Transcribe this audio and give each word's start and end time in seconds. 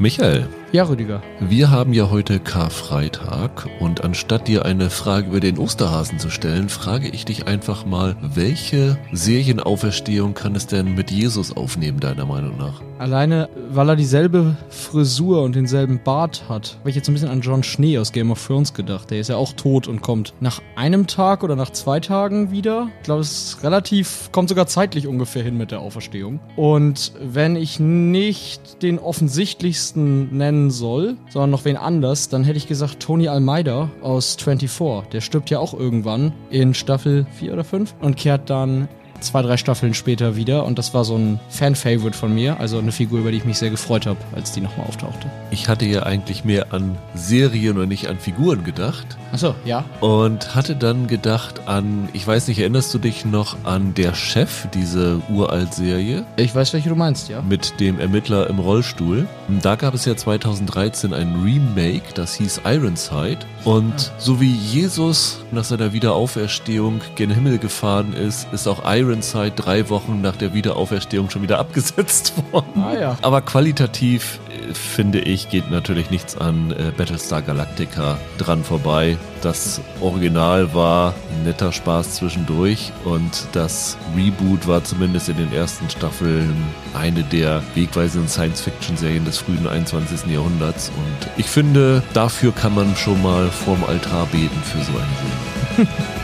Michael, 0.00 0.48
Ja, 0.72 0.84
Rüdiger. 0.84 1.20
wir 1.40 1.72
haben 1.72 1.92
ja 1.92 2.10
heute 2.10 2.38
Karfreitag 2.38 3.68
und 3.80 4.04
anstatt 4.04 4.46
dir 4.46 4.64
eine 4.64 4.88
Frage 4.88 5.26
über 5.26 5.40
den 5.40 5.58
Osterhasen 5.58 6.20
zu 6.20 6.30
stellen, 6.30 6.68
frage 6.68 7.08
ich 7.08 7.24
dich 7.24 7.48
einfach 7.48 7.84
mal, 7.84 8.14
welche 8.22 8.96
Serienauferstehung 9.10 10.34
kann 10.34 10.54
es 10.54 10.68
denn 10.68 10.94
mit 10.94 11.10
Jesus 11.10 11.56
aufnehmen, 11.56 11.98
deiner 11.98 12.24
Meinung 12.24 12.56
nach? 12.56 12.82
Alleine, 13.00 13.48
weil 13.70 13.88
er 13.88 13.96
dieselbe 13.96 14.56
Frisur 14.68 15.42
und 15.42 15.56
denselben 15.56 16.00
Bart 16.04 16.44
hat, 16.48 16.76
habe 16.78 16.90
ich 16.90 16.94
jetzt 16.94 17.08
ein 17.08 17.14
bisschen 17.14 17.30
an 17.30 17.40
John 17.40 17.64
Schnee 17.64 17.98
aus 17.98 18.12
Game 18.12 18.30
of 18.30 18.46
Thrones 18.46 18.72
gedacht. 18.72 19.10
Der 19.10 19.18
ist 19.18 19.28
ja 19.28 19.36
auch 19.36 19.54
tot 19.54 19.88
und 19.88 20.02
kommt 20.02 20.34
nach 20.38 20.62
einem 20.76 21.08
Tag 21.08 21.42
oder 21.42 21.56
nach 21.56 21.70
zwei 21.70 21.98
Tagen 21.98 22.52
wieder. 22.52 22.90
Ich 22.98 23.04
glaube, 23.04 23.22
es 23.22 23.32
ist 23.32 23.64
relativ, 23.64 24.28
kommt 24.30 24.50
sogar 24.50 24.68
zeitlich 24.68 25.08
ungefähr 25.08 25.42
hin 25.42 25.56
mit 25.56 25.72
der 25.72 25.80
Auferstehung. 25.80 26.38
Und 26.54 27.12
wenn 27.20 27.56
ich 27.56 27.80
nicht 27.80 28.82
den 28.82 29.00
offensichtlichsten 29.00 30.36
nennen 30.60 30.70
soll, 30.70 31.16
sondern 31.30 31.50
noch 31.50 31.64
wen 31.64 31.76
anders, 31.76 32.28
dann 32.28 32.44
hätte 32.44 32.58
ich 32.58 32.68
gesagt 32.68 33.00
Tony 33.00 33.28
Almeida 33.28 33.90
aus 34.02 34.36
24. 34.36 35.10
Der 35.10 35.20
stirbt 35.20 35.50
ja 35.50 35.58
auch 35.58 35.74
irgendwann 35.74 36.32
in 36.50 36.74
Staffel 36.74 37.26
4 37.32 37.52
oder 37.52 37.64
5 37.64 37.94
und 38.00 38.16
kehrt 38.16 38.50
dann 38.50 38.88
zwei, 39.20 39.42
drei 39.42 39.56
Staffeln 39.56 39.94
später 39.94 40.36
wieder 40.36 40.64
und 40.64 40.78
das 40.78 40.94
war 40.94 41.04
so 41.04 41.16
ein 41.16 41.40
Fan-Favorite 41.48 42.16
von 42.16 42.34
mir, 42.34 42.58
also 42.60 42.78
eine 42.78 42.92
Figur, 42.92 43.20
über 43.20 43.30
die 43.30 43.38
ich 43.38 43.44
mich 43.44 43.58
sehr 43.58 43.70
gefreut 43.70 44.06
habe, 44.06 44.18
als 44.34 44.52
die 44.52 44.60
nochmal 44.60 44.86
auftauchte. 44.86 45.30
Ich 45.50 45.68
hatte 45.68 45.84
ja 45.84 46.02
eigentlich 46.04 46.44
mehr 46.44 46.72
an 46.72 46.96
Serien 47.14 47.78
und 47.78 47.88
nicht 47.88 48.08
an 48.08 48.18
Figuren 48.18 48.64
gedacht 48.64 49.16
Achso, 49.32 49.54
ja. 49.64 49.84
und 50.00 50.54
hatte 50.54 50.74
dann 50.74 51.06
gedacht 51.06 51.68
an, 51.68 52.08
ich 52.12 52.26
weiß 52.26 52.48
nicht, 52.48 52.58
erinnerst 52.58 52.92
du 52.92 52.98
dich 52.98 53.24
noch 53.24 53.56
an 53.64 53.94
Der 53.94 54.14
Chef, 54.14 54.66
diese 54.74 55.20
Uralt-Serie? 55.28 56.24
Ich 56.36 56.54
weiß, 56.54 56.72
welche 56.72 56.88
du 56.88 56.96
meinst, 56.96 57.28
ja. 57.28 57.42
mit 57.42 57.78
dem 57.80 58.00
Ermittler 58.00 58.48
im 58.48 58.58
Rollstuhl. 58.58 59.28
Da 59.62 59.76
gab 59.76 59.94
es 59.94 60.04
ja 60.04 60.16
2013 60.16 61.14
ein 61.14 61.42
Remake, 61.42 62.12
das 62.14 62.34
hieß 62.34 62.62
Ironside. 62.64 63.38
Und 63.64 64.12
so 64.18 64.40
wie 64.40 64.52
Jesus 64.52 65.40
nach 65.50 65.64
seiner 65.64 65.92
Wiederauferstehung 65.92 67.00
gen 67.14 67.30
Himmel 67.30 67.58
gefahren 67.58 68.14
ist, 68.14 68.48
ist 68.52 68.66
auch 68.66 68.84
Ironside 68.84 69.52
drei 69.52 69.88
Wochen 69.90 70.20
nach 70.20 70.36
der 70.36 70.54
Wiederauferstehung 70.54 71.28
schon 71.30 71.42
wieder 71.42 71.58
abgesetzt 71.58 72.32
worden. 72.52 72.82
Ah 72.82 72.94
ja. 72.94 73.18
Aber 73.22 73.42
qualitativ, 73.42 74.40
äh, 74.48 74.72
finde 74.74 75.20
ich, 75.20 75.50
geht 75.50 75.70
natürlich 75.70 76.10
nichts 76.10 76.36
an 76.36 76.70
äh, 76.72 76.92
Battlestar 76.96 77.42
Galactica 77.42 78.18
dran 78.38 78.64
vorbei. 78.64 79.18
Das 79.42 79.80
Original 80.00 80.74
war 80.74 81.14
netter 81.44 81.72
Spaß 81.72 82.16
zwischendurch 82.16 82.92
und 83.04 83.46
das 83.52 83.96
Reboot 84.14 84.66
war 84.66 84.84
zumindest 84.84 85.30
in 85.30 85.38
den 85.38 85.52
ersten 85.52 85.88
Staffeln 85.88 86.54
eine 86.92 87.22
der 87.22 87.62
wegweisenden 87.74 88.28
Science-Fiction-Serien 88.28 89.24
des 89.24 89.38
frühen 89.38 89.66
21. 89.66 90.26
Jahrhunderts. 90.26 90.90
Und 90.90 91.30
ich 91.38 91.46
finde, 91.46 92.02
dafür 92.12 92.52
kann 92.52 92.74
man 92.74 92.94
schon 92.96 93.22
mal 93.22 93.48
vorm 93.48 93.82
Altar 93.84 94.26
beten 94.26 94.62
für 94.62 94.82
so 94.84 94.92
eine 94.92 95.86
Serie. 95.86 95.88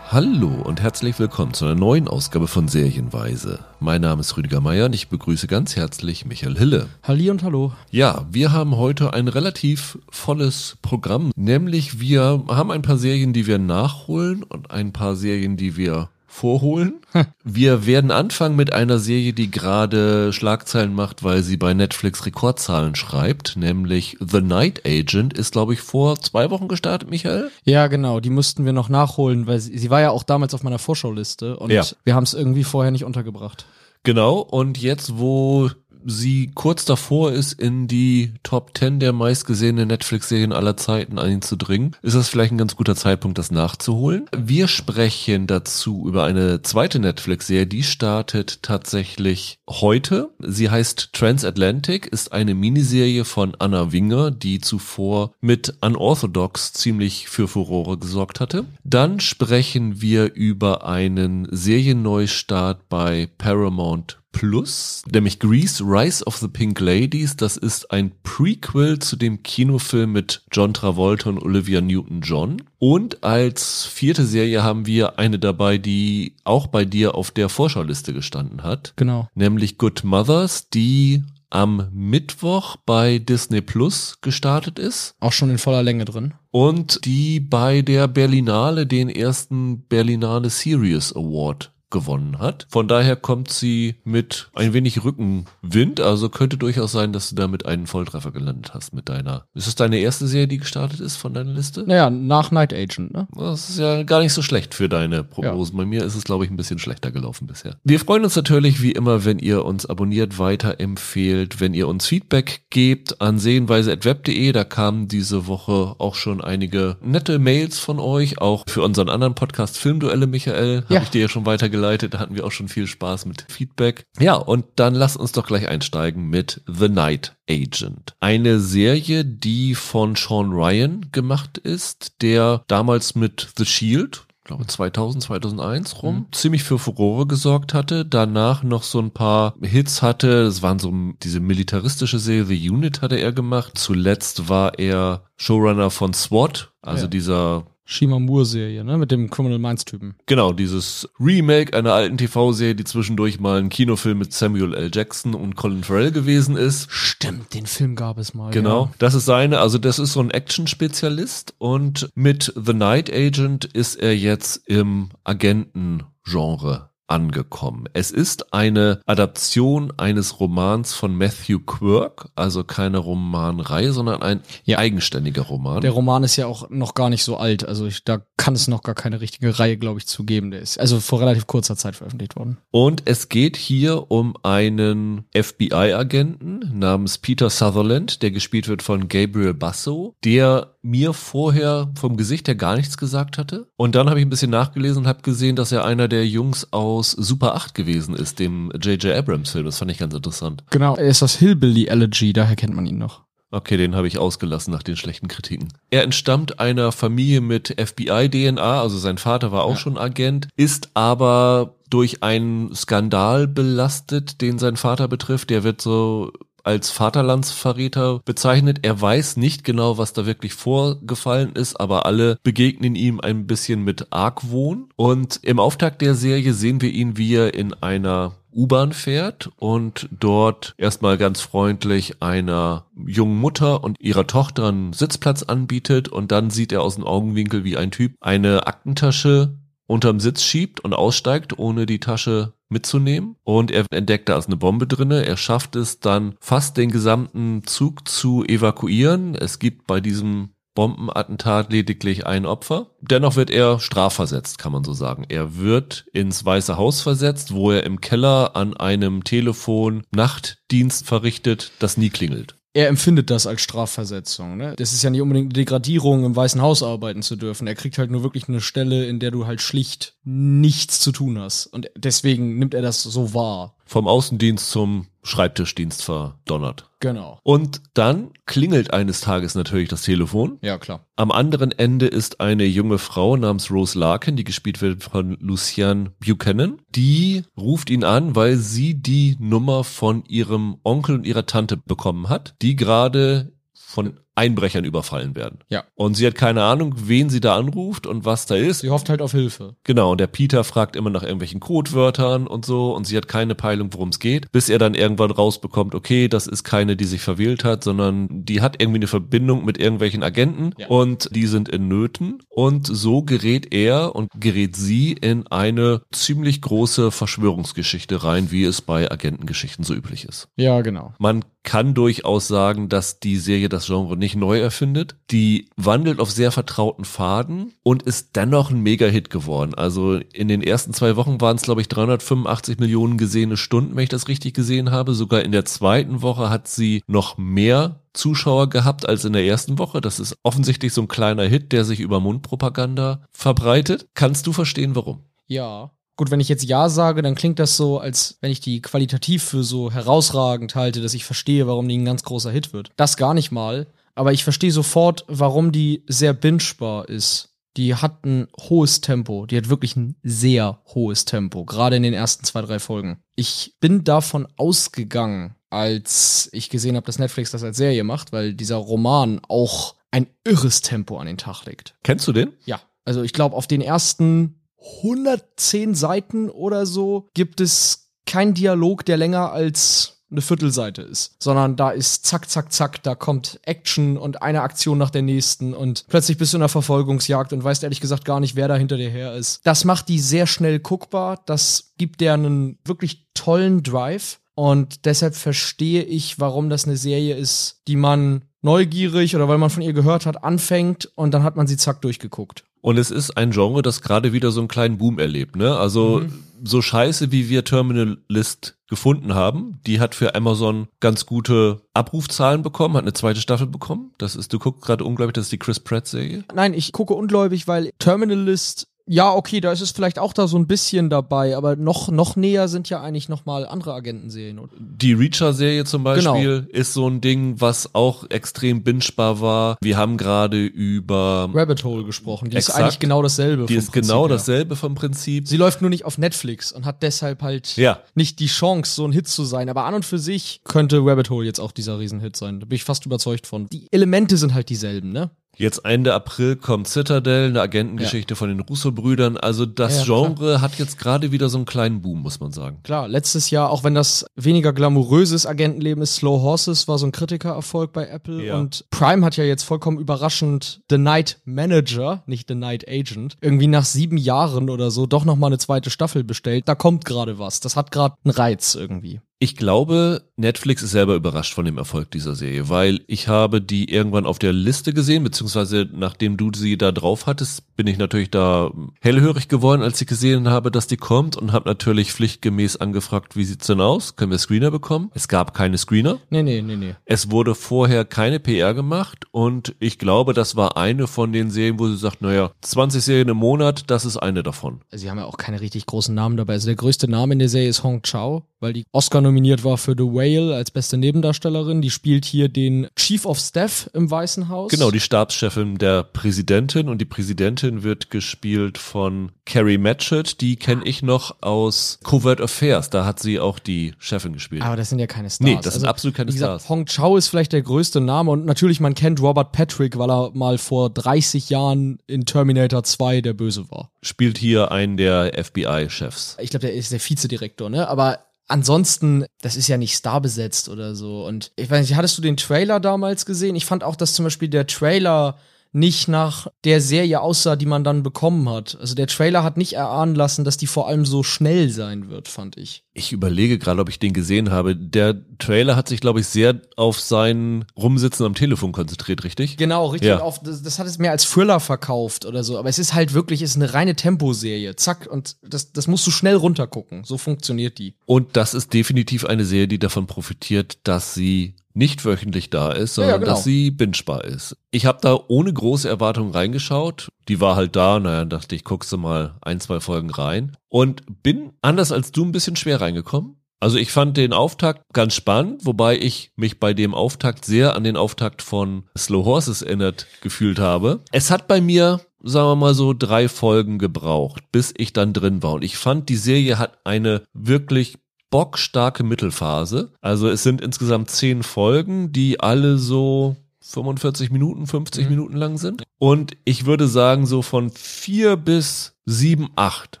Hallo 0.10 0.62
und 0.64 0.80
herzlich 0.80 1.18
willkommen 1.18 1.52
zu 1.52 1.66
einer 1.66 1.74
neuen 1.74 2.08
Ausgabe 2.08 2.48
von 2.48 2.66
Serienweise. 2.66 3.58
Mein 3.78 4.00
Name 4.00 4.22
ist 4.22 4.34
Rüdiger 4.38 4.62
Meier 4.62 4.86
und 4.86 4.94
ich 4.94 5.10
begrüße 5.10 5.46
ganz 5.48 5.76
herzlich 5.76 6.24
Michael 6.24 6.56
Hille. 6.56 6.86
Halli 7.02 7.28
und 7.28 7.42
Hallo. 7.42 7.74
Ja, 7.90 8.24
wir 8.30 8.50
haben 8.50 8.78
heute 8.78 9.12
ein 9.12 9.28
relativ 9.28 9.98
volles 10.08 10.78
Programm, 10.80 11.30
nämlich 11.36 12.00
wir 12.00 12.42
haben 12.48 12.70
ein 12.70 12.80
paar 12.80 12.96
Serien, 12.96 13.34
die 13.34 13.46
wir 13.46 13.58
nachholen 13.58 14.44
und 14.44 14.70
ein 14.70 14.94
paar 14.94 15.14
Serien, 15.14 15.58
die 15.58 15.76
wir 15.76 16.08
vorholen. 16.28 17.00
Wir 17.42 17.86
werden 17.86 18.10
anfangen 18.12 18.54
mit 18.54 18.72
einer 18.72 18.98
Serie, 18.98 19.32
die 19.32 19.50
gerade 19.50 20.32
Schlagzeilen 20.32 20.94
macht, 20.94 21.24
weil 21.24 21.42
sie 21.42 21.56
bei 21.56 21.74
Netflix 21.74 22.24
Rekordzahlen 22.26 22.94
schreibt, 22.94 23.56
nämlich 23.56 24.16
The 24.20 24.40
Night 24.42 24.82
Agent 24.86 25.36
ist, 25.36 25.52
glaube 25.52 25.72
ich, 25.72 25.80
vor 25.80 26.20
zwei 26.20 26.50
Wochen 26.50 26.68
gestartet, 26.68 27.10
Michael. 27.10 27.50
Ja, 27.64 27.86
genau, 27.88 28.20
die 28.20 28.30
mussten 28.30 28.64
wir 28.64 28.72
noch 28.72 28.88
nachholen, 28.88 29.46
weil 29.46 29.58
sie, 29.58 29.76
sie 29.78 29.90
war 29.90 30.00
ja 30.02 30.10
auch 30.10 30.22
damals 30.22 30.54
auf 30.54 30.62
meiner 30.62 30.78
Vorschauliste 30.78 31.56
und 31.56 31.70
Ja. 31.72 31.82
wir 32.04 32.14
haben 32.14 32.24
es 32.24 32.34
irgendwie 32.34 32.64
vorher 32.64 32.92
nicht 32.92 33.04
untergebracht. 33.04 33.66
Genau, 34.04 34.38
und 34.38 34.78
jetzt, 34.80 35.18
wo 35.18 35.70
sie 36.08 36.50
kurz 36.54 36.84
davor 36.84 37.32
ist, 37.32 37.52
in 37.52 37.86
die 37.86 38.32
Top 38.42 38.76
10 38.76 39.00
der 39.00 39.12
meistgesehenen 39.12 39.88
Netflix-Serien 39.88 40.52
aller 40.52 40.76
Zeiten 40.76 41.18
einzudringen, 41.18 41.94
ist 42.02 42.16
das 42.16 42.28
vielleicht 42.28 42.52
ein 42.52 42.58
ganz 42.58 42.76
guter 42.76 42.96
Zeitpunkt, 42.96 43.38
das 43.38 43.50
nachzuholen. 43.50 44.26
Wir 44.36 44.68
sprechen 44.68 45.46
dazu 45.46 46.06
über 46.08 46.24
eine 46.24 46.62
zweite 46.62 46.98
Netflix-Serie, 46.98 47.66
die 47.66 47.82
startet 47.82 48.62
tatsächlich 48.62 49.58
heute. 49.68 50.30
Sie 50.38 50.70
heißt 50.70 51.12
Transatlantic, 51.12 52.06
ist 52.06 52.32
eine 52.32 52.54
Miniserie 52.54 53.24
von 53.24 53.54
Anna 53.58 53.92
Winger, 53.92 54.30
die 54.30 54.60
zuvor 54.60 55.32
mit 55.40 55.74
Unorthodox 55.80 56.72
ziemlich 56.72 57.28
für 57.28 57.48
Furore 57.48 57.98
gesorgt 57.98 58.40
hatte. 58.40 58.64
Dann 58.84 59.20
sprechen 59.20 60.00
wir 60.00 60.34
über 60.34 60.86
einen 60.86 61.46
Serienneustart 61.50 62.88
bei 62.88 63.28
Paramount 63.38 64.17
Plus, 64.32 65.02
nämlich 65.10 65.38
Grease 65.40 65.82
Rise 65.82 66.24
of 66.24 66.36
the 66.36 66.48
Pink 66.48 66.78
Ladies. 66.80 67.36
Das 67.36 67.56
ist 67.56 67.90
ein 67.90 68.12
Prequel 68.22 68.98
zu 68.98 69.16
dem 69.16 69.42
Kinofilm 69.42 70.12
mit 70.12 70.42
John 70.52 70.74
Travolta 70.74 71.30
und 71.30 71.38
Olivia 71.42 71.80
Newton-John. 71.80 72.62
Und 72.78 73.24
als 73.24 73.84
vierte 73.86 74.24
Serie 74.24 74.62
haben 74.62 74.86
wir 74.86 75.18
eine 75.18 75.38
dabei, 75.38 75.78
die 75.78 76.34
auch 76.44 76.66
bei 76.68 76.84
dir 76.84 77.14
auf 77.14 77.30
der 77.30 77.48
Vorschauliste 77.48 78.12
gestanden 78.12 78.62
hat, 78.62 78.92
Genau. 78.96 79.28
nämlich 79.34 79.78
Good 79.78 80.04
Mothers, 80.04 80.68
die 80.68 81.24
am 81.50 81.88
Mittwoch 81.94 82.76
bei 82.84 83.18
Disney 83.18 83.62
Plus 83.62 84.18
gestartet 84.20 84.78
ist 84.78 85.14
Auch 85.18 85.32
schon 85.32 85.48
in 85.48 85.56
voller 85.56 85.82
Länge 85.82 86.04
drin. 86.04 86.34
und 86.50 87.00
die 87.06 87.40
bei 87.40 87.80
der 87.80 88.06
Berlinale 88.06 88.86
den 88.86 89.08
ersten 89.08 89.80
Berlinale 89.88 90.50
Series 90.50 91.12
Award 91.16 91.72
gewonnen 91.90 92.38
hat. 92.38 92.66
Von 92.70 92.88
daher 92.88 93.16
kommt 93.16 93.50
sie 93.50 93.96
mit 94.04 94.50
ein 94.54 94.72
wenig 94.72 95.02
Rückenwind, 95.04 96.00
also 96.00 96.28
könnte 96.28 96.56
durchaus 96.56 96.92
sein, 96.92 97.12
dass 97.12 97.30
du 97.30 97.36
damit 97.36 97.66
einen 97.66 97.86
Volltreffer 97.86 98.30
gelandet 98.30 98.74
hast 98.74 98.94
mit 98.94 99.08
deiner. 99.08 99.44
Ist 99.54 99.66
es 99.66 99.74
deine 99.74 99.98
erste 99.98 100.26
Serie, 100.26 100.48
die 100.48 100.58
gestartet 100.58 101.00
ist 101.00 101.16
von 101.16 101.34
deiner 101.34 101.52
Liste? 101.52 101.84
Naja, 101.86 102.10
nach 102.10 102.50
Night 102.50 102.72
Agent, 102.74 103.12
ne? 103.12 103.26
Das 103.36 103.70
ist 103.70 103.78
ja 103.78 104.02
gar 104.02 104.20
nicht 104.20 104.32
so 104.32 104.42
schlecht 104.42 104.74
für 104.74 104.88
deine 104.88 105.24
Prognosen. 105.24 105.76
Bei 105.76 105.84
mir 105.86 106.04
ist 106.04 106.14
es, 106.14 106.24
glaube 106.24 106.44
ich, 106.44 106.50
ein 106.50 106.56
bisschen 106.56 106.78
schlechter 106.78 107.10
gelaufen 107.10 107.46
bisher. 107.46 107.76
Wir 107.84 108.00
freuen 108.00 108.24
uns 108.24 108.36
natürlich 108.36 108.82
wie 108.82 108.92
immer, 108.92 109.24
wenn 109.24 109.38
ihr 109.38 109.64
uns 109.64 109.86
abonniert, 109.86 110.38
weiterempfehlt, 110.38 111.60
wenn 111.60 111.74
ihr 111.74 111.88
uns 111.88 112.06
Feedback 112.06 112.62
gebt 112.70 113.20
an 113.20 113.38
sehenweise.web.de. 113.38 114.52
Da 114.52 114.64
kamen 114.64 115.08
diese 115.08 115.46
Woche 115.46 115.94
auch 115.98 116.14
schon 116.14 116.40
einige 116.40 116.96
nette 117.02 117.38
Mails 117.38 117.78
von 117.78 117.98
euch, 117.98 118.40
auch 118.40 118.64
für 118.68 118.82
unseren 118.82 119.08
anderen 119.08 119.34
Podcast 119.34 119.78
Filmduelle, 119.78 120.26
Michael. 120.26 120.82
Habe 120.84 120.94
Ja. 120.94 121.02
ich 121.02 121.10
dir 121.10 121.22
ja 121.22 121.28
schon 121.28 121.46
weitergeleitet. 121.46 121.77
Da 121.78 122.18
hatten 122.18 122.34
wir 122.34 122.44
auch 122.46 122.52
schon 122.52 122.68
viel 122.68 122.86
Spaß 122.86 123.26
mit 123.26 123.46
Feedback. 123.48 124.04
Ja, 124.18 124.34
und 124.34 124.64
dann 124.76 124.94
lasst 124.94 125.16
uns 125.16 125.32
doch 125.32 125.46
gleich 125.46 125.68
einsteigen 125.68 126.28
mit 126.28 126.62
The 126.66 126.88
Night 126.88 127.36
Agent. 127.48 128.14
Eine 128.20 128.60
Serie, 128.60 129.24
die 129.24 129.74
von 129.74 130.14
Sean 130.16 130.52
Ryan 130.52 131.06
gemacht 131.12 131.58
ist, 131.58 132.20
der 132.22 132.62
damals 132.68 133.14
mit 133.14 133.48
The 133.56 133.64
Shield, 133.64 134.26
ich 134.40 134.44
glaube 134.44 134.66
2000, 134.66 135.22
2001 135.24 136.02
rum, 136.02 136.26
ziemlich 136.32 136.64
für 136.64 136.78
Furore 136.78 137.26
gesorgt 137.26 137.74
hatte, 137.74 138.06
danach 138.06 138.62
noch 138.62 138.82
so 138.82 138.98
ein 138.98 139.10
paar 139.10 139.54
Hits 139.60 140.00
hatte, 140.00 140.44
das 140.44 140.62
waren 140.62 140.78
so 140.78 140.92
diese 141.22 141.40
militaristische 141.40 142.18
Serie, 142.18 142.46
The 142.46 142.70
Unit 142.70 143.02
hatte 143.02 143.16
er 143.16 143.32
gemacht, 143.32 143.72
zuletzt 143.76 144.48
war 144.48 144.78
er 144.78 145.24
Showrunner 145.36 145.90
von 145.90 146.14
SWAT, 146.14 146.72
also 146.80 147.04
Ja. 147.04 147.08
dieser 147.08 147.66
Shima 147.90 148.18
Moore-Serie, 148.18 148.84
ne? 148.84 148.98
Mit 148.98 149.10
dem 149.10 149.30
Criminal 149.30 149.58
Minds-Typen. 149.58 150.14
Genau, 150.26 150.52
dieses 150.52 151.08
Remake 151.18 151.74
einer 151.74 151.94
alten 151.94 152.18
TV-Serie, 152.18 152.74
die 152.74 152.84
zwischendurch 152.84 153.40
mal 153.40 153.58
ein 153.58 153.70
Kinofilm 153.70 154.18
mit 154.18 154.34
Samuel 154.34 154.74
L. 154.74 154.90
Jackson 154.92 155.34
und 155.34 155.56
Colin 155.56 155.82
Farrell 155.82 156.12
gewesen 156.12 156.54
ist. 156.54 156.92
Stimmt, 156.92 157.54
den 157.54 157.64
Film 157.64 157.96
gab 157.96 158.18
es 158.18 158.34
mal. 158.34 158.50
Genau, 158.50 158.84
Ja. 158.84 158.90
das 158.98 159.14
ist 159.14 159.24
seine, 159.24 159.60
also 159.60 159.78
das 159.78 159.98
ist 159.98 160.12
so 160.12 160.20
ein 160.20 160.30
Action-Spezialist 160.30 161.54
und 161.56 162.10
mit 162.14 162.52
The 162.62 162.74
Night 162.74 163.10
Agent 163.10 163.64
ist 163.64 163.94
er 163.94 164.14
jetzt 164.14 164.60
im 164.66 165.08
Agenten-Genre 165.24 166.87
angekommen. 167.08 167.88
Es 167.92 168.10
ist 168.10 168.52
eine 168.54 169.00
Adaption 169.06 169.92
eines 169.96 170.38
Romans 170.40 170.92
von 170.94 171.14
Matthew 171.16 171.60
Quirk, 171.60 172.28
also 172.36 172.64
keine 172.64 172.98
Romanreihe, 172.98 173.92
sondern 173.92 174.22
ein 174.22 174.40
Ja. 174.64 174.78
eigenständiger 174.78 175.42
Roman. 175.42 175.80
Der 175.80 175.90
Roman 175.90 176.22
ist 176.22 176.36
ja 176.36 176.46
auch 176.46 176.70
noch 176.70 176.94
gar 176.94 177.10
nicht 177.10 177.24
so 177.24 177.36
alt, 177.36 177.66
also 177.66 177.86
ich, 177.86 178.04
da 178.04 178.20
kann 178.36 178.54
es 178.54 178.68
noch 178.68 178.82
gar 178.82 178.94
keine 178.94 179.20
richtige 179.20 179.58
Reihe, 179.58 179.76
glaube 179.76 179.98
ich, 179.98 180.06
zu 180.06 180.24
geben. 180.24 180.50
Der 180.50 180.60
ist 180.60 180.78
also 180.78 181.00
vor 181.00 181.20
relativ 181.20 181.46
kurzer 181.46 181.76
Zeit 181.76 181.96
veröffentlicht 181.96 182.36
worden. 182.36 182.58
Und 182.70 183.02
es 183.06 183.28
geht 183.28 183.56
hier 183.56 184.10
um 184.10 184.34
einen 184.42 185.24
FBI-Agenten 185.34 186.78
namens 186.78 187.18
Peter 187.18 187.50
Sutherland, 187.50 188.22
der 188.22 188.30
gespielt 188.30 188.68
wird 188.68 188.82
von 188.82 189.08
Gabriel 189.08 189.54
Basso, 189.54 190.14
der 190.24 190.74
mir 190.82 191.12
vorher 191.12 191.90
vom 191.98 192.16
Gesicht 192.16 192.48
her 192.48 192.54
gar 192.54 192.76
nichts 192.76 192.96
gesagt 192.96 193.38
hatte. 193.38 193.68
Und 193.76 193.94
dann 193.94 194.08
habe 194.08 194.20
ich 194.20 194.26
ein 194.26 194.30
bisschen 194.30 194.50
nachgelesen 194.50 195.02
und 195.02 195.08
habe 195.08 195.22
gesehen, 195.22 195.56
dass 195.56 195.72
er 195.72 195.84
einer 195.84 196.08
der 196.08 196.26
Jungs 196.26 196.72
aus 196.72 196.97
aus 196.98 197.12
Super 197.12 197.54
8 197.54 197.74
gewesen 197.74 198.14
ist, 198.14 198.38
dem 198.38 198.70
J.J. 198.80 199.16
Abrams 199.16 199.50
Film. 199.50 199.64
Das 199.64 199.78
fand 199.78 199.90
ich 199.90 199.98
ganz 199.98 200.14
interessant. 200.14 200.64
Genau, 200.70 200.96
er 200.96 201.06
ist 201.06 201.22
das 201.22 201.36
Hillbilly 201.36 201.86
Elegy, 201.86 202.32
daher 202.32 202.56
kennt 202.56 202.74
man 202.74 202.86
ihn 202.86 202.98
noch. 202.98 203.22
Okay, 203.50 203.78
den 203.78 203.94
habe 203.94 204.06
ich 204.06 204.18
ausgelassen 204.18 204.72
nach 204.74 204.82
den 204.82 204.96
schlechten 204.96 205.26
Kritiken. 205.28 205.68
Er 205.90 206.02
entstammt 206.02 206.60
einer 206.60 206.92
Familie 206.92 207.40
mit 207.40 207.74
FBI-DNA, 207.80 208.82
also 208.82 208.98
sein 208.98 209.16
Vater 209.16 209.52
war 209.52 209.64
auch 209.64 209.70
Ja. 209.70 209.76
schon 209.76 209.96
Agent, 209.96 210.48
ist 210.56 210.90
aber 210.92 211.74
durch 211.88 212.22
einen 212.22 212.74
Skandal 212.74 213.48
belastet, 213.48 214.42
den 214.42 214.58
sein 214.58 214.76
Vater 214.76 215.08
betrifft. 215.08 215.48
Der 215.48 215.64
wird 215.64 215.80
so 215.80 216.30
als 216.68 216.90
Vaterlandsverräter 216.90 218.20
bezeichnet. 218.26 218.80
Er 218.82 219.00
weiß 219.00 219.38
nicht 219.38 219.64
genau, 219.64 219.96
was 219.96 220.12
da 220.12 220.26
wirklich 220.26 220.52
vorgefallen 220.52 221.54
ist, 221.54 221.80
aber 221.80 222.04
alle 222.04 222.38
begegnen 222.42 222.94
ihm 222.94 223.20
ein 223.20 223.46
bisschen 223.46 223.84
mit 223.84 224.08
Argwohn. 224.12 224.90
Und 224.94 225.40
im 225.42 225.60
Auftakt 225.60 226.02
der 226.02 226.14
Serie 226.14 226.52
sehen 226.52 226.82
wir 226.82 226.90
ihn, 226.90 227.16
wie 227.16 227.34
er 227.34 227.54
in 227.54 227.72
einer 227.72 228.34
U-Bahn 228.54 228.92
fährt 228.92 229.50
und 229.56 230.10
dort 230.10 230.74
erstmal 230.76 231.16
ganz 231.16 231.40
freundlich 231.40 232.22
einer 232.22 232.84
jungen 233.06 233.38
Mutter 233.38 233.82
und 233.82 233.98
ihrer 233.98 234.26
Tochter 234.26 234.68
einen 234.68 234.92
Sitzplatz 234.92 235.44
anbietet 235.44 236.08
und 236.08 236.32
dann 236.32 236.50
sieht 236.50 236.72
er 236.72 236.82
aus 236.82 236.96
dem 236.96 237.04
Augenwinkel, 237.06 237.64
wie 237.64 237.78
ein 237.78 237.90
Typ 237.90 238.12
eine 238.20 238.66
Aktentasche 238.66 239.56
unterm 239.86 240.20
Sitz 240.20 240.42
schiebt 240.42 240.80
und 240.80 240.92
aussteigt, 240.92 241.58
ohne 241.58 241.86
die 241.86 241.98
Tasche 241.98 242.52
mitzunehmen. 242.68 243.36
Und 243.44 243.70
er 243.70 243.86
entdeckt, 243.90 244.28
da 244.28 244.38
ist 244.38 244.46
eine 244.46 244.56
Bombe 244.56 244.86
drinne. 244.86 245.24
Er 245.24 245.36
schafft 245.36 245.76
es 245.76 246.00
dann 246.00 246.34
fast 246.40 246.76
den 246.76 246.90
gesamten 246.90 247.64
Zug 247.64 248.08
zu 248.08 248.44
evakuieren. 248.44 249.34
Es 249.34 249.58
gibt 249.58 249.86
bei 249.86 250.00
diesem 250.00 250.50
Bombenattentat 250.78 251.72
lediglich 251.72 252.24
ein 252.24 252.46
Opfer. 252.46 252.90
Dennoch 253.00 253.34
wird 253.34 253.50
er 253.50 253.80
strafversetzt, 253.80 254.58
kann 254.58 254.70
man 254.70 254.84
so 254.84 254.92
sagen. 254.92 255.24
Er 255.28 255.56
wird 255.56 256.06
ins 256.12 256.44
Weiße 256.44 256.76
Haus 256.76 257.00
versetzt, 257.00 257.52
wo 257.52 257.72
er 257.72 257.82
im 257.82 258.00
Keller 258.00 258.54
an 258.54 258.76
einem 258.76 259.24
Telefon 259.24 260.04
Nachtdienst 260.12 261.04
verrichtet, 261.04 261.72
das 261.80 261.96
nie 261.96 262.10
klingelt. 262.10 262.57
Er 262.74 262.88
empfindet 262.88 263.30
das 263.30 263.46
als 263.46 263.62
Strafversetzung. 263.62 264.56
Ne? 264.56 264.74
Das 264.76 264.92
ist 264.92 265.02
ja 265.02 265.10
nicht 265.10 265.22
unbedingt 265.22 265.46
eine 265.46 265.54
Degradierung, 265.54 266.24
im 266.24 266.36
Weißen 266.36 266.60
Haus 266.60 266.82
arbeiten 266.82 267.22
zu 267.22 267.36
dürfen. 267.36 267.66
Er 267.66 267.74
kriegt 267.74 267.98
halt 267.98 268.10
nur 268.10 268.22
wirklich 268.22 268.48
eine 268.48 268.60
Stelle, 268.60 269.06
in 269.06 269.20
der 269.20 269.30
du 269.30 269.46
halt 269.46 269.60
schlicht 269.60 270.14
nichts 270.22 271.00
zu 271.00 271.10
tun 271.10 271.38
hast. 271.38 271.66
Und 271.66 271.90
deswegen 271.96 272.58
nimmt 272.58 272.74
er 272.74 272.82
das 272.82 273.02
so 273.02 273.34
wahr. 273.34 273.74
Vom 273.88 274.06
Außendienst 274.06 274.70
zum 274.70 275.06
Schreibtischdienst 275.22 276.02
verdonnert. 276.02 276.90
Genau. 277.00 277.38
Und 277.42 277.80
dann 277.94 278.32
klingelt 278.44 278.92
eines 278.92 279.22
Tages 279.22 279.54
natürlich 279.54 279.88
das 279.88 280.02
Telefon. 280.02 280.58
Ja, 280.60 280.76
klar. 280.76 281.06
Am 281.16 281.30
anderen 281.30 281.72
Ende 281.72 282.06
ist 282.06 282.40
eine 282.40 282.66
junge 282.66 282.98
Frau 282.98 283.34
namens 283.38 283.70
Rose 283.70 283.98
Larkin, 283.98 284.36
die 284.36 284.44
gespielt 284.44 284.82
wird 284.82 285.02
von 285.04 285.38
Lucian 285.40 286.10
Buchanan. 286.20 286.82
Die 286.94 287.44
ruft 287.56 287.88
ihn 287.88 288.04
an, 288.04 288.36
weil 288.36 288.56
sie 288.56 288.94
die 288.94 289.36
Nummer 289.40 289.84
von 289.84 290.22
ihrem 290.26 290.76
Onkel 290.84 291.14
und 291.14 291.26
ihrer 291.26 291.46
Tante 291.46 291.78
bekommen 291.78 292.28
hat, 292.28 292.54
die 292.60 292.76
gerade 292.76 293.52
von 293.72 294.20
Einbrechern 294.38 294.84
überfallen 294.84 295.36
werden. 295.36 295.58
Ja. 295.68 295.84
Und 295.94 296.14
sie 296.14 296.26
hat 296.26 296.34
keine 296.34 296.62
Ahnung, 296.62 296.94
wen 296.96 297.28
sie 297.28 297.40
da 297.40 297.56
anruft 297.56 298.06
und 298.06 298.24
was 298.24 298.46
da 298.46 298.54
ist. 298.54 298.80
Sie 298.80 298.90
hofft 298.90 299.08
halt 299.10 299.20
auf 299.20 299.32
Hilfe. 299.32 299.74
Genau, 299.84 300.12
und 300.12 300.20
der 300.20 300.28
Peter 300.28 300.64
fragt 300.64 300.96
immer 300.96 301.10
nach 301.10 301.22
irgendwelchen 301.22 301.60
Codewörtern 301.60 302.46
und 302.46 302.64
so 302.64 302.94
und 302.94 303.06
sie 303.06 303.16
hat 303.16 303.28
keine 303.28 303.54
Peilung, 303.54 303.92
worum 303.92 304.10
es 304.10 304.18
geht, 304.18 304.50
bis 304.52 304.68
er 304.68 304.78
dann 304.78 304.94
irgendwann 304.94 305.30
rausbekommt, 305.30 305.94
okay, 305.94 306.28
das 306.28 306.46
ist 306.46 306.64
keine, 306.64 306.96
die 306.96 307.04
sich 307.04 307.20
verwählt 307.20 307.64
hat, 307.64 307.82
sondern 307.84 308.28
die 308.30 308.60
hat 308.60 308.80
irgendwie 308.80 308.98
eine 308.98 309.06
Verbindung 309.08 309.64
mit 309.64 309.78
irgendwelchen 309.78 310.22
Agenten 310.22 310.70
Ja. 310.78 310.86
und 310.88 311.28
die 311.34 311.46
sind 311.46 311.68
in 311.68 311.88
Nöten 311.88 312.38
und 312.48 312.86
so 312.86 313.22
gerät 313.22 313.74
er 313.74 314.14
und 314.14 314.30
gerät 314.38 314.76
sie 314.76 315.12
in 315.12 315.46
eine 315.48 316.02
ziemlich 316.12 316.60
große 316.62 317.10
Verschwörungsgeschichte 317.10 318.22
rein, 318.22 318.50
wie 318.50 318.64
es 318.64 318.82
bei 318.82 319.10
Agentengeschichten 319.10 319.84
so 319.84 319.94
üblich 319.94 320.24
ist. 320.24 320.48
Ja, 320.56 320.80
genau. 320.82 321.12
Man 321.18 321.44
kann 321.64 321.92
durchaus 321.94 322.48
sagen, 322.48 322.88
dass 322.88 323.20
die 323.20 323.36
Serie 323.36 323.68
das 323.68 323.86
Genre 323.86 324.16
nicht 324.16 324.27
neu 324.36 324.60
erfindet. 324.60 325.16
Die 325.30 325.68
wandelt 325.76 326.20
auf 326.20 326.30
sehr 326.30 326.52
vertrauten 326.52 327.04
Faden 327.04 327.72
und 327.82 328.02
ist 328.02 328.36
dennoch 328.36 328.70
ein 328.70 328.80
Mega-Hit 328.80 329.30
geworden. 329.30 329.74
Also 329.74 330.16
in 330.32 330.48
den 330.48 330.62
ersten 330.62 330.92
zwei 330.92 331.16
Wochen 331.16 331.40
waren 331.40 331.56
es, 331.56 331.62
glaube 331.62 331.80
ich, 331.80 331.88
385 331.88 332.78
Millionen 332.78 333.18
gesehene 333.18 333.56
Stunden, 333.56 333.96
wenn 333.96 334.04
ich 334.04 334.08
das 334.08 334.28
richtig 334.28 334.54
gesehen 334.54 334.90
habe. 334.90 335.14
Sogar 335.14 335.42
in 335.42 335.52
der 335.52 335.64
zweiten 335.64 336.22
Woche 336.22 336.50
hat 336.50 336.68
sie 336.68 337.02
noch 337.06 337.38
mehr 337.38 338.00
Zuschauer 338.12 338.68
gehabt 338.68 339.08
als 339.08 339.24
in 339.24 339.32
der 339.32 339.44
ersten 339.44 339.78
Woche. 339.78 340.00
Das 340.00 340.20
ist 340.20 340.36
offensichtlich 340.42 340.92
so 340.92 341.02
ein 341.02 341.08
kleiner 341.08 341.44
Hit, 341.44 341.72
der 341.72 341.84
sich 341.84 342.00
über 342.00 342.20
Mundpropaganda 342.20 343.22
verbreitet. 343.30 344.08
Kannst 344.14 344.46
du 344.46 344.52
verstehen, 344.52 344.94
warum? 344.96 345.24
Ja. 345.46 345.92
Gut, 346.18 346.32
wenn 346.32 346.40
ich 346.40 346.48
jetzt 346.48 346.64
Ja 346.64 346.88
sage, 346.88 347.22
dann 347.22 347.36
klingt 347.36 347.60
das 347.60 347.76
so, 347.76 348.00
als 348.00 348.38
wenn 348.40 348.50
ich 348.50 348.58
die 348.58 348.82
qualitativ 348.82 349.44
für 349.44 349.62
so 349.62 349.92
herausragend 349.92 350.74
halte, 350.74 351.00
dass 351.00 351.14
ich 351.14 351.24
verstehe, 351.24 351.68
warum 351.68 351.88
die 351.88 351.96
ein 351.96 352.04
ganz 352.04 352.24
großer 352.24 352.50
Hit 352.50 352.72
wird. 352.72 352.90
Das 352.96 353.16
gar 353.16 353.34
nicht 353.34 353.52
mal. 353.52 353.86
Aber 354.18 354.32
ich 354.32 354.42
verstehe 354.42 354.72
sofort, 354.72 355.24
warum 355.28 355.70
die 355.70 356.02
sehr 356.08 356.32
bingebar 356.32 357.08
ist. 357.08 357.50
Die 357.76 357.94
hat 357.94 358.26
ein 358.26 358.48
hohes 358.58 359.00
Tempo. 359.00 359.46
Die 359.46 359.56
hat 359.56 359.68
wirklich 359.68 359.94
ein 359.94 360.16
sehr 360.24 360.82
hohes 360.92 361.24
Tempo. 361.24 361.64
Gerade 361.64 361.94
in 361.94 362.02
den 362.02 362.14
ersten 362.14 362.44
zwei, 362.44 362.62
drei 362.62 362.80
Folgen. 362.80 363.22
Ich 363.36 363.76
bin 363.78 364.02
davon 364.02 364.48
ausgegangen, 364.56 365.54
als 365.70 366.48
ich 366.50 366.68
gesehen 366.68 366.96
habe, 366.96 367.06
dass 367.06 367.20
Netflix 367.20 367.52
das 367.52 367.62
als 367.62 367.76
Serie 367.76 368.02
macht, 368.02 368.32
weil 368.32 368.54
dieser 368.54 368.74
Roman 368.74 369.40
auch 369.46 369.94
ein 370.10 370.26
irres 370.42 370.80
Tempo 370.80 371.18
an 371.18 371.28
den 371.28 371.38
Tag 371.38 371.64
legt. 371.66 371.94
Kennst 372.02 372.26
du 372.26 372.32
den? 372.32 372.54
Ja, 372.66 372.80
also 373.04 373.22
ich 373.22 373.32
glaube, 373.32 373.54
auf 373.54 373.68
den 373.68 373.80
ersten 373.80 374.66
110 374.96 375.94
Seiten 375.94 376.50
oder 376.50 376.86
so 376.86 377.28
gibt 377.34 377.60
es 377.60 378.10
keinen 378.26 378.54
Dialog, 378.54 379.04
der 379.04 379.16
länger 379.16 379.52
als 379.52 380.17
eine 380.30 380.40
Viertelseite 380.40 381.02
ist, 381.02 381.36
sondern 381.38 381.76
da 381.76 381.90
ist 381.90 382.26
zack, 382.26 382.50
zack, 382.50 382.72
zack, 382.72 383.02
da 383.02 383.14
kommt 383.14 383.60
Action 383.64 384.16
und 384.18 384.42
eine 384.42 384.62
Aktion 384.62 384.98
nach 384.98 385.10
der 385.10 385.22
nächsten 385.22 385.74
und 385.74 386.04
plötzlich 386.08 386.36
bist 386.36 386.52
du 386.52 386.58
in 386.58 386.62
einer 386.62 386.68
Verfolgungsjagd 386.68 387.52
und 387.52 387.64
weißt 387.64 387.82
ehrlich 387.82 388.00
gesagt 388.00 388.24
gar 388.24 388.40
nicht, 388.40 388.54
wer 388.54 388.68
da 388.68 388.76
hinter 388.76 388.96
dir 388.96 389.10
her 389.10 389.34
ist. 389.34 389.60
Das 389.64 389.84
macht 389.84 390.08
die 390.08 390.18
sehr 390.18 390.46
schnell 390.46 390.80
guckbar, 390.80 391.40
das 391.46 391.92
gibt 391.96 392.20
der 392.20 392.34
einen 392.34 392.78
wirklich 392.84 393.26
tollen 393.34 393.82
Drive 393.82 394.40
und 394.54 395.06
deshalb 395.06 395.34
verstehe 395.34 396.02
ich, 396.02 396.40
warum 396.40 396.68
das 396.68 396.84
eine 396.84 396.96
Serie 396.96 397.36
ist, 397.36 397.82
die 397.86 397.96
man 397.96 398.42
neugierig 398.60 399.36
oder 399.36 399.48
weil 399.48 399.58
man 399.58 399.70
von 399.70 399.82
ihr 399.82 399.92
gehört 399.92 400.26
hat, 400.26 400.42
anfängt 400.42 401.10
und 401.14 401.32
dann 401.32 401.42
hat 401.42 401.56
man 401.56 401.66
sie 401.66 401.76
zack 401.76 402.02
durchgeguckt. 402.02 402.64
Und 402.80 402.98
es 402.98 403.10
ist 403.10 403.36
ein 403.36 403.50
Genre, 403.50 403.82
das 403.82 404.02
gerade 404.02 404.32
wieder 404.32 404.50
so 404.50 404.60
einen 404.60 404.68
kleinen 404.68 404.98
Boom 404.98 405.18
erlebt. 405.18 405.56
Ne? 405.56 405.76
Also 405.76 406.22
so 406.62 406.82
scheiße, 406.82 407.32
wie 407.32 407.48
wir 407.48 407.64
Terminal 407.64 408.18
List 408.28 408.76
gefunden 408.88 409.34
haben, 409.34 409.80
die 409.86 410.00
hat 410.00 410.14
für 410.14 410.34
Amazon 410.34 410.88
ganz 411.00 411.26
gute 411.26 411.82
Abrufzahlen 411.94 412.62
bekommen, 412.62 412.96
hat 412.96 413.02
eine 413.02 413.12
zweite 413.12 413.40
Staffel 413.40 413.66
bekommen. 413.66 414.12
Das 414.18 414.34
ist, 414.34 414.52
du 414.52 414.58
guckst 414.58 414.82
gerade 414.82 415.04
unglaublich, 415.04 415.34
das 415.34 415.44
ist 415.44 415.52
die 415.52 415.58
Chris 415.58 415.80
Pratt-Serie. 415.80 416.44
Nein, 416.54 416.74
ich 416.74 416.92
gucke 416.92 417.14
ungläubig, 417.14 417.68
weil 417.68 417.90
Terminal 417.98 418.40
List, 418.40 418.88
ja, 419.08 419.32
okay, 419.34 419.60
da 419.60 419.72
ist 419.72 419.80
es 419.80 419.90
vielleicht 419.90 420.18
auch 420.18 420.32
da 420.32 420.46
so 420.46 420.58
ein 420.58 420.66
bisschen 420.66 421.10
dabei, 421.10 421.56
aber 421.56 421.76
noch, 421.76 422.10
noch 422.10 422.36
näher 422.36 422.68
sind 422.68 422.88
ja 422.90 423.00
eigentlich 423.00 423.28
noch 423.28 423.46
mal 423.46 423.66
andere 423.66 423.94
Agentenserien. 423.94 424.58
oder? 424.58 424.70
Die 424.78 425.12
Reacher-Serie 425.14 425.84
zum 425.84 426.04
Beispiel 426.04 426.68
ist 426.72 426.92
so 426.92 427.08
ein 427.08 427.20
Ding, 427.20 427.60
was 427.60 427.94
auch 427.94 428.28
extrem 428.30 428.82
bingebar 428.82 429.40
war. 429.40 429.76
Wir 429.80 429.96
haben 429.96 430.16
gerade 430.16 430.64
über, 430.64 431.48
Rabbit 431.52 431.84
Hole 431.84 432.04
gesprochen, 432.04 432.50
die 432.50 432.56
ist 432.56 432.68
Exakt. 432.68 432.84
eigentlich 432.84 432.98
genau 432.98 433.22
dasselbe. 433.22 433.66
die 433.66 433.74
vom 433.74 433.78
ist 433.78 433.90
Prinzip 433.92 434.02
genau 434.10 434.22
her. 434.22 434.28
dasselbe 434.36 434.76
vom 434.76 434.94
Prinzip. 434.94 435.48
Sie 435.48 435.56
läuft 435.56 435.80
nur 435.80 435.90
nicht 435.90 436.04
auf 436.04 436.18
Netflix 436.18 436.70
und 436.72 436.84
hat 436.84 437.02
deshalb 437.02 437.42
halt 437.42 437.76
Ja. 437.76 438.00
nicht 438.14 438.38
die 438.40 438.46
Chance, 438.46 438.94
so 438.94 439.04
ein 439.06 439.12
Hit 439.12 439.28
zu 439.28 439.44
sein. 439.44 439.68
Aber 439.68 439.84
an 439.84 439.94
und 439.94 440.04
für 440.04 440.18
sich 440.18 440.60
könnte 440.64 440.98
Rabbit 441.02 441.30
Hole 441.30 441.46
jetzt 441.46 441.60
auch 441.60 441.72
dieser 441.72 441.98
Riesenhit 441.98 442.36
sein. 442.36 442.60
Da 442.60 442.66
bin 442.66 442.76
ich 442.76 442.84
fast 442.84 443.06
überzeugt 443.06 443.46
von. 443.46 443.66
Die 443.68 443.86
Elemente 443.90 444.36
sind 444.36 444.54
halt 444.54 444.68
dieselben, 444.68 445.10
ne? 445.12 445.30
Jetzt 445.58 445.84
Ende 445.84 446.14
April 446.14 446.54
kommt 446.54 446.86
Citadel, 446.86 447.48
eine 447.48 447.60
Agentengeschichte 447.60 448.36
von 448.36 448.48
den 448.48 448.60
Russo-Brüdern. 448.60 449.36
Also 449.36 449.66
das 449.66 449.98
Ja, 449.98 450.04
klar. 450.04 450.26
Genre 450.26 450.60
hat 450.60 450.78
jetzt 450.78 450.98
gerade 450.98 451.32
wieder 451.32 451.48
so 451.48 451.58
einen 451.58 451.66
kleinen 451.66 452.00
Boom, 452.00 452.22
muss 452.22 452.38
man 452.38 452.52
sagen. 452.52 452.78
Klar, 452.84 453.08
letztes 453.08 453.50
Jahr, 453.50 453.70
auch 453.70 453.82
wenn 453.82 453.94
das 453.94 454.24
weniger 454.36 454.72
glamouröses 454.72 455.46
Agentenleben 455.46 456.02
ist, 456.02 456.14
Slow 456.14 456.40
Horses 456.42 456.86
war 456.86 456.98
so 456.98 457.06
ein 457.06 457.12
Kritikererfolg 457.12 457.92
bei 457.92 458.06
Apple. 458.06 458.44
Ja. 458.44 458.56
Und 458.56 458.84
Prime 458.90 459.26
hat 459.26 459.36
ja 459.36 459.42
jetzt 459.42 459.64
vollkommen 459.64 459.98
überraschend 459.98 460.80
The 460.88 460.98
Night 460.98 461.40
Manager, 461.44 462.22
nicht 462.26 462.46
The 462.48 462.54
Night 462.54 462.88
Agent, 462.88 463.36
irgendwie 463.40 463.66
nach 463.66 463.84
sieben 463.84 464.16
Jahren 464.16 464.70
oder 464.70 464.92
so 464.92 465.06
doch 465.06 465.24
nochmal 465.24 465.48
eine 465.48 465.58
zweite 465.58 465.90
Staffel 465.90 466.22
bestellt. 466.22 466.68
Da 466.68 466.76
kommt 466.76 467.04
gerade 467.04 467.40
was. 467.40 467.58
Das 467.58 467.74
hat 467.74 467.90
gerade 467.90 468.14
einen 468.24 468.34
Reiz 468.34 468.76
irgendwie. 468.76 469.20
Ich 469.40 469.56
glaube, 469.56 470.22
Netflix 470.36 470.82
ist 470.82 470.90
selber 470.90 471.14
überrascht 471.14 471.54
von 471.54 471.64
dem 471.64 471.78
Erfolg 471.78 472.10
dieser 472.10 472.34
Serie, 472.34 472.68
weil 472.68 473.02
ich 473.06 473.28
habe 473.28 473.60
die 473.60 473.88
irgendwann 473.88 474.26
auf 474.26 474.40
der 474.40 474.52
Liste 474.52 474.92
gesehen, 474.92 475.22
beziehungsweise 475.22 475.88
nachdem 475.92 476.36
du 476.36 476.50
sie 476.52 476.76
da 476.76 476.90
drauf 476.90 477.26
hattest, 477.26 477.76
bin 477.76 477.86
ich 477.86 477.98
natürlich 477.98 478.32
da 478.32 478.72
hellhörig 479.00 479.46
geworden, 479.46 479.82
als 479.82 480.00
ich 480.00 480.08
gesehen 480.08 480.48
habe, 480.48 480.72
dass 480.72 480.88
die 480.88 480.96
kommt 480.96 481.36
und 481.36 481.52
habe 481.52 481.68
natürlich 481.68 482.12
pflichtgemäß 482.12 482.78
angefragt, 482.78 483.36
wie 483.36 483.44
sieht's 483.44 483.68
denn 483.68 483.80
aus? 483.80 484.16
Können 484.16 484.32
wir 484.32 484.38
Screener 484.38 484.72
bekommen? 484.72 485.12
Es 485.14 485.28
gab 485.28 485.54
keine 485.54 485.78
Screener. 485.78 486.18
Nee, 486.30 486.42
nee, 486.42 486.60
nee, 486.60 486.74
nee. 486.74 486.96
Es 487.04 487.30
wurde 487.30 487.54
vorher 487.54 488.04
keine 488.04 488.40
PR 488.40 488.74
gemacht 488.74 489.26
und 489.30 489.76
ich 489.78 490.00
glaube, 490.00 490.34
das 490.34 490.56
war 490.56 490.76
eine 490.76 491.06
von 491.06 491.32
den 491.32 491.52
Serien, 491.52 491.78
wo 491.78 491.86
sie 491.86 491.96
sagt, 491.96 492.22
naja, 492.22 492.50
20 492.62 493.04
Serien 493.04 493.28
im 493.28 493.36
Monat, 493.36 493.84
das 493.86 494.04
ist 494.04 494.16
eine 494.16 494.42
davon. 494.42 494.80
Sie 494.90 495.08
haben 495.08 495.18
ja 495.18 495.26
auch 495.26 495.36
keine 495.36 495.60
richtig 495.60 495.86
großen 495.86 496.12
Namen 496.12 496.36
dabei. 496.36 496.54
Also 496.54 496.66
der 496.66 496.74
größte 496.74 497.08
Name 497.08 497.34
in 497.34 497.38
der 497.38 497.48
Serie 497.48 497.68
ist 497.68 497.84
Hong 497.84 498.02
Chao, 498.02 498.48
weil 498.58 498.72
die 498.72 498.84
Oscar 498.90 499.20
nominiert 499.28 499.62
war 499.62 499.76
für 499.76 499.92
The 499.92 500.04
Whale 500.04 500.54
als 500.54 500.70
beste 500.70 500.96
Nebendarstellerin. 500.96 501.82
Die 501.82 501.90
spielt 501.90 502.24
hier 502.24 502.48
den 502.48 502.88
Chief 502.96 503.24
of 503.26 503.38
Staff 503.38 503.88
im 503.92 504.10
Weißen 504.10 504.48
Haus. 504.48 504.70
Genau, 504.70 504.90
die 504.90 505.00
Stabschefin 505.00 505.76
der 505.76 506.02
Präsidentin 506.02 506.88
und 506.88 506.98
die 506.98 507.04
Präsidentin 507.04 507.82
wird 507.82 508.10
gespielt 508.10 508.78
von 508.78 509.32
Carrie 509.44 509.78
Matchett. 509.78 510.40
Die 510.40 510.56
kenne 510.56 510.82
ich 510.84 511.02
noch 511.02 511.42
aus 511.42 511.98
Covert 512.02 512.40
Affairs. 512.40 512.90
Da 512.90 513.04
hat 513.04 513.20
sie 513.20 513.38
auch 513.38 513.58
die 513.58 513.92
Chefin 513.98 514.32
gespielt. 514.32 514.62
Aber 514.62 514.76
das 514.76 514.88
sind 514.88 514.98
ja 514.98 515.06
keine 515.06 515.28
Stars. 515.28 515.40
nee, 515.40 515.58
das 515.62 515.74
sind 515.74 515.86
absolut 515.86 516.16
keine 516.16 516.30
wie 516.30 516.34
gesagt, 516.34 516.62
Stars. 516.62 516.68
Hong 516.70 516.86
Chao 516.86 517.16
ist 517.16 517.28
vielleicht 517.28 517.52
der 517.52 517.62
größte 517.62 518.00
Name 518.00 518.30
und 518.30 518.46
natürlich, 518.46 518.80
man 518.80 518.94
kennt 518.94 519.20
Robert 519.20 519.52
Patrick, 519.52 519.98
weil 519.98 520.10
er 520.10 520.30
mal 520.32 520.58
vor 520.58 520.90
30 520.90 521.50
Jahren 521.50 521.98
in 522.06 522.24
Terminator 522.24 522.82
2 522.82 523.20
der 523.20 523.34
Böse 523.34 523.70
war. 523.70 523.90
Spielt 524.02 524.38
hier 524.38 524.72
einen 524.72 524.96
der 524.96 525.32
FBI-Chefs. 525.44 526.36
Ich 526.40 526.50
glaube, 526.50 526.66
der 526.66 526.74
ist 526.74 526.92
der 526.92 527.00
Vizedirektor, 527.00 527.68
ne? 527.68 527.88
Aber 527.88 528.20
ansonsten, 528.48 529.26
das 529.40 529.56
ist 529.56 529.68
ja 529.68 529.76
nicht 529.76 529.94
starbesetzt 529.94 530.68
oder 530.68 530.94
so. 530.94 531.24
Und 531.26 531.52
ich 531.56 531.70
weiß 531.70 531.88
nicht, 531.88 531.96
hattest 531.96 532.18
du 532.18 532.22
den 532.22 532.36
Trailer 532.36 532.80
damals 532.80 533.26
gesehen? 533.26 533.54
Ich 533.54 533.66
fand 533.66 533.84
auch, 533.84 533.96
dass 533.96 534.14
zum 534.14 534.24
Beispiel 534.24 534.48
der 534.48 534.66
Trailer 534.66 535.38
nicht 535.72 536.08
nach 536.08 536.48
der 536.64 536.80
Serie 536.80 537.20
aussah, 537.20 537.54
die 537.54 537.66
man 537.66 537.84
dann 537.84 538.02
bekommen 538.02 538.48
hat. 538.48 538.76
Also 538.80 538.94
der 538.94 539.06
Trailer 539.06 539.44
hat 539.44 539.58
nicht 539.58 539.74
erahnen 539.74 540.14
lassen, 540.14 540.44
dass 540.44 540.56
die 540.56 540.66
vor 540.66 540.88
allem 540.88 541.04
so 541.04 541.22
schnell 541.22 541.68
sein 541.68 542.08
wird, 542.08 542.26
fand 542.28 542.56
ich. 542.56 542.84
Ich 542.98 543.12
überlege 543.12 543.58
gerade, 543.58 543.80
ob 543.80 543.88
ich 543.88 543.98
den 543.98 544.12
gesehen 544.12 544.50
habe. 544.50 544.74
Der 544.76 545.16
Trailer 545.38 545.76
hat 545.76 545.88
sich, 545.88 546.00
glaube 546.00 546.20
ich, 546.20 546.26
sehr 546.26 546.60
auf 546.76 547.00
sein 547.00 547.64
Rumsitzen 547.76 548.26
am 548.26 548.34
Telefon 548.34 548.72
konzentriert, 548.72 549.24
richtig? 549.24 549.56
Genau, 549.56 549.86
richtig. 549.86 550.08
Ja. 550.08 550.20
Auf, 550.20 550.40
das, 550.40 550.62
das 550.62 550.78
hat 550.78 550.86
es 550.86 550.98
mir 550.98 551.10
als 551.10 551.24
Thriller 551.24 551.60
verkauft 551.60 552.26
oder 552.26 552.44
so. 552.44 552.58
Aber 552.58 552.68
es 552.68 552.78
ist 552.78 552.94
halt 552.94 553.14
wirklich, 553.14 553.42
es 553.42 553.50
ist 553.50 553.56
eine 553.56 553.72
reine 553.72 553.94
Temposerie. 553.94 554.76
Zack, 554.76 555.08
und 555.10 555.36
das, 555.42 555.72
das 555.72 555.86
musst 555.86 556.06
du 556.06 556.10
schnell 556.10 556.36
runtergucken. 556.36 557.04
So 557.04 557.18
funktioniert 557.18 557.78
die. 557.78 557.94
Und 558.06 558.36
das 558.36 558.54
ist 558.54 558.74
definitiv 558.74 559.24
eine 559.24 559.44
Serie, 559.44 559.68
die 559.68 559.78
davon 559.78 560.06
profitiert, 560.06 560.78
dass 560.84 561.14
sie 561.14 561.54
nicht 561.78 562.04
wöchentlich 562.04 562.50
da 562.50 562.72
ist, 562.72 562.94
sondern 562.94 563.12
ja, 563.12 563.18
genau. 563.18 563.30
dass 563.30 563.44
sie 563.44 563.70
bingebar 563.70 564.24
ist. 564.24 564.56
Ich 564.72 564.84
habe 564.84 564.98
da 565.00 565.16
ohne 565.28 565.52
große 565.52 565.88
Erwartungen 565.88 566.32
reingeschaut. 566.32 567.12
Die 567.28 567.40
war 567.40 567.54
halt 567.54 567.76
da, 567.76 568.00
naja, 568.00 568.24
dachte 568.24 568.56
ich, 568.56 568.64
guckst 568.64 568.90
du 568.90 568.98
mal 568.98 569.36
ein, 569.42 569.60
zwei 569.60 569.78
Folgen 569.78 570.10
rein. 570.10 570.56
Und 570.68 571.22
bin, 571.22 571.52
anders 571.62 571.92
als 571.92 572.12
du, 572.12 572.24
ein 572.24 572.32
bisschen 572.32 572.56
schwer 572.56 572.80
reingekommen. 572.80 573.36
Also 573.60 573.76
ich 573.76 573.90
fand 573.90 574.16
den 574.16 574.32
Auftakt 574.32 574.84
ganz 574.92 575.14
spannend, 575.14 575.66
wobei 575.66 575.98
ich 575.98 576.32
mich 576.36 576.60
bei 576.60 576.74
dem 576.74 576.94
Auftakt 576.94 577.44
sehr 577.44 577.74
an 577.74 577.82
den 577.82 577.96
Auftakt 577.96 578.40
von 578.40 578.84
Slow 578.96 579.24
Horses 579.24 579.62
erinnert 579.62 580.06
gefühlt 580.20 580.60
habe. 580.60 581.00
Es 581.10 581.30
hat 581.30 581.48
bei 581.48 581.60
mir, 581.60 582.00
sagen 582.22 582.48
wir 582.50 582.56
mal 582.56 582.74
so, 582.74 582.92
drei 582.92 583.28
Folgen 583.28 583.78
gebraucht, 583.78 584.44
bis 584.52 584.72
ich 584.76 584.92
dann 584.92 585.12
drin 585.12 585.42
war. 585.42 585.54
Und 585.54 585.64
ich 585.64 585.76
fand, 585.76 586.08
die 586.08 586.16
Serie 586.16 586.58
hat 586.58 586.78
eine 586.84 587.24
wirklich 587.32 587.98
bockstarke 588.30 589.02
Mittelphase. 589.02 589.92
Also 590.00 590.28
es 590.28 590.44
sind 590.44 590.60
insgesamt 590.60 591.10
zehn 591.10 591.42
Folgen, 591.42 592.12
die 592.12 592.38
alle 592.38 592.78
so 592.78 593.36
45 593.68 594.30
Minuten, 594.30 594.66
50 594.66 595.04
Mhm. 595.04 595.10
Minuten 595.10 595.36
lang 595.36 595.58
sind. 595.58 595.82
Und 595.98 596.36
ich 596.44 596.64
würde 596.66 596.88
sagen, 596.88 597.26
so 597.26 597.42
von 597.42 597.70
vier 597.70 598.36
bis 598.36 598.96
sieben, 599.04 599.48
acht 599.56 600.00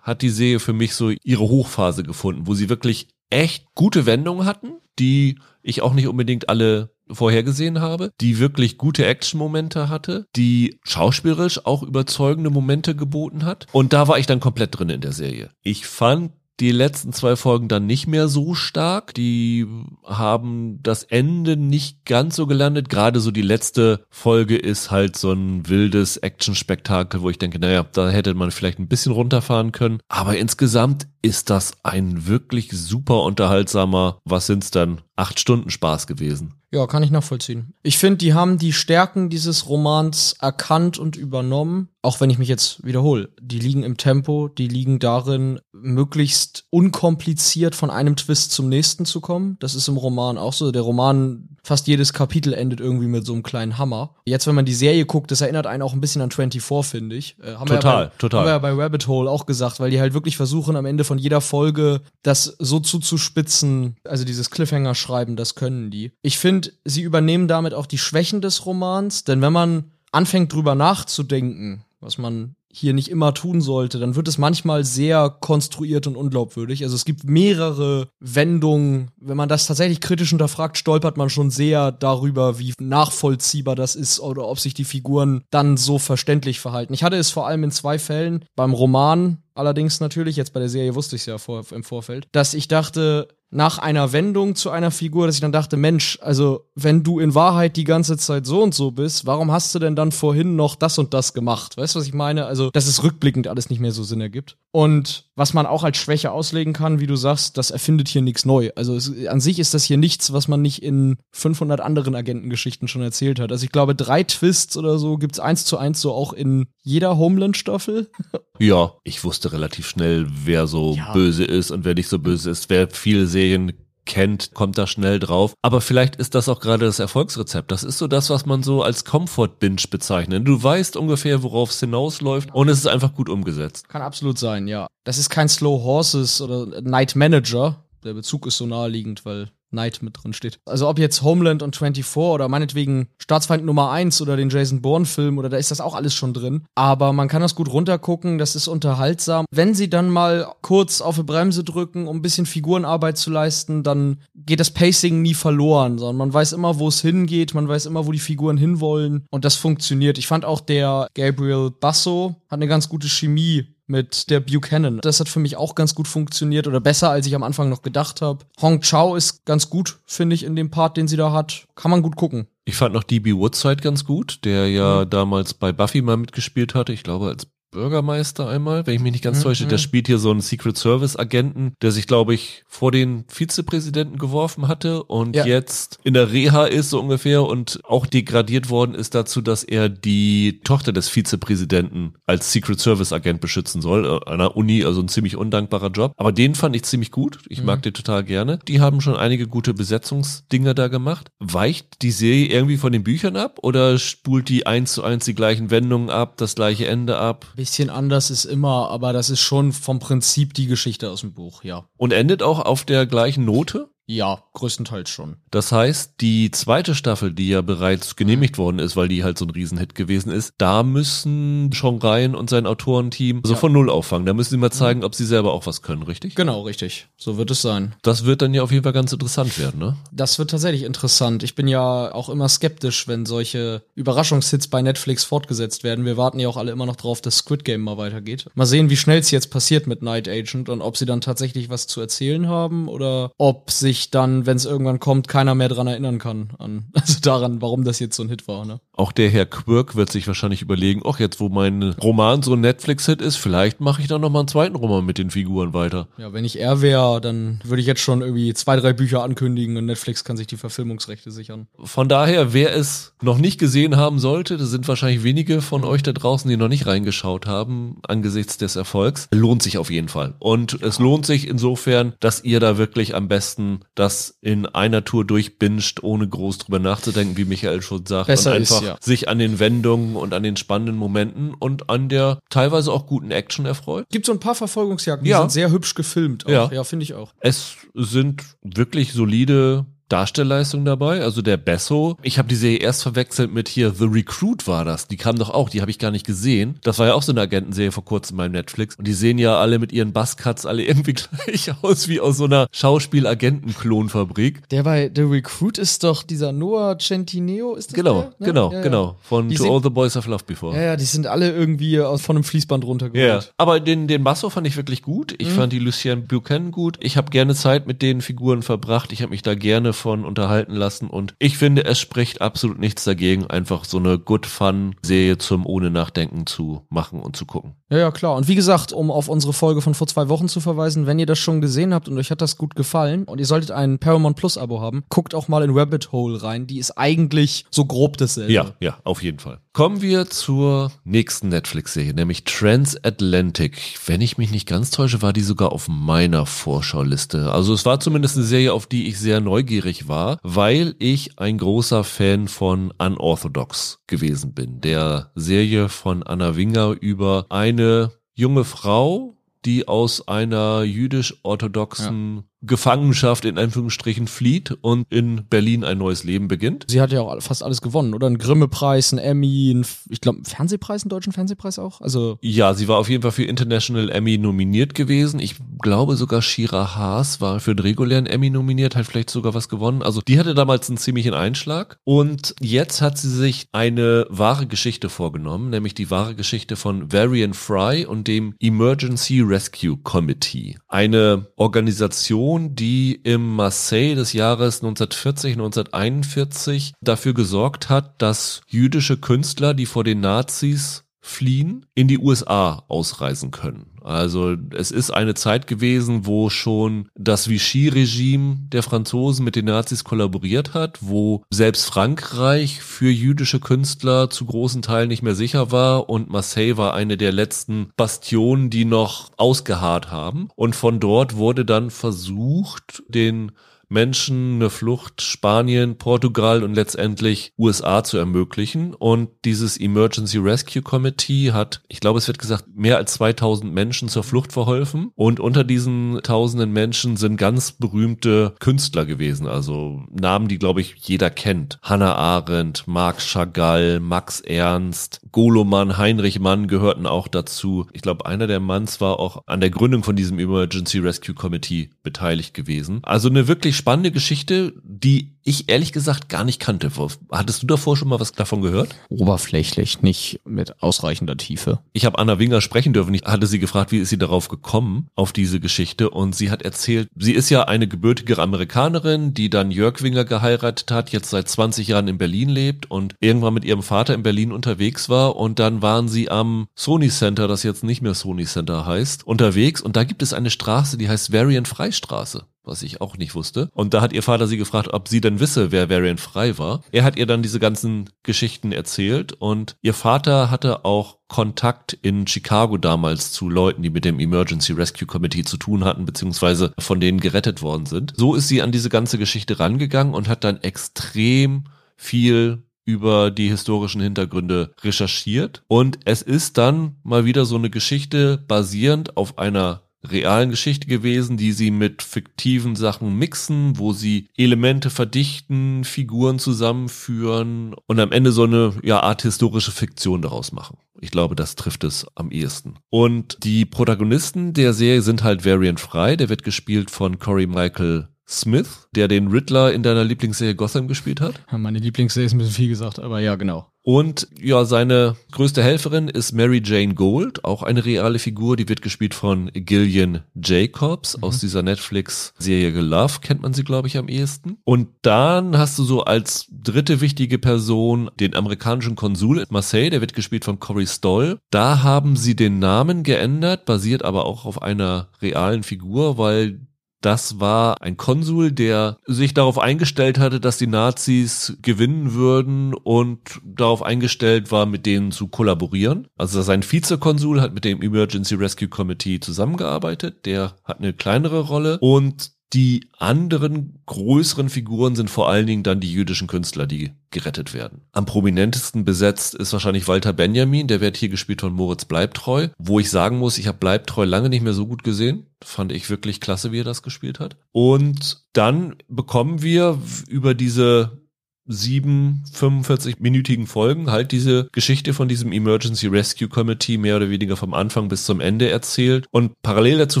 hat 0.02 0.22
die 0.22 0.30
Serie 0.30 0.60
für 0.60 0.72
mich 0.72 0.94
so 0.94 1.10
ihre 1.22 1.44
Hochphase 1.48 2.02
gefunden, 2.02 2.46
wo 2.46 2.54
sie 2.54 2.68
wirklich 2.68 3.08
echt 3.30 3.66
gute 3.74 4.06
Wendungen 4.06 4.46
hatten, 4.46 4.72
die 4.98 5.38
ich 5.62 5.82
auch 5.82 5.94
nicht 5.94 6.06
unbedingt 6.06 6.48
alle 6.48 6.90
vorhergesehen 7.10 7.80
habe, 7.80 8.10
die 8.20 8.38
wirklich 8.38 8.78
gute 8.78 9.04
Action-Momente 9.06 9.88
hatte, 9.88 10.26
die 10.34 10.78
schauspielerisch 10.84 11.64
auch 11.64 11.82
überzeugende 11.82 12.50
Momente 12.50 12.96
geboten 12.96 13.44
hat. 13.44 13.66
Und 13.72 13.92
da 13.92 14.08
war 14.08 14.18
ich 14.18 14.26
dann 14.26 14.40
komplett 14.40 14.76
drin 14.78 14.90
in 14.90 15.00
der 15.00 15.12
Serie. 15.12 15.50
Ich 15.62 15.86
fand 15.86 16.32
die 16.60 16.72
letzten 16.72 17.12
zwei 17.12 17.36
Folgen 17.36 17.68
dann 17.68 17.86
nicht 17.86 18.06
mehr 18.06 18.28
so 18.28 18.54
stark. 18.54 19.14
Die 19.14 19.66
haben 20.04 20.80
das 20.82 21.02
Ende 21.02 21.56
nicht 21.56 22.04
ganz 22.04 22.36
so 22.36 22.46
gelandet. 22.46 22.88
Gerade 22.88 23.20
so 23.20 23.30
die 23.30 23.42
letzte 23.42 24.06
Folge 24.08 24.56
ist 24.56 24.90
halt 24.90 25.16
so 25.16 25.32
ein 25.32 25.68
wildes 25.68 26.16
Action-Spektakel, 26.16 27.20
wo 27.20 27.30
ich 27.30 27.38
denke, 27.38 27.58
naja, 27.58 27.84
da 27.92 28.08
hätte 28.08 28.34
man 28.34 28.50
vielleicht 28.50 28.78
ein 28.78 28.88
bisschen 28.88 29.12
runterfahren 29.12 29.72
können. 29.72 30.00
Aber 30.08 30.36
insgesamt 30.38 31.06
ist 31.22 31.50
das 31.50 31.72
ein 31.82 32.26
wirklich 32.26 32.70
super 32.72 33.22
unterhaltsamer, 33.22 34.18
was 34.24 34.46
sind's 34.46 34.70
dann, 34.70 35.00
acht 35.16 35.40
Stunden 35.40 35.70
Spaß 35.70 36.06
gewesen. 36.06 36.54
Ja, 36.76 36.86
kann 36.86 37.02
ich 37.02 37.10
nachvollziehen. 37.10 37.72
Ich 37.82 37.96
finde, 37.96 38.18
die 38.18 38.34
haben 38.34 38.58
die 38.58 38.74
Stärken 38.74 39.30
dieses 39.30 39.66
Romans 39.66 40.34
erkannt 40.42 40.98
und 40.98 41.16
übernommen. 41.16 41.88
Auch 42.02 42.20
wenn 42.20 42.28
ich 42.28 42.36
mich 42.36 42.50
jetzt 42.50 42.84
wiederhole. 42.84 43.30
Die 43.40 43.58
liegen 43.58 43.82
im 43.82 43.96
Tempo, 43.96 44.48
die 44.48 44.68
liegen 44.68 44.98
darin, 44.98 45.58
möglichst 45.72 46.66
unkompliziert 46.68 47.74
von 47.74 47.88
einem 47.88 48.14
Twist 48.14 48.52
zum 48.52 48.68
nächsten 48.68 49.06
zu 49.06 49.22
kommen. 49.22 49.56
Das 49.58 49.74
ist 49.74 49.88
im 49.88 49.96
Roman 49.96 50.36
auch 50.36 50.52
so. 50.52 50.70
Der 50.70 50.82
Roman, 50.82 51.55
fast 51.66 51.88
jedes 51.88 52.12
Kapitel 52.12 52.54
endet 52.54 52.80
irgendwie 52.80 53.08
mit 53.08 53.26
so 53.26 53.32
einem 53.32 53.42
kleinen 53.42 53.76
Hammer. 53.76 54.14
Jetzt, 54.24 54.46
wenn 54.46 54.54
man 54.54 54.64
die 54.64 54.74
Serie 54.74 55.04
guckt, 55.04 55.30
das 55.30 55.40
erinnert 55.40 55.66
einen 55.66 55.82
auch 55.82 55.92
ein 55.92 56.00
bisschen 56.00 56.22
an 56.22 56.30
24, 56.30 56.86
finde 56.88 57.16
ich. 57.16 57.36
Äh, 57.42 57.54
haben 57.54 57.66
Total, 57.66 57.82
wir 57.82 58.02
ja 58.02 58.08
bei, 58.08 58.12
total. 58.18 58.40
Haben 58.40 58.46
wir 58.46 58.52
ja 58.52 58.58
bei 58.58 58.72
Rabbit 58.72 59.08
Hole 59.08 59.28
auch 59.28 59.46
gesagt, 59.46 59.80
weil 59.80 59.90
die 59.90 60.00
halt 60.00 60.14
wirklich 60.14 60.36
versuchen, 60.36 60.76
am 60.76 60.86
Ende 60.86 61.02
von 61.02 61.18
jeder 61.18 61.40
Folge 61.40 62.02
das 62.22 62.56
so 62.58 62.78
zuzuspitzen, 62.78 63.96
also 64.04 64.24
dieses 64.24 64.50
Cliffhanger 64.50 64.94
schreiben, 64.94 65.34
das 65.34 65.56
können 65.56 65.90
die. 65.90 66.12
Ich 66.22 66.38
finde, 66.38 66.70
sie 66.84 67.02
übernehmen 67.02 67.48
damit 67.48 67.74
auch 67.74 67.86
die 67.86 67.98
Schwächen 67.98 68.40
des 68.40 68.64
Romans, 68.64 69.24
denn 69.24 69.42
wenn 69.42 69.52
man 69.52 69.90
anfängt 70.12 70.52
drüber 70.52 70.76
nachzudenken, 70.76 71.84
was 72.00 72.16
man 72.16 72.54
hier 72.76 72.92
nicht 72.92 73.10
immer 73.10 73.32
tun 73.32 73.60
sollte, 73.60 73.98
dann 73.98 74.16
wird 74.16 74.28
es 74.28 74.38
manchmal 74.38 74.84
sehr 74.84 75.30
konstruiert 75.30 76.06
und 76.06 76.16
unglaubwürdig. 76.16 76.82
Also 76.84 76.94
es 76.94 77.04
gibt 77.04 77.24
mehrere 77.24 78.08
Wendungen. 78.20 79.10
Wenn 79.16 79.36
man 79.36 79.48
das 79.48 79.66
tatsächlich 79.66 80.00
kritisch 80.00 80.28
hinterfragt, 80.30 80.76
stolpert 80.76 81.16
man 81.16 81.30
schon 81.30 81.50
sehr 81.50 81.90
darüber, 81.90 82.58
wie 82.58 82.74
nachvollziehbar 82.78 83.76
das 83.76 83.96
ist 83.96 84.20
oder 84.20 84.46
ob 84.46 84.58
sich 84.58 84.74
die 84.74 84.84
Figuren 84.84 85.42
dann 85.50 85.76
so 85.76 85.98
verständlich 85.98 86.60
verhalten. 86.60 86.92
Ich 86.92 87.02
hatte 87.02 87.16
es 87.16 87.30
vor 87.30 87.46
allem 87.46 87.64
in 87.64 87.70
zwei 87.70 87.98
Fällen. 87.98 88.44
Beim 88.56 88.74
Roman 88.74 89.38
allerdings 89.54 90.00
natürlich, 90.00 90.36
jetzt 90.36 90.52
bei 90.52 90.60
der 90.60 90.68
Serie 90.68 90.94
wusste 90.94 91.16
ich 91.16 91.22
es 91.22 91.26
ja 91.26 91.38
vor, 91.38 91.64
im 91.70 91.82
Vorfeld, 91.82 92.28
dass 92.32 92.54
ich 92.54 92.68
dachte, 92.68 93.28
nach 93.50 93.78
einer 93.78 94.12
Wendung 94.12 94.54
zu 94.56 94.70
einer 94.70 94.90
Figur, 94.90 95.26
dass 95.26 95.36
ich 95.36 95.40
dann 95.40 95.52
dachte, 95.52 95.76
Mensch, 95.76 96.18
also 96.20 96.68
wenn 96.74 97.02
du 97.04 97.20
in 97.20 97.34
Wahrheit 97.34 97.76
die 97.76 97.84
ganze 97.84 98.16
Zeit 98.18 98.44
so 98.44 98.62
und 98.62 98.74
so 98.74 98.90
bist, 98.90 99.24
warum 99.24 99.52
hast 99.52 99.74
du 99.74 99.78
denn 99.78 99.94
dann 99.96 100.10
vorhin 100.12 100.56
noch 100.56 100.74
das 100.74 100.98
und 100.98 101.14
das 101.14 101.32
gemacht? 101.32 101.76
Weißt 101.76 101.94
du, 101.94 102.00
was 102.00 102.06
ich 102.06 102.12
meine? 102.14 102.46
Also, 102.46 102.70
dass 102.70 102.86
es 102.86 103.02
rückblickend 103.02 103.46
alles 103.46 103.70
nicht 103.70 103.78
mehr 103.80 103.92
so 103.92 104.02
Sinn 104.02 104.20
ergibt. 104.20 104.56
Und 104.72 105.24
was 105.36 105.54
man 105.54 105.64
auch 105.64 105.84
als 105.84 105.96
Schwäche 105.96 106.32
auslegen 106.32 106.72
kann, 106.72 106.98
wie 107.00 107.06
du 107.06 107.16
sagst, 107.16 107.56
das 107.56 107.70
erfindet 107.70 108.08
hier 108.08 108.20
nichts 108.20 108.44
neu. 108.44 108.70
Also 108.76 108.94
es, 108.94 109.10
an 109.26 109.40
sich 109.40 109.58
ist 109.58 109.72
das 109.74 109.84
hier 109.84 109.96
nichts, 109.96 110.32
was 110.32 110.48
man 110.48 110.60
nicht 110.60 110.82
in 110.82 111.16
500 111.32 111.80
anderen 111.80 112.14
Agentengeschichten 112.14 112.88
schon 112.88 113.00
erzählt 113.02 113.38
hat. 113.40 113.52
Also 113.52 113.64
ich 113.64 113.72
glaube, 113.72 113.94
drei 113.94 114.22
Twists 114.22 114.76
oder 114.76 114.98
so 114.98 115.16
gibt's 115.18 115.38
eins 115.40 115.64
zu 115.64 115.78
eins 115.78 116.00
so 116.00 116.12
auch 116.12 116.32
in 116.32 116.66
jeder 116.82 117.16
Homeland-Staffel. 117.16 118.10
Ja, 118.58 118.94
ich 119.04 119.22
wusste 119.22 119.52
relativ 119.52 119.86
schnell, 119.86 120.24
wer 120.46 120.66
so 120.66 120.94
Ja. 120.96 121.12
böse 121.12 121.44
ist 121.44 121.70
und 121.70 121.84
wer 121.84 121.92
nicht 121.92 122.08
so 122.08 122.18
böse 122.18 122.48
ist. 122.48 122.70
Wer 122.70 122.88
viele 122.88 123.26
Serien 123.36 123.72
kennt, 124.06 124.54
kommt 124.54 124.78
da 124.78 124.86
schnell 124.86 125.18
drauf. 125.18 125.52
Aber 125.60 125.82
vielleicht 125.82 126.16
ist 126.16 126.34
das 126.34 126.48
auch 126.48 126.60
gerade 126.60 126.86
das 126.86 127.00
Erfolgsrezept. 127.00 127.70
Das 127.70 127.84
ist 127.84 127.98
so 127.98 128.06
das, 128.06 128.30
was 128.30 128.46
man 128.46 128.62
so 128.62 128.82
als 128.82 129.04
Comfort-Binge 129.04 129.82
bezeichnet. 129.90 130.48
Du 130.48 130.62
weißt 130.62 130.96
ungefähr, 130.96 131.42
worauf 131.42 131.70
es 131.70 131.80
hinausläuft 131.80 132.54
und 132.54 132.70
es 132.70 132.78
ist 132.78 132.86
einfach 132.86 133.12
gut 133.12 133.28
umgesetzt. 133.28 133.90
Kann 133.90 134.00
absolut 134.00 134.38
sein, 134.38 134.68
ja. 134.68 134.86
Das 135.04 135.18
ist 135.18 135.28
kein 135.28 135.50
Slow 135.50 135.84
Horses 135.84 136.40
oder 136.40 136.80
Night 136.80 137.14
Manager. 137.14 137.84
Der 138.04 138.14
Bezug 138.14 138.46
ist 138.46 138.56
so 138.56 138.64
naheliegend, 138.64 139.26
weil 139.26 139.50
Night 139.70 140.02
mit 140.02 140.22
drin 140.22 140.32
steht. 140.32 140.58
Also 140.66 140.88
ob 140.88 140.98
jetzt 140.98 141.22
Homeland 141.22 141.62
und 141.62 141.76
24 141.76 142.16
oder 142.16 142.48
meinetwegen 142.48 143.08
Staatsfeind 143.18 143.64
Nummer 143.64 143.90
1 143.90 144.20
oder 144.22 144.36
den 144.36 144.50
Jason 144.50 144.82
Bourne-Film 144.82 145.38
oder 145.38 145.48
da 145.48 145.56
ist 145.56 145.70
das 145.70 145.80
auch 145.80 145.94
alles 145.94 146.14
schon 146.14 146.34
drin. 146.34 146.64
Aber 146.74 147.12
man 147.12 147.28
kann 147.28 147.42
das 147.42 147.54
gut 147.54 147.72
runtergucken, 147.72 148.38
das 148.38 148.56
ist 148.56 148.68
unterhaltsam. 148.68 149.44
Wenn 149.50 149.74
sie 149.74 149.90
dann 149.90 150.10
mal 150.10 150.52
kurz 150.62 151.00
auf 151.00 151.16
die 151.16 151.22
Bremse 151.22 151.64
drücken, 151.64 152.06
um 152.06 152.18
ein 152.18 152.22
bisschen 152.22 152.46
Figurenarbeit 152.46 153.18
zu 153.18 153.30
leisten, 153.30 153.82
dann 153.82 154.20
geht 154.34 154.60
das 154.60 154.70
Pacing 154.70 155.22
nie 155.22 155.34
verloren, 155.34 155.98
sondern 155.98 156.16
man 156.16 156.32
weiß 156.32 156.52
immer, 156.52 156.78
wo 156.78 156.88
es 156.88 157.00
hingeht, 157.00 157.54
man 157.54 157.68
weiß 157.68 157.86
immer, 157.86 158.06
wo 158.06 158.12
die 158.12 158.18
Figuren 158.18 158.56
hinwollen 158.56 159.26
und 159.30 159.44
das 159.44 159.56
funktioniert. 159.56 160.18
Ich 160.18 160.26
fand 160.26 160.44
auch 160.44 160.60
der 160.60 161.08
Gabriel 161.14 161.70
Basso 161.70 162.36
hat 162.48 162.58
eine 162.58 162.68
ganz 162.68 162.88
gute 162.88 163.08
Chemie 163.08 163.75
mit 163.86 164.30
der 164.30 164.40
Buchanan. 164.40 165.00
Das 165.02 165.20
hat 165.20 165.28
für 165.28 165.40
mich 165.40 165.56
auch 165.56 165.74
ganz 165.74 165.94
gut 165.94 166.08
funktioniert 166.08 166.66
oder 166.66 166.80
besser, 166.80 167.10
als 167.10 167.26
ich 167.26 167.34
am 167.34 167.42
Anfang 167.42 167.68
noch 167.68 167.82
gedacht 167.82 168.22
habe. 168.22 168.44
Hong 168.60 168.80
Chao 168.80 169.16
ist 169.16 169.44
ganz 169.44 169.70
gut, 169.70 169.98
finde 170.06 170.34
ich, 170.34 170.44
in 170.44 170.56
dem 170.56 170.70
Part, 170.70 170.96
den 170.96 171.08
sie 171.08 171.16
da 171.16 171.32
hat. 171.32 171.66
Kann 171.74 171.90
man 171.90 172.02
gut 172.02 172.16
gucken. 172.16 172.48
Ich 172.64 172.76
fand 172.76 172.94
noch 172.94 173.04
DB 173.04 173.34
Woodside 173.34 173.76
ganz 173.76 174.04
gut, 174.04 174.40
der 174.44 174.68
ja 174.68 175.04
mhm. 175.04 175.10
damals 175.10 175.54
bei 175.54 175.72
Buffy 175.72 176.02
mal 176.02 176.16
mitgespielt 176.16 176.74
hatte. 176.74 176.92
Ich 176.92 177.04
glaube, 177.04 177.28
als 177.28 177.46
Bürgermeister 177.76 178.48
einmal, 178.48 178.86
wenn 178.86 178.94
ich 178.94 179.02
mich 179.02 179.12
nicht 179.12 179.24
ganz 179.24 179.40
mhm. 179.40 179.42
täusche. 179.42 179.66
Der 179.66 179.76
mhm. 179.76 179.82
spielt 179.82 180.06
hier 180.06 180.16
so 180.16 180.30
einen 180.30 180.40
Secret 180.40 180.78
Service 180.78 181.14
Agenten, 181.14 181.74
der 181.82 181.92
sich, 181.92 182.06
glaube 182.06 182.32
ich, 182.32 182.64
vor 182.66 182.90
den 182.90 183.24
Vizepräsidenten 183.28 184.16
geworfen 184.16 184.66
hatte 184.66 185.02
und 185.02 185.36
ja. 185.36 185.44
jetzt 185.44 185.98
in 186.02 186.14
der 186.14 186.32
Reha 186.32 186.64
ist 186.64 186.88
so 186.88 186.98
ungefähr 186.98 187.42
und 187.42 187.80
auch 187.84 188.06
degradiert 188.06 188.70
worden 188.70 188.94
ist 188.94 189.14
dazu, 189.14 189.42
dass 189.42 189.62
er 189.62 189.90
die 189.90 190.60
Tochter 190.64 190.92
des 190.92 191.10
Vizepräsidenten 191.10 192.14
als 192.24 192.50
Secret 192.50 192.80
Service 192.80 193.12
Agent 193.12 193.42
beschützen 193.42 193.82
soll, 193.82 194.06
äh, 194.06 194.30
an 194.30 194.38
der 194.38 194.56
Uni, 194.56 194.82
also 194.82 195.02
ein 195.02 195.08
ziemlich 195.08 195.36
undankbarer 195.36 195.90
Job. 195.90 196.12
Aber 196.16 196.32
den 196.32 196.54
fand 196.54 196.74
ich 196.76 196.84
ziemlich 196.84 197.10
gut. 197.10 197.40
Ich 197.50 197.60
mhm. 197.60 197.66
mag 197.66 197.82
den 197.82 197.92
total 197.92 198.24
gerne. 198.24 198.58
Die 198.66 198.80
haben 198.80 199.02
schon 199.02 199.16
einige 199.16 199.48
gute 199.48 199.74
Besetzungsdinger 199.74 200.72
da 200.72 200.88
gemacht. 200.88 201.28
Weicht 201.40 202.00
die 202.00 202.10
Serie 202.10 202.46
irgendwie 202.46 202.78
von 202.78 202.92
den 202.92 203.04
Büchern 203.04 203.36
ab 203.36 203.58
oder 203.60 203.98
spult 203.98 204.48
die 204.48 204.66
eins 204.66 204.94
zu 204.94 205.04
eins 205.04 205.26
die 205.26 205.34
gleichen 205.34 205.70
Wendungen 205.70 206.08
ab, 206.08 206.38
das 206.38 206.54
gleiche 206.54 206.86
Ende 206.86 207.18
ab? 207.18 207.44
Bisschen 207.66 207.90
anders 207.90 208.30
ist 208.30 208.44
immer, 208.44 208.90
aber 208.90 209.12
das 209.12 209.28
ist 209.28 209.40
schon 209.40 209.72
vom 209.72 209.98
Prinzip 209.98 210.54
die 210.54 210.68
Geschichte 210.68 211.10
aus 211.10 211.22
dem 211.22 211.34
Buch, 211.34 211.64
ja. 211.64 211.88
Und 211.96 212.12
endet 212.12 212.40
auch 212.40 212.60
auf 212.60 212.84
der 212.84 213.06
gleichen 213.06 213.44
Note? 213.44 213.90
Ja, 214.08 214.44
größtenteils 214.52 215.10
schon. 215.10 215.36
Das 215.50 215.72
heißt, 215.72 216.14
die 216.20 216.52
zweite 216.52 216.94
Staffel, 216.94 217.32
die 217.32 217.48
ja 217.48 217.60
bereits 217.60 218.14
genehmigt 218.14 218.56
worden 218.56 218.78
ist, 218.78 218.96
weil 218.96 219.08
die 219.08 219.24
halt 219.24 219.36
so 219.36 219.44
ein 219.44 219.50
Riesenhit 219.50 219.96
gewesen 219.96 220.30
ist, 220.30 220.54
da 220.58 220.84
müssen 220.84 221.70
Sean 221.72 221.98
Ryan 221.98 222.36
und 222.36 222.48
sein 222.48 222.66
Autorenteam 222.66 223.40
so 223.44 223.54
ja. 223.54 223.58
von 223.58 223.72
Null 223.72 223.90
auffangen. 223.90 224.24
Da 224.24 224.32
müssen 224.32 224.50
sie 224.50 224.56
mal 224.58 224.70
zeigen, 224.70 225.02
ob 225.02 225.16
sie 225.16 225.26
selber 225.26 225.52
auch 225.52 225.66
was 225.66 225.82
können, 225.82 226.04
richtig? 226.04 226.36
Genau, 226.36 226.62
richtig. 226.62 227.08
So 227.16 227.36
wird 227.36 227.50
es 227.50 227.62
sein. 227.62 227.96
Das 228.02 228.24
wird 228.24 228.42
dann 228.42 228.54
ja 228.54 228.62
auf 228.62 228.70
jeden 228.70 228.84
Fall 228.84 228.92
ganz 228.92 229.12
interessant 229.12 229.58
werden, 229.58 229.80
ne? 229.80 229.96
Das 230.12 230.38
wird 230.38 230.50
tatsächlich 230.50 230.84
interessant. 230.84 231.42
Ich 231.42 231.56
bin 231.56 231.66
ja 231.66 232.14
auch 232.14 232.28
immer 232.28 232.48
skeptisch, 232.48 233.08
wenn 233.08 233.26
solche 233.26 233.82
Überraschungshits 233.96 234.68
bei 234.68 234.82
Netflix 234.82 235.24
fortgesetzt 235.24 235.82
werden. 235.82 236.04
Wir 236.04 236.16
warten 236.16 236.38
ja 236.38 236.48
auch 236.48 236.56
alle 236.56 236.70
immer 236.70 236.86
noch 236.86 236.96
drauf, 236.96 237.20
dass 237.20 237.38
Squid 237.38 237.64
Game 237.64 237.80
mal 237.80 237.98
weitergeht. 237.98 238.46
Mal 238.54 238.66
sehen, 238.66 238.88
wie 238.88 238.96
schnell 238.96 239.18
es 239.18 239.32
jetzt 239.32 239.50
passiert 239.50 239.88
mit 239.88 240.02
Night 240.02 240.28
Agent 240.28 240.68
und 240.68 240.80
ob 240.80 240.96
sie 240.96 241.06
dann 241.06 241.20
tatsächlich 241.20 241.70
was 241.70 241.88
zu 241.88 242.00
erzählen 242.00 242.46
haben 242.46 242.86
oder 242.86 243.32
ob 243.36 243.70
sich 243.70 243.95
sich 243.96 244.10
dann, 244.10 244.46
wenn 244.46 244.56
es 244.56 244.64
irgendwann 244.64 245.00
kommt, 245.00 245.28
keiner 245.28 245.54
mehr 245.54 245.68
dran 245.68 245.86
erinnern 245.86 246.18
kann. 246.18 246.50
An, 246.58 246.86
also 246.92 247.18
daran, 247.20 247.60
warum 247.60 247.84
das 247.84 247.98
jetzt 247.98 248.16
so 248.16 248.22
ein 248.22 248.28
Hit 248.28 248.46
war. 248.48 248.64
Ne? 248.64 248.80
Auch 248.92 249.12
der 249.12 249.30
Herr 249.30 249.46
Quirk 249.46 249.96
wird 249.96 250.12
sich 250.12 250.26
wahrscheinlich 250.26 250.62
überlegen, 250.62 251.02
ach 251.04 251.18
jetzt, 251.18 251.40
wo 251.40 251.48
mein 251.48 251.82
Roman 251.82 252.42
so 252.42 252.54
ein 252.54 252.60
Netflix-Hit 252.60 253.20
ist, 253.20 253.36
vielleicht 253.36 253.80
mache 253.80 254.02
ich 254.02 254.08
dann 254.08 254.20
noch 254.20 254.30
mal 254.30 254.40
einen 254.40 254.48
zweiten 254.48 254.76
Roman 254.76 255.04
mit 255.04 255.18
den 255.18 255.30
Figuren 255.30 255.74
weiter. 255.74 256.08
Ja, 256.18 256.32
wenn 256.32 256.44
ich 256.44 256.58
er 256.58 256.82
wäre, 256.82 257.20
dann 257.20 257.60
würde 257.64 257.80
ich 257.80 257.86
jetzt 257.86 258.00
schon 258.00 258.20
irgendwie 258.20 258.54
zwei, 258.54 258.76
drei 258.76 258.92
Bücher 258.92 259.22
ankündigen 259.22 259.76
und 259.76 259.86
Netflix 259.86 260.24
kann 260.24 260.36
sich 260.36 260.46
die 260.46 260.56
Verfilmungsrechte 260.56 261.30
sichern. 261.30 261.66
Von 261.78 262.08
daher, 262.08 262.52
wer 262.52 262.74
es 262.74 263.14
noch 263.22 263.38
nicht 263.38 263.58
gesehen 263.58 263.96
haben 263.96 264.18
sollte, 264.18 264.56
das 264.56 264.70
sind 264.70 264.86
wahrscheinlich 264.88 265.24
wenige 265.24 265.62
von 265.62 265.84
euch 265.84 266.02
da 266.02 266.12
draußen, 266.12 266.48
die 266.48 266.56
noch 266.56 266.68
nicht 266.68 266.86
reingeschaut 266.86 267.46
haben, 267.46 267.98
angesichts 268.06 268.58
des 268.58 268.76
Erfolgs, 268.76 269.28
lohnt 269.32 269.62
sich 269.62 269.78
auf 269.78 269.90
jeden 269.90 270.08
Fall. 270.08 270.34
Und 270.38 270.80
es 270.82 270.98
lohnt 270.98 271.26
sich 271.26 271.48
insofern, 271.48 272.14
dass 272.20 272.44
ihr 272.44 272.60
da 272.60 272.78
wirklich 272.78 273.14
am 273.14 273.28
besten 273.28 273.80
das 273.96 274.38
in 274.40 274.66
einer 274.66 275.04
Tour 275.04 275.24
durchbinscht, 275.24 276.02
ohne 276.02 276.28
groß 276.28 276.58
drüber 276.58 276.78
nachzudenken, 276.78 277.36
wie 277.36 277.44
Michael 277.44 277.82
schon 277.82 278.06
sagt. 278.06 278.28
Besser 278.28 278.50
und 278.50 278.56
einfach 278.58 278.82
ist, 278.82 278.86
ja. 278.86 278.96
sich 279.00 279.28
an 279.28 279.38
den 279.38 279.58
Wendungen 279.58 280.14
und 280.16 280.32
an 280.34 280.42
den 280.42 280.56
spannenden 280.56 280.96
Momenten 280.96 281.54
und 281.54 281.90
an 281.90 282.08
der 282.08 282.38
teilweise 282.50 282.92
auch 282.92 283.06
guten 283.06 283.30
Action 283.30 283.66
erfreut. 283.66 284.06
Gibt 284.10 284.26
so 284.26 284.32
ein 284.32 284.40
paar 284.40 284.54
Verfolgungsjagden, 284.54 285.24
die 285.24 285.30
ja. 285.30 285.40
sind 285.40 285.52
sehr 285.52 285.70
hübsch 285.70 285.94
gefilmt. 285.94 286.46
Auch. 286.46 286.50
Ja, 286.50 286.70
ja 286.70 286.84
finde 286.84 287.04
ich 287.04 287.14
auch. 287.14 287.32
Es 287.40 287.76
sind 287.94 288.44
wirklich 288.62 289.12
solide 289.12 289.86
Darstellleistung 290.08 290.84
dabei, 290.84 291.22
also 291.22 291.42
der 291.42 291.56
Besso. 291.56 292.16
Ich 292.22 292.38
habe 292.38 292.48
die 292.48 292.54
Serie 292.54 292.78
erst 292.78 293.02
verwechselt 293.02 293.52
mit 293.52 293.68
hier 293.68 293.90
The 293.90 294.04
Recruit 294.04 294.66
war 294.68 294.84
das. 294.84 295.08
Die 295.08 295.16
kam 295.16 295.36
doch 295.36 295.50
auch, 295.50 295.68
die 295.68 295.80
habe 295.80 295.90
ich 295.90 295.98
gar 295.98 296.10
nicht 296.10 296.24
gesehen. 296.24 296.78
Das 296.82 296.98
war 296.98 297.08
ja 297.08 297.14
auch 297.14 297.22
so 297.22 297.32
eine 297.32 297.40
Agentenserie 297.40 297.90
vor 297.90 298.04
kurzem 298.04 298.36
bei 298.36 298.48
Netflix. 298.48 298.96
Und 298.96 299.06
die 299.06 299.12
sehen 299.12 299.38
ja 299.38 299.58
alle 299.58 299.78
mit 299.78 299.92
ihren 299.92 300.12
Buzzcuts 300.12 300.64
alle 300.64 300.82
irgendwie 300.86 301.14
gleich 301.14 301.72
aus 301.82 302.08
wie 302.08 302.20
aus 302.20 302.36
so 302.36 302.44
einer 302.44 302.66
Schauspiel-Agenten-Klonfabrik. 302.72 304.68
Der 304.68 304.84
bei 304.84 305.10
The 305.14 305.22
Recruit 305.22 305.78
ist 305.78 306.04
doch 306.04 306.22
dieser 306.22 306.52
Noah 306.52 306.98
Centineo, 306.98 307.74
ist 307.74 307.90
das 307.90 307.94
Genau, 307.94 308.20
der? 308.20 308.28
Ne? 308.38 308.46
genau, 308.46 308.70
ja, 308.70 308.76
ja. 308.78 308.82
genau. 308.82 309.16
Von 309.22 309.48
die 309.48 309.56
To 309.56 309.74
All 309.74 309.82
the 309.82 309.90
Boys 309.90 310.16
I've 310.16 310.28
Loved 310.28 310.46
Before. 310.46 310.76
Ja, 310.76 310.82
ja, 310.82 310.96
die 310.96 311.04
sind 311.04 311.26
alle 311.26 311.50
irgendwie 311.50 312.00
aus, 312.00 312.22
von 312.22 312.36
einem 312.36 312.44
Fließband 312.44 312.84
runtergeholt. 312.84 313.44
Ja, 313.44 313.50
aber 313.56 313.80
den, 313.80 314.06
den 314.06 314.22
Basso 314.22 314.50
fand 314.50 314.66
ich 314.66 314.76
wirklich 314.76 315.02
gut. 315.02 315.34
Ich 315.38 315.48
mhm. 315.48 315.52
fand 315.52 315.72
die 315.72 315.78
Lucienne 315.78 316.22
Buchanan 316.22 316.70
gut. 316.70 316.98
Ich 317.00 317.16
habe 317.16 317.30
gerne 317.30 317.54
Zeit 317.54 317.86
mit 317.86 318.02
den 318.02 318.20
Figuren 318.20 318.62
verbracht. 318.62 319.12
Ich 319.12 319.22
habe 319.22 319.30
mich 319.30 319.42
da 319.42 319.54
gerne 319.54 319.92
von 319.96 320.24
unterhalten 320.24 320.74
lassen 320.74 321.08
und 321.08 321.34
ich 321.38 321.58
finde, 321.58 321.84
es 321.84 321.98
spricht 321.98 322.40
absolut 322.40 322.78
nichts 322.78 323.04
dagegen, 323.04 323.46
einfach 323.46 323.84
so 323.84 323.98
eine 323.98 324.18
Good 324.18 324.46
Fun 324.46 324.94
Serie 325.02 325.38
zum 325.38 325.66
ohne 325.66 325.90
Nachdenken 325.90 326.46
zu 326.46 326.86
machen 326.88 327.20
und 327.20 327.36
zu 327.36 327.46
gucken. 327.46 327.74
Ja, 327.90 327.98
ja, 327.98 328.10
klar. 328.10 328.34
Und 328.34 328.48
wie 328.48 328.54
gesagt, 328.54 328.92
um 328.92 329.10
auf 329.10 329.28
unsere 329.28 329.52
Folge 329.52 329.80
von 329.80 329.94
vor 329.94 330.06
zwei 330.06 330.28
Wochen 330.28 330.48
zu 330.48 330.60
verweisen, 330.60 331.06
wenn 331.06 331.18
ihr 331.18 331.26
das 331.26 331.38
schon 331.38 331.60
gesehen 331.60 331.94
habt 331.94 332.08
und 332.08 332.18
euch 332.18 332.30
hat 332.30 332.40
das 332.40 332.56
gut 332.56 332.74
gefallen 332.74 333.24
und 333.24 333.38
ihr 333.38 333.46
solltet 333.46 333.70
ein 333.70 333.98
Paramount 333.98 334.36
Plus 334.36 334.58
Abo 334.58 334.80
haben, 334.80 335.04
guckt 335.08 335.34
auch 335.34 335.48
mal 335.48 335.62
in 335.62 335.70
Rabbit 335.70 336.12
Hole 336.12 336.42
rein. 336.42 336.66
Die 336.66 336.78
ist 336.78 336.98
eigentlich 336.98 337.64
so 337.70 337.84
grob 337.84 338.16
dasselbe. 338.16 338.52
Ja, 338.52 338.74
ja, 338.80 338.98
auf 339.04 339.22
jeden 339.22 339.38
Fall. 339.38 339.60
Kommen 339.76 340.00
wir 340.00 340.24
zur 340.30 340.90
nächsten 341.04 341.50
Netflix-Serie, 341.50 342.14
nämlich 342.14 342.44
Transatlantic. 342.44 343.76
Wenn 344.06 344.22
ich 344.22 344.38
mich 344.38 344.50
nicht 344.50 344.66
ganz 344.66 344.90
täusche, 344.90 345.20
war 345.20 345.34
die 345.34 345.42
sogar 345.42 345.70
auf 345.70 345.86
meiner 345.86 346.46
Vorschauliste. 346.46 347.52
Also 347.52 347.74
es 347.74 347.84
war 347.84 348.00
zumindest 348.00 348.38
eine 348.38 348.46
Serie, 348.46 348.72
auf 348.72 348.86
die 348.86 349.06
ich 349.06 349.18
sehr 349.18 349.42
neugierig 349.42 350.08
war, 350.08 350.38
weil 350.42 350.94
ich 350.98 351.38
ein 351.38 351.58
großer 351.58 352.04
Fan 352.04 352.48
von 352.48 352.90
Unorthodox 352.96 353.98
gewesen 354.06 354.54
bin. 354.54 354.80
Der 354.80 355.30
Serie 355.34 355.90
von 355.90 356.22
Anna 356.22 356.56
Winger 356.56 356.96
über 356.98 357.44
eine 357.50 358.12
junge 358.32 358.64
Frau, 358.64 359.36
die 359.66 359.88
aus 359.88 360.26
einer 360.26 360.84
jüdisch-orthodoxen 360.84 362.36
ja. 362.36 362.44
Gefangenschaft 362.62 363.44
in 363.44 363.58
Anführungsstrichen 363.58 364.26
flieht 364.26 364.76
und 364.80 365.06
in 365.10 365.46
Berlin 365.48 365.84
ein 365.84 365.98
neues 365.98 366.24
Leben 366.24 366.48
beginnt. 366.48 366.86
Sie 366.88 367.00
hat 367.00 367.12
ja 367.12 367.20
auch 367.20 367.40
fast 367.42 367.62
alles 367.62 367.82
gewonnen, 367.82 368.14
oder? 368.14 368.26
Ein 368.26 368.38
Grimme-Preis, 368.38 369.12
ein 369.12 369.18
Emmy, 369.18 369.70
ein, 369.72 369.86
ich 370.08 370.20
glaube, 370.20 370.38
einen 370.38 370.44
Fernsehpreis, 370.44 371.02
einen 371.02 371.10
deutschen 371.10 371.32
Fernsehpreis 371.32 371.78
auch. 371.78 372.00
Also 372.00 372.38
ja, 372.40 372.74
sie 372.74 372.88
war 372.88 372.98
auf 372.98 373.08
jeden 373.08 373.22
Fall 373.22 373.32
für 373.32 373.44
International 373.44 374.10
Emmy 374.10 374.38
nominiert 374.38 374.94
gewesen. 374.94 375.38
Ich 375.38 375.56
glaube 375.82 376.16
sogar 376.16 376.42
Shira 376.42 376.96
Haas 376.96 377.40
war 377.40 377.60
für 377.60 377.74
den 377.74 377.82
regulären 377.82 378.26
Emmy 378.26 378.50
nominiert, 378.50 378.96
hat 378.96 379.06
vielleicht 379.06 379.30
sogar 379.30 379.54
was 379.54 379.68
gewonnen. 379.68 380.02
Also 380.02 380.20
die 380.26 380.38
hatte 380.38 380.54
damals 380.54 380.88
einen 380.88 380.98
ziemlichen 380.98 381.34
Einschlag 381.34 381.98
und 382.04 382.54
jetzt 382.60 383.02
hat 383.02 383.18
sie 383.18 383.30
sich 383.30 383.68
eine 383.72 384.26
wahre 384.30 384.66
Geschichte 384.66 385.08
vorgenommen, 385.08 385.70
nämlich 385.70 385.94
die 385.94 386.10
wahre 386.10 386.34
Geschichte 386.34 386.76
von 386.76 387.12
Varian 387.12 387.54
Fry 387.54 388.06
und 388.06 388.26
dem 388.28 388.54
Emergency 388.60 389.40
Rescue 389.40 389.98
Committee. 389.98 390.76
Eine 390.88 391.46
Organisation 391.56 392.55
Organisation, 392.56 392.74
die 392.74 393.20
im 393.22 393.54
Marseille 393.56 394.14
des 394.14 394.32
Jahres 394.32 394.76
1940, 394.82 395.52
1941 395.52 396.94
dafür 397.00 397.34
gesorgt 397.34 397.88
hat, 397.88 398.20
dass 398.22 398.62
jüdische 398.66 399.18
Künstler, 399.18 399.74
die 399.74 399.86
vor 399.86 400.04
den 400.04 400.20
Nazis 400.20 401.04
fliehen, 401.20 401.86
in 401.94 402.08
die 402.08 402.18
USA 402.18 402.84
ausreisen 402.88 403.50
können. 403.50 403.95
Also 404.06 404.54
es 404.70 404.92
ist 404.92 405.10
eine 405.10 405.34
Zeit 405.34 405.66
gewesen, 405.66 406.26
wo 406.26 406.48
schon 406.48 407.08
das 407.16 407.48
Vichy-Regime 407.48 408.56
der 408.68 408.84
Franzosen 408.84 409.44
mit 409.44 409.56
den 409.56 409.64
Nazis 409.64 410.04
kollaboriert 410.04 410.74
hat, 410.74 410.98
wo 411.00 411.42
selbst 411.50 411.86
Frankreich 411.86 412.82
für 412.82 413.10
jüdische 413.10 413.58
Künstler 413.58 414.30
zu 414.30 414.46
großen 414.46 414.80
Teilen 414.80 415.08
nicht 415.08 415.24
mehr 415.24 415.34
sicher 415.34 415.72
war 415.72 416.08
und 416.08 416.30
Marseille 416.30 416.76
war 416.76 416.94
eine 416.94 417.16
der 417.16 417.32
letzten 417.32 417.90
Bastionen, 417.96 418.70
die 418.70 418.84
noch 418.84 419.32
ausgeharrt 419.38 420.12
haben. 420.12 420.50
Und 420.54 420.76
von 420.76 421.00
dort 421.00 421.36
wurde 421.36 421.64
dann 421.64 421.90
versucht, 421.90 423.02
den 423.08 423.50
Menschen 423.88 424.56
eine 424.56 424.70
Flucht 424.70 425.22
Spanien, 425.22 425.96
Portugal 425.96 426.62
und 426.62 426.74
letztendlich 426.74 427.52
USA 427.58 428.02
zu 428.02 428.16
ermöglichen. 428.18 428.94
Und 428.94 429.30
dieses 429.44 429.76
Emergency 429.76 430.38
Rescue 430.38 430.82
Committee 430.82 431.52
hat, 431.52 431.82
ich 431.88 432.00
glaube, 432.00 432.18
es 432.18 432.26
wird 432.26 432.38
gesagt, 432.38 432.64
mehr 432.74 432.96
als 432.96 433.14
2000 433.14 433.72
Menschen 433.72 434.08
zur 434.08 434.24
Flucht 434.24 434.52
verholfen. 434.52 435.10
Und 435.14 435.40
unter 435.40 435.64
diesen 435.64 436.20
tausenden 436.22 436.72
Menschen 436.72 437.16
sind 437.16 437.36
ganz 437.36 437.72
berühmte 437.72 438.54
Künstler 438.58 439.04
gewesen. 439.04 439.46
Also 439.46 440.02
Namen, 440.10 440.48
die, 440.48 440.58
glaube 440.58 440.80
ich, 440.80 440.94
jeder 440.96 441.30
kennt. 441.30 441.78
Hannah 441.82 442.14
Arendt, 442.14 442.84
Marc 442.86 443.20
Chagall, 443.20 444.00
Max 444.00 444.40
Ernst, 444.40 445.20
Goloman, 445.30 445.96
Heinrich 445.96 446.40
Mann 446.40 446.66
gehörten 446.66 447.06
auch 447.06 447.28
dazu. 447.28 447.86
Ich 447.92 448.02
glaube, 448.02 448.26
einer 448.26 448.46
der 448.46 448.60
Manns 448.60 449.00
war 449.00 449.20
auch 449.20 449.44
an 449.46 449.60
der 449.60 449.70
Gründung 449.70 450.02
von 450.02 450.16
diesem 450.16 450.38
Emergency 450.38 450.98
Rescue 450.98 451.34
Committee 451.34 451.90
beteiligt 452.02 452.54
gewesen. 452.54 453.00
Also 453.02 453.28
eine 453.28 453.48
wirklich 453.48 453.75
wirklich 453.75 453.75
spannende 453.76 454.10
Geschichte, 454.10 454.74
die 454.82 455.35
ich 455.46 455.68
ehrlich 455.68 455.92
gesagt 455.92 456.28
gar 456.28 456.44
nicht 456.44 456.60
kannte. 456.60 456.90
Hattest 457.30 457.62
du 457.62 457.66
davor 457.66 457.96
schon 457.96 458.08
mal 458.08 458.18
was 458.18 458.32
davon 458.32 458.62
gehört? 458.62 458.96
Oberflächlich, 459.08 460.02
nicht 460.02 460.40
mit 460.44 460.82
ausreichender 460.82 461.36
Tiefe. 461.36 461.78
Ich 461.92 462.04
habe 462.04 462.18
Anna 462.18 462.38
Winger 462.38 462.60
sprechen 462.60 462.92
dürfen. 462.92 463.14
Ich 463.14 463.22
hatte 463.22 463.46
sie 463.46 463.60
gefragt, 463.60 463.92
wie 463.92 463.98
ist 463.98 464.10
sie 464.10 464.18
darauf 464.18 464.48
gekommen, 464.48 465.08
auf 465.14 465.32
diese 465.32 465.60
Geschichte. 465.60 466.10
Und 466.10 466.34
sie 466.34 466.50
hat 466.50 466.62
erzählt, 466.62 467.08
sie 467.16 467.32
ist 467.32 467.48
ja 467.48 467.62
eine 467.62 467.86
gebürtige 467.86 468.38
Amerikanerin, 468.38 469.34
die 469.34 469.48
dann 469.48 469.70
Jörg 469.70 470.02
Winger 470.02 470.24
geheiratet 470.24 470.90
hat, 470.90 471.10
jetzt 471.10 471.30
seit 471.30 471.48
20 471.48 471.86
Jahren 471.86 472.08
in 472.08 472.18
Berlin 472.18 472.48
lebt 472.48 472.90
und 472.90 473.14
irgendwann 473.20 473.54
mit 473.54 473.64
ihrem 473.64 473.84
Vater 473.84 474.14
in 474.14 474.24
Berlin 474.24 474.50
unterwegs 474.50 475.08
war. 475.08 475.36
Und 475.36 475.60
dann 475.60 475.80
waren 475.80 476.08
sie 476.08 476.28
am 476.28 476.66
Sony 476.74 477.08
Center, 477.08 477.46
das 477.46 477.62
jetzt 477.62 477.84
nicht 477.84 478.02
mehr 478.02 478.14
Sony 478.14 478.46
Center 478.46 478.84
heißt, 478.84 479.24
unterwegs. 479.24 479.80
Und 479.80 479.94
da 479.94 480.02
gibt 480.02 480.22
es 480.22 480.32
eine 480.32 480.50
Straße, 480.50 480.98
die 480.98 481.08
heißt 481.08 481.32
Variant 481.32 481.68
Freistraße 481.68 482.46
was 482.66 482.82
ich 482.82 483.00
auch 483.00 483.16
nicht 483.16 483.34
wusste. 483.34 483.70
Und 483.72 483.94
da 483.94 484.00
hat 484.00 484.12
ihr 484.12 484.22
Vater 484.22 484.46
sie 484.46 484.56
gefragt, 484.56 484.92
ob 484.92 485.08
sie 485.08 485.20
denn 485.20 485.35
wisse, 485.40 485.72
wer 485.72 485.90
Varian 485.90 486.18
Frei 486.18 486.58
war. 486.58 486.82
Er 486.92 487.04
hat 487.04 487.16
ihr 487.16 487.26
dann 487.26 487.42
diese 487.42 487.60
ganzen 487.60 488.10
Geschichten 488.22 488.72
erzählt 488.72 489.32
und 489.32 489.76
ihr 489.82 489.94
Vater 489.94 490.50
hatte 490.50 490.84
auch 490.84 491.18
Kontakt 491.28 491.92
in 491.92 492.26
Chicago 492.26 492.76
damals 492.76 493.32
zu 493.32 493.48
Leuten, 493.48 493.82
die 493.82 493.90
mit 493.90 494.04
dem 494.04 494.20
Emergency 494.20 494.72
Rescue 494.72 495.06
Committee 495.06 495.42
zu 495.42 495.56
tun 495.56 495.84
hatten, 495.84 496.04
beziehungsweise 496.04 496.72
von 496.78 497.00
denen 497.00 497.20
gerettet 497.20 497.62
worden 497.62 497.86
sind. 497.86 498.12
So 498.16 498.34
ist 498.34 498.48
sie 498.48 498.62
an 498.62 498.72
diese 498.72 498.88
ganze 498.88 499.18
Geschichte 499.18 499.58
rangegangen 499.58 500.14
und 500.14 500.28
hat 500.28 500.44
dann 500.44 500.62
extrem 500.62 501.64
viel 501.96 502.62
über 502.86 503.32
die 503.32 503.48
historischen 503.48 504.00
Hintergründe 504.00 504.72
recherchiert. 504.82 505.62
Und 505.66 505.98
es 506.04 506.22
ist 506.22 506.56
dann 506.56 506.96
mal 507.02 507.24
wieder 507.24 507.44
so 507.44 507.56
eine 507.56 507.68
Geschichte 507.68 508.38
basierend 508.38 509.16
auf 509.16 509.38
einer 509.38 509.82
realen 510.10 510.50
Geschichte 510.50 510.86
gewesen, 510.86 511.36
die 511.36 511.52
sie 511.52 511.70
mit 511.70 512.02
fiktiven 512.02 512.76
Sachen 512.76 513.16
mixen, 513.18 513.78
wo 513.78 513.92
sie 513.92 514.28
Elemente 514.36 514.90
verdichten, 514.90 515.84
Figuren 515.84 516.38
zusammenführen 516.38 517.74
und 517.86 518.00
am 518.00 518.12
Ende 518.12 518.32
so 518.32 518.44
eine 518.44 518.74
ja, 518.82 519.00
Art 519.00 519.22
historische 519.22 519.72
Fiktion 519.72 520.22
daraus 520.22 520.52
machen. 520.52 520.78
Ich 521.00 521.10
glaube, 521.10 521.36
das 521.36 521.56
trifft 521.56 521.84
es 521.84 522.06
am 522.14 522.30
ehesten. 522.30 522.74
Und 522.88 523.44
die 523.44 523.64
Protagonisten 523.64 524.54
der 524.54 524.72
Serie 524.72 525.02
sind 525.02 525.22
halt 525.22 525.44
Variant 525.44 525.80
Frei, 525.80 526.16
der 526.16 526.28
wird 526.28 526.42
gespielt 526.42 526.90
von 526.90 527.18
Corey 527.18 527.46
Michael 527.46 528.08
Smith, 528.28 528.88
der 528.94 529.08
den 529.08 529.28
Riddler 529.28 529.72
in 529.72 529.82
deiner 529.82 530.04
Lieblingsserie 530.04 530.54
Gotham 530.54 530.88
gespielt 530.88 531.20
hat. 531.20 531.34
Meine 531.52 531.78
Lieblingsserie 531.78 532.26
ist 532.26 532.32
ein 532.32 532.38
bisschen 532.38 532.54
viel 532.54 532.68
gesagt, 532.68 532.98
aber 532.98 533.20
ja, 533.20 533.36
genau. 533.36 533.70
Und 533.88 534.26
ja, 534.36 534.64
seine 534.64 535.14
größte 535.30 535.62
Helferin 535.62 536.08
ist 536.08 536.32
Mary 536.32 536.60
Jane 536.64 536.94
Gold, 536.94 537.44
auch 537.44 537.62
eine 537.62 537.84
reale 537.84 538.18
Figur, 538.18 538.56
die 538.56 538.68
wird 538.68 538.82
gespielt 538.82 539.14
von 539.14 539.48
Gillian 539.54 540.24
Jacobs 540.34 541.16
mhm. 541.16 541.22
aus 541.22 541.38
dieser 541.38 541.62
Netflix-Serie 541.62 542.80
Love, 542.80 543.20
kennt 543.20 543.42
man 543.42 543.54
sie, 543.54 543.62
glaube 543.62 543.86
ich, 543.86 543.96
am 543.96 544.08
ehesten. 544.08 544.58
Und 544.64 544.88
dann 545.02 545.56
hast 545.56 545.78
du 545.78 545.84
so 545.84 546.02
als 546.02 546.48
dritte 546.50 547.00
wichtige 547.00 547.38
Person 547.38 548.10
den 548.18 548.34
amerikanischen 548.34 548.96
Konsul 548.96 549.38
in 549.38 549.46
Marseille, 549.50 549.90
der 549.90 550.00
wird 550.00 550.14
gespielt 550.14 550.44
von 550.44 550.58
Corey 550.58 550.88
Stoll. 550.88 551.38
Da 551.52 551.84
haben 551.84 552.16
sie 552.16 552.34
den 552.34 552.58
Namen 552.58 553.04
geändert, 553.04 553.66
basiert 553.66 554.04
aber 554.04 554.24
auch 554.24 554.46
auf 554.46 554.62
einer 554.62 555.10
realen 555.22 555.62
Figur, 555.62 556.18
weil 556.18 556.66
das 557.06 557.38
war 557.38 557.82
ein 557.82 557.96
Konsul, 557.96 558.50
der 558.50 558.98
sich 559.06 559.32
darauf 559.32 559.60
eingestellt 559.60 560.18
hatte, 560.18 560.40
dass 560.40 560.58
die 560.58 560.66
Nazis 560.66 561.56
gewinnen 561.62 562.14
würden 562.14 562.74
und 562.74 563.20
darauf 563.44 563.84
eingestellt 563.84 564.50
war, 564.50 564.66
mit 564.66 564.86
denen 564.86 565.12
zu 565.12 565.28
kollaborieren. 565.28 566.08
Also 566.18 566.42
sein 566.42 566.64
Vizekonsul 566.68 567.40
hat 567.40 567.54
mit 567.54 567.64
dem 567.64 567.80
Emergency 567.80 568.34
Rescue 568.34 568.66
Committee 568.66 569.20
zusammengearbeitet. 569.20 570.26
Der 570.26 570.56
hat 570.64 570.80
eine 570.80 570.92
kleinere 570.92 571.42
Rolle 571.42 571.78
und 571.80 572.32
die 572.52 572.88
anderen 572.96 573.82
größeren 573.86 574.48
Figuren 574.48 574.94
sind 574.94 575.10
vor 575.10 575.28
allen 575.28 575.46
Dingen 575.46 575.62
dann 575.62 575.80
die 575.80 575.92
jüdischen 575.92 576.28
Künstler, 576.28 576.66
die 576.66 576.92
gerettet 577.10 577.54
werden. 577.54 577.82
Am 577.92 578.06
prominentesten 578.06 578.84
besetzt 578.84 579.34
ist 579.34 579.52
wahrscheinlich 579.52 579.88
Walter 579.88 580.12
Benjamin, 580.12 580.68
der 580.68 580.80
wird 580.80 580.96
hier 580.96 581.08
gespielt 581.08 581.40
von 581.40 581.52
Moritz 581.52 581.84
Bleibtreu, 581.84 582.48
wo 582.58 582.78
ich 582.78 582.90
sagen 582.90 583.18
muss, 583.18 583.38
ich 583.38 583.48
habe 583.48 583.58
Bleibtreu 583.58 584.04
lange 584.04 584.28
nicht 584.28 584.42
mehr 584.42 584.52
so 584.52 584.66
gut 584.66 584.84
gesehen. 584.84 585.26
Fand 585.42 585.72
ich 585.72 585.90
wirklich 585.90 586.20
klasse, 586.20 586.52
wie 586.52 586.60
er 586.60 586.64
das 586.64 586.82
gespielt 586.82 587.20
hat. 587.20 587.36
Und 587.52 588.24
dann 588.32 588.76
bekommen 588.88 589.42
wir 589.42 589.80
über 590.08 590.34
diese 590.34 591.05
sieben 591.46 592.22
45-minütigen 592.34 593.46
Folgen 593.46 593.90
halt 593.90 594.12
diese 594.12 594.48
Geschichte 594.52 594.94
von 594.94 595.08
diesem 595.08 595.32
Emergency 595.32 595.86
Rescue 595.86 596.28
Committee 596.28 596.78
mehr 596.78 596.96
oder 596.96 597.10
weniger 597.10 597.36
vom 597.36 597.54
Anfang 597.54 597.88
bis 597.88 598.04
zum 598.04 598.20
Ende 598.20 598.50
erzählt. 598.50 599.06
Und 599.10 599.32
parallel 599.42 599.78
dazu 599.78 600.00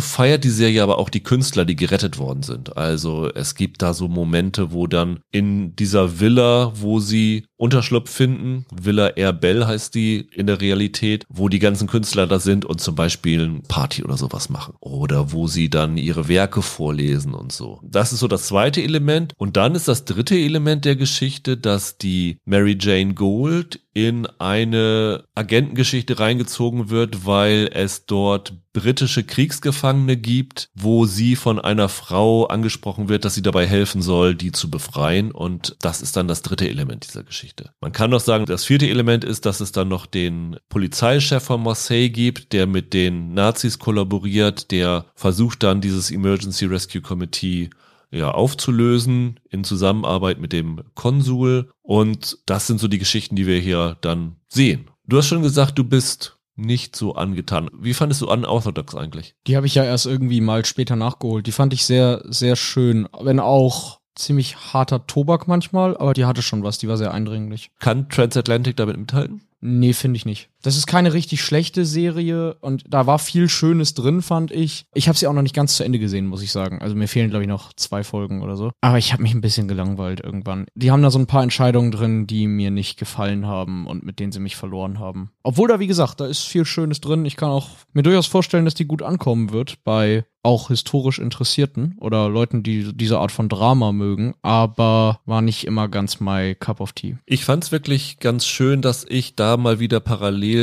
feiert 0.00 0.44
die 0.44 0.50
Serie 0.50 0.82
aber 0.82 0.98
auch 0.98 1.10
die 1.10 1.22
Künstler, 1.22 1.64
die 1.64 1.76
gerettet 1.76 2.18
worden 2.18 2.42
sind. 2.42 2.76
Also 2.76 3.30
es 3.34 3.54
gibt 3.54 3.82
da 3.82 3.94
so 3.94 4.08
Momente, 4.08 4.72
wo 4.72 4.86
dann 4.86 5.20
in 5.30 5.74
dieser 5.76 6.20
Villa, 6.20 6.72
wo 6.74 7.00
sie 7.00 7.46
Unterschlupf 7.58 8.10
finden, 8.10 8.66
Villa 8.70 9.08
Air 9.08 9.32
Bell 9.32 9.66
heißt 9.66 9.94
die 9.94 10.28
in 10.34 10.46
der 10.46 10.60
Realität, 10.60 11.24
wo 11.28 11.48
die 11.48 11.58
ganzen 11.58 11.88
Künstler 11.88 12.26
da 12.26 12.38
sind 12.38 12.64
und 12.64 12.80
zum 12.80 12.94
Beispiel 12.94 13.44
ein 13.44 13.62
Party 13.62 14.04
oder 14.04 14.16
sowas 14.18 14.50
machen. 14.50 14.74
Oder 14.80 15.32
wo 15.32 15.46
sie 15.46 15.70
dann 15.70 15.96
ihre 15.96 16.28
Werke 16.28 16.60
vorlesen 16.60 17.32
und 17.32 17.52
so. 17.52 17.80
Das 17.82 18.12
ist 18.12 18.20
so 18.20 18.28
das 18.28 18.46
zweite 18.46 18.82
Element. 18.82 19.32
Und 19.38 19.56
dann 19.56 19.74
ist 19.74 19.88
das 19.88 20.04
dritte 20.04 20.36
Element 20.36 20.84
der 20.84 20.96
Geschichte, 20.96 21.35
Geschichte, 21.36 21.56
dass 21.58 21.98
die 21.98 22.38
Mary 22.46 22.76
Jane 22.80 23.14
Gold 23.14 23.80
in 23.92 24.26
eine 24.38 25.24
Agentengeschichte 25.34 26.18
reingezogen 26.18 26.88
wird, 26.88 27.26
weil 27.26 27.68
es 27.72 28.06
dort 28.06 28.54
britische 28.72 29.22
Kriegsgefangene 29.24 30.16
gibt, 30.16 30.70
wo 30.74 31.04
sie 31.06 31.36
von 31.36 31.58
einer 31.58 31.88
Frau 31.88 32.46
angesprochen 32.46 33.08
wird, 33.08 33.24
dass 33.24 33.34
sie 33.34 33.42
dabei 33.42 33.66
helfen 33.66 34.00
soll, 34.02 34.34
die 34.34 34.52
zu 34.52 34.70
befreien. 34.70 35.30
Und 35.30 35.76
das 35.80 36.00
ist 36.00 36.16
dann 36.16 36.28
das 36.28 36.42
dritte 36.42 36.68
Element 36.68 37.06
dieser 37.06 37.22
Geschichte. 37.22 37.70
Man 37.80 37.92
kann 37.92 38.10
noch 38.10 38.20
sagen, 38.20 38.46
das 38.46 38.64
vierte 38.64 38.88
Element 38.88 39.24
ist, 39.24 39.44
dass 39.44 39.60
es 39.60 39.72
dann 39.72 39.88
noch 39.88 40.06
den 40.06 40.56
Polizeichef 40.70 41.42
von 41.42 41.62
Marseille 41.62 42.08
gibt, 42.08 42.52
der 42.52 42.66
mit 42.66 42.94
den 42.94 43.34
Nazis 43.34 43.78
kollaboriert, 43.78 44.70
der 44.70 45.06
versucht 45.14 45.62
dann 45.62 45.80
dieses 45.80 46.10
Emergency 46.10 46.64
Rescue 46.64 47.02
Committee 47.02 47.70
ja, 48.16 48.30
aufzulösen 48.30 49.40
in 49.50 49.64
Zusammenarbeit 49.64 50.40
mit 50.40 50.52
dem 50.52 50.82
Konsul. 50.94 51.70
Und 51.82 52.38
das 52.46 52.66
sind 52.66 52.80
so 52.80 52.88
die 52.88 52.98
Geschichten, 52.98 53.36
die 53.36 53.46
wir 53.46 53.58
hier 53.58 53.96
dann 54.00 54.36
sehen. 54.48 54.90
Du 55.06 55.18
hast 55.18 55.26
schon 55.28 55.42
gesagt, 55.42 55.78
du 55.78 55.84
bist 55.84 56.38
nicht 56.56 56.96
so 56.96 57.14
angetan. 57.14 57.68
Wie 57.78 57.94
fandest 57.94 58.22
du 58.22 58.30
Unorthodox 58.30 58.94
eigentlich? 58.94 59.34
Die 59.46 59.56
habe 59.56 59.66
ich 59.66 59.74
ja 59.74 59.84
erst 59.84 60.06
irgendwie 60.06 60.40
mal 60.40 60.64
später 60.64 60.96
nachgeholt. 60.96 61.46
Die 61.46 61.52
fand 61.52 61.72
ich 61.72 61.84
sehr, 61.84 62.22
sehr 62.24 62.56
schön. 62.56 63.08
Wenn 63.20 63.40
auch 63.40 64.00
ziemlich 64.14 64.56
harter 64.72 65.06
Tobak 65.06 65.46
manchmal, 65.46 65.96
aber 65.96 66.14
die 66.14 66.24
hatte 66.24 66.42
schon 66.42 66.62
was, 66.62 66.78
die 66.78 66.88
war 66.88 66.96
sehr 66.96 67.12
eindringlich. 67.12 67.70
Kann 67.78 68.08
Transatlantic 68.08 68.76
damit 68.76 68.96
mithalten? 68.96 69.42
Nee, 69.60 69.92
finde 69.92 70.16
ich 70.16 70.26
nicht. 70.26 70.48
Das 70.62 70.76
ist 70.76 70.86
keine 70.86 71.12
richtig 71.12 71.42
schlechte 71.42 71.84
Serie 71.84 72.54
und 72.60 72.84
da 72.88 73.06
war 73.06 73.18
viel 73.18 73.48
Schönes 73.48 73.94
drin, 73.94 74.22
fand 74.22 74.50
ich. 74.50 74.86
Ich 74.94 75.08
habe 75.08 75.16
sie 75.16 75.26
auch 75.26 75.32
noch 75.32 75.42
nicht 75.42 75.54
ganz 75.54 75.76
zu 75.76 75.84
Ende 75.84 75.98
gesehen, 75.98 76.26
muss 76.26 76.42
ich 76.42 76.52
sagen. 76.52 76.80
Also 76.80 76.96
mir 76.96 77.08
fehlen, 77.08 77.30
glaube 77.30 77.44
ich, 77.44 77.48
noch 77.48 77.72
zwei 77.74 78.02
Folgen 78.02 78.42
oder 78.42 78.56
so. 78.56 78.72
Aber 78.80 78.98
ich 78.98 79.12
habe 79.12 79.22
mich 79.22 79.34
ein 79.34 79.40
bisschen 79.40 79.68
gelangweilt 79.68 80.20
irgendwann. 80.20 80.66
Die 80.74 80.90
haben 80.90 81.02
da 81.02 81.10
so 81.10 81.18
ein 81.18 81.26
paar 81.26 81.42
Entscheidungen 81.42 81.90
drin, 81.90 82.26
die 82.26 82.46
mir 82.46 82.70
nicht 82.70 82.98
gefallen 82.98 83.46
haben 83.46 83.86
und 83.86 84.04
mit 84.04 84.18
denen 84.18 84.32
sie 84.32 84.40
mich 84.40 84.56
verloren 84.56 84.98
haben. 84.98 85.30
Obwohl 85.42 85.68
da, 85.68 85.78
wie 85.78 85.86
gesagt, 85.86 86.20
da 86.20 86.26
ist 86.26 86.42
viel 86.42 86.64
Schönes 86.64 87.00
drin. 87.00 87.24
Ich 87.24 87.36
kann 87.36 87.50
auch 87.50 87.68
mir 87.92 88.02
durchaus 88.02 88.26
vorstellen, 88.26 88.64
dass 88.64 88.74
die 88.74 88.86
gut 88.86 89.02
ankommen 89.02 89.52
wird 89.52 89.84
bei 89.84 90.24
auch 90.46 90.68
historisch 90.68 91.18
Interessierten 91.18 91.96
oder 91.98 92.28
Leuten, 92.28 92.62
die 92.62 92.96
diese 92.96 93.18
Art 93.18 93.32
von 93.32 93.48
Drama 93.48 93.90
mögen, 93.90 94.34
aber 94.42 95.18
war 95.26 95.42
nicht 95.42 95.66
immer 95.66 95.88
ganz 95.88 96.20
my 96.20 96.54
cup 96.54 96.80
of 96.80 96.92
tea. 96.92 97.16
Ich 97.26 97.44
fand 97.44 97.64
es 97.64 97.72
wirklich 97.72 98.20
ganz 98.20 98.46
schön, 98.46 98.80
dass 98.80 99.04
ich 99.08 99.34
da 99.34 99.56
mal 99.56 99.80
wieder 99.80 99.98
parallel 99.98 100.55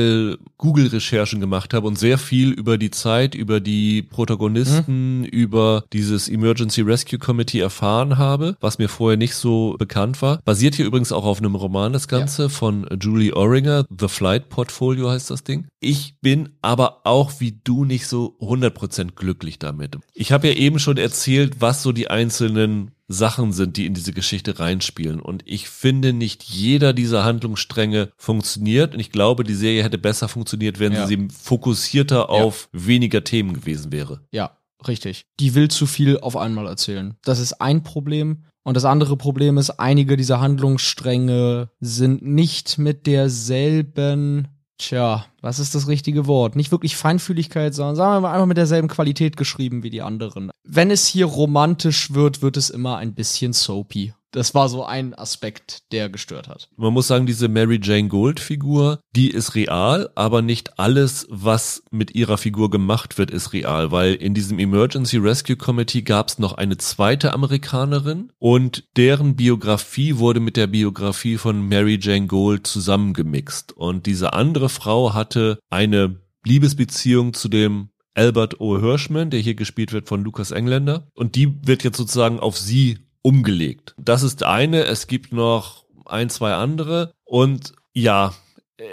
Google-Recherchen 0.57 1.39
gemacht 1.39 1.73
habe 1.73 1.87
und 1.87 1.97
sehr 1.97 2.17
viel 2.17 2.51
über 2.51 2.77
die 2.77 2.91
Zeit, 2.91 3.35
über 3.35 3.59
die 3.59 4.01
Protagonisten, 4.01 5.19
mhm. 5.19 5.25
über 5.25 5.83
dieses 5.93 6.29
Emergency 6.29 6.81
Rescue 6.81 7.19
Committee 7.19 7.59
erfahren 7.59 8.17
habe, 8.17 8.55
was 8.59 8.77
mir 8.77 8.89
vorher 8.89 9.17
nicht 9.17 9.35
so 9.35 9.75
bekannt 9.77 10.21
war. 10.21 10.39
Basiert 10.45 10.75
hier 10.75 10.85
übrigens 10.85 11.11
auch 11.11 11.25
auf 11.25 11.39
einem 11.39 11.55
Roman 11.55 11.93
das 11.93 12.07
Ganze 12.07 12.43
ja. 12.43 12.49
von 12.49 12.87
Julie 13.01 13.35
Oringer, 13.35 13.85
The 13.97 14.07
Flight 14.07 14.49
Portfolio 14.49 15.09
heißt 15.09 15.29
das 15.29 15.43
Ding. 15.43 15.67
Ich 15.79 16.15
bin 16.21 16.49
aber 16.61 17.01
auch 17.05 17.39
wie 17.39 17.59
du 17.63 17.85
nicht 17.85 18.07
so 18.07 18.37
100% 18.39 19.11
glücklich 19.15 19.59
damit. 19.59 19.97
Ich 20.13 20.31
habe 20.31 20.47
ja 20.47 20.53
eben 20.53 20.79
schon 20.79 20.97
erzählt, 20.97 21.57
was 21.59 21.83
so 21.83 21.91
die 21.91 22.09
einzelnen 22.09 22.91
Sachen 23.07 23.51
sind, 23.51 23.77
die 23.77 23.85
in 23.85 23.93
diese 23.93 24.13
Geschichte 24.13 24.59
reinspielen. 24.59 25.19
Und 25.19 25.43
ich 25.45 25.69
finde, 25.69 26.13
nicht 26.13 26.43
jeder 26.43 26.93
dieser 26.93 27.23
Handlungsstränge 27.23 28.11
funktioniert. 28.17 28.93
Und 28.93 28.99
ich 28.99 29.11
glaube, 29.11 29.43
die 29.43 29.55
Serie 29.55 29.83
hätte 29.83 29.97
besser 29.97 30.27
funktioniert, 30.27 30.79
wenn 30.79 30.93
ja. 30.93 31.07
sie 31.07 31.27
fokussierter 31.29 32.29
auf 32.29 32.69
ja. 32.73 32.87
weniger 32.87 33.23
Themen 33.23 33.53
gewesen 33.53 33.91
wäre. 33.91 34.21
Ja, 34.31 34.57
richtig. 34.87 35.25
Die 35.39 35.55
will 35.55 35.69
zu 35.69 35.85
viel 35.85 36.19
auf 36.19 36.37
einmal 36.37 36.67
erzählen. 36.67 37.15
Das 37.23 37.39
ist 37.39 37.61
ein 37.61 37.83
Problem. 37.83 38.45
Und 38.63 38.77
das 38.77 38.85
andere 38.85 39.17
Problem 39.17 39.57
ist, 39.57 39.71
einige 39.71 40.15
dieser 40.15 40.39
Handlungsstränge 40.39 41.69
sind 41.81 42.21
nicht 42.21 42.77
mit 42.77 43.05
derselben, 43.07 44.47
tja, 44.77 45.25
was 45.43 45.59
ist 45.59 45.75
das 45.75 45.87
richtige 45.87 46.25
Wort? 46.25 46.55
Nicht 46.55 46.71
wirklich 46.71 46.95
Feinfühligkeit, 46.95 47.73
sondern 47.73 47.95
sagen 47.95 48.15
wir 48.15 48.21
mal 48.21 48.33
einfach 48.33 48.45
mit 48.47 48.57
derselben 48.57 48.87
Qualität 48.87 49.35
geschrieben 49.37 49.83
wie 49.83 49.89
die 49.89 50.01
anderen. 50.01 50.51
Wenn 50.63 50.89
es 50.89 51.05
hier 51.05 51.25
romantisch 51.25 52.13
wird, 52.13 52.41
wird 52.41 52.57
es 52.57 52.69
immer 52.69 52.97
ein 52.97 53.13
bisschen 53.13 53.53
soapy. 53.53 54.13
Das 54.33 54.55
war 54.55 54.67
so 54.67 54.83
ein 54.83 55.13
Aspekt, 55.13 55.83
der 55.91 56.09
gestört 56.09 56.49
hat. 56.49 56.67
Man 56.75 56.91
muss 56.91 57.07
sagen, 57.07 57.27
diese 57.27 57.47
Mary 57.47 57.79
Jane 57.81 58.07
Gold 58.07 58.39
Figur, 58.39 58.99
die 59.15 59.29
ist 59.29 59.53
real, 59.53 60.09
aber 60.15 60.41
nicht 60.41 60.79
alles, 60.79 61.27
was 61.29 61.83
mit 61.91 62.15
ihrer 62.15 62.39
Figur 62.39 62.71
gemacht 62.71 63.19
wird, 63.19 63.29
ist 63.29 63.53
real, 63.53 63.91
weil 63.91 64.15
in 64.15 64.33
diesem 64.33 64.57
Emergency 64.57 65.17
Rescue 65.17 65.55
Committee 65.55 66.01
gab 66.01 66.29
es 66.29 66.39
noch 66.39 66.53
eine 66.53 66.77
zweite 66.77 67.31
Amerikanerin 67.31 68.31
und 68.39 68.85
deren 68.97 69.35
Biografie 69.35 70.17
wurde 70.17 70.39
mit 70.39 70.57
der 70.57 70.65
Biografie 70.65 71.37
von 71.37 71.67
Mary 71.67 71.99
Jane 72.01 72.25
Gold 72.25 72.65
zusammengemixt. 72.65 73.71
Und 73.73 74.07
diese 74.07 74.33
andere 74.33 74.69
Frau 74.69 75.13
hatte 75.33 75.59
eine 75.71 76.19
Liebesbeziehung 76.45 77.33
zu 77.33 77.47
dem 77.47 77.89
Albert 78.13 78.59
O. 78.59 78.79
Hirschman, 78.79 79.31
der 79.31 79.39
hier 79.39 79.55
gespielt 79.55 79.91
wird 79.91 80.07
von 80.07 80.23
Lukas 80.23 80.51
Engländer. 80.51 81.07
Und 81.15 81.35
die 81.35 81.65
wird 81.65 81.83
jetzt 81.83 81.97
sozusagen 81.97 82.39
auf 82.39 82.57
sie 82.57 82.99
umgelegt. 83.23 83.95
Das 83.97 84.21
ist 84.21 84.43
eine. 84.43 84.83
Es 84.83 85.07
gibt 85.07 85.33
noch 85.33 85.85
ein, 86.05 86.29
zwei 86.29 86.53
andere. 86.53 87.13
Und 87.23 87.73
ja, 87.93 88.33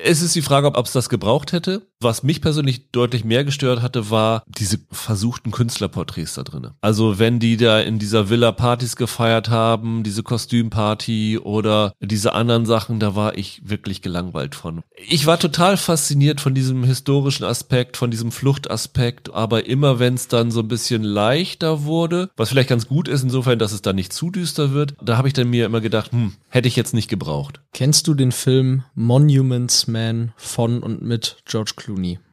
es 0.05 0.22
ist 0.22 0.35
die 0.35 0.42
Frage, 0.42 0.74
ob 0.74 0.87
es 0.87 0.92
das 0.92 1.11
gebraucht 1.11 1.53
hätte. 1.53 1.87
Was 2.03 2.23
mich 2.23 2.41
persönlich 2.41 2.91
deutlich 2.93 3.27
mehr 3.27 3.45
gestört 3.45 3.83
hatte, 3.83 4.09
war 4.09 4.43
diese 4.47 4.79
versuchten 4.91 5.51
Künstlerporträts 5.51 6.33
da 6.33 6.45
drinnen. 6.45 6.71
Also 6.81 7.19
wenn 7.19 7.41
die 7.41 7.59
da 7.59 7.79
in 7.79 7.99
dieser 7.99 8.31
Villa 8.31 8.53
Partys 8.53 8.97
gefeiert 8.97 9.51
haben, 9.51 10.03
diese 10.03 10.23
Kostümparty 10.23 11.37
oder 11.37 11.93
diese 12.01 12.33
anderen 12.33 12.65
Sachen, 12.65 13.01
da 13.01 13.17
war 13.17 13.37
ich 13.37 13.61
wirklich 13.69 14.01
gelangweilt 14.01 14.55
von. 14.55 14.83
Ich 14.97 15.27
war 15.27 15.39
total 15.39 15.77
fasziniert 15.77 16.41
von 16.41 16.55
diesem 16.55 16.85
historischen 16.85 17.45
Aspekt, 17.45 17.99
von 17.99 18.11
diesem 18.11 18.33
Fluchtaspekt, 18.33 19.35
aber 19.35 19.67
immer 19.67 19.99
wenn 19.99 20.15
es 20.15 20.27
dann 20.27 20.51
so 20.51 20.61
ein 20.61 20.69
bisschen 20.69 21.03
leichter 21.03 21.85
wurde, 21.85 22.31
was 22.35 22.49
vielleicht 22.49 22.71
ganz 22.71 22.89
gut 22.89 23.09
ist 23.09 23.25
insofern, 23.25 23.59
dass 23.59 23.73
es 23.73 23.83
dann 23.83 23.97
nicht 23.97 24.15
zu 24.15 24.31
düster 24.31 24.73
wird, 24.73 24.95
da 25.03 25.19
habe 25.19 25.29
ich 25.29 25.35
dann 25.35 25.51
mir 25.51 25.67
immer 25.67 25.83
gedacht, 25.83 26.13
hm, 26.13 26.33
hätte 26.49 26.67
ich 26.67 26.77
jetzt 26.77 26.95
nicht 26.95 27.09
gebraucht. 27.09 27.61
Kennst 27.75 28.07
du 28.07 28.15
den 28.15 28.33
Film 28.33 28.85
Monuments 28.95 29.87
Man 29.87 30.33
von 30.37 30.83
und 30.83 31.03
mit 31.03 31.37
George 31.45 31.73
Clooney? 31.77 31.89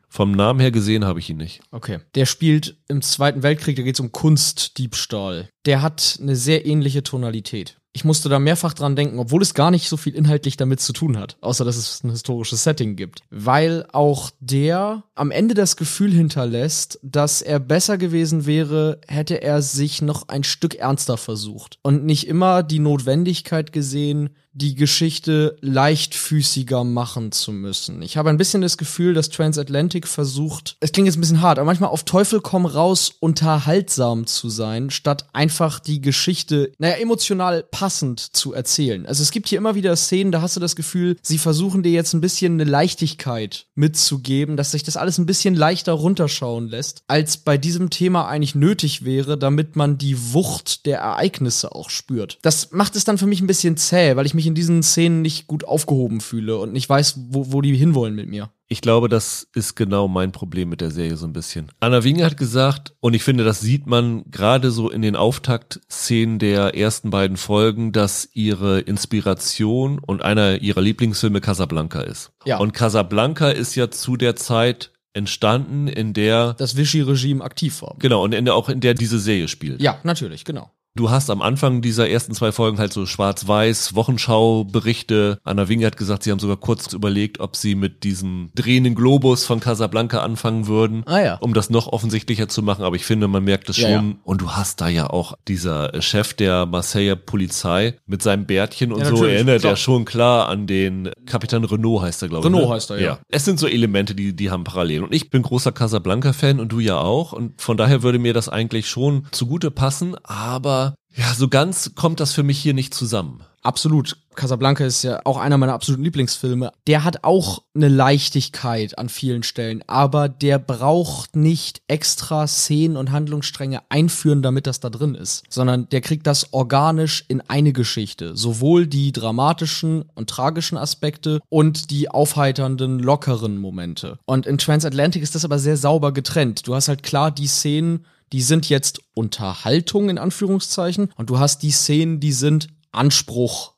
Vom 0.09 0.31
Namen 0.31 0.59
her 0.59 0.71
gesehen 0.71 1.05
habe 1.05 1.19
ich 1.19 1.29
ihn 1.29 1.37
nicht. 1.37 1.61
Okay. 1.71 1.99
Der 2.15 2.25
spielt 2.25 2.77
im 2.87 3.01
Zweiten 3.01 3.43
Weltkrieg, 3.43 3.75
da 3.75 3.83
geht 3.83 3.95
es 3.95 3.99
um 3.99 4.11
Kunstdiebstahl. 4.11 5.49
Der 5.65 5.81
hat 5.81 6.17
eine 6.21 6.35
sehr 6.35 6.65
ähnliche 6.65 7.03
Tonalität. 7.03 7.77
Ich 7.97 8.05
musste 8.05 8.29
da 8.29 8.37
mehrfach 8.37 8.73
dran 8.73 8.95
denken, 8.95 9.17
obwohl 9.17 9.41
es 9.41 9.55
gar 9.55 9.71
nicht 9.71 9.89
so 9.89 9.97
viel 9.97 10.13
inhaltlich 10.13 10.55
damit 10.55 10.79
zu 10.79 10.93
tun 10.93 11.17
hat, 11.17 11.35
außer 11.41 11.65
dass 11.65 11.77
es 11.77 12.03
ein 12.03 12.11
historisches 12.11 12.63
Setting 12.63 12.95
gibt. 12.95 13.21
Weil 13.31 13.87
auch 13.91 14.29
der 14.39 15.03
am 15.15 15.31
Ende 15.31 15.55
das 15.55 15.77
Gefühl 15.77 16.11
hinterlässt, 16.11 16.99
dass 17.01 17.41
er 17.41 17.59
besser 17.59 17.97
gewesen 17.97 18.45
wäre, 18.45 19.01
hätte 19.07 19.41
er 19.41 19.63
sich 19.63 20.03
noch 20.03 20.27
ein 20.27 20.43
Stück 20.43 20.75
ernster 20.75 21.17
versucht 21.17 21.79
und 21.81 22.05
nicht 22.05 22.27
immer 22.27 22.61
die 22.61 22.79
Notwendigkeit 22.79 23.71
gesehen, 23.71 24.29
die 24.57 24.73
Geschichte 24.73 25.55
leichtfüßiger 25.61 26.83
machen 26.83 27.31
zu 27.31 27.51
müssen. 27.51 28.01
Ich 28.01 28.17
habe 28.17 28.29
ein 28.29 28.37
bisschen 28.37 28.61
das 28.61 28.77
Gefühl, 28.77 29.13
dass 29.13 29.29
Transatlantic 29.29 30.07
versucht, 30.07 30.77
es 30.79 30.91
klingt 30.91 31.05
jetzt 31.05 31.17
ein 31.17 31.21
bisschen 31.21 31.41
hart, 31.41 31.59
aber 31.59 31.67
manchmal 31.67 31.91
auf 31.91 32.03
Teufel 32.03 32.41
komm 32.41 32.65
raus 32.65 33.13
unterhaltsam 33.19 34.25
zu 34.25 34.49
sein, 34.49 34.89
statt 34.89 35.27
einfach 35.31 35.79
die 35.79 36.01
Geschichte, 36.01 36.71
naja, 36.79 36.95
emotional 36.95 37.63
passend 37.69 38.19
zu 38.19 38.53
erzählen. 38.53 39.05
Also 39.05 39.21
es 39.21 39.29
gibt 39.31 39.47
hier 39.47 39.59
immer 39.59 39.75
wieder 39.75 39.95
Szenen, 39.95 40.31
da 40.31 40.41
hast 40.41 40.55
du 40.55 40.59
das 40.59 40.75
Gefühl, 40.75 41.17
sie 41.21 41.37
versuchen 41.37 41.83
dir 41.83 41.91
jetzt 41.91 42.13
ein 42.13 42.21
bisschen 42.21 42.53
eine 42.53 42.69
Leichtigkeit 42.69 43.67
mitzugeben, 43.75 44.57
dass 44.57 44.71
sich 44.71 44.81
das 44.81 44.97
alles 44.97 45.19
ein 45.19 45.27
bisschen 45.27 45.53
leichter 45.53 45.93
runterschauen 45.93 46.67
lässt, 46.67 47.03
als 47.07 47.37
bei 47.37 47.59
diesem 47.59 47.91
Thema 47.91 48.27
eigentlich 48.27 48.55
nötig 48.55 49.05
wäre, 49.05 49.37
damit 49.37 49.75
man 49.75 49.99
die 49.99 50.33
Wucht 50.33 50.87
der 50.87 50.97
Ereignisse 50.99 51.75
auch 51.75 51.91
spürt. 51.91 52.39
Das 52.41 52.71
macht 52.71 52.95
es 52.95 53.03
dann 53.03 53.19
für 53.19 53.27
mich 53.27 53.41
ein 53.41 53.47
bisschen 53.47 53.77
zäh, 53.77 54.15
weil 54.15 54.25
ich 54.25 54.33
mich 54.33 54.46
in 54.47 54.55
diesen 54.55 54.83
Szenen 54.83 55.21
nicht 55.21 55.47
gut 55.47 55.63
aufgehoben 55.65 56.21
fühle 56.21 56.57
und 56.57 56.73
nicht 56.73 56.89
weiß, 56.89 57.19
wo, 57.29 57.51
wo 57.51 57.61
die 57.61 57.75
hinwollen 57.75 58.15
mit 58.15 58.27
mir. 58.27 58.49
Ich 58.69 58.81
glaube, 58.81 59.07
das 59.07 59.47
ist 59.53 59.75
genau 59.75 60.07
mein 60.07 60.31
Problem 60.33 60.69
mit 60.69 60.81
der 60.81 60.91
Serie 60.91 61.15
so 61.15 61.25
ein 61.25 61.33
bisschen. 61.33 61.71
Anna 61.79 62.03
Winge 62.03 62.25
hat 62.25 62.35
gesagt, 62.35 62.93
und 62.99 63.13
ich 63.13 63.23
finde, 63.23 63.45
das 63.45 63.61
sieht 63.61 63.87
man 63.87 64.23
gerade 64.29 64.71
so 64.71 64.89
in 64.89 65.01
den 65.01 65.15
Auftaktszenen 65.15 66.37
der 66.37 66.75
ersten 66.75 67.09
beiden 67.09 67.37
Folgen, 67.37 67.93
dass 67.93 68.27
ihre 68.33 68.81
Inspiration 68.81 69.99
und 69.99 70.21
einer 70.21 70.61
ihrer 70.61 70.81
Lieblingsfilme 70.81 71.39
Casablanca 71.39 72.01
ist. 72.01 72.31
Ja. 72.45 72.57
Und 72.57 72.73
Casablanca 72.73 73.49
ist 73.49 73.75
ja 73.75 73.89
zu 73.89 74.17
der 74.17 74.35
Zeit 74.35 74.91
entstanden, 75.13 75.87
in 75.87 76.13
der 76.13 76.53
das 76.53 76.77
Vichy-Regime 76.77 77.43
aktiv 77.43 77.81
war. 77.81 77.95
Genau, 77.99 78.23
und 78.23 78.33
in 78.33 78.45
der, 78.45 78.55
auch 78.55 78.69
in 78.69 78.79
der 78.79 78.93
diese 78.93 79.19
Serie 79.19 79.47
spielt. 79.47 79.81
Ja, 79.81 79.99
natürlich, 80.03 80.45
genau. 80.45 80.71
Du 80.97 81.11
hast 81.11 81.29
am 81.29 81.43
Anfang 81.43 81.83
dieser 81.83 82.09
ersten 82.09 82.33
zwei 82.33 82.51
Folgen 82.51 82.79
halt 82.79 82.91
so 82.91 83.05
schwarz-weiß 83.05 83.93
Wochenschau-Berichte. 83.93 85.39
Anna 85.43 85.69
Winge 85.69 85.85
hat 85.85 85.95
gesagt, 85.95 86.23
sie 86.23 86.31
haben 86.31 86.39
sogar 86.39 86.57
kurz 86.57 86.91
überlegt, 86.91 87.39
ob 87.39 87.55
sie 87.55 87.75
mit 87.75 88.03
diesem 88.03 88.49
drehenden 88.55 88.95
Globus 88.95 89.45
von 89.45 89.59
Casablanca 89.59 90.21
anfangen 90.21 90.65
würden, 90.65 91.03
Ah 91.05 91.19
ja. 91.19 91.35
um 91.35 91.53
das 91.53 91.69
noch 91.69 91.85
offensichtlicher 91.85 92.47
zu 92.47 92.63
machen. 92.63 92.83
Aber 92.83 92.95
ich 92.95 93.05
finde, 93.05 93.27
man 93.27 93.43
merkt 93.43 93.69
es 93.69 93.75
schon. 93.75 93.89
Ja, 93.91 94.01
ja. 94.01 94.15
Und 94.23 94.41
du 94.41 94.51
hast 94.53 94.81
da 94.81 94.87
ja 94.87 95.07
auch 95.07 95.37
dieser 95.47 96.01
Chef 96.01 96.33
der 96.33 96.65
Marseiller 96.65 97.15
Polizei 97.15 97.93
mit 98.07 98.23
seinem 98.23 98.47
Bärtchen 98.47 98.91
und 98.91 99.05
so 99.05 99.23
erinnert 99.23 99.61
klar. 99.61 99.73
er 99.73 99.77
schon 99.77 100.03
klar 100.03 100.49
an 100.49 100.65
den 100.65 101.11
Kapitän 101.27 101.63
Renault 101.63 102.01
heißt 102.01 102.23
er, 102.23 102.29
glaube 102.29 102.47
ich. 102.47 102.51
Renault 102.51 102.69
ne? 102.69 102.75
heißt 102.75 102.89
er, 102.89 102.99
ja. 102.99 103.19
Es 103.29 103.45
sind 103.45 103.59
so 103.59 103.67
Elemente, 103.67 104.15
die, 104.15 104.35
die 104.35 104.49
haben 104.49 104.63
Parallelen. 104.63 105.03
Und 105.03 105.13
ich 105.13 105.29
bin 105.29 105.43
großer 105.43 105.71
Casablanca-Fan 105.71 106.59
und 106.59 106.71
du 106.71 106.79
ja 106.79 106.97
auch. 106.97 107.33
Und 107.33 107.61
von 107.61 107.77
daher 107.77 108.01
würde 108.01 108.17
mir 108.17 108.33
das 108.33 108.49
eigentlich 108.49 108.89
schon 108.89 109.27
zugute 109.31 109.69
passen. 109.69 110.15
Aber 110.23 110.86
ja, 111.15 111.33
so 111.33 111.47
ganz 111.47 111.93
kommt 111.95 112.19
das 112.19 112.33
für 112.33 112.43
mich 112.43 112.59
hier 112.59 112.73
nicht 112.73 112.93
zusammen. 112.93 113.41
Absolut. 113.63 114.17
Casablanca 114.35 114.85
ist 114.85 115.03
ja 115.03 115.19
auch 115.25 115.37
einer 115.37 115.57
meiner 115.57 115.73
absoluten 115.73 116.03
Lieblingsfilme. 116.03 116.71
Der 116.85 117.03
hat 117.03 117.23
auch 117.23 117.63
eine 117.75 117.89
Leichtigkeit 117.89 118.97
an 118.97 119.09
vielen 119.09 119.43
Stellen, 119.43 119.83
aber 119.87 120.29
der 120.29 120.57
braucht 120.59 121.35
nicht 121.35 121.81
extra 121.87 122.47
Szenen 122.47 122.95
und 122.95 123.11
Handlungsstränge 123.11 123.81
einführen, 123.89 124.41
damit 124.41 124.67
das 124.67 124.79
da 124.79 124.89
drin 124.89 125.15
ist, 125.15 125.43
sondern 125.49 125.89
der 125.89 126.01
kriegt 126.01 126.27
das 126.27 126.53
organisch 126.53 127.25
in 127.27 127.41
eine 127.41 127.73
Geschichte. 127.73 128.37
Sowohl 128.37 128.87
die 128.87 129.11
dramatischen 129.11 130.05
und 130.15 130.29
tragischen 130.29 130.77
Aspekte 130.77 131.41
und 131.49 131.89
die 131.89 132.09
aufheiternden, 132.09 132.99
lockeren 132.99 133.57
Momente. 133.57 134.19
Und 134.25 134.45
in 134.45 134.59
Transatlantic 134.59 135.23
ist 135.23 135.35
das 135.35 135.43
aber 135.43 135.59
sehr 135.59 135.77
sauber 135.77 136.13
getrennt. 136.13 136.67
Du 136.67 136.75
hast 136.75 136.87
halt 136.87 137.03
klar 137.03 137.31
die 137.31 137.47
Szenen, 137.47 138.05
die 138.33 138.41
sind 138.41 138.69
jetzt 138.69 139.01
Unterhaltung 139.13 140.09
in 140.09 140.17
Anführungszeichen 140.17 141.11
und 141.15 141.29
du 141.29 141.39
hast 141.39 141.63
die 141.63 141.71
Szenen, 141.71 142.19
die 142.19 142.33
sind 142.33 142.67
Anspruch 142.91 143.73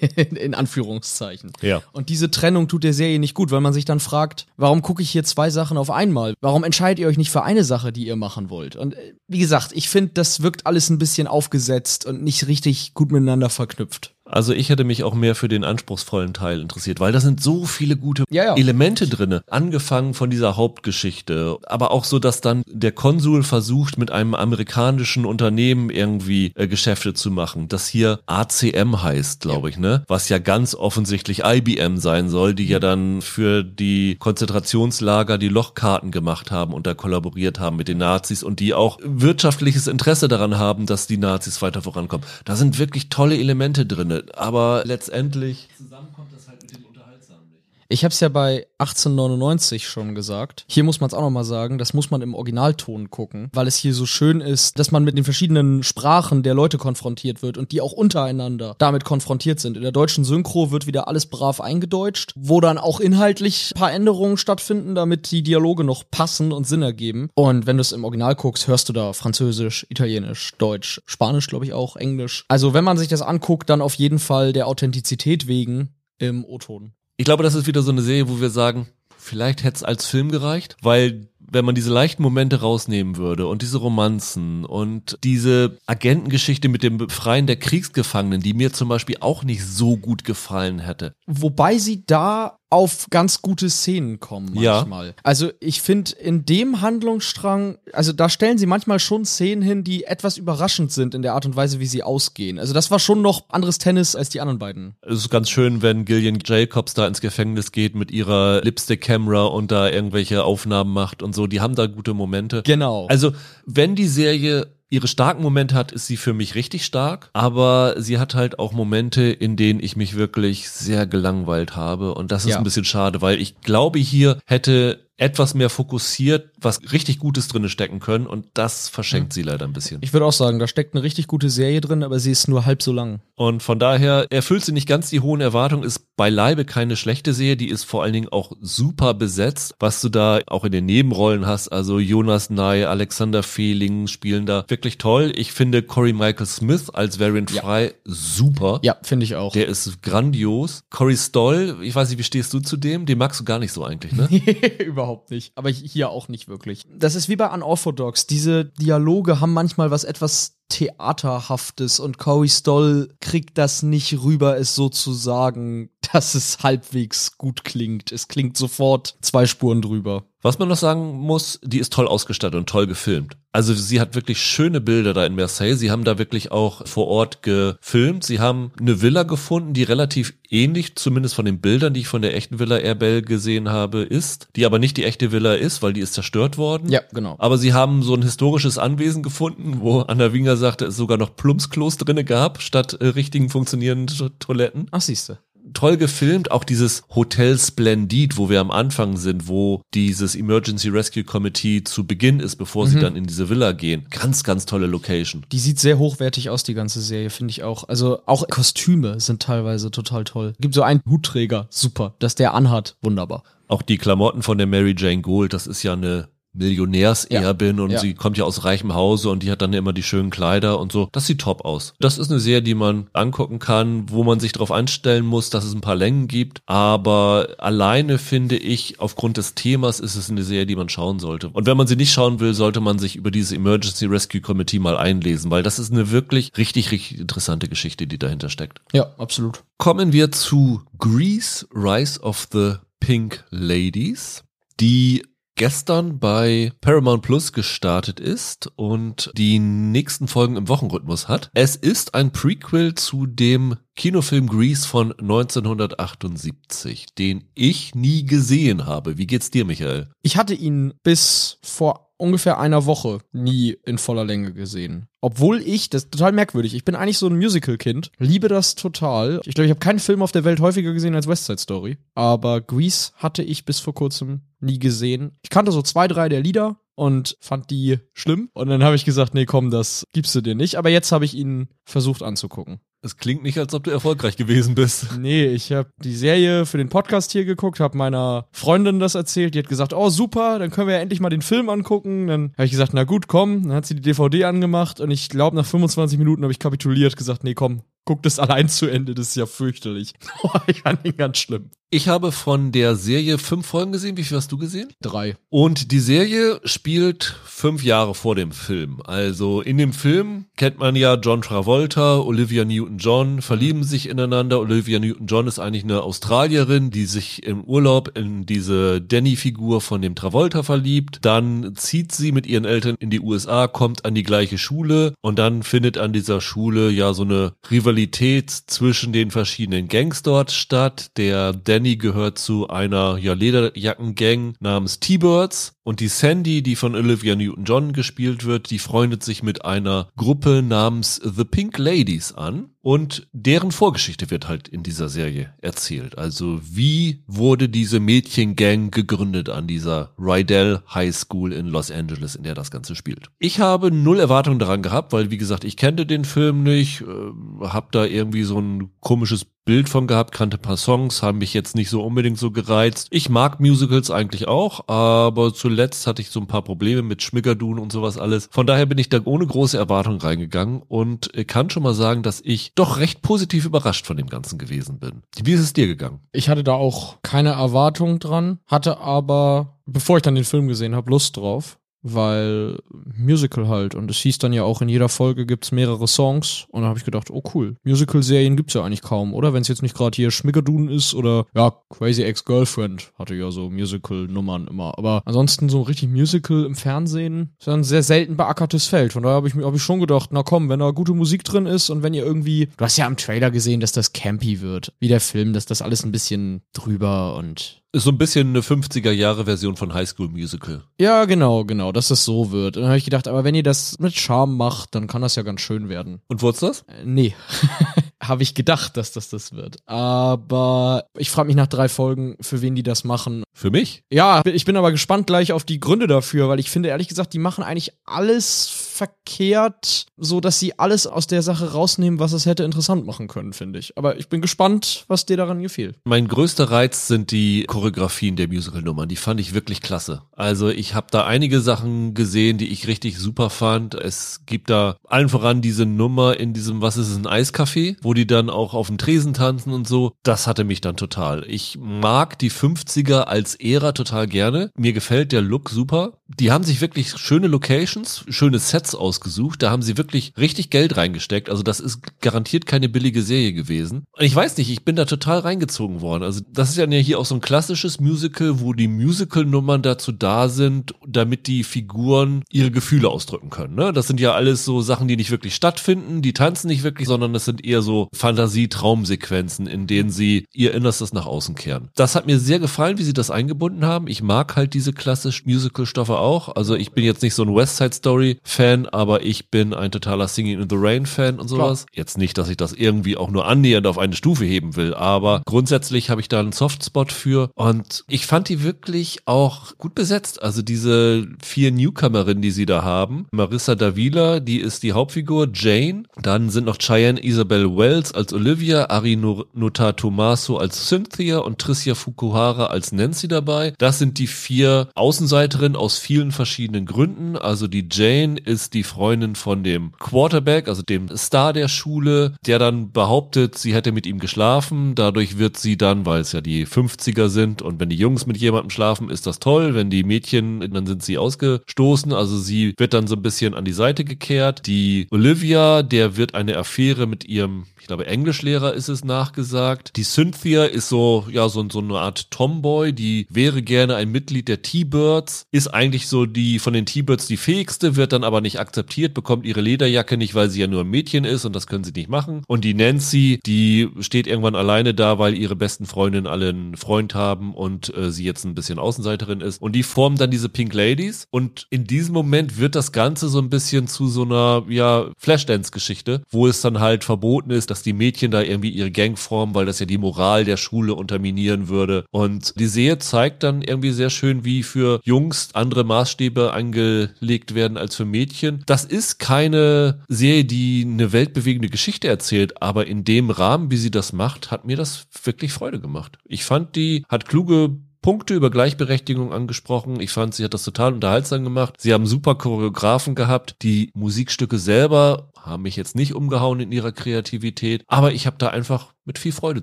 in 0.16 0.54
Anführungszeichen. 0.54 1.52
Ja. 1.60 1.82
Und 1.92 2.08
diese 2.08 2.30
Trennung 2.30 2.68
tut 2.68 2.84
der 2.84 2.94
Serie 2.94 3.18
nicht 3.18 3.34
gut, 3.34 3.50
weil 3.50 3.60
man 3.60 3.72
sich 3.72 3.84
dann 3.84 4.00
fragt, 4.00 4.46
warum 4.56 4.82
gucke 4.82 5.02
ich 5.02 5.10
hier 5.10 5.24
zwei 5.24 5.50
Sachen 5.50 5.76
auf 5.76 5.90
einmal? 5.90 6.34
Warum 6.40 6.64
entscheidet 6.64 7.00
ihr 7.00 7.08
euch 7.08 7.18
nicht 7.18 7.30
für 7.30 7.42
eine 7.42 7.64
Sache, 7.64 7.92
die 7.92 8.06
ihr 8.06 8.16
machen 8.16 8.50
wollt? 8.50 8.76
Und 8.76 8.94
äh, 8.94 9.14
wie 9.28 9.38
gesagt, 9.38 9.72
ich 9.72 9.88
finde, 9.88 10.12
das 10.14 10.42
wirkt 10.42 10.66
alles 10.66 10.90
ein 10.90 10.98
bisschen 10.98 11.26
aufgesetzt 11.26 12.06
und 12.06 12.22
nicht 12.22 12.46
richtig 12.46 12.94
gut 12.94 13.12
miteinander 13.12 13.50
verknüpft. 13.50 14.14
Also 14.32 14.54
ich 14.54 14.70
hätte 14.70 14.84
mich 14.84 15.04
auch 15.04 15.14
mehr 15.14 15.34
für 15.34 15.48
den 15.48 15.62
anspruchsvollen 15.62 16.32
Teil 16.32 16.60
interessiert, 16.60 17.00
weil 17.00 17.12
da 17.12 17.20
sind 17.20 17.42
so 17.42 17.66
viele 17.66 17.96
gute 17.96 18.24
Ja, 18.30 18.44
ja. 18.44 18.56
Elemente 18.56 19.06
drinne. 19.06 19.42
Angefangen 19.48 20.14
von 20.14 20.30
dieser 20.30 20.56
Hauptgeschichte, 20.56 21.58
aber 21.66 21.90
auch 21.90 22.04
so, 22.04 22.18
dass 22.18 22.40
dann 22.40 22.62
der 22.66 22.92
Konsul 22.92 23.42
versucht, 23.42 23.98
mit 23.98 24.10
einem 24.10 24.34
amerikanischen 24.34 25.26
Unternehmen 25.26 25.90
irgendwie 25.90 26.52
äh, 26.54 26.66
Geschäfte 26.66 27.12
zu 27.12 27.30
machen, 27.30 27.68
das 27.68 27.86
hier 27.88 28.20
ACM 28.26 29.02
heißt, 29.02 29.42
glaube 29.42 29.68
ich, 29.68 29.78
ne? 29.78 30.04
Was 30.08 30.30
ja 30.30 30.38
ganz 30.38 30.74
offensichtlich 30.74 31.42
IBM 31.44 31.98
sein 31.98 32.30
soll, 32.30 32.54
die 32.54 32.66
ja 32.66 32.78
dann 32.78 33.20
für 33.20 33.62
die 33.62 34.16
Konzentrationslager 34.18 35.36
die 35.36 35.48
Lochkarten 35.48 36.10
gemacht 36.10 36.50
haben 36.50 36.72
und 36.72 36.86
da 36.86 36.94
kollaboriert 36.94 37.60
haben 37.60 37.76
mit 37.76 37.88
den 37.88 37.98
Nazis 37.98 38.42
und 38.42 38.60
die 38.60 38.72
auch 38.72 38.98
wirtschaftliches 39.02 39.86
Interesse 39.88 40.28
daran 40.28 40.56
haben, 40.56 40.86
dass 40.86 41.06
die 41.06 41.18
Nazis 41.18 41.60
weiter 41.60 41.82
vorankommen. 41.82 42.26
Da 42.46 42.56
sind 42.56 42.78
wirklich 42.78 43.10
tolle 43.10 43.36
Elemente 43.36 43.84
drinne, 43.84 44.21
aber 44.34 44.82
letztendlich 44.84 45.68
zusammenkommt 45.76 46.32
das 46.34 46.48
halt 46.48 46.62
mit 46.62 46.74
dem 46.76 46.84
Unterhaltsamen 46.86 47.48
nicht. 47.50 47.81
Ich 47.92 48.04
habe 48.04 48.12
es 48.12 48.20
ja 48.20 48.30
bei 48.30 48.66
1899 48.78 49.86
schon 49.86 50.14
gesagt. 50.14 50.64
Hier 50.66 50.82
muss 50.82 51.00
man 51.00 51.08
es 51.08 51.14
auch 51.14 51.20
noch 51.20 51.28
mal 51.28 51.44
sagen, 51.44 51.76
das 51.76 51.92
muss 51.92 52.10
man 52.10 52.22
im 52.22 52.34
Originalton 52.34 53.10
gucken, 53.10 53.50
weil 53.52 53.66
es 53.66 53.76
hier 53.76 53.92
so 53.92 54.06
schön 54.06 54.40
ist, 54.40 54.78
dass 54.78 54.92
man 54.92 55.04
mit 55.04 55.18
den 55.18 55.24
verschiedenen 55.24 55.82
Sprachen 55.82 56.42
der 56.42 56.54
Leute 56.54 56.78
konfrontiert 56.78 57.42
wird 57.42 57.58
und 57.58 57.70
die 57.70 57.82
auch 57.82 57.92
untereinander 57.92 58.76
damit 58.78 59.04
konfrontiert 59.04 59.60
sind. 59.60 59.76
In 59.76 59.82
der 59.82 59.92
deutschen 59.92 60.24
Synchro 60.24 60.70
wird 60.70 60.86
wieder 60.86 61.06
alles 61.06 61.26
brav 61.26 61.60
eingedeutscht, 61.60 62.32
wo 62.34 62.62
dann 62.62 62.78
auch 62.78 62.98
inhaltlich 62.98 63.72
ein 63.74 63.78
paar 63.78 63.92
Änderungen 63.92 64.38
stattfinden, 64.38 64.94
damit 64.94 65.30
die 65.30 65.42
Dialoge 65.42 65.84
noch 65.84 66.04
passen 66.10 66.50
und 66.50 66.66
Sinn 66.66 66.80
ergeben. 66.80 67.28
Und 67.34 67.66
wenn 67.66 67.76
du 67.76 67.82
es 67.82 67.92
im 67.92 68.04
Original 68.04 68.36
guckst, 68.36 68.68
hörst 68.68 68.88
du 68.88 68.94
da 68.94 69.12
Französisch, 69.12 69.86
Italienisch, 69.90 70.52
Deutsch, 70.56 71.02
Spanisch, 71.04 71.46
glaube 71.46 71.66
ich 71.66 71.74
auch, 71.74 71.96
Englisch. 71.96 72.46
Also 72.48 72.72
wenn 72.72 72.84
man 72.84 72.96
sich 72.96 73.08
das 73.08 73.20
anguckt, 73.20 73.68
dann 73.68 73.82
auf 73.82 73.96
jeden 73.96 74.18
Fall 74.18 74.54
der 74.54 74.66
Authentizität 74.66 75.46
wegen 75.46 75.90
im 76.16 76.46
O-Ton. 76.46 76.94
Ich 77.22 77.24
glaube, 77.24 77.44
das 77.44 77.54
ist 77.54 77.68
wieder 77.68 77.82
so 77.82 77.92
eine 77.92 78.02
Serie, 78.02 78.28
wo 78.28 78.40
wir 78.40 78.50
sagen, 78.50 78.88
vielleicht 79.16 79.62
hätte 79.62 79.76
es 79.76 79.84
als 79.84 80.06
Film 80.06 80.32
gereicht, 80.32 80.76
weil 80.82 81.28
wenn 81.38 81.64
man 81.64 81.76
diese 81.76 81.92
leichten 81.92 82.20
Momente 82.20 82.62
rausnehmen 82.62 83.16
würde 83.16 83.46
und 83.46 83.62
diese 83.62 83.78
Romanzen 83.78 84.64
und 84.64 85.16
diese 85.22 85.78
Agentengeschichte 85.86 86.68
mit 86.68 86.82
dem 86.82 86.98
Befreien 86.98 87.46
der 87.46 87.60
Kriegsgefangenen, 87.60 88.40
die 88.40 88.54
mir 88.54 88.72
zum 88.72 88.88
Beispiel 88.88 89.18
auch 89.20 89.44
nicht 89.44 89.64
so 89.64 89.96
gut 89.96 90.24
gefallen 90.24 90.80
hätte. 90.80 91.14
Wobei 91.28 91.78
sie 91.78 92.04
da 92.04 92.58
auf 92.72 93.08
ganz 93.10 93.42
gute 93.42 93.68
Szenen 93.68 94.18
kommen 94.18 94.52
manchmal. 94.54 95.08
Ja. 95.08 95.12
Also 95.22 95.50
ich 95.60 95.82
finde 95.82 96.12
in 96.12 96.46
dem 96.46 96.80
Handlungsstrang, 96.80 97.76
also 97.92 98.14
da 98.14 98.30
stellen 98.30 98.56
sie 98.56 98.64
manchmal 98.64 98.98
schon 98.98 99.26
Szenen 99.26 99.60
hin, 99.60 99.84
die 99.84 100.04
etwas 100.04 100.38
überraschend 100.38 100.90
sind 100.90 101.14
in 101.14 101.20
der 101.20 101.34
Art 101.34 101.44
und 101.44 101.54
Weise, 101.54 101.80
wie 101.80 101.86
sie 101.86 102.02
ausgehen. 102.02 102.58
Also 102.58 102.72
das 102.72 102.90
war 102.90 102.98
schon 102.98 103.20
noch 103.20 103.44
anderes 103.50 103.76
Tennis 103.76 104.16
als 104.16 104.30
die 104.30 104.40
anderen 104.40 104.58
beiden. 104.58 104.96
Es 105.02 105.18
ist 105.18 105.28
ganz 105.28 105.50
schön, 105.50 105.82
wenn 105.82 106.06
Gillian 106.06 106.38
Jacobs 106.42 106.94
da 106.94 107.06
ins 107.06 107.20
Gefängnis 107.20 107.72
geht 107.72 107.94
mit 107.94 108.10
ihrer 108.10 108.62
Lipstick-Camera 108.62 109.44
und 109.44 109.70
da 109.70 109.90
irgendwelche 109.90 110.42
Aufnahmen 110.42 110.94
macht 110.94 111.22
und 111.22 111.34
so. 111.34 111.46
Die 111.46 111.60
haben 111.60 111.74
da 111.74 111.86
gute 111.86 112.14
Momente. 112.14 112.62
Genau. 112.64 113.06
Also 113.08 113.32
wenn 113.66 113.96
die 113.96 114.08
Serie 114.08 114.68
ihre 114.92 115.08
starken 115.08 115.42
Momente 115.42 115.74
hat, 115.74 115.90
ist 115.90 116.06
sie 116.06 116.18
für 116.18 116.34
mich 116.34 116.54
richtig 116.54 116.84
stark, 116.84 117.30
aber 117.32 117.94
sie 117.96 118.18
hat 118.18 118.34
halt 118.34 118.58
auch 118.58 118.72
Momente, 118.72 119.22
in 119.22 119.56
denen 119.56 119.80
ich 119.82 119.96
mich 119.96 120.16
wirklich 120.16 120.68
sehr 120.68 121.06
gelangweilt 121.06 121.74
habe 121.74 122.14
und 122.14 122.30
das 122.30 122.44
ist 122.44 122.50
ja. 122.50 122.58
ein 122.58 122.64
bisschen 122.64 122.84
schade, 122.84 123.22
weil 123.22 123.40
ich 123.40 123.62
glaube, 123.62 123.98
hier 123.98 124.38
hätte 124.44 125.08
etwas 125.16 125.54
mehr 125.54 125.70
fokussiert, 125.70 126.50
was 126.64 126.92
richtig 126.92 127.18
Gutes 127.18 127.48
drin 127.48 127.68
stecken 127.68 128.00
können 128.00 128.26
und 128.26 128.46
das 128.54 128.88
verschenkt 128.88 129.30
mhm. 129.30 129.34
sie 129.34 129.42
leider 129.42 129.64
ein 129.64 129.72
bisschen. 129.72 129.98
Ich 130.02 130.12
würde 130.12 130.26
auch 130.26 130.32
sagen, 130.32 130.58
da 130.58 130.66
steckt 130.66 130.94
eine 130.94 131.02
richtig 131.02 131.26
gute 131.26 131.50
Serie 131.50 131.80
drin, 131.80 132.02
aber 132.02 132.18
sie 132.18 132.30
ist 132.30 132.48
nur 132.48 132.66
halb 132.66 132.82
so 132.82 132.92
lang. 132.92 133.20
Und 133.34 133.62
von 133.62 133.78
daher 133.78 134.26
erfüllt 134.30 134.64
sie 134.64 134.72
nicht 134.72 134.88
ganz 134.88 135.10
die 135.10 135.20
hohen 135.20 135.40
Erwartungen, 135.40 135.84
ist 135.84 136.16
beileibe 136.16 136.64
keine 136.64 136.96
schlechte 136.96 137.32
Serie, 137.32 137.56
die 137.56 137.68
ist 137.68 137.84
vor 137.84 138.02
allen 138.02 138.12
Dingen 138.12 138.28
auch 138.28 138.52
super 138.60 139.14
besetzt, 139.14 139.74
was 139.80 140.00
du 140.00 140.08
da 140.08 140.40
auch 140.46 140.64
in 140.64 140.72
den 140.72 140.86
Nebenrollen 140.86 141.46
hast, 141.46 141.68
also 141.68 141.98
Jonas 141.98 142.50
Nye, 142.50 142.88
Alexander 142.88 143.42
Fehling 143.42 144.06
spielen 144.06 144.46
da 144.46 144.64
wirklich 144.68 144.98
toll. 144.98 145.32
Ich 145.34 145.52
finde 145.52 145.82
Corey 145.82 146.12
Michael 146.12 146.46
Smith 146.46 146.90
als 146.90 147.18
Variant 147.18 147.50
ja. 147.50 147.62
Frei 147.62 147.94
super. 148.04 148.80
Ja, 148.82 148.96
finde 149.02 149.24
ich 149.24 149.34
auch. 149.34 149.52
Der 149.52 149.66
ist 149.66 150.02
grandios. 150.02 150.84
Corey 150.90 151.16
Stoll, 151.16 151.78
ich 151.82 151.94
weiß 151.94 152.10
nicht, 152.10 152.18
wie 152.18 152.24
stehst 152.24 152.52
du 152.54 152.60
zu 152.60 152.76
dem? 152.76 153.06
Den 153.06 153.18
magst 153.18 153.40
du 153.40 153.44
gar 153.44 153.58
nicht 153.58 153.72
so 153.72 153.84
eigentlich, 153.84 154.12
ne? 154.12 154.28
Überhaupt 154.84 155.30
nicht. 155.30 155.52
Aber 155.56 155.70
hier 155.70 156.10
auch 156.10 156.28
nicht 156.28 156.48
wirklich. 156.48 156.51
Das 156.90 157.14
ist 157.14 157.28
wie 157.28 157.36
bei 157.36 157.48
Unorthodox. 157.52 158.26
Diese 158.26 158.64
Dialoge 158.64 159.40
haben 159.40 159.52
manchmal 159.52 159.90
was 159.90 160.04
etwas 160.04 160.56
Theaterhaftes 160.68 162.00
und 162.00 162.18
Corey 162.18 162.48
Stoll 162.48 163.14
kriegt 163.20 163.58
das 163.58 163.82
nicht 163.82 164.22
rüber, 164.22 164.56
es 164.56 164.74
so 164.74 164.88
zu 164.88 165.12
sagen, 165.12 165.90
dass 166.12 166.34
es 166.34 166.62
halbwegs 166.62 167.36
gut 167.36 167.64
klingt. 167.64 168.10
Es 168.12 168.28
klingt 168.28 168.56
sofort 168.56 169.16
zwei 169.20 169.46
Spuren 169.46 169.82
drüber. 169.82 170.24
Was 170.42 170.58
man 170.58 170.68
noch 170.68 170.76
sagen 170.76 171.12
muss, 171.18 171.60
die 171.62 171.78
ist 171.78 171.92
toll 171.92 172.08
ausgestattet 172.08 172.58
und 172.58 172.68
toll 172.68 172.88
gefilmt. 172.88 173.36
Also 173.52 173.74
sie 173.74 174.00
hat 174.00 174.16
wirklich 174.16 174.42
schöne 174.42 174.80
Bilder 174.80 175.14
da 175.14 175.24
in 175.24 175.36
Marseille. 175.36 175.76
Sie 175.76 175.92
haben 175.92 176.02
da 176.02 176.18
wirklich 176.18 176.50
auch 176.50 176.84
vor 176.86 177.06
Ort 177.06 177.42
gefilmt. 177.42 178.24
Sie 178.24 178.40
haben 178.40 178.72
eine 178.80 179.02
Villa 179.02 179.22
gefunden, 179.22 179.72
die 179.72 179.84
relativ 179.84 180.34
ähnlich, 180.50 180.96
zumindest 180.96 181.36
von 181.36 181.44
den 181.44 181.60
Bildern, 181.60 181.94
die 181.94 182.00
ich 182.00 182.08
von 182.08 182.22
der 182.22 182.34
echten 182.34 182.58
Villa 182.58 182.78
Airbell 182.78 183.22
gesehen 183.22 183.68
habe, 183.68 184.00
ist. 184.02 184.48
Die 184.56 184.66
aber 184.66 184.80
nicht 184.80 184.96
die 184.96 185.04
echte 185.04 185.30
Villa 185.30 185.54
ist, 185.54 185.80
weil 185.80 185.92
die 185.92 186.00
ist 186.00 186.14
zerstört 186.14 186.58
worden. 186.58 186.90
Ja, 186.90 187.02
genau. 187.12 187.36
Aber 187.38 187.56
sie 187.56 187.72
haben 187.72 188.02
so 188.02 188.14
ein 188.14 188.22
historisches 188.22 188.78
Anwesen 188.78 189.22
gefunden, 189.22 189.76
wo 189.80 190.00
Anna 190.00 190.32
Winger 190.32 190.56
sagte, 190.56 190.86
es 190.86 190.96
sogar 190.96 191.18
noch 191.18 191.36
Plumpsklos 191.36 191.98
drinne 191.98 192.24
gab, 192.24 192.60
statt 192.62 192.94
äh, 192.94 193.06
richtigen 193.08 193.48
funktionierenden 193.48 194.38
Toiletten. 194.40 194.88
Ach, 194.90 195.02
siehste 195.02 195.38
toll 195.72 195.96
gefilmt, 195.96 196.50
auch 196.50 196.64
dieses 196.64 197.02
Hotel 197.14 197.58
Splendid, 197.58 198.36
wo 198.36 198.48
wir 198.48 198.60
am 198.60 198.70
Anfang 198.70 199.16
sind, 199.16 199.48
wo 199.48 199.82
dieses 199.94 200.34
Emergency 200.34 200.88
Rescue 200.88 201.24
Committee 201.24 201.84
zu 201.84 202.06
Beginn 202.06 202.40
ist, 202.40 202.56
bevor 202.56 202.86
mhm. 202.86 202.90
sie 202.90 203.00
dann 203.00 203.16
in 203.16 203.24
diese 203.24 203.48
Villa 203.48 203.72
gehen. 203.72 204.06
Ganz, 204.10 204.44
ganz 204.44 204.66
tolle 204.66 204.86
Location. 204.86 205.44
Die 205.52 205.58
sieht 205.58 205.78
sehr 205.78 205.98
hochwertig 205.98 206.50
aus, 206.50 206.62
die 206.62 206.74
ganze 206.74 207.00
Serie, 207.00 207.30
finde 207.30 207.50
ich 207.52 207.62
auch. 207.62 207.88
Also 207.88 208.20
auch 208.26 208.46
Kostüme 208.48 209.20
sind 209.20 209.42
teilweise 209.42 209.90
total 209.90 210.24
toll. 210.24 210.54
Gibt 210.60 210.74
so 210.74 210.82
einen 210.82 211.02
Hutträger, 211.08 211.66
super, 211.70 212.14
dass 212.18 212.34
der 212.34 212.54
anhat, 212.54 212.96
wunderbar. 213.02 213.42
Auch 213.68 213.82
die 213.82 213.98
Klamotten 213.98 214.42
von 214.42 214.58
der 214.58 214.66
Mary 214.66 214.94
Jane 214.96 215.22
Gold, 215.22 215.52
das 215.52 215.66
ist 215.66 215.82
ja 215.82 215.94
eine 215.94 216.28
Millionärserbin 216.54 217.78
ja. 217.78 217.82
und 217.84 217.90
ja. 217.90 217.98
sie 217.98 218.14
kommt 218.14 218.36
ja 218.36 218.44
aus 218.44 218.64
reichem 218.64 218.94
Hause 218.94 219.30
und 219.30 219.42
die 219.42 219.50
hat 219.50 219.62
dann 219.62 219.72
immer 219.72 219.92
die 219.92 220.02
schönen 220.02 220.30
Kleider 220.30 220.78
und 220.78 220.92
so. 220.92 221.08
Das 221.12 221.26
sieht 221.26 221.40
top 221.40 221.64
aus. 221.64 221.94
Das 222.00 222.18
ist 222.18 222.30
eine 222.30 222.40
Serie, 222.40 222.62
die 222.62 222.74
man 222.74 223.08
angucken 223.12 223.58
kann, 223.58 224.10
wo 224.10 224.24
man 224.24 224.40
sich 224.40 224.52
darauf 224.52 224.70
einstellen 224.70 225.24
muss, 225.24 225.50
dass 225.50 225.64
es 225.64 225.74
ein 225.74 225.80
paar 225.80 225.96
Längen 225.96 226.28
gibt. 226.28 226.62
Aber 226.66 227.48
alleine 227.58 228.18
finde 228.18 228.56
ich, 228.56 229.00
aufgrund 229.00 229.36
des 229.36 229.54
Themas 229.54 230.00
ist 230.00 230.16
es 230.16 230.30
eine 230.30 230.42
Serie, 230.42 230.66
die 230.66 230.76
man 230.76 230.88
schauen 230.88 231.18
sollte. 231.18 231.48
Und 231.48 231.66
wenn 231.66 231.76
man 231.76 231.86
sie 231.86 231.96
nicht 231.96 232.12
schauen 232.12 232.40
will, 232.40 232.54
sollte 232.54 232.80
man 232.80 232.98
sich 232.98 233.16
über 233.16 233.30
dieses 233.30 233.52
Emergency 233.52 234.06
Rescue 234.06 234.40
Committee 234.40 234.78
mal 234.78 234.96
einlesen, 234.96 235.50
weil 235.50 235.62
das 235.62 235.78
ist 235.78 235.92
eine 235.92 236.10
wirklich 236.10 236.52
richtig, 236.56 236.90
richtig 236.90 237.18
interessante 237.18 237.68
Geschichte, 237.68 238.06
die 238.06 238.18
dahinter 238.18 238.48
steckt. 238.48 238.80
Ja, 238.92 239.14
absolut. 239.18 239.62
Kommen 239.78 240.12
wir 240.12 240.30
zu 240.32 240.82
Grease, 240.98 241.66
Rise 241.74 242.20
of 242.20 242.48
the 242.52 242.74
Pink 243.00 243.44
Ladies 243.50 244.44
die 244.82 245.24
gestern 245.56 246.18
bei 246.18 246.72
Paramount 246.80 247.22
Plus 247.22 247.52
gestartet 247.52 248.20
ist 248.20 248.70
und 248.76 249.30
die 249.36 249.58
nächsten 249.58 250.28
Folgen 250.28 250.56
im 250.56 250.68
Wochenrhythmus 250.68 251.28
hat. 251.28 251.50
Es 251.54 251.76
ist 251.76 252.14
ein 252.14 252.32
Prequel 252.32 252.94
zu 252.94 253.26
dem 253.26 253.76
Kinofilm 253.94 254.46
Grease 254.46 254.88
von 254.88 255.12
1978, 255.12 257.14
den 257.14 257.48
ich 257.54 257.94
nie 257.94 258.24
gesehen 258.24 258.86
habe. 258.86 259.18
Wie 259.18 259.26
geht's 259.26 259.50
dir, 259.50 259.64
Michael? 259.64 260.08
Ich 260.22 260.36
hatte 260.36 260.54
ihn 260.54 260.94
bis 261.02 261.58
vor 261.62 262.01
ungefähr 262.22 262.58
einer 262.58 262.86
Woche 262.86 263.18
nie 263.32 263.76
in 263.84 263.98
voller 263.98 264.24
Länge 264.24 264.52
gesehen. 264.52 265.08
Obwohl 265.20 265.60
ich, 265.60 265.90
das 265.90 266.04
ist 266.04 266.12
total 266.12 266.32
merkwürdig, 266.32 266.74
ich 266.74 266.84
bin 266.84 266.94
eigentlich 266.94 267.18
so 267.18 267.26
ein 267.26 267.36
Musical-Kind, 267.36 268.12
liebe 268.18 268.48
das 268.48 268.76
total. 268.76 269.40
Ich 269.44 269.54
glaube, 269.54 269.66
ich 269.66 269.70
habe 269.70 269.80
keinen 269.80 269.98
Film 269.98 270.22
auf 270.22 270.32
der 270.32 270.44
Welt 270.44 270.60
häufiger 270.60 270.92
gesehen 270.92 271.16
als 271.16 271.26
West 271.26 271.46
Side 271.46 271.58
Story. 271.58 271.98
Aber 272.14 272.60
Grease 272.60 273.10
hatte 273.16 273.42
ich 273.42 273.64
bis 273.64 273.80
vor 273.80 273.94
kurzem 273.94 274.42
nie 274.60 274.78
gesehen. 274.78 275.32
Ich 275.42 275.50
kannte 275.50 275.72
so 275.72 275.82
zwei, 275.82 276.06
drei 276.06 276.28
der 276.28 276.40
Lieder 276.40 276.78
und 276.94 277.36
fand 277.40 277.70
die 277.70 277.98
schlimm. 278.12 278.50
Und 278.52 278.68
dann 278.68 278.82
habe 278.82 278.96
ich 278.96 279.04
gesagt, 279.04 279.34
nee, 279.34 279.46
komm, 279.46 279.70
das 279.70 280.04
gibst 280.12 280.34
du 280.34 280.40
dir 280.40 280.54
nicht. 280.54 280.76
Aber 280.76 280.90
jetzt 280.90 281.12
habe 281.12 281.24
ich 281.24 281.34
ihn 281.34 281.68
versucht 281.84 282.22
anzugucken. 282.22 282.80
Es 283.04 283.16
klingt 283.16 283.42
nicht, 283.42 283.58
als 283.58 283.74
ob 283.74 283.82
du 283.82 283.90
erfolgreich 283.90 284.36
gewesen 284.36 284.76
bist. 284.76 285.18
Nee, 285.18 285.46
ich 285.46 285.72
habe 285.72 285.90
die 286.04 286.14
Serie 286.14 286.66
für 286.66 286.78
den 286.78 286.88
Podcast 286.88 287.32
hier 287.32 287.44
geguckt, 287.44 287.80
habe 287.80 287.98
meiner 287.98 288.46
Freundin 288.52 289.00
das 289.00 289.16
erzählt. 289.16 289.54
Die 289.54 289.58
hat 289.58 289.68
gesagt, 289.68 289.92
oh 289.92 290.08
super, 290.08 290.60
dann 290.60 290.70
können 290.70 290.86
wir 290.86 290.94
ja 290.94 291.00
endlich 291.00 291.18
mal 291.18 291.28
den 291.28 291.42
Film 291.42 291.68
angucken. 291.68 292.28
Dann 292.28 292.52
habe 292.52 292.66
ich 292.66 292.70
gesagt, 292.70 292.94
na 292.94 293.02
gut, 293.02 293.26
komm. 293.26 293.64
Dann 293.64 293.72
hat 293.72 293.86
sie 293.86 293.96
die 293.96 294.02
DVD 294.02 294.44
angemacht 294.44 295.00
und 295.00 295.10
ich 295.10 295.28
glaube, 295.28 295.56
nach 295.56 295.66
25 295.66 296.16
Minuten 296.16 296.44
habe 296.44 296.52
ich 296.52 296.60
kapituliert, 296.60 297.16
gesagt, 297.16 297.42
nee, 297.42 297.54
komm, 297.54 297.82
guck 298.04 298.22
das 298.22 298.38
allein 298.38 298.68
zu 298.68 298.86
Ende, 298.86 299.14
das 299.14 299.28
ist 299.28 299.36
ja 299.36 299.46
fürchterlich. 299.46 300.14
ich 300.68 300.82
fand 300.82 301.04
ihn 301.04 301.16
ganz 301.16 301.38
schlimm. 301.38 301.70
Ich 301.94 302.08
habe 302.08 302.32
von 302.32 302.72
der 302.72 302.96
Serie 302.96 303.36
fünf 303.36 303.66
Folgen 303.66 303.92
gesehen. 303.92 304.16
Wie 304.16 304.24
viel 304.24 304.38
hast 304.38 304.50
du 304.50 304.56
gesehen? 304.56 304.88
Drei. 305.02 305.36
Und 305.50 305.92
die 305.92 305.98
Serie 305.98 306.58
spielt 306.64 307.36
fünf 307.44 307.84
Jahre 307.84 308.14
vor 308.14 308.34
dem 308.34 308.50
Film. 308.50 309.02
Also 309.04 309.60
in 309.60 309.76
dem 309.76 309.92
Film 309.92 310.46
kennt 310.56 310.78
man 310.78 310.96
ja 310.96 311.16
John 311.16 311.42
Travolta, 311.42 312.16
Olivia 312.16 312.64
Newton-John, 312.64 313.42
verlieben 313.42 313.84
sich 313.84 314.08
ineinander. 314.08 314.58
Olivia 314.60 315.00
Newton-John 315.00 315.46
ist 315.46 315.58
eigentlich 315.58 315.84
eine 315.84 316.02
Australierin, 316.02 316.90
die 316.90 317.04
sich 317.04 317.44
im 317.44 317.62
Urlaub 317.62 318.16
in 318.16 318.46
diese 318.46 319.02
Danny-Figur 319.02 319.82
von 319.82 320.00
dem 320.00 320.14
Travolta 320.14 320.62
verliebt. 320.62 321.18
Dann 321.20 321.74
zieht 321.76 322.12
sie 322.12 322.32
mit 322.32 322.46
ihren 322.46 322.64
Eltern 322.64 322.96
in 323.00 323.10
die 323.10 323.20
USA, 323.20 323.66
kommt 323.66 324.06
an 324.06 324.14
die 324.14 324.22
gleiche 324.22 324.56
Schule 324.56 325.12
und 325.20 325.38
dann 325.38 325.62
findet 325.62 325.98
an 325.98 326.14
dieser 326.14 326.40
Schule 326.40 326.88
ja 326.88 327.12
so 327.12 327.24
eine 327.24 327.52
Rivalität 327.70 328.50
zwischen 328.50 329.12
den 329.12 329.30
verschiedenen 329.30 329.88
Gangs 329.88 330.22
dort 330.22 330.52
statt. 330.52 331.10
Der 331.18 331.52
Danny 331.52 331.81
Danny 331.82 331.96
gehört 331.96 332.38
zu 332.38 332.68
einer 332.68 333.18
ja, 333.18 333.32
Lederjackengang 333.32 334.54
namens 334.60 335.00
T-Birds 335.00 335.80
und 335.82 335.98
die 335.98 336.06
Sandy, 336.06 336.62
die 336.62 336.76
von 336.76 336.94
Olivia 336.94 337.34
Newton-John 337.34 337.92
gespielt 337.92 338.44
wird, 338.44 338.70
die 338.70 338.78
freundet 338.78 339.24
sich 339.24 339.42
mit 339.42 339.64
einer 339.64 340.08
Gruppe 340.16 340.62
namens 340.62 341.16
The 341.16 341.42
Pink 341.42 341.78
Ladies 341.78 342.34
an. 342.34 342.71
Und 342.82 343.28
deren 343.32 343.70
Vorgeschichte 343.70 344.30
wird 344.30 344.48
halt 344.48 344.66
in 344.66 344.82
dieser 344.82 345.08
Serie 345.08 345.54
erzählt. 345.62 346.18
Also 346.18 346.60
wie 346.62 347.22
wurde 347.28 347.68
diese 347.68 348.00
Mädchengang 348.00 348.90
gegründet 348.90 349.48
an 349.48 349.68
dieser 349.68 350.12
Rydell 350.18 350.82
High 350.92 351.14
School 351.14 351.52
in 351.52 351.66
Los 351.66 351.92
Angeles, 351.92 352.34
in 352.34 352.42
der 352.42 352.54
das 352.54 352.72
Ganze 352.72 352.96
spielt. 352.96 353.28
Ich 353.38 353.60
habe 353.60 353.92
null 353.92 354.18
Erwartungen 354.18 354.58
daran 354.58 354.82
gehabt, 354.82 355.12
weil 355.12 355.30
wie 355.30 355.38
gesagt, 355.38 355.62
ich 355.62 355.76
kannte 355.76 356.06
den 356.06 356.24
Film 356.24 356.64
nicht, 356.64 357.02
äh, 357.02 357.66
hab 357.66 357.92
da 357.92 358.04
irgendwie 358.04 358.42
so 358.42 358.58
ein 358.58 358.90
komisches 359.00 359.46
Bild 359.64 359.88
von 359.88 360.08
gehabt, 360.08 360.32
kannte 360.32 360.58
paar 360.58 360.76
Songs, 360.76 361.22
haben 361.22 361.38
mich 361.38 361.54
jetzt 361.54 361.76
nicht 361.76 361.88
so 361.88 362.02
unbedingt 362.02 362.36
so 362.36 362.50
gereizt. 362.50 363.06
Ich 363.10 363.28
mag 363.28 363.60
Musicals 363.60 364.10
eigentlich 364.10 364.48
auch, 364.48 364.88
aber 364.88 365.54
zuletzt 365.54 366.08
hatte 366.08 366.20
ich 366.20 366.30
so 366.30 366.40
ein 366.40 366.48
paar 366.48 366.62
Probleme 366.62 367.02
mit 367.02 367.22
Schmickerduhn 367.22 367.78
und 367.78 367.92
sowas 367.92 368.18
alles. 368.18 368.48
Von 368.50 368.66
daher 368.66 368.86
bin 368.86 368.98
ich 368.98 369.08
da 369.08 369.20
ohne 369.24 369.46
große 369.46 369.78
Erwartung 369.78 370.18
reingegangen 370.18 370.82
und 370.82 371.30
kann 371.46 371.70
schon 371.70 371.84
mal 371.84 371.94
sagen, 371.94 372.24
dass 372.24 372.40
ich 372.44 372.71
doch 372.74 372.98
recht 372.98 373.22
positiv 373.22 373.64
überrascht 373.64 374.06
von 374.06 374.16
dem 374.16 374.28
Ganzen 374.28 374.58
gewesen 374.58 374.98
bin. 374.98 375.22
Wie 375.42 375.52
ist 375.52 375.60
es 375.60 375.72
dir 375.72 375.86
gegangen? 375.86 376.20
Ich 376.32 376.48
hatte 376.48 376.64
da 376.64 376.72
auch 376.72 377.18
keine 377.22 377.50
Erwartung 377.50 378.18
dran, 378.18 378.60
hatte 378.66 378.98
aber, 378.98 379.78
bevor 379.86 380.16
ich 380.16 380.22
dann 380.22 380.34
den 380.34 380.44
Film 380.44 380.68
gesehen 380.68 380.94
habe, 380.94 381.10
Lust 381.10 381.36
drauf 381.36 381.78
weil 382.02 382.78
Musical 383.16 383.68
halt. 383.68 383.94
Und 383.94 384.10
es 384.10 384.18
hieß 384.18 384.38
dann 384.38 384.52
ja 384.52 384.64
auch 384.64 384.82
in 384.82 384.88
jeder 384.88 385.08
Folge 385.08 385.46
gibt's 385.46 385.72
mehrere 385.72 386.08
Songs. 386.08 386.66
Und 386.70 386.82
da 386.82 386.88
habe 386.88 386.98
ich 386.98 387.04
gedacht, 387.04 387.30
oh 387.30 387.42
cool, 387.54 387.76
Musical-Serien 387.84 388.56
gibt's 388.56 388.74
ja 388.74 388.82
eigentlich 388.82 389.02
kaum, 389.02 389.34
oder? 389.34 389.52
Wenn 389.52 389.62
es 389.62 389.68
jetzt 389.68 389.82
nicht 389.82 389.96
gerade 389.96 390.14
hier 390.14 390.30
Schmickedun 390.30 390.88
ist 390.88 391.14
oder 391.14 391.46
ja, 391.54 391.72
Crazy 391.90 392.22
Ex-Girlfriend 392.22 393.12
hatte 393.18 393.34
ja 393.34 393.50
so 393.50 393.70
Musical-Nummern 393.70 394.68
immer, 394.68 394.98
aber 394.98 395.22
ansonsten 395.24 395.68
so 395.68 395.82
richtig 395.82 396.08
Musical 396.08 396.64
im 396.64 396.74
Fernsehen 396.74 397.50
ist 397.58 397.66
ja 397.66 397.74
ein 397.74 397.84
sehr 397.84 398.02
selten 398.02 398.36
beackertes 398.36 398.86
Feld, 398.86 399.12
von 399.12 399.22
daher 399.22 399.36
habe 399.36 399.48
ich 399.48 399.54
mir 399.54 399.66
hab 399.66 399.74
ich 399.74 399.82
schon 399.82 400.00
gedacht, 400.00 400.30
na 400.32 400.42
komm, 400.42 400.68
wenn 400.68 400.80
da 400.80 400.90
gute 400.90 401.12
Musik 401.12 401.44
drin 401.44 401.66
ist 401.66 401.90
und 401.90 402.02
wenn 402.02 402.14
ihr 402.14 402.24
irgendwie, 402.24 402.68
du 402.76 402.84
hast 402.84 402.96
ja 402.96 403.06
am 403.06 403.16
Trailer 403.16 403.50
gesehen, 403.50 403.80
dass 403.80 403.92
das 403.92 404.12
campy 404.12 404.60
wird, 404.60 404.92
wie 404.98 405.08
der 405.08 405.20
Film, 405.20 405.52
dass 405.52 405.66
das 405.66 405.82
alles 405.82 406.04
ein 406.04 406.12
bisschen 406.12 406.62
drüber 406.72 407.36
und 407.36 407.81
ist 407.92 408.04
so 408.04 408.10
ein 408.10 408.18
bisschen 408.18 408.48
eine 408.48 408.60
50er-Jahre-Version 408.60 409.76
von 409.76 409.92
High 409.92 410.08
School 410.08 410.28
Musical. 410.28 410.82
Ja, 410.98 411.26
genau, 411.26 411.64
genau, 411.64 411.92
dass 411.92 412.08
das 412.08 412.24
so 412.24 412.50
wird. 412.50 412.76
Und 412.76 412.82
dann 412.82 412.90
habe 412.90 412.98
ich 412.98 413.04
gedacht, 413.04 413.28
aber 413.28 413.44
wenn 413.44 413.54
ihr 413.54 413.62
das 413.62 413.98
mit 413.98 414.14
Charme 414.14 414.56
macht, 414.56 414.94
dann 414.94 415.06
kann 415.06 415.22
das 415.22 415.36
ja 415.36 415.42
ganz 415.42 415.60
schön 415.60 415.88
werden. 415.90 416.22
Und 416.28 416.40
wurd's 416.40 416.60
das? 416.60 416.80
Äh, 416.88 417.04
nee. 417.04 417.34
habe 418.22 418.42
ich 418.42 418.54
gedacht, 418.54 418.96
dass 418.96 419.12
das 419.12 419.28
das 419.28 419.52
wird. 419.52 419.78
Aber 419.86 421.04
ich 421.18 421.30
frage 421.30 421.48
mich 421.48 421.56
nach 421.56 421.66
drei 421.66 421.88
Folgen, 421.88 422.36
für 422.40 422.62
wen 422.62 422.74
die 422.74 422.82
das 422.82 423.04
machen. 423.04 423.42
Für 423.52 423.70
mich? 423.70 424.04
Ja, 424.10 424.42
ich 424.46 424.64
bin 424.64 424.76
aber 424.76 424.92
gespannt 424.92 425.26
gleich 425.26 425.52
auf 425.52 425.64
die 425.64 425.80
Gründe 425.80 426.06
dafür, 426.06 426.48
weil 426.48 426.60
ich 426.60 426.70
finde 426.70 426.88
ehrlich 426.88 427.08
gesagt, 427.08 427.34
die 427.34 427.38
machen 427.38 427.64
eigentlich 427.64 427.92
alles 428.04 428.68
verkehrt, 428.92 430.06
so 430.16 430.40
dass 430.40 430.58
sie 430.58 430.78
alles 430.78 431.06
aus 431.06 431.26
der 431.26 431.42
Sache 431.42 431.72
rausnehmen, 431.72 432.20
was 432.20 432.32
es 432.32 432.46
hätte 432.46 432.64
interessant 432.64 433.06
machen 433.06 433.28
können, 433.28 433.52
finde 433.52 433.78
ich. 433.78 433.96
Aber 433.96 434.18
ich 434.18 434.28
bin 434.28 434.40
gespannt, 434.40 435.04
was 435.08 435.26
dir 435.26 435.36
daran 435.36 435.62
gefiel. 435.62 435.94
Mein 436.04 436.28
größter 436.28 436.70
Reiz 436.70 437.08
sind 437.08 437.30
die 437.30 437.64
Choreografien 437.64 438.36
der 438.36 438.48
Musical-Nummern. 438.48 439.08
Die 439.08 439.16
fand 439.16 439.40
ich 439.40 439.54
wirklich 439.54 439.80
klasse. 439.80 440.22
Also 440.32 440.68
ich 440.68 440.94
habe 440.94 441.06
da 441.10 441.24
einige 441.24 441.60
Sachen 441.60 442.14
gesehen, 442.14 442.58
die 442.58 442.68
ich 442.68 442.86
richtig 442.86 443.18
super 443.18 443.50
fand. 443.50 443.94
Es 443.94 444.42
gibt 444.46 444.70
da 444.70 444.96
allen 445.08 445.28
voran 445.28 445.62
diese 445.62 445.86
Nummer 445.86 446.38
in 446.38 446.52
diesem, 446.52 446.82
was 446.82 446.96
ist 446.96 447.08
es, 447.08 447.16
ein 447.16 447.26
Eiscafé, 447.26 447.96
wo 448.02 448.14
die 448.14 448.26
dann 448.26 448.50
auch 448.50 448.74
auf 448.74 448.88
dem 448.88 448.98
Tresen 448.98 449.34
tanzen 449.34 449.72
und 449.72 449.88
so. 449.88 450.12
Das 450.22 450.46
hatte 450.46 450.64
mich 450.64 450.80
dann 450.80 450.96
total. 450.96 451.44
Ich 451.48 451.78
mag 451.80 452.38
die 452.38 452.50
50er 452.50 453.22
als 453.22 453.54
Ära 453.54 453.92
total 453.92 454.26
gerne. 454.26 454.70
Mir 454.76 454.92
gefällt 454.92 455.32
der 455.32 455.42
Look 455.42 455.70
super. 455.70 456.18
Die 456.28 456.50
haben 456.50 456.64
sich 456.64 456.80
wirklich 456.80 457.16
schöne 457.16 457.46
Locations, 457.46 458.24
schöne 458.28 458.58
Sets 458.58 458.81
ausgesucht. 458.94 459.62
Da 459.62 459.70
haben 459.70 459.82
sie 459.82 459.96
wirklich 459.96 460.32
richtig 460.38 460.70
Geld 460.70 460.96
reingesteckt. 460.96 461.48
Also 461.48 461.62
das 461.62 461.80
ist 461.80 462.20
garantiert 462.20 462.66
keine 462.66 462.88
billige 462.88 463.22
Serie 463.22 463.52
gewesen. 463.52 464.04
Und 464.12 464.24
ich 464.24 464.34
weiß 464.34 464.56
nicht, 464.56 464.70
ich 464.70 464.84
bin 464.84 464.96
da 464.96 465.04
total 465.04 465.40
reingezogen 465.40 466.00
worden. 466.00 466.22
Also 466.22 466.40
das 466.50 466.70
ist 466.70 466.76
ja 466.76 466.86
hier 466.86 467.18
auch 467.18 467.24
so 467.24 467.34
ein 467.34 467.40
klassisches 467.40 468.00
Musical, 468.00 468.60
wo 468.60 468.72
die 468.72 468.88
Musical-Nummern 468.88 469.82
dazu 469.82 470.12
da 470.12 470.48
sind, 470.48 470.94
damit 471.06 471.46
die 471.46 471.64
Figuren 471.64 472.42
ihre 472.50 472.70
Gefühle 472.70 473.08
ausdrücken 473.08 473.50
können. 473.50 473.74
Ne? 473.74 473.92
Das 473.92 474.06
sind 474.06 474.20
ja 474.20 474.32
alles 474.32 474.64
so 474.64 474.80
Sachen, 474.80 475.08
die 475.08 475.16
nicht 475.16 475.30
wirklich 475.30 475.54
stattfinden. 475.54 476.22
Die 476.22 476.32
tanzen 476.32 476.68
nicht 476.68 476.82
wirklich, 476.82 477.08
sondern 477.08 477.32
das 477.32 477.44
sind 477.44 477.64
eher 477.64 477.82
so 477.82 478.08
Fantasie-Traumsequenzen, 478.14 479.66
in 479.66 479.86
denen 479.86 480.10
sie 480.10 480.46
ihr 480.52 480.74
Innerstes 480.74 481.12
nach 481.12 481.26
außen 481.26 481.54
kehren. 481.54 481.90
Das 481.94 482.14
hat 482.14 482.26
mir 482.26 482.38
sehr 482.38 482.58
gefallen, 482.58 482.98
wie 482.98 483.04
sie 483.04 483.12
das 483.12 483.30
eingebunden 483.30 483.84
haben. 483.84 484.06
Ich 484.06 484.22
mag 484.22 484.56
halt 484.56 484.74
diese 484.74 484.92
klassischen 484.92 485.50
Musical-Stoffe 485.50 486.18
auch. 486.18 486.54
Also 486.54 486.74
ich 486.74 486.92
bin 486.92 487.04
jetzt 487.04 487.22
nicht 487.22 487.34
so 487.34 487.42
ein 487.42 487.54
West 487.54 487.76
Side 487.76 487.94
Story-Fan, 487.94 488.71
aber 488.90 489.24
ich 489.24 489.50
bin 489.50 489.74
ein 489.74 489.90
totaler 489.90 490.28
Singing 490.28 490.60
in 490.60 490.68
the 490.68 490.76
Rain-Fan 490.78 491.38
und 491.38 491.48
sowas. 491.48 491.86
Klar. 491.86 491.96
Jetzt 491.96 492.18
nicht, 492.18 492.36
dass 492.38 492.48
ich 492.48 492.56
das 492.56 492.72
irgendwie 492.72 493.16
auch 493.16 493.30
nur 493.30 493.46
annähernd 493.46 493.86
auf 493.86 493.98
eine 493.98 494.14
Stufe 494.16 494.44
heben 494.44 494.76
will, 494.76 494.94
aber 494.94 495.42
grundsätzlich 495.46 496.10
habe 496.10 496.20
ich 496.20 496.28
da 496.28 496.40
einen 496.40 496.52
Softspot 496.52 497.12
für 497.12 497.50
und 497.54 498.04
ich 498.08 498.26
fand 498.26 498.48
die 498.48 498.62
wirklich 498.62 499.20
auch 499.26 499.76
gut 499.78 499.94
besetzt. 499.94 500.42
Also 500.42 500.62
diese 500.62 501.26
vier 501.42 501.72
Newcomerinnen, 501.72 502.42
die 502.42 502.50
sie 502.50 502.66
da 502.66 502.82
haben. 502.82 503.26
Marissa 503.32 503.74
Davila, 503.74 504.40
die 504.40 504.58
ist 504.58 504.82
die 504.82 504.92
Hauptfigur, 504.92 505.48
Jane. 505.52 506.04
Dann 506.20 506.50
sind 506.50 506.64
noch 506.64 506.78
Cheyenne 506.78 507.22
Isabel 507.22 507.76
Wells 507.76 508.12
als 508.12 508.32
Olivia, 508.32 508.90
Ari 508.90 509.16
Nota 509.16 509.92
Tomaso 509.92 510.56
als 510.58 510.88
Cynthia 510.88 511.38
und 511.38 511.58
Tricia 511.58 511.94
Fukuhara 511.94 512.66
als 512.66 512.92
Nancy 512.92 513.28
dabei. 513.28 513.74
Das 513.78 513.98
sind 513.98 514.18
die 514.18 514.26
vier 514.26 514.88
Außenseiterinnen 514.94 515.76
aus 515.76 515.98
vielen 515.98 516.32
verschiedenen 516.32 516.86
Gründen. 516.86 517.36
Also 517.36 517.68
die 517.68 517.88
Jane 517.90 518.38
ist 518.38 518.61
die 518.70 518.82
Freundin 518.82 519.34
von 519.34 519.62
dem 519.64 519.92
Quarterback, 519.98 520.68
also 520.68 520.82
dem 520.82 521.14
Star 521.16 521.52
der 521.52 521.68
Schule, 521.68 522.34
der 522.46 522.58
dann 522.58 522.92
behauptet, 522.92 523.58
sie 523.58 523.74
hätte 523.74 523.92
mit 523.92 524.06
ihm 524.06 524.18
geschlafen. 524.18 524.94
Dadurch 524.94 525.38
wird 525.38 525.56
sie 525.56 525.76
dann, 525.76 526.06
weil 526.06 526.20
es 526.20 526.32
ja 526.32 526.40
die 526.40 526.66
50er 526.66 527.28
sind 527.28 527.62
und 527.62 527.80
wenn 527.80 527.88
die 527.88 527.96
Jungs 527.96 528.26
mit 528.26 528.36
jemandem 528.36 528.70
schlafen, 528.70 529.10
ist 529.10 529.26
das 529.26 529.38
toll. 529.38 529.74
Wenn 529.74 529.90
die 529.90 530.04
Mädchen, 530.04 530.60
dann 530.72 530.86
sind 530.86 531.02
sie 531.02 531.18
ausgestoßen. 531.18 532.12
Also 532.12 532.38
sie 532.38 532.74
wird 532.76 532.94
dann 532.94 533.06
so 533.06 533.16
ein 533.16 533.22
bisschen 533.22 533.54
an 533.54 533.64
die 533.64 533.72
Seite 533.72 534.04
gekehrt. 534.04 534.66
Die 534.66 535.06
Olivia, 535.10 535.82
der 535.82 536.16
wird 536.16 536.34
eine 536.34 536.56
Affäre 536.56 537.06
mit 537.06 537.24
ihrem 537.24 537.66
ich 537.82 537.88
glaube, 537.88 538.06
Englischlehrer 538.06 538.74
ist 538.74 538.88
es 538.88 539.04
nachgesagt. 539.04 539.96
Die 539.96 540.04
Cynthia 540.04 540.66
ist 540.66 540.88
so, 540.88 541.26
ja, 541.28 541.48
so, 541.48 541.68
so 541.68 541.80
eine 541.80 541.98
Art 541.98 542.30
Tomboy, 542.30 542.92
die 542.92 543.26
wäre 543.28 543.60
gerne 543.60 543.96
ein 543.96 544.12
Mitglied 544.12 544.46
der 544.46 544.62
T-Birds, 544.62 545.46
ist 545.50 545.66
eigentlich 545.66 546.06
so 546.06 546.24
die 546.24 546.60
von 546.60 546.74
den 546.74 546.86
T-Birds 546.86 547.26
die 547.26 547.36
fähigste, 547.36 547.96
wird 547.96 548.12
dann 548.12 548.22
aber 548.22 548.40
nicht 548.40 548.60
akzeptiert, 548.60 549.14
bekommt 549.14 549.44
ihre 549.44 549.60
Lederjacke 549.60 550.16
nicht, 550.16 550.36
weil 550.36 550.48
sie 550.48 550.60
ja 550.60 550.68
nur 550.68 550.82
ein 550.82 550.90
Mädchen 550.90 551.24
ist 551.24 551.44
und 551.44 551.56
das 551.56 551.66
können 551.66 551.82
sie 551.82 551.90
nicht 551.90 552.08
machen. 552.08 552.44
Und 552.46 552.62
die 552.64 552.72
Nancy, 552.72 553.40
die 553.44 553.88
steht 553.98 554.28
irgendwann 554.28 554.54
alleine 554.54 554.94
da, 554.94 555.18
weil 555.18 555.34
ihre 555.34 555.56
besten 555.56 555.84
Freundinnen 555.84 556.28
alle 556.28 556.50
einen 556.50 556.76
Freund 556.76 557.16
haben 557.16 557.52
und 557.52 557.92
äh, 557.96 558.12
sie 558.12 558.24
jetzt 558.24 558.44
ein 558.44 558.54
bisschen 558.54 558.78
Außenseiterin 558.78 559.40
ist. 559.40 559.60
Und 559.60 559.72
die 559.72 559.82
formen 559.82 560.18
dann 560.18 560.30
diese 560.30 560.48
Pink 560.48 560.72
Ladies. 560.72 561.26
Und 561.32 561.66
in 561.68 561.82
diesem 561.82 562.14
Moment 562.14 562.60
wird 562.60 562.76
das 562.76 562.92
Ganze 562.92 563.28
so 563.28 563.40
ein 563.40 563.50
bisschen 563.50 563.88
zu 563.88 564.06
so 564.06 564.22
einer, 564.22 564.62
ja, 564.68 565.10
Flashdance-Geschichte, 565.18 566.22
wo 566.30 566.46
es 566.46 566.60
dann 566.60 566.78
halt 566.78 567.02
verboten 567.02 567.50
ist, 567.50 567.71
dass 567.72 567.82
die 567.82 567.94
Mädchen 567.94 568.30
da 568.30 568.42
irgendwie 568.42 568.68
ihre 568.68 568.90
Gang 568.90 569.18
formen, 569.18 569.54
weil 569.54 569.64
das 569.64 569.78
ja 569.78 569.86
die 569.86 569.96
Moral 569.96 570.44
der 570.44 570.58
Schule 570.58 570.94
unterminieren 570.94 571.68
würde. 571.68 572.04
Und 572.10 572.52
die 572.60 572.66
Serie 572.66 572.98
zeigt 572.98 573.42
dann 573.42 573.62
irgendwie 573.62 573.92
sehr 573.92 574.10
schön, 574.10 574.44
wie 574.44 574.62
für 574.62 575.00
Jungs 575.04 575.48
andere 575.54 575.82
Maßstäbe 575.82 576.52
angelegt 576.52 577.54
werden 577.54 577.78
als 577.78 577.96
für 577.96 578.04
Mädchen. 578.04 578.62
Das 578.66 578.84
ist 578.84 579.18
keine 579.18 580.02
Serie, 580.08 580.44
die 580.44 580.86
eine 580.86 581.12
weltbewegende 581.12 581.70
Geschichte 581.70 582.08
erzählt, 582.08 582.60
aber 582.60 582.86
in 582.86 583.04
dem 583.04 583.30
Rahmen, 583.30 583.70
wie 583.70 583.78
sie 583.78 583.90
das 583.90 584.12
macht, 584.12 584.50
hat 584.50 584.66
mir 584.66 584.76
das 584.76 585.06
wirklich 585.24 585.54
Freude 585.54 585.80
gemacht. 585.80 586.18
Ich 586.26 586.44
fand, 586.44 586.76
die 586.76 587.06
hat 587.08 587.26
kluge 587.26 587.78
Punkte 588.02 588.34
über 588.34 588.50
Gleichberechtigung 588.50 589.32
angesprochen. 589.32 590.00
Ich 590.00 590.10
fand, 590.10 590.34
sie 590.34 590.44
hat 590.44 590.54
das 590.54 590.64
total 590.64 590.92
unterhaltsam 590.92 591.44
gemacht. 591.44 591.74
Sie 591.78 591.94
haben 591.94 592.06
super 592.06 592.34
Choreografen 592.34 593.14
gehabt. 593.14 593.56
Die 593.62 593.90
Musikstücke 593.94 594.58
selber 594.58 595.30
haben 595.40 595.62
mich 595.62 595.76
jetzt 595.76 595.96
nicht 595.96 596.14
umgehauen 596.14 596.60
in 596.60 596.72
ihrer 596.72 596.92
Kreativität, 596.92 597.84
aber 597.86 598.12
ich 598.12 598.26
habe 598.26 598.36
da 598.38 598.48
einfach 598.48 598.91
mit 599.04 599.18
viel 599.18 599.32
Freude 599.32 599.62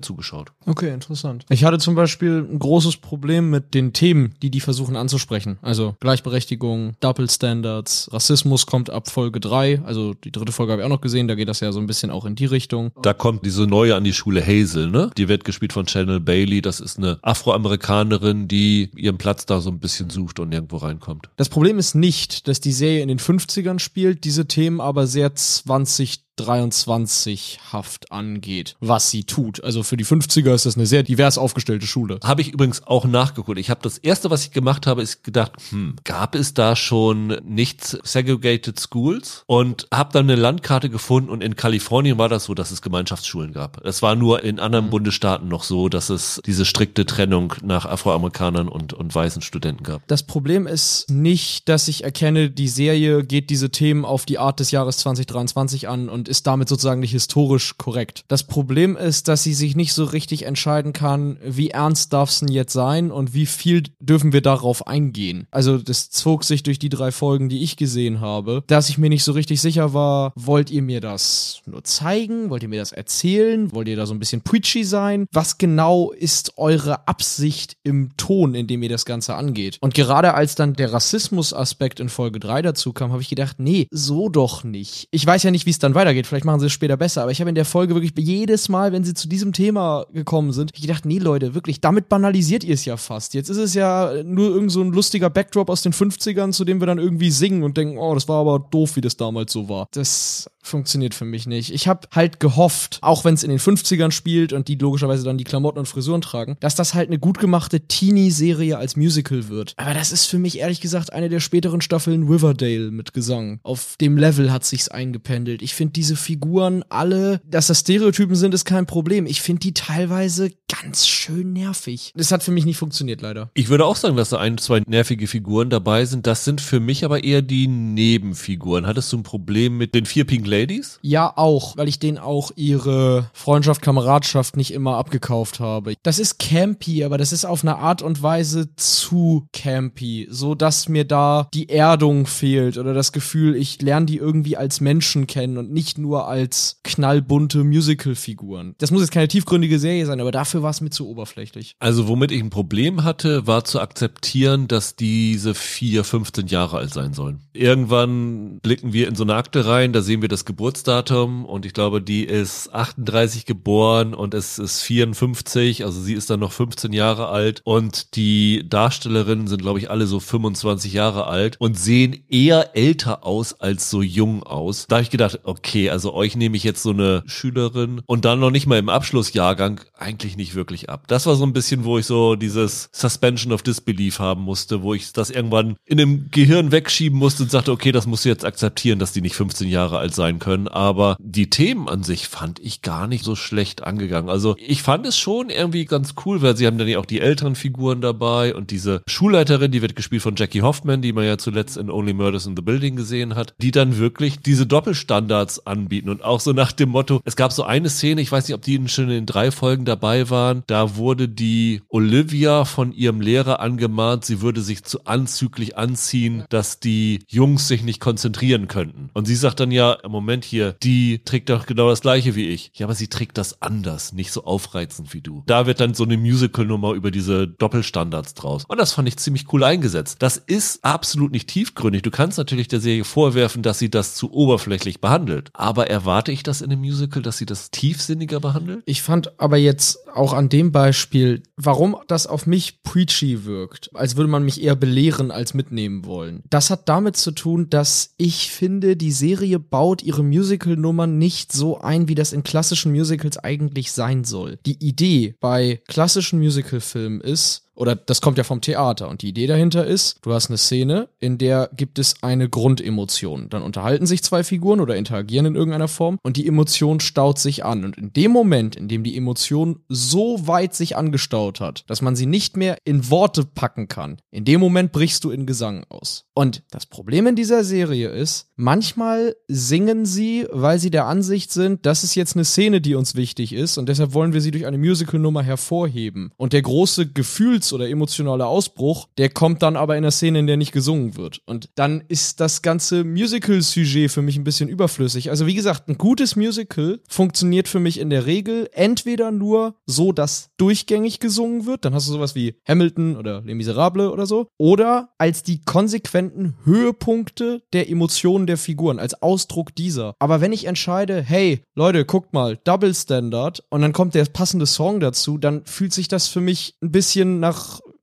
zugeschaut. 0.00 0.52
Okay, 0.66 0.92
interessant. 0.92 1.46
Ich 1.48 1.64
hatte 1.64 1.78
zum 1.78 1.94
Beispiel 1.94 2.46
ein 2.50 2.58
großes 2.58 2.98
Problem 2.98 3.50
mit 3.50 3.74
den 3.74 3.92
Themen, 3.92 4.34
die 4.42 4.50
die 4.50 4.60
versuchen 4.60 4.96
anzusprechen. 4.96 5.58
Also 5.62 5.96
Gleichberechtigung, 6.00 6.92
Double 7.00 7.28
Standards, 7.28 8.10
Rassismus 8.12 8.66
kommt 8.66 8.90
ab 8.90 9.08
Folge 9.08 9.40
drei. 9.40 9.80
Also 9.84 10.14
die 10.14 10.32
dritte 10.32 10.52
Folge 10.52 10.72
habe 10.72 10.82
ich 10.82 10.86
auch 10.86 10.90
noch 10.90 11.00
gesehen, 11.00 11.28
da 11.28 11.34
geht 11.34 11.48
das 11.48 11.60
ja 11.60 11.72
so 11.72 11.80
ein 11.80 11.86
bisschen 11.86 12.10
auch 12.10 12.26
in 12.26 12.34
die 12.34 12.46
Richtung. 12.46 12.92
Da 13.02 13.14
kommt 13.14 13.46
diese 13.46 13.66
neue 13.66 13.94
an 13.94 14.04
die 14.04 14.12
Schule 14.12 14.46
Hazel, 14.46 14.90
ne? 14.90 15.10
Die 15.16 15.28
wird 15.28 15.44
gespielt 15.44 15.72
von 15.72 15.86
Channel 15.86 16.20
Bailey. 16.20 16.60
Das 16.60 16.80
ist 16.80 16.98
eine 16.98 17.18
Afroamerikanerin, 17.22 18.48
die 18.48 18.90
ihren 18.96 19.18
Platz 19.18 19.46
da 19.46 19.60
so 19.60 19.70
ein 19.70 19.78
bisschen 19.78 20.10
sucht 20.10 20.38
und 20.40 20.50
nirgendwo 20.50 20.76
reinkommt. 20.76 21.30
Das 21.36 21.48
Problem 21.48 21.78
ist 21.78 21.94
nicht, 21.94 22.48
dass 22.48 22.60
die 22.60 22.72
Serie 22.72 23.02
in 23.02 23.08
den 23.08 23.18
50ern 23.18 23.78
spielt, 23.78 24.24
diese 24.24 24.46
Themen 24.46 24.80
aber 24.80 25.06
sehr 25.06 25.34
20 25.34 26.29
23 26.40 27.60
Haft 27.72 28.12
angeht, 28.12 28.76
was 28.80 29.10
sie 29.10 29.24
tut. 29.24 29.62
Also 29.62 29.82
für 29.82 29.96
die 29.96 30.04
50er 30.04 30.54
ist 30.54 30.66
das 30.66 30.76
eine 30.76 30.86
sehr 30.86 31.02
divers 31.02 31.38
aufgestellte 31.38 31.86
Schule. 31.86 32.18
Habe 32.24 32.42
ich 32.42 32.52
übrigens 32.52 32.86
auch 32.86 33.04
nachgeguckt. 33.04 33.58
Ich 33.58 33.70
habe 33.70 33.80
das 33.82 33.98
erste, 33.98 34.30
was 34.30 34.44
ich 34.44 34.52
gemacht 34.52 34.86
habe, 34.86 35.02
ist 35.02 35.24
gedacht, 35.24 35.52
hm, 35.70 35.96
gab 36.04 36.34
es 36.34 36.54
da 36.54 36.76
schon 36.76 37.38
nicht 37.44 37.98
segregated 38.02 38.78
schools 38.78 39.44
und 39.46 39.86
habe 39.92 40.12
dann 40.12 40.30
eine 40.30 40.40
Landkarte 40.40 40.90
gefunden 40.90 41.30
und 41.30 41.42
in 41.42 41.56
Kalifornien 41.56 42.18
war 42.18 42.28
das 42.28 42.44
so, 42.44 42.54
dass 42.54 42.70
es 42.70 42.82
Gemeinschaftsschulen 42.82 43.52
gab. 43.52 43.84
Es 43.84 44.02
war 44.02 44.14
nur 44.14 44.42
in 44.42 44.58
anderen 44.58 44.86
mhm. 44.86 44.90
Bundesstaaten 44.90 45.48
noch 45.48 45.64
so, 45.64 45.88
dass 45.88 46.10
es 46.10 46.40
diese 46.46 46.64
strikte 46.64 47.06
Trennung 47.06 47.54
nach 47.62 47.86
Afroamerikanern 47.86 48.68
und, 48.68 48.92
und 48.92 49.14
weißen 49.14 49.42
Studenten 49.42 49.84
gab. 49.84 50.06
Das 50.06 50.22
Problem 50.22 50.66
ist 50.66 51.10
nicht, 51.10 51.68
dass 51.68 51.88
ich 51.88 52.04
erkenne, 52.04 52.50
die 52.50 52.68
Serie 52.68 53.24
geht 53.24 53.50
diese 53.50 53.70
Themen 53.70 54.04
auf 54.04 54.24
die 54.26 54.38
Art 54.38 54.60
des 54.60 54.70
Jahres 54.70 54.98
2023 54.98 55.88
an 55.88 56.08
und 56.08 56.28
ist 56.30 56.46
damit 56.46 56.68
sozusagen 56.68 57.00
nicht 57.00 57.10
historisch 57.10 57.76
korrekt. 57.76 58.24
Das 58.28 58.44
Problem 58.44 58.96
ist, 58.96 59.28
dass 59.28 59.42
sie 59.42 59.52
sich 59.52 59.76
nicht 59.76 59.92
so 59.92 60.04
richtig 60.04 60.46
entscheiden 60.46 60.92
kann, 60.92 61.38
wie 61.44 61.70
ernst 61.70 62.12
darf 62.12 62.30
es 62.30 62.40
denn 62.40 62.48
jetzt 62.48 62.72
sein 62.72 63.10
und 63.10 63.34
wie 63.34 63.46
viel 63.46 63.82
dürfen 63.98 64.32
wir 64.32 64.40
darauf 64.40 64.86
eingehen. 64.86 65.46
Also 65.50 65.76
das 65.76 66.10
zog 66.10 66.44
sich 66.44 66.62
durch 66.62 66.78
die 66.78 66.88
drei 66.88 67.12
Folgen, 67.12 67.48
die 67.48 67.62
ich 67.62 67.76
gesehen 67.76 68.20
habe, 68.20 68.62
dass 68.68 68.88
ich 68.88 68.96
mir 68.96 69.10
nicht 69.10 69.24
so 69.24 69.32
richtig 69.32 69.60
sicher 69.60 69.92
war, 69.92 70.32
wollt 70.36 70.70
ihr 70.70 70.82
mir 70.82 71.00
das 71.00 71.60
nur 71.66 71.84
zeigen? 71.84 72.50
Wollt 72.50 72.62
ihr 72.62 72.68
mir 72.68 72.80
das 72.80 72.92
erzählen? 72.92 73.72
Wollt 73.72 73.88
ihr 73.88 73.96
da 73.96 74.06
so 74.06 74.14
ein 74.14 74.20
bisschen 74.20 74.42
preachy 74.42 74.84
sein? 74.84 75.26
Was 75.32 75.58
genau 75.58 76.12
ist 76.12 76.56
eure 76.56 77.08
Absicht 77.08 77.76
im 77.82 78.16
Ton, 78.16 78.54
in 78.54 78.66
dem 78.66 78.82
ihr 78.82 78.88
das 78.88 79.04
Ganze 79.04 79.34
angeht? 79.34 79.78
Und 79.80 79.94
gerade 79.94 80.34
als 80.34 80.54
dann 80.54 80.74
der 80.74 80.92
Rassismus-Aspekt 80.92 81.98
in 82.00 82.08
Folge 82.08 82.38
3 82.38 82.62
dazu 82.62 82.92
kam, 82.92 83.12
habe 83.12 83.22
ich 83.22 83.28
gedacht, 83.28 83.56
nee, 83.58 83.88
so 83.90 84.28
doch 84.28 84.62
nicht. 84.62 85.08
Ich 85.10 85.26
weiß 85.26 85.42
ja 85.42 85.50
nicht, 85.50 85.66
wie 85.66 85.70
es 85.70 85.78
dann 85.78 85.94
weitergeht. 85.94 86.09
Vielleicht 86.26 86.44
machen 86.44 86.60
sie 86.60 86.66
es 86.66 86.72
später 86.72 86.96
besser, 86.96 87.22
aber 87.22 87.30
ich 87.30 87.40
habe 87.40 87.48
in 87.48 87.54
der 87.54 87.64
Folge 87.64 87.94
wirklich 87.94 88.12
jedes 88.16 88.68
Mal, 88.68 88.92
wenn 88.92 89.04
sie 89.04 89.14
zu 89.14 89.28
diesem 89.28 89.52
Thema 89.52 90.06
gekommen 90.12 90.52
sind, 90.52 90.70
ich 90.74 90.82
gedacht, 90.82 91.04
nee, 91.04 91.18
Leute, 91.18 91.54
wirklich, 91.54 91.80
damit 91.80 92.08
banalisiert 92.08 92.64
ihr 92.64 92.74
es 92.74 92.84
ja 92.84 92.96
fast. 92.96 93.34
Jetzt 93.34 93.48
ist 93.48 93.56
es 93.56 93.74
ja 93.74 94.12
nur 94.24 94.50
irgend 94.50 94.72
so 94.72 94.82
ein 94.82 94.92
lustiger 94.92 95.30
Backdrop 95.30 95.70
aus 95.70 95.82
den 95.82 95.92
50ern, 95.92 96.52
zu 96.52 96.64
dem 96.64 96.80
wir 96.80 96.86
dann 96.86 96.98
irgendwie 96.98 97.30
singen 97.30 97.62
und 97.62 97.76
denken, 97.76 97.98
oh, 97.98 98.14
das 98.14 98.28
war 98.28 98.40
aber 98.40 98.58
doof, 98.58 98.96
wie 98.96 99.00
das 99.00 99.16
damals 99.16 99.52
so 99.52 99.68
war. 99.68 99.88
Das 99.92 100.50
funktioniert 100.62 101.14
für 101.14 101.24
mich 101.24 101.46
nicht. 101.46 101.72
Ich 101.72 101.88
habe 101.88 102.08
halt 102.12 102.38
gehofft, 102.38 102.98
auch 103.00 103.24
wenn 103.24 103.34
es 103.34 103.42
in 103.42 103.50
den 103.50 103.58
50ern 103.58 104.10
spielt 104.10 104.52
und 104.52 104.68
die 104.68 104.76
logischerweise 104.76 105.24
dann 105.24 105.38
die 105.38 105.44
Klamotten 105.44 105.78
und 105.78 105.86
Frisuren 105.86 106.20
tragen, 106.20 106.56
dass 106.60 106.74
das 106.74 106.94
halt 106.94 107.08
eine 107.08 107.18
gut 107.18 107.38
gemachte 107.38 107.80
Teenie-Serie 107.80 108.76
als 108.76 108.96
Musical 108.96 109.48
wird. 109.48 109.74
Aber 109.76 109.94
das 109.94 110.12
ist 110.12 110.26
für 110.26 110.38
mich 110.38 110.58
ehrlich 110.58 110.80
gesagt 110.80 111.12
eine 111.12 111.28
der 111.28 111.40
späteren 111.40 111.80
Staffeln 111.80 112.28
Riverdale 112.28 112.90
mit 112.90 113.14
Gesang. 113.14 113.60
Auf 113.62 113.96
dem 114.00 114.16
Level 114.16 114.52
hat 114.52 114.64
sich's 114.64 114.88
eingependelt. 114.88 115.62
Ich 115.62 115.74
finde 115.74 115.94
diese 116.00 116.16
Figuren 116.16 116.82
alle, 116.88 117.42
dass 117.44 117.66
das 117.66 117.80
Stereotypen 117.80 118.34
sind, 118.34 118.54
ist 118.54 118.64
kein 118.64 118.86
Problem. 118.86 119.26
Ich 119.26 119.42
finde 119.42 119.60
die 119.60 119.74
teilweise 119.74 120.50
ganz 120.82 121.06
schön 121.06 121.52
nervig. 121.52 122.14
Das 122.16 122.32
hat 122.32 122.42
für 122.42 122.52
mich 122.52 122.64
nicht 122.64 122.78
funktioniert, 122.78 123.20
leider. 123.20 123.50
Ich 123.52 123.68
würde 123.68 123.84
auch 123.84 123.96
sagen, 123.96 124.16
dass 124.16 124.30
da 124.30 124.38
ein, 124.38 124.56
zwei 124.56 124.80
nervige 124.86 125.26
Figuren 125.26 125.68
dabei 125.68 126.06
sind. 126.06 126.26
Das 126.26 126.46
sind 126.46 126.62
für 126.62 126.80
mich 126.80 127.04
aber 127.04 127.22
eher 127.22 127.42
die 127.42 127.66
Nebenfiguren. 127.66 128.86
Hattest 128.86 129.12
du 129.12 129.18
ein 129.18 129.24
Problem 129.24 129.76
mit 129.76 129.94
den 129.94 130.06
vier 130.06 130.24
Pink 130.24 130.46
Ladies? 130.46 130.98
Ja, 131.02 131.36
auch, 131.36 131.76
weil 131.76 131.86
ich 131.88 131.98
denen 131.98 132.16
auch 132.16 132.50
ihre 132.56 133.28
Freundschaft, 133.34 133.82
Kameradschaft 133.82 134.56
nicht 134.56 134.72
immer 134.72 134.96
abgekauft 134.96 135.60
habe. 135.60 135.96
Das 136.02 136.18
ist 136.18 136.38
campy, 136.38 137.04
aber 137.04 137.18
das 137.18 137.32
ist 137.32 137.44
auf 137.44 137.62
eine 137.62 137.76
Art 137.76 138.00
und 138.00 138.22
Weise 138.22 138.74
zu 138.76 139.46
campy, 139.52 140.28
so 140.30 140.54
dass 140.54 140.88
mir 140.88 141.04
da 141.04 141.46
die 141.52 141.68
Erdung 141.68 142.24
fehlt 142.24 142.78
oder 142.78 142.94
das 142.94 143.12
Gefühl, 143.12 143.54
ich 143.54 143.82
lerne 143.82 144.06
die 144.06 144.16
irgendwie 144.16 144.56
als 144.56 144.80
Menschen 144.80 145.26
kennen 145.26 145.58
und 145.58 145.70
nicht 145.70 145.89
nur 145.98 146.28
als 146.28 146.80
knallbunte 146.84 147.64
Musical-Figuren. 147.64 148.74
Das 148.78 148.90
muss 148.90 149.02
jetzt 149.02 149.12
keine 149.12 149.28
tiefgründige 149.28 149.78
Serie 149.78 150.06
sein, 150.06 150.20
aber 150.20 150.32
dafür 150.32 150.62
war 150.62 150.70
es 150.70 150.80
mir 150.80 150.90
zu 150.90 151.08
oberflächlich. 151.08 151.74
Also 151.78 152.08
womit 152.08 152.30
ich 152.30 152.42
ein 152.42 152.50
Problem 152.50 153.04
hatte, 153.04 153.46
war 153.46 153.64
zu 153.64 153.80
akzeptieren, 153.80 154.68
dass 154.68 154.96
diese 154.96 155.54
vier 155.54 156.04
15 156.04 156.46
Jahre 156.48 156.78
alt 156.78 156.92
sein 156.92 157.14
sollen. 157.14 157.40
Irgendwann 157.52 158.58
blicken 158.60 158.92
wir 158.92 159.08
in 159.08 159.14
so 159.14 159.24
eine 159.24 159.34
Akte 159.34 159.66
rein, 159.66 159.92
da 159.92 160.02
sehen 160.02 160.22
wir 160.22 160.28
das 160.28 160.44
Geburtsdatum 160.44 161.44
und 161.44 161.66
ich 161.66 161.72
glaube, 161.72 162.02
die 162.02 162.24
ist 162.24 162.72
38 162.74 163.46
geboren 163.46 164.14
und 164.14 164.34
es 164.34 164.58
ist 164.58 164.82
54, 164.82 165.84
also 165.84 166.00
sie 166.00 166.14
ist 166.14 166.30
dann 166.30 166.40
noch 166.40 166.52
15 166.52 166.92
Jahre 166.92 167.28
alt 167.28 167.62
und 167.64 168.16
die 168.16 168.64
Darstellerinnen 168.68 169.46
sind, 169.46 169.62
glaube 169.62 169.78
ich, 169.78 169.90
alle 169.90 170.06
so 170.06 170.20
25 170.20 170.92
Jahre 170.92 171.26
alt 171.26 171.56
und 171.58 171.78
sehen 171.78 172.22
eher 172.28 172.76
älter 172.76 173.24
aus 173.24 173.54
als 173.60 173.90
so 173.90 174.02
jung 174.02 174.42
aus. 174.42 174.86
Da 174.88 174.96
habe 174.96 175.02
ich 175.02 175.10
gedacht, 175.10 175.40
okay, 175.44 175.79
also 175.88 176.12
euch 176.12 176.36
nehme 176.36 176.56
ich 176.56 176.64
jetzt 176.64 176.82
so 176.82 176.90
eine 176.90 177.22
Schülerin 177.26 178.02
und 178.06 178.24
dann 178.24 178.40
noch 178.40 178.50
nicht 178.50 178.66
mal 178.66 178.78
im 178.78 178.88
Abschlussjahrgang 178.88 179.80
eigentlich 179.96 180.36
nicht 180.36 180.54
wirklich 180.54 180.90
ab. 180.90 181.04
Das 181.06 181.26
war 181.26 181.36
so 181.36 181.44
ein 181.44 181.52
bisschen, 181.52 181.84
wo 181.84 181.98
ich 181.98 182.06
so 182.06 182.36
dieses 182.36 182.88
Suspension 182.92 183.52
of 183.52 183.62
Disbelief 183.62 184.18
haben 184.18 184.42
musste, 184.42 184.82
wo 184.82 184.94
ich 184.94 185.12
das 185.12 185.30
irgendwann 185.30 185.76
in 185.86 185.98
dem 185.98 186.30
Gehirn 186.30 186.72
wegschieben 186.72 187.18
musste 187.18 187.44
und 187.44 187.50
sagte, 187.50 187.72
okay, 187.72 187.92
das 187.92 188.06
musst 188.06 188.24
du 188.24 188.28
jetzt 188.28 188.44
akzeptieren, 188.44 188.98
dass 188.98 189.12
die 189.12 189.20
nicht 189.20 189.36
15 189.36 189.68
Jahre 189.68 189.98
alt 189.98 190.14
sein 190.14 190.38
können. 190.38 190.68
Aber 190.68 191.16
die 191.20 191.50
Themen 191.50 191.88
an 191.88 192.02
sich 192.02 192.28
fand 192.28 192.58
ich 192.58 192.82
gar 192.82 193.06
nicht 193.06 193.24
so 193.24 193.36
schlecht 193.36 193.84
angegangen. 193.84 194.30
Also 194.30 194.56
ich 194.58 194.82
fand 194.82 195.06
es 195.06 195.18
schon 195.18 195.50
irgendwie 195.50 195.84
ganz 195.84 196.14
cool, 196.24 196.42
weil 196.42 196.56
sie 196.56 196.66
haben 196.66 196.78
dann 196.78 196.88
ja 196.88 196.98
auch 196.98 197.06
die 197.06 197.20
älteren 197.20 197.54
Figuren 197.54 198.00
dabei 198.00 198.54
und 198.54 198.70
diese 198.70 199.02
Schulleiterin, 199.06 199.70
die 199.70 199.82
wird 199.82 199.96
gespielt 199.96 200.22
von 200.22 200.36
Jackie 200.36 200.62
Hoffman, 200.62 201.02
die 201.02 201.12
man 201.12 201.24
ja 201.24 201.38
zuletzt 201.38 201.76
in 201.76 201.90
Only 201.90 202.12
Murders 202.12 202.46
in 202.46 202.56
the 202.56 202.62
Building 202.62 202.96
gesehen 202.96 203.34
hat, 203.34 203.54
die 203.58 203.70
dann 203.70 203.98
wirklich 203.98 204.40
diese 204.40 204.66
Doppelstandards 204.66 205.66
anbieten 205.70 206.10
und 206.10 206.22
auch 206.22 206.40
so 206.40 206.52
nach 206.52 206.72
dem 206.72 206.90
Motto, 206.90 207.20
es 207.24 207.36
gab 207.36 207.52
so 207.52 207.62
eine 207.62 207.88
Szene, 207.88 208.20
ich 208.20 208.30
weiß 208.30 208.48
nicht, 208.48 208.54
ob 208.54 208.62
die 208.62 208.80
schon 208.88 209.04
in 209.04 209.10
den 209.10 209.26
drei 209.26 209.50
Folgen 209.50 209.84
dabei 209.84 210.28
waren, 210.28 210.62
da 210.66 210.96
wurde 210.96 211.28
die 211.28 211.82
Olivia 211.88 212.64
von 212.64 212.92
ihrem 212.92 213.20
Lehrer 213.20 213.60
angemahnt, 213.60 214.24
sie 214.24 214.40
würde 214.42 214.60
sich 214.60 214.84
zu 214.84 215.04
anzüglich 215.06 215.78
anziehen, 215.78 216.44
dass 216.50 216.80
die 216.80 217.20
Jungs 217.28 217.68
sich 217.68 217.82
nicht 217.82 218.00
konzentrieren 218.00 218.68
könnten. 218.68 219.10
Und 219.14 219.26
sie 219.26 219.36
sagt 219.36 219.60
dann 219.60 219.70
ja, 219.70 219.98
Moment 220.08 220.44
hier, 220.44 220.74
die 220.82 221.22
trägt 221.24 221.50
doch 221.50 221.66
genau 221.66 221.88
das 221.88 222.00
gleiche 222.00 222.34
wie 222.34 222.48
ich. 222.48 222.72
Ja, 222.74 222.86
aber 222.86 222.94
sie 222.94 223.08
trägt 223.08 223.38
das 223.38 223.62
anders, 223.62 224.12
nicht 224.12 224.32
so 224.32 224.44
aufreizend 224.44 225.14
wie 225.14 225.20
du. 225.20 225.42
Da 225.46 225.66
wird 225.66 225.80
dann 225.80 225.94
so 225.94 226.04
eine 226.04 226.16
Musical-Nummer 226.16 226.92
über 226.92 227.10
diese 227.10 227.46
Doppelstandards 227.46 228.34
draus. 228.34 228.64
Und 228.66 228.78
das 228.78 228.92
fand 228.92 229.08
ich 229.08 229.16
ziemlich 229.16 229.52
cool 229.52 229.64
eingesetzt. 229.64 230.16
Das 230.20 230.36
ist 230.36 230.84
absolut 230.84 231.32
nicht 231.32 231.48
tiefgründig. 231.48 232.02
Du 232.02 232.10
kannst 232.10 232.38
natürlich 232.38 232.68
der 232.68 232.80
Serie 232.80 233.04
vorwerfen, 233.04 233.62
dass 233.62 233.78
sie 233.78 233.90
das 233.90 234.14
zu 234.14 234.32
oberflächlich 234.32 235.00
behandelt. 235.00 235.50
Aber 235.60 235.90
erwarte 235.90 236.32
ich 236.32 236.42
das 236.42 236.62
in 236.62 236.72
einem 236.72 236.80
Musical, 236.80 237.20
dass 237.22 237.36
sie 237.36 237.44
das 237.44 237.70
tiefsinniger 237.70 238.40
behandelt? 238.40 238.82
Ich 238.86 239.02
fand 239.02 239.38
aber 239.38 239.58
jetzt 239.58 239.98
auch 240.14 240.32
an 240.32 240.48
dem 240.48 240.72
Beispiel, 240.72 241.42
warum 241.56 241.96
das 242.08 242.26
auf 242.26 242.46
mich 242.46 242.82
preachy 242.82 243.44
wirkt, 243.44 243.94
als 243.94 244.16
würde 244.16 244.30
man 244.30 244.42
mich 244.42 244.62
eher 244.62 244.74
belehren 244.74 245.30
als 245.30 245.52
mitnehmen 245.52 246.06
wollen. 246.06 246.42
Das 246.48 246.70
hat 246.70 246.88
damit 246.88 247.18
zu 247.18 247.32
tun, 247.32 247.68
dass 247.68 248.14
ich 248.16 248.50
finde, 248.50 248.96
die 248.96 249.12
Serie 249.12 249.58
baut 249.58 250.02
ihre 250.02 250.22
Musical-Nummern 250.22 251.18
nicht 251.18 251.52
so 251.52 251.78
ein, 251.78 252.08
wie 252.08 252.14
das 252.14 252.32
in 252.32 252.42
klassischen 252.42 252.92
Musicals 252.92 253.36
eigentlich 253.36 253.92
sein 253.92 254.24
soll. 254.24 254.58
Die 254.64 254.82
Idee 254.82 255.34
bei 255.40 255.82
klassischen 255.88 256.38
Musical-Filmen 256.38 257.20
ist, 257.20 257.69
oder 257.80 257.96
das 257.96 258.20
kommt 258.20 258.36
ja 258.36 258.44
vom 258.44 258.60
Theater 258.60 259.08
und 259.08 259.22
die 259.22 259.30
Idee 259.30 259.46
dahinter 259.46 259.86
ist, 259.86 260.18
du 260.20 260.34
hast 260.34 260.50
eine 260.50 260.58
Szene, 260.58 261.08
in 261.18 261.38
der 261.38 261.70
gibt 261.74 261.98
es 261.98 262.22
eine 262.22 262.46
Grundemotion. 262.46 263.48
Dann 263.48 263.62
unterhalten 263.62 264.04
sich 264.04 264.22
zwei 264.22 264.44
Figuren 264.44 264.80
oder 264.80 264.96
interagieren 264.96 265.46
in 265.46 265.54
irgendeiner 265.54 265.88
Form 265.88 266.18
und 266.22 266.36
die 266.36 266.46
Emotion 266.46 267.00
staut 267.00 267.38
sich 267.38 267.64
an. 267.64 267.86
Und 267.86 267.96
in 267.96 268.12
dem 268.12 268.32
Moment, 268.32 268.76
in 268.76 268.88
dem 268.88 269.02
die 269.02 269.16
Emotion 269.16 269.80
so 269.88 270.46
weit 270.46 270.74
sich 270.74 270.94
angestaut 270.94 271.60
hat, 271.60 271.84
dass 271.86 272.02
man 272.02 272.16
sie 272.16 272.26
nicht 272.26 272.54
mehr 272.54 272.76
in 272.84 273.08
Worte 273.08 273.46
packen 273.46 273.88
kann, 273.88 274.18
in 274.30 274.44
dem 274.44 274.60
Moment 274.60 274.92
brichst 274.92 275.24
du 275.24 275.30
in 275.30 275.46
Gesang 275.46 275.86
aus. 275.88 276.26
Und 276.34 276.62
das 276.70 276.84
Problem 276.84 277.26
in 277.28 277.36
dieser 277.36 277.64
Serie 277.64 278.10
ist, 278.10 278.48
manchmal 278.56 279.36
singen 279.48 280.04
sie, 280.04 280.46
weil 280.52 280.78
sie 280.78 280.90
der 280.90 281.06
Ansicht 281.06 281.50
sind, 281.50 281.86
das 281.86 282.04
ist 282.04 282.14
jetzt 282.14 282.36
eine 282.36 282.44
Szene, 282.44 282.82
die 282.82 282.94
uns 282.94 283.14
wichtig 283.14 283.54
ist 283.54 283.78
und 283.78 283.88
deshalb 283.88 284.12
wollen 284.12 284.34
wir 284.34 284.42
sie 284.42 284.50
durch 284.50 284.66
eine 284.66 284.76
Musical-Nummer 284.78 285.42
hervorheben. 285.42 286.32
Und 286.36 286.52
der 286.52 286.60
große 286.60 287.06
Gefühls- 287.06 287.69
oder 287.72 287.88
emotionale 287.88 288.46
Ausbruch, 288.46 289.08
der 289.18 289.30
kommt 289.30 289.62
dann 289.62 289.76
aber 289.76 289.96
in 289.96 290.02
der 290.02 290.10
Szene, 290.10 290.40
in 290.40 290.46
der 290.46 290.56
nicht 290.56 290.72
gesungen 290.72 291.16
wird. 291.16 291.40
Und 291.46 291.70
dann 291.74 292.02
ist 292.08 292.40
das 292.40 292.62
ganze 292.62 293.04
Musical-Sujet 293.04 294.10
für 294.10 294.22
mich 294.22 294.36
ein 294.36 294.44
bisschen 294.44 294.68
überflüssig. 294.68 295.30
Also 295.30 295.46
wie 295.46 295.54
gesagt, 295.54 295.88
ein 295.88 295.98
gutes 295.98 296.36
Musical 296.36 297.00
funktioniert 297.08 297.68
für 297.68 297.80
mich 297.80 297.98
in 297.98 298.10
der 298.10 298.26
Regel 298.26 298.68
entweder 298.72 299.30
nur 299.30 299.74
so, 299.86 300.12
dass 300.12 300.50
durchgängig 300.56 301.20
gesungen 301.20 301.66
wird, 301.66 301.84
dann 301.84 301.94
hast 301.94 302.08
du 302.08 302.12
sowas 302.12 302.34
wie 302.34 302.54
Hamilton 302.66 303.16
oder 303.16 303.42
Les 303.42 303.54
Miserables 303.54 304.10
oder 304.10 304.26
so, 304.26 304.48
oder 304.58 305.10
als 305.18 305.42
die 305.42 305.62
konsequenten 305.62 306.56
Höhepunkte 306.64 307.62
der 307.72 307.90
Emotionen 307.90 308.46
der 308.46 308.56
Figuren, 308.56 308.98
als 308.98 309.22
Ausdruck 309.22 309.74
dieser. 309.74 310.14
Aber 310.18 310.40
wenn 310.40 310.52
ich 310.52 310.66
entscheide, 310.66 311.22
hey, 311.22 311.62
Leute, 311.74 312.04
guckt 312.04 312.32
mal, 312.32 312.58
Double 312.64 312.94
Standard 312.94 313.62
und 313.70 313.82
dann 313.82 313.92
kommt 313.92 314.14
der 314.14 314.24
passende 314.24 314.66
Song 314.66 315.00
dazu, 315.00 315.38
dann 315.38 315.64
fühlt 315.64 315.92
sich 315.92 316.08
das 316.08 316.28
für 316.28 316.40
mich 316.40 316.74
ein 316.82 316.92
bisschen 316.92 317.40
nach 317.40 317.59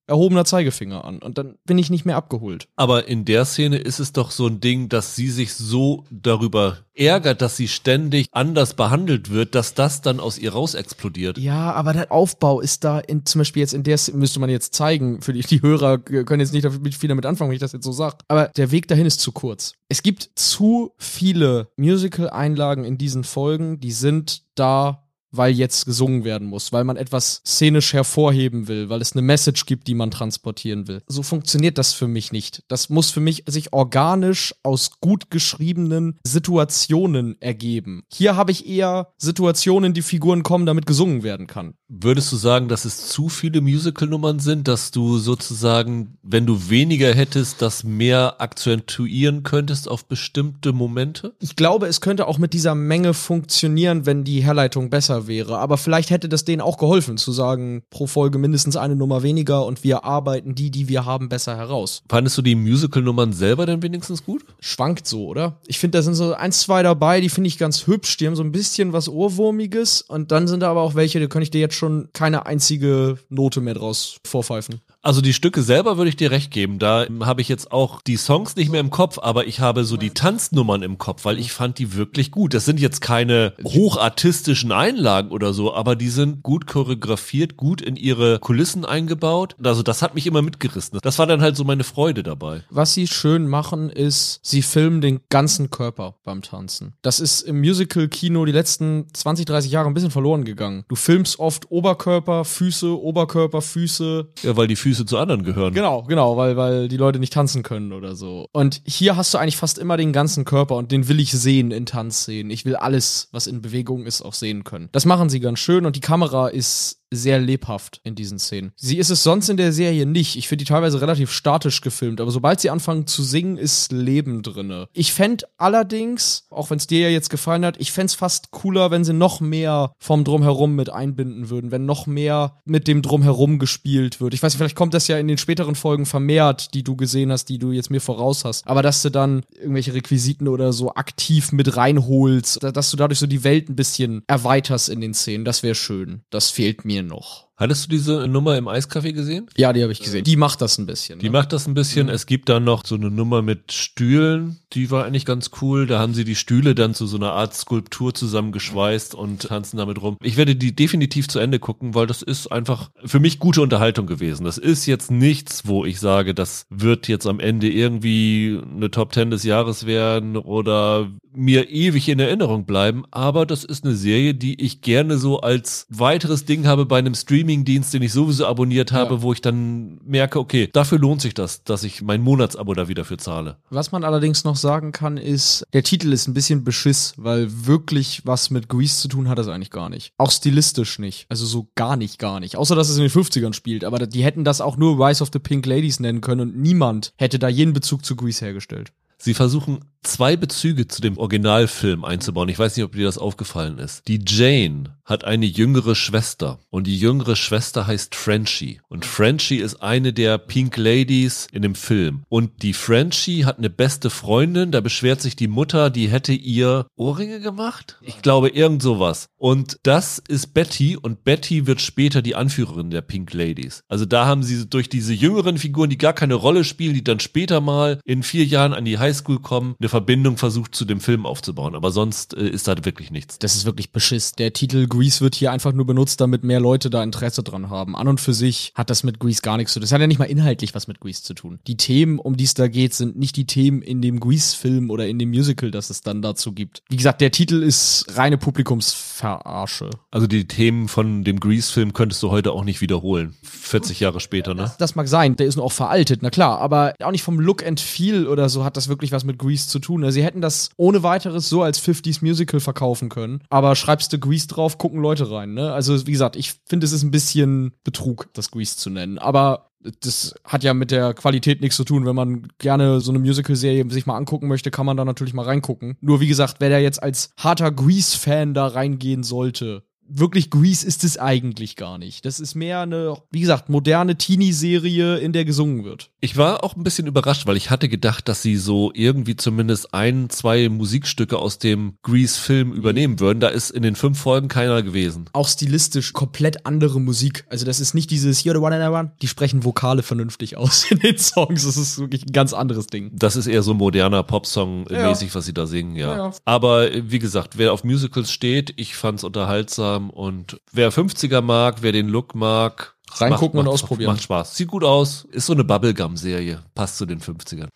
erhobener 0.08 0.45
Zeigefinger 0.45 1.03
an 1.03 1.20
und 1.20 1.38
dann 1.38 1.55
bin 1.66 1.78
ich 1.78 1.89
nicht 1.89 2.05
mehr 2.05 2.16
abgeholt. 2.16 2.68
Aber 2.76 3.08
in 3.08 3.26
der 3.26 3.45
Szene 3.45 3.78
ist 3.78 3.99
es 3.99 4.14
doch 4.14 4.32
so 4.32 4.47
ein 4.47 4.62
Ding, 4.62 4.89
dass 4.89 5.16
sie 5.16 5.30
sich 5.30 5.53
so 5.53 6.05
darüber 6.10 6.80
ärgert, 6.93 7.41
dass 7.41 7.58
sie 7.58 7.68
ständig 7.68 8.30
anders 8.32 8.74
behandelt 8.74 9.30
wird, 9.30 9.53
dass 9.53 9.74
das 9.74 10.01
dann 10.01 10.20
aus 10.20 10.38
ihr 10.39 10.53
raus 10.53 10.74
explodiert. 10.74 11.38
Ja, 11.38 11.74
aber 11.74 11.93
der 11.93 12.12
Aufbau 12.12 12.62
ist 12.62 12.86
da 12.86 12.99
in, 12.99 13.26
zum 13.26 13.39
Beispiel 13.39 13.60
jetzt 13.62 13.74
in 13.74 13.84
der 13.84 13.97
Szene, 13.97 14.18
müsste 14.18 14.39
man 14.39 14.49
jetzt 14.49 14.74
zeigen, 14.74 15.22
für 15.22 15.34
die, 15.34 15.41
die 15.41 15.62
Hörer 15.62 15.97
können 15.97 16.39
jetzt 16.39 16.53
nicht 16.53 16.97
viel 16.97 17.10
damit 17.10 17.26
anfangen, 17.26 17.49
wenn 17.49 17.55
ich 17.55 17.62
das 17.62 17.74
jetzt 17.74 17.86
so 17.86 17.91
sage. 17.91 18.18
Aber 18.30 18.47
der 18.47 18.72
Weg 18.72 18.88
dahin 18.88 19.05
ist 19.05 19.20
zu 19.20 19.34
kurz. 19.34 19.74
Es 19.89 20.03
gibt 20.03 20.30
zu 20.36 20.93
viele 20.97 21.68
Musical-Einlagen 21.76 22.86
in 22.86 22.97
diesen 22.97 23.26
Folgen, 23.26 23.80
die 23.80 23.91
sind 23.91 24.43
da 24.55 25.07
weil 25.32 25.53
jetzt 25.53 25.86
gesungen 25.86 26.23
werden 26.23 26.47
muss, 26.47 26.71
weil 26.71 26.84
man 26.84 26.97
etwas 26.97 27.41
szenisch 27.45 27.93
hervorheben 27.93 28.67
will, 28.67 28.89
weil 28.89 29.01
es 29.01 29.13
eine 29.13 29.21
Message 29.21 29.65
gibt, 29.65 29.88
die 29.88 29.95
man 29.95 30.11
transportieren 30.11 30.88
will. 30.88 31.01
So 31.07 31.23
funktioniert 31.23 31.78
das 31.78 31.93
für 31.93 32.07
mich 32.07 32.32
nicht. 32.32 32.63
Das 32.67 32.89
muss 32.89 33.11
für 33.11 33.19
mich 33.19 33.43
sich 33.47 33.73
organisch 33.73 34.55
aus 34.63 34.99
gut 34.99 35.30
geschriebenen 35.30 36.19
Situationen 36.25 37.39
ergeben. 37.41 38.03
Hier 38.11 38.36
habe 38.36 38.51
ich 38.51 38.67
eher 38.67 39.13
Situationen, 39.17 39.93
die 39.93 40.01
Figuren 40.01 40.43
kommen, 40.43 40.65
damit 40.65 40.86
gesungen 40.86 41.23
werden 41.23 41.47
kann. 41.47 41.75
Würdest 41.90 42.34
du 42.34 42.36
sagen, 42.36 42.68
dass 42.68 42.84
es 42.84 43.08
zu 43.08 43.30
viele 43.30 43.62
Musical-Nummern 43.62 44.40
sind, 44.40 44.68
dass 44.68 44.92
du 44.92 45.20
sozusagen, 45.20 46.18
wenn 46.22 46.46
du 46.46 46.70
weniger 46.70 47.14
hättest, 47.14 47.62
das 47.62 47.86
mehr 47.86 48.42
akzentuieren 48.42 49.44
könntest 49.44 49.88
auf 49.88 50.04
bestimmte 50.04 50.74
Momente? 50.74 51.34
Ich 51.40 51.56
glaube, 51.56 51.88
es 51.88 52.02
könnte 52.02 52.28
auch 52.28 52.40
mit 52.40 52.52
dieser 52.52 52.76
Menge 52.76 53.14
funktionieren, 53.14 54.06
wenn 54.06 54.26
die 54.26 54.44
Herleitung 54.44 54.90
besser 54.90 55.28
wäre. 55.28 55.60
Aber 55.60 55.78
vielleicht 55.78 56.10
hätte 56.10 56.28
das 56.28 56.44
denen 56.44 56.62
auch 56.62 56.78
geholfen, 56.78 57.18
zu 57.18 57.32
sagen, 57.32 57.84
pro 57.90 58.06
Folge 58.06 58.38
mindestens 58.38 58.76
eine 58.76 58.98
Nummer 58.98 59.24
weniger 59.24 59.66
und 59.66 59.86
wir 59.86 60.04
arbeiten 60.04 60.56
die, 60.56 60.72
die 60.72 60.90
wir 60.90 61.06
haben, 61.06 61.30
besser 61.30 61.56
heraus. 61.56 62.04
Fandest 62.10 62.38
du 62.38 62.42
die 62.42 62.56
Musical-Nummern 62.56 63.32
selber 63.32 63.66
denn 63.66 63.82
wenigstens 63.82 64.26
gut? 64.26 64.44
Schwankt 64.60 65.08
so, 65.08 65.26
oder? 65.26 65.62
Ich 65.68 65.80
finde, 65.80 66.00
da 66.00 66.02
sind 66.02 66.16
so 66.16 66.34
ein, 66.34 66.52
zwei 66.52 66.84
dabei, 66.84 67.22
die 67.22 67.30
finde 67.30 67.48
ich 67.48 67.58
ganz 67.58 67.88
hübsch. 67.88 68.18
Die 68.18 68.28
haben 68.28 68.36
so 68.36 68.44
ein 68.44 68.52
bisschen 68.52 68.92
was 68.92 69.08
Ohrwurmiges. 69.08 70.02
Und 70.02 70.34
dann 70.34 70.50
sind 70.50 70.60
da 70.60 70.70
aber 70.70 70.82
auch 70.82 70.96
welche, 70.96 71.22
da 71.22 71.28
könnte 71.28 71.44
ich 71.44 71.52
dir 71.52 71.62
jetzt 71.62 71.76
schon 71.78 72.09
keine 72.13 72.45
einzige 72.45 73.17
Note 73.30 73.61
mehr 73.61 73.75
draus 73.75 74.19
vorpfeifen. 74.25 74.82
Also 75.02 75.22
die 75.22 75.34
Stücke 75.34 75.62
selber 75.62 75.98
würde 75.98 76.10
ich 76.10 76.16
dir 76.16 76.32
recht 76.32 76.52
geben. 76.52 76.80
Da 76.80 77.06
habe 77.22 77.41
ich 77.41 77.48
jetzt 77.48 77.72
auch 77.72 78.02
die 78.02 78.18
Songs 78.18 78.56
nicht 78.56 78.72
mehr 78.72 78.82
im 78.82 78.89
Kopf, 78.89 79.20
aber 79.22 79.48
ich 79.48 79.60
habe 79.60 79.86
so 79.86 79.95
die 79.95 80.10
Tanznummern 80.10 80.82
im 80.82 80.98
Kopf, 80.98 81.24
weil 81.24 81.39
ich 81.39 81.52
fand 81.52 81.80
die 81.80 81.93
wirklich 81.93 82.32
gut. 82.32 82.54
Das 82.54 82.66
sind 82.66 82.80
jetzt 82.80 83.00
keine 83.00 83.54
hochartistischen 83.64 84.72
Einlagen 84.72 85.32
oder 85.32 85.54
so, 85.54 85.74
aber 85.74 85.95
die 85.95 86.10
sind 86.10 86.43
gut 86.43 86.68
choreografiert, 86.68 87.58
gut 87.58 87.82
in 87.82 87.95
ihre 87.95 88.39
Kulissen 88.39 88.86
eingebaut. 88.86 89.56
Also 89.64 89.84
das 89.84 90.02
hat 90.02 90.16
mich 90.16 90.28
immer 90.28 90.41
mitgerissen. 90.41 91.00
Das 91.02 91.20
war 91.20 91.28
dann 91.28 91.41
halt 91.41 91.56
so 91.56 91.64
meine 91.64 91.84
Freude 91.84 92.24
dabei. 92.24 92.64
Was 92.70 92.93
sie 92.93 93.08
schön 93.08 93.48
machen, 93.48 93.89
ist, 93.89 94.39
sie 94.43 94.62
filmen 94.62 95.02
den 95.02 95.22
ganzen 95.30 95.70
Körper 95.70 96.16
beim 96.24 96.41
Tanzen. 96.41 96.95
Das 97.02 97.20
ist 97.20 97.41
im 97.41 97.60
Musical-Kino 97.60 98.45
die 98.45 98.52
letzten 98.52 99.06
20, 99.14 99.45
30 99.45 99.72
Jahre 99.72 99.88
ein 99.88 99.93
bisschen 99.93 100.12
verloren 100.12 100.43
gegangen. 100.43 100.84
Du 100.89 100.95
filmst 100.95 101.39
oft 101.39 101.72
Oberkörper, 101.72 102.43
Füße, 102.43 103.00
Oberkörper, 103.00 103.62
Füße. 103.62 104.28
Ja, 104.43 104.58
weil 104.58 104.68
die 104.68 104.76
Füße 104.76 104.87
zu 104.94 105.18
anderen 105.18 105.44
gehören. 105.44 105.74
Genau, 105.74 106.04
genau, 106.04 106.38
weil, 106.38 106.58
weil 106.58 106.88
die 106.88 106.98
Leute 106.98 107.20
nicht 107.20 107.34
tanzen 107.34 107.64
können 107.64 107.94
oder 107.94 108.16
so. 108.16 108.48
Und 108.52 108.82
hier 108.86 109.18
hast 109.18 109.34
du 109.34 109.38
eigentlich 109.38 109.58
fast 109.58 109.78
immer 109.78 109.98
den 109.98 110.14
ganzen 110.14 110.46
Körper 110.46 110.76
und 110.76 110.92
den 110.92 111.08
will 111.08 111.20
ich 111.20 111.32
sehen 111.32 111.72
in 111.72 111.86
Tanzszenen. 111.86 112.52
Ich 112.52 112.66
will 112.66 112.76
alles, 112.76 113.30
was 113.32 113.48
in 113.48 113.62
Bewegung 113.62 114.06
ist, 114.06 114.22
auch 114.22 114.34
sehen 114.34 114.64
können. 114.64 114.90
Das 114.92 115.06
machen 115.06 115.30
sie 115.30 115.40
ganz 115.40 115.60
schön 115.60 115.86
und 115.86 115.96
die 115.96 116.02
Kamera 116.02 116.48
ist 116.48 117.00
sehr 117.12 117.39
lebhaft 117.39 118.01
in 118.03 118.16
diesen 118.16 118.39
Szenen. 118.39 118.72
Sie 118.76 118.97
ist 118.97 119.10
es 119.10 119.24
sonst 119.24 119.49
in 119.49 119.58
der 119.58 119.72
Serie 119.72 120.05
nicht. 120.05 120.36
Ich 120.36 120.47
finde 120.47 120.66
die 120.66 120.70
teilweise 120.70 121.01
relativ 121.01 121.32
statisch 121.32 121.82
gefilmt, 121.82 122.22
aber 122.22 122.32
sobald 122.32 122.60
sie 122.60 122.70
anfangen 122.70 123.08
zu 123.08 123.24
singen, 123.24 123.58
ist 123.58 123.91
Leben 123.91 124.43
drinne. 124.43 124.89
Ich 124.93 125.14
fände 125.14 125.45
allerdings, 125.58 126.45
auch 126.49 126.70
wenn 126.70 126.78
es 126.78 126.88
dir 126.88 126.99
ja 126.99 127.10
jetzt 127.10 127.30
gefallen 127.30 127.66
hat, 127.66 127.78
ich 127.80 127.91
fände 127.91 128.08
es 128.08 128.16
fast 128.16 128.51
cooler, 128.51 128.91
wenn 128.91 129.03
sie 129.03 129.14
noch 129.14 129.39
mehr 129.39 129.93
vom 129.99 130.24
Drumherum 130.24 130.76
mit 130.76 130.89
einbinden 130.89 131.49
würden, 131.49 131.72
wenn 131.72 131.86
noch 131.86 132.08
mehr 132.08 132.60
mit 132.66 132.88
dem 132.88 133.01
Drumherum 133.01 133.60
gespielt 133.60 134.20
wird. 134.20 134.34
Ich 134.34 134.43
weiß 134.43 134.53
nicht, 134.53 134.58
vielleicht 134.58 134.76
kommt 134.76 134.93
das 134.93 135.08
ja 135.08 135.18
in 135.18 135.28
den 135.28 135.38
späteren 135.38 135.76
Folgen 135.76 136.05
vermehrt, 136.05 136.74
die 136.74 136.84
du 136.84 136.95
gesehen 136.95 137.32
hast, 137.32 137.45
die 137.45 137.60
du 137.60 137.72
jetzt 137.72 137.89
mir 137.89 138.01
voraus 138.01 138.43
hast. 138.45 138.68
Aber 138.68 138.82
dass 138.82 139.01
du 139.01 139.10
dann 139.10 139.43
irgendwelche 139.58 139.93
Requisiten 139.93 140.47
oder 140.47 140.74
so 140.74 140.93
aktiv 140.93 141.51
mit 141.51 141.78
reinholst, 141.78 142.64
dass 142.64 142.91
du 142.91 142.97
dadurch 142.97 143.20
so 143.20 143.28
die 143.28 143.43
Welt 143.43 143.70
ein 143.70 143.76
bisschen 143.76 144.24
erweiterst 144.28 144.89
in 144.89 145.01
den 145.01 145.14
Szenen, 145.14 145.45
das 145.45 145.64
wäre 145.64 145.76
schön. 145.76 146.22
Das 146.30 146.49
fehlt 146.49 146.86
mir 146.86 146.97
noch. 147.04 147.47
Hattest 147.60 147.86
du 147.86 147.89
diese 147.89 148.28
Nummer 148.28 148.55
im 148.55 148.68
Eiscafé 148.68 149.14
gesehen? 149.14 149.47
Ja, 149.58 149.74
die 149.74 149.82
habe 149.82 149.91
ich 149.91 149.99
gesehen. 149.99 150.24
Die 150.24 150.36
macht 150.36 150.62
das 150.62 150.78
ein 150.78 150.86
bisschen. 150.86 151.18
Die 151.18 151.26
ne? 151.26 151.32
macht 151.32 151.53
das 151.53 151.68
ein 151.68 151.74
bisschen. 151.74 152.08
Es 152.08 152.28
gibt 152.28 152.49
dann 152.49 152.64
noch 152.64 152.86
so 152.86 152.93
eine 152.93 153.10
Nummer 153.10 153.41
mit 153.41 153.72
Stühlen, 153.72 154.60
die 154.74 154.91
war 154.91 155.05
eigentlich 155.05 155.26
ganz 155.26 155.49
cool. 155.62 155.88
Da 155.88 155.97
haben 155.97 156.14
sie 156.14 156.24
die 156.24 156.36
Stühle 156.36 156.76
dann 156.76 156.93
zu 156.93 157.08
so 157.08 157.18
einer 157.18 157.34
Art 157.34 157.55
Skulptur 157.55 158.14
zusammengeschweißt 158.14 159.16
und 159.16 159.41
tanzen 159.41 159.78
damit 159.78 159.99
rum. 160.01 160.18
Ich 160.22 160.38
werde 160.38 160.55
die 160.55 160.76
definitiv 160.76 161.28
zu 161.30 161.39
Ende 161.39 161.58
gucken, 161.58 161.95
weil 161.95 162.05
das 162.05 162.22
ist 162.22 162.51
einfach 162.51 162.91
für 163.03 163.20
mich 163.20 163.39
gute 163.39 163.64
Unterhaltung 163.64 164.05
gewesen. 164.05 164.43
Das 164.43 164.60
ist 164.60 164.86
jetzt 164.86 165.10
nichts, 165.10 165.66
wo 165.66 165.84
ich 165.84 165.99
sage, 165.99 166.36
das 166.36 166.68
wird 166.70 167.08
jetzt 167.08 167.26
am 167.26 167.39
Ende 167.39 167.70
irgendwie 167.70 168.62
eine 168.76 168.91
Top 168.91 169.14
Ten 169.14 169.32
des 169.32 169.43
Jahres 169.43 169.88
werden 169.88 170.38
oder 170.38 171.10
mir 171.34 171.70
ewig 171.70 172.10
in 172.10 172.20
Erinnerung 172.20 172.66
bleiben. 172.66 173.03
Aber 173.12 173.45
das 173.45 173.64
ist 173.64 173.86
eine 173.86 173.95
Serie, 173.95 174.34
die 174.34 174.62
ich 174.62 174.82
gerne 174.82 175.18
so 175.18 175.39
als 175.39 175.86
weiteres 175.89 176.45
Ding 176.45 176.66
habe 176.66 176.86
bei 176.86 176.97
einem 176.97 177.14
Streaming-Dienst, 177.48 177.93
den 177.93 178.02
ich 178.02 178.12
sowieso 178.12 178.45
abonniert 178.45 178.91
habe, 178.91 179.16
Ja. 179.16 179.22
wo 179.22 179.32
ich 179.34 179.41
dann 179.41 180.00
merke, 180.06 180.39
okay, 180.39 180.70
dafür 180.74 181.00
lohnt 181.00 181.22
sich 181.22 181.34
das, 181.34 181.64
dass 181.64 181.84
ich 181.84 182.02
mein 182.02 182.22
Monatsabo 182.22 182.74
da 182.74 182.88
wieder 182.89 183.06
für 183.06 183.18
zahle. 183.18 183.58
Was 183.70 183.91
man 183.91 184.04
allerdings 184.04 184.43
noch 184.43 184.56
sagen 184.58 184.91
kann, 184.91 185.18
ist, 185.18 185.66
der 185.74 185.84
Titel 185.84 186.12
ist 186.12 186.28
ein 186.28 186.34
bisschen 186.34 186.64
beschiss, 186.64 187.14
weil 187.18 187.48
wirklich 187.66 188.22
was 188.26 188.50
mit 188.50 188.68
Grease 188.68 188.98
zu 189.00 189.08
tun 189.08 189.30
hat 189.30 189.38
das 189.38 189.48
eigentlich 189.48 189.72
gar 189.72 189.89
nicht. 189.89 190.12
Auch 190.18 190.32
stilistisch 190.32 191.00
nicht. 191.00 191.26
Also 191.30 191.45
so 191.45 191.70
gar 191.76 191.95
nicht, 191.95 192.20
gar 192.20 192.39
nicht. 192.39 192.58
Außer, 192.58 192.76
dass 192.76 192.89
es 192.89 192.98
in 192.98 193.04
den 193.04 193.12
50ern 193.12 193.54
spielt. 193.54 193.84
Aber 193.86 194.00
die 194.06 194.24
hätten 194.24 194.43
das 194.43 194.60
auch 194.62 194.76
nur 194.78 195.00
Rise 195.06 195.24
of 195.24 195.30
the 195.32 195.39
Pink 195.39 195.66
Ladies 195.66 196.00
nennen 196.00 196.22
können 196.22 196.41
und 196.41 196.58
niemand 196.58 197.14
hätte 197.18 197.39
da 197.39 197.48
jeden 197.48 197.74
Bezug 197.74 198.04
zu 198.06 198.16
Grease 198.16 198.43
hergestellt. 198.45 198.91
Sie 199.20 199.34
versuchen 199.34 199.80
zwei 200.04 200.36
Bezüge 200.38 200.88
zu 200.88 201.02
dem 201.02 201.18
Originalfilm 201.18 202.06
einzubauen. 202.06 202.50
Ich 202.50 202.60
weiß 202.60 202.76
nicht, 202.76 202.86
ob 202.86 202.91
dir 202.91 203.06
das 203.06 203.18
aufgefallen 203.18 203.80
ist. 203.80 204.08
Die 204.08 204.20
Jane 204.24 204.95
hat 205.08 205.24
eine 205.24 205.45
jüngere 205.45 205.95
Schwester 205.95 206.60
und 206.70 206.86
die 206.86 206.99
jüngere 206.99 207.36
Schwester 207.36 207.88
heißt 207.88 208.14
Frenchie. 208.14 208.82
Und 208.89 209.05
Frenchie 209.05 209.58
ist 209.58 209.82
eine 209.82 210.14
der 210.14 210.38
Pink 210.38 210.76
Ladies 210.78 211.47
in 211.51 211.62
dem 211.62 211.76
Film. 211.76 212.24
Und 212.30 212.62
die 212.62 212.74
Frenchie 212.74 213.45
hat 213.45 213.58
eine 213.58 213.70
beste 213.70 214.10
Freundin, 214.10 214.72
da 214.72 214.82
beschwert 214.82 215.22
sich 215.22 215.38
die 215.38 215.47
Mutter, 215.47 215.89
die 215.89 216.10
hätte 216.10 216.34
ihr 216.34 216.88
Ohrringe 216.95 217.39
gemacht? 217.39 217.97
Ich 218.01 218.22
glaube, 218.22 218.49
irgend 218.49 218.84
sowas. 218.84 219.30
Und 219.38 219.80
das 219.84 220.22
ist 220.28 220.53
Betty 220.53 220.97
und 220.97 221.24
Betty 221.24 221.68
wird 221.68 221.80
später 221.80 222.22
die 222.22 222.36
Anführerin 222.36 222.89
der 222.89 223.01
Pink 223.01 223.34
Ladies. 223.34 223.84
Also 223.88 224.05
da 224.05 224.26
haben 224.26 224.43
sie 224.43 224.68
durch 224.68 224.89
diese 224.89 225.14
jüngeren 225.14 225.58
Figuren, 225.58 225.89
die 225.89 225.97
gar 225.97 226.14
keine 226.14 226.34
Rolle 226.34 226.66
spielen, 226.66 226.93
die 226.93 227.03
dann 227.03 227.22
später 227.22 227.62
mal 227.62 228.01
in 228.03 228.24
vier 228.24 228.45
Jahren 228.45 228.74
an 228.74 228.84
die 228.84 228.99
Highschool 228.99 229.39
kommen, 229.39 229.76
eine 229.80 229.88
Verbindung 229.88 230.36
versucht 230.36 230.76
zu 230.76 230.84
dem 230.84 230.99
Film 230.99 231.26
aufzubauen. 231.26 231.76
Aber 231.76 231.91
sonst 231.91 232.34
äh, 232.34 232.49
ist 232.49 232.68
da 232.68 232.76
wirklich 232.84 233.12
nichts. 233.12 233.39
Das 233.39 233.55
ist 233.55 233.66
wirklich 233.66 233.91
beschiss. 233.91 234.34
Der 234.34 234.51
Titel 234.51 234.88
Grease 234.98 235.22
wird 235.22 235.36
hier 235.36 235.52
einfach 235.52 235.74
nur 235.74 235.86
benutzt, 235.86 236.20
damit 236.22 236.43
mehr 236.43 236.60
Leute 236.60 236.89
da 236.89 237.04
Interesse 237.04 237.43
dran 237.43 237.70
haben. 237.70 237.95
An 237.95 238.08
und 238.08 238.20
für 238.20 238.34
sich 238.34 238.72
hat 238.76 238.89
das 238.89 239.04
mit 239.04 239.20
Grease 239.20 239.41
gar 239.41 239.58
nichts 239.58 239.74
zu 239.74 239.80
tun. 239.80 239.84
Das 239.84 239.91
hat 239.91 240.02
ja 240.02 240.08
nicht 240.08 240.18
mal 240.18 240.26
inhaltlich 240.26 240.74
was 240.74 240.88
mit 240.88 241.00
Grease 241.00 241.22
zu 241.22 241.34
tun. 241.34 241.60
Die 241.68 241.78
Themen, 241.78 242.20
um 242.20 242.36
die 242.36 242.45
es 242.45 242.56
da 242.56 242.68
geht, 242.68 242.93
sind 242.93 243.18
nicht 243.18 243.36
die 243.36 243.45
Themen 243.45 243.82
in 243.82 244.02
dem 244.02 244.20
Grease-Film 244.20 244.89
oder 244.89 245.08
in 245.08 245.20
dem 245.20 245.30
Musical, 245.30 245.72
das 245.72 245.89
es 245.89 246.02
dann 246.02 246.22
dazu 246.22 246.52
gibt. 246.52 246.82
Wie 246.89 246.98
gesagt, 246.98 247.22
der 247.22 247.32
Titel 247.32 247.62
ist 247.62 248.06
reine 248.16 248.38
Publikumsverarsche. 248.38 249.91
Also 250.10 250.28
die 250.28 250.48
Themen 250.48 250.88
von 250.88 251.24
dem 251.24 251.39
Grease-Film 251.39 251.93
könntest 251.93 252.24
du 252.24 252.32
heute 252.32 252.52
auch 252.52 252.64
nicht 252.64 252.82
wiederholen. 252.82 253.36
40 253.43 254.00
Jahre 254.00 254.20
später, 254.20 254.54
ne? 254.54 254.72
Das 254.80 254.95
mag 254.95 255.08
sein, 255.08 255.36
der 255.36 255.45
ist 255.45 255.58
nur 255.58 255.66
auch 255.66 255.72
veraltet, 255.72 256.22
na 256.24 256.30
klar, 256.30 256.60
aber 256.60 256.93
auch 257.04 257.12
nicht 257.12 257.24
vom 257.24 257.39
Look 257.39 257.66
and 257.66 257.80
Feel 257.80 258.28
oder 258.28 258.50
so 258.50 258.64
hat 258.64 258.78
das 258.78 258.88
wirklich 258.88 259.12
was 259.12 259.24
mit 259.24 259.38
Grease 259.38 259.68
zu 259.68 259.80
tun. 259.80 260.04
Also 260.04 260.16
Sie 260.16 260.24
hätten 260.24 260.41
das 260.41 260.70
ohne 260.78 261.04
weiteres 261.04 261.50
so 261.50 261.62
als 261.62 261.82
50s 261.82 262.20
Musical 262.22 262.60
verkaufen 262.60 263.10
können, 263.10 263.43
aber 263.50 263.76
schreibst 263.76 264.12
du 264.14 264.18
Grease 264.18 264.48
drauf, 264.48 264.78
gucken 264.88 265.02
Leute 265.02 265.30
rein, 265.30 265.54
ne? 265.54 265.74
Also 265.74 266.08
wie 266.08 266.14
gesagt, 266.14 266.38
ich 266.38 266.54
finde, 266.66 266.86
es 266.86 266.94
ist 266.94 267.04
ein 267.04 267.12
bisschen 267.12 267.74
Betrug, 267.84 268.30
das 268.32 268.52
Grease 268.52 268.78
zu 268.78 268.90
nennen, 268.90 269.18
aber 269.18 269.72
das 270.00 270.34
hat 270.46 270.64
ja 270.64 270.74
mit 270.74 270.92
der 270.92 271.14
Qualität 271.14 271.60
nichts 271.60 271.76
zu 271.76 271.84
tun. 271.84 272.06
Wenn 272.06 272.16
man 272.16 272.48
gerne 272.58 273.02
so 273.02 273.12
eine 273.12 273.20
Musical-Serie 273.20 273.90
sich 273.90 274.06
mal 274.06 274.16
angucken 274.16 274.48
möchte, 274.48 274.72
kann 274.72 274.86
man 274.86 274.96
da 274.96 275.04
natürlich 275.04 275.34
mal 275.34 275.44
reingucken. 275.44 275.98
Nur 276.00 276.22
wie 276.22 276.28
gesagt, 276.28 276.56
wer 276.60 276.70
da 276.70 276.78
jetzt 276.78 277.04
als 277.04 277.32
harter 277.38 277.72
Grease-Fan 277.72 278.54
da 278.54 278.68
reingehen 278.68 279.24
sollte, 279.24 279.84
wirklich 280.08 280.50
Grease 280.50 280.88
ist 280.88 281.04
es 281.04 281.18
eigentlich 281.18 281.76
gar 281.76 281.98
nicht. 281.98 282.26
Das 282.26 282.40
ist 282.40 282.56
mehr 282.56 282.82
eine, 282.82 283.18
wie 283.30 283.42
gesagt, 283.42 283.70
moderne 283.70 284.18
Teenie-Serie, 284.18 285.18
in 285.18 285.34
der 285.34 285.46
gesungen 285.46 285.84
wird. 285.84 286.12
Ich 286.20 286.36
war 286.36 286.63
auch 286.63 286.76
ein 286.76 286.84
bisschen 286.84 287.05
überrascht, 287.05 287.45
weil 287.45 287.57
ich 287.57 287.70
hatte 287.70 287.88
gedacht, 287.89 288.28
dass 288.28 288.41
sie 288.41 288.57
so 288.57 288.91
irgendwie 288.95 289.36
zumindest 289.36 289.93
ein, 289.93 290.32
zwei 290.32 290.68
Musikstücke 290.68 291.38
aus 291.38 291.59
dem 291.59 291.97
Grease-Film 292.01 292.74
übernehmen 292.74 293.20
würden. 293.20 293.39
Da 293.39 293.49
ist 293.49 293.70
in 293.70 293.84
den 293.84 293.95
fünf 293.95 294.20
Folgen 294.20 294.47
keiner 294.47 294.82
gewesen. 294.82 295.30
Auch 295.34 295.47
stilistisch 295.47 296.13
komplett 296.13 296.65
andere 296.65 296.99
Musik. 296.99 297.45
Also 297.49 297.65
das 297.65 297.80
ist 297.80 297.93
nicht 297.93 298.09
dieses 298.09 298.43
You're 298.43 298.53
the 298.53 298.57
one 298.57 298.76
and 298.76 298.84
I 298.84 298.88
one. 298.88 299.11
Die 299.22 299.28
sprechen 299.28 299.63
Vokale 299.63 300.01
vernünftig 300.01 300.57
aus 300.57 300.89
in 300.89 300.97
den 300.99 301.20
Songs. 301.20 301.65
Das 301.65 301.78
ist 301.78 301.99
wirklich 301.99 302.26
ein 302.26 302.32
ganz 302.32 302.53
anderes 302.53 302.88
Ding. 302.88 303.11
Das 303.13 303.36
ist 303.36 303.45
eher 303.45 303.61
so 303.61 303.76
moderner 303.76 304.24
Popsong-mäßig, 304.24 305.36
was 305.36 305.45
sie 305.45 305.53
da 305.53 305.68
singen, 305.68 305.95
ja. 305.95 306.18
Ja. 306.18 306.32
Aber 306.45 306.91
äh, 306.91 307.03
wie 307.11 307.20
gesagt, 307.20 307.59
wer 307.59 307.74
auf 307.74 307.84
Musicals 307.84 308.32
steht, 308.32 308.74
ich 308.78 308.95
fand's 308.95 309.24
unterhaltsam 309.24 310.09
und 310.09 310.59
wer 310.72 310.91
50er 310.91 311.41
mag, 311.41 311.78
wer 311.82 311.91
den 311.91 312.07
Look 312.07 312.34
mag, 312.34 312.95
Reingucken 313.12 313.58
macht, 313.58 313.60
und 313.60 313.66
macht, 313.66 313.74
ausprobieren. 313.74 314.12
Macht 314.14 314.24
Spaß. 314.24 314.55
Sieht 314.55 314.68
gut 314.68 314.84
aus. 314.84 315.26
Ist 315.32 315.45
so 315.45 315.53
eine 315.53 315.64
Bubblegum-Serie. 315.64 316.64
Passt 316.76 316.97
zu 316.97 317.05
den 317.05 317.22
50ern. 317.22 317.70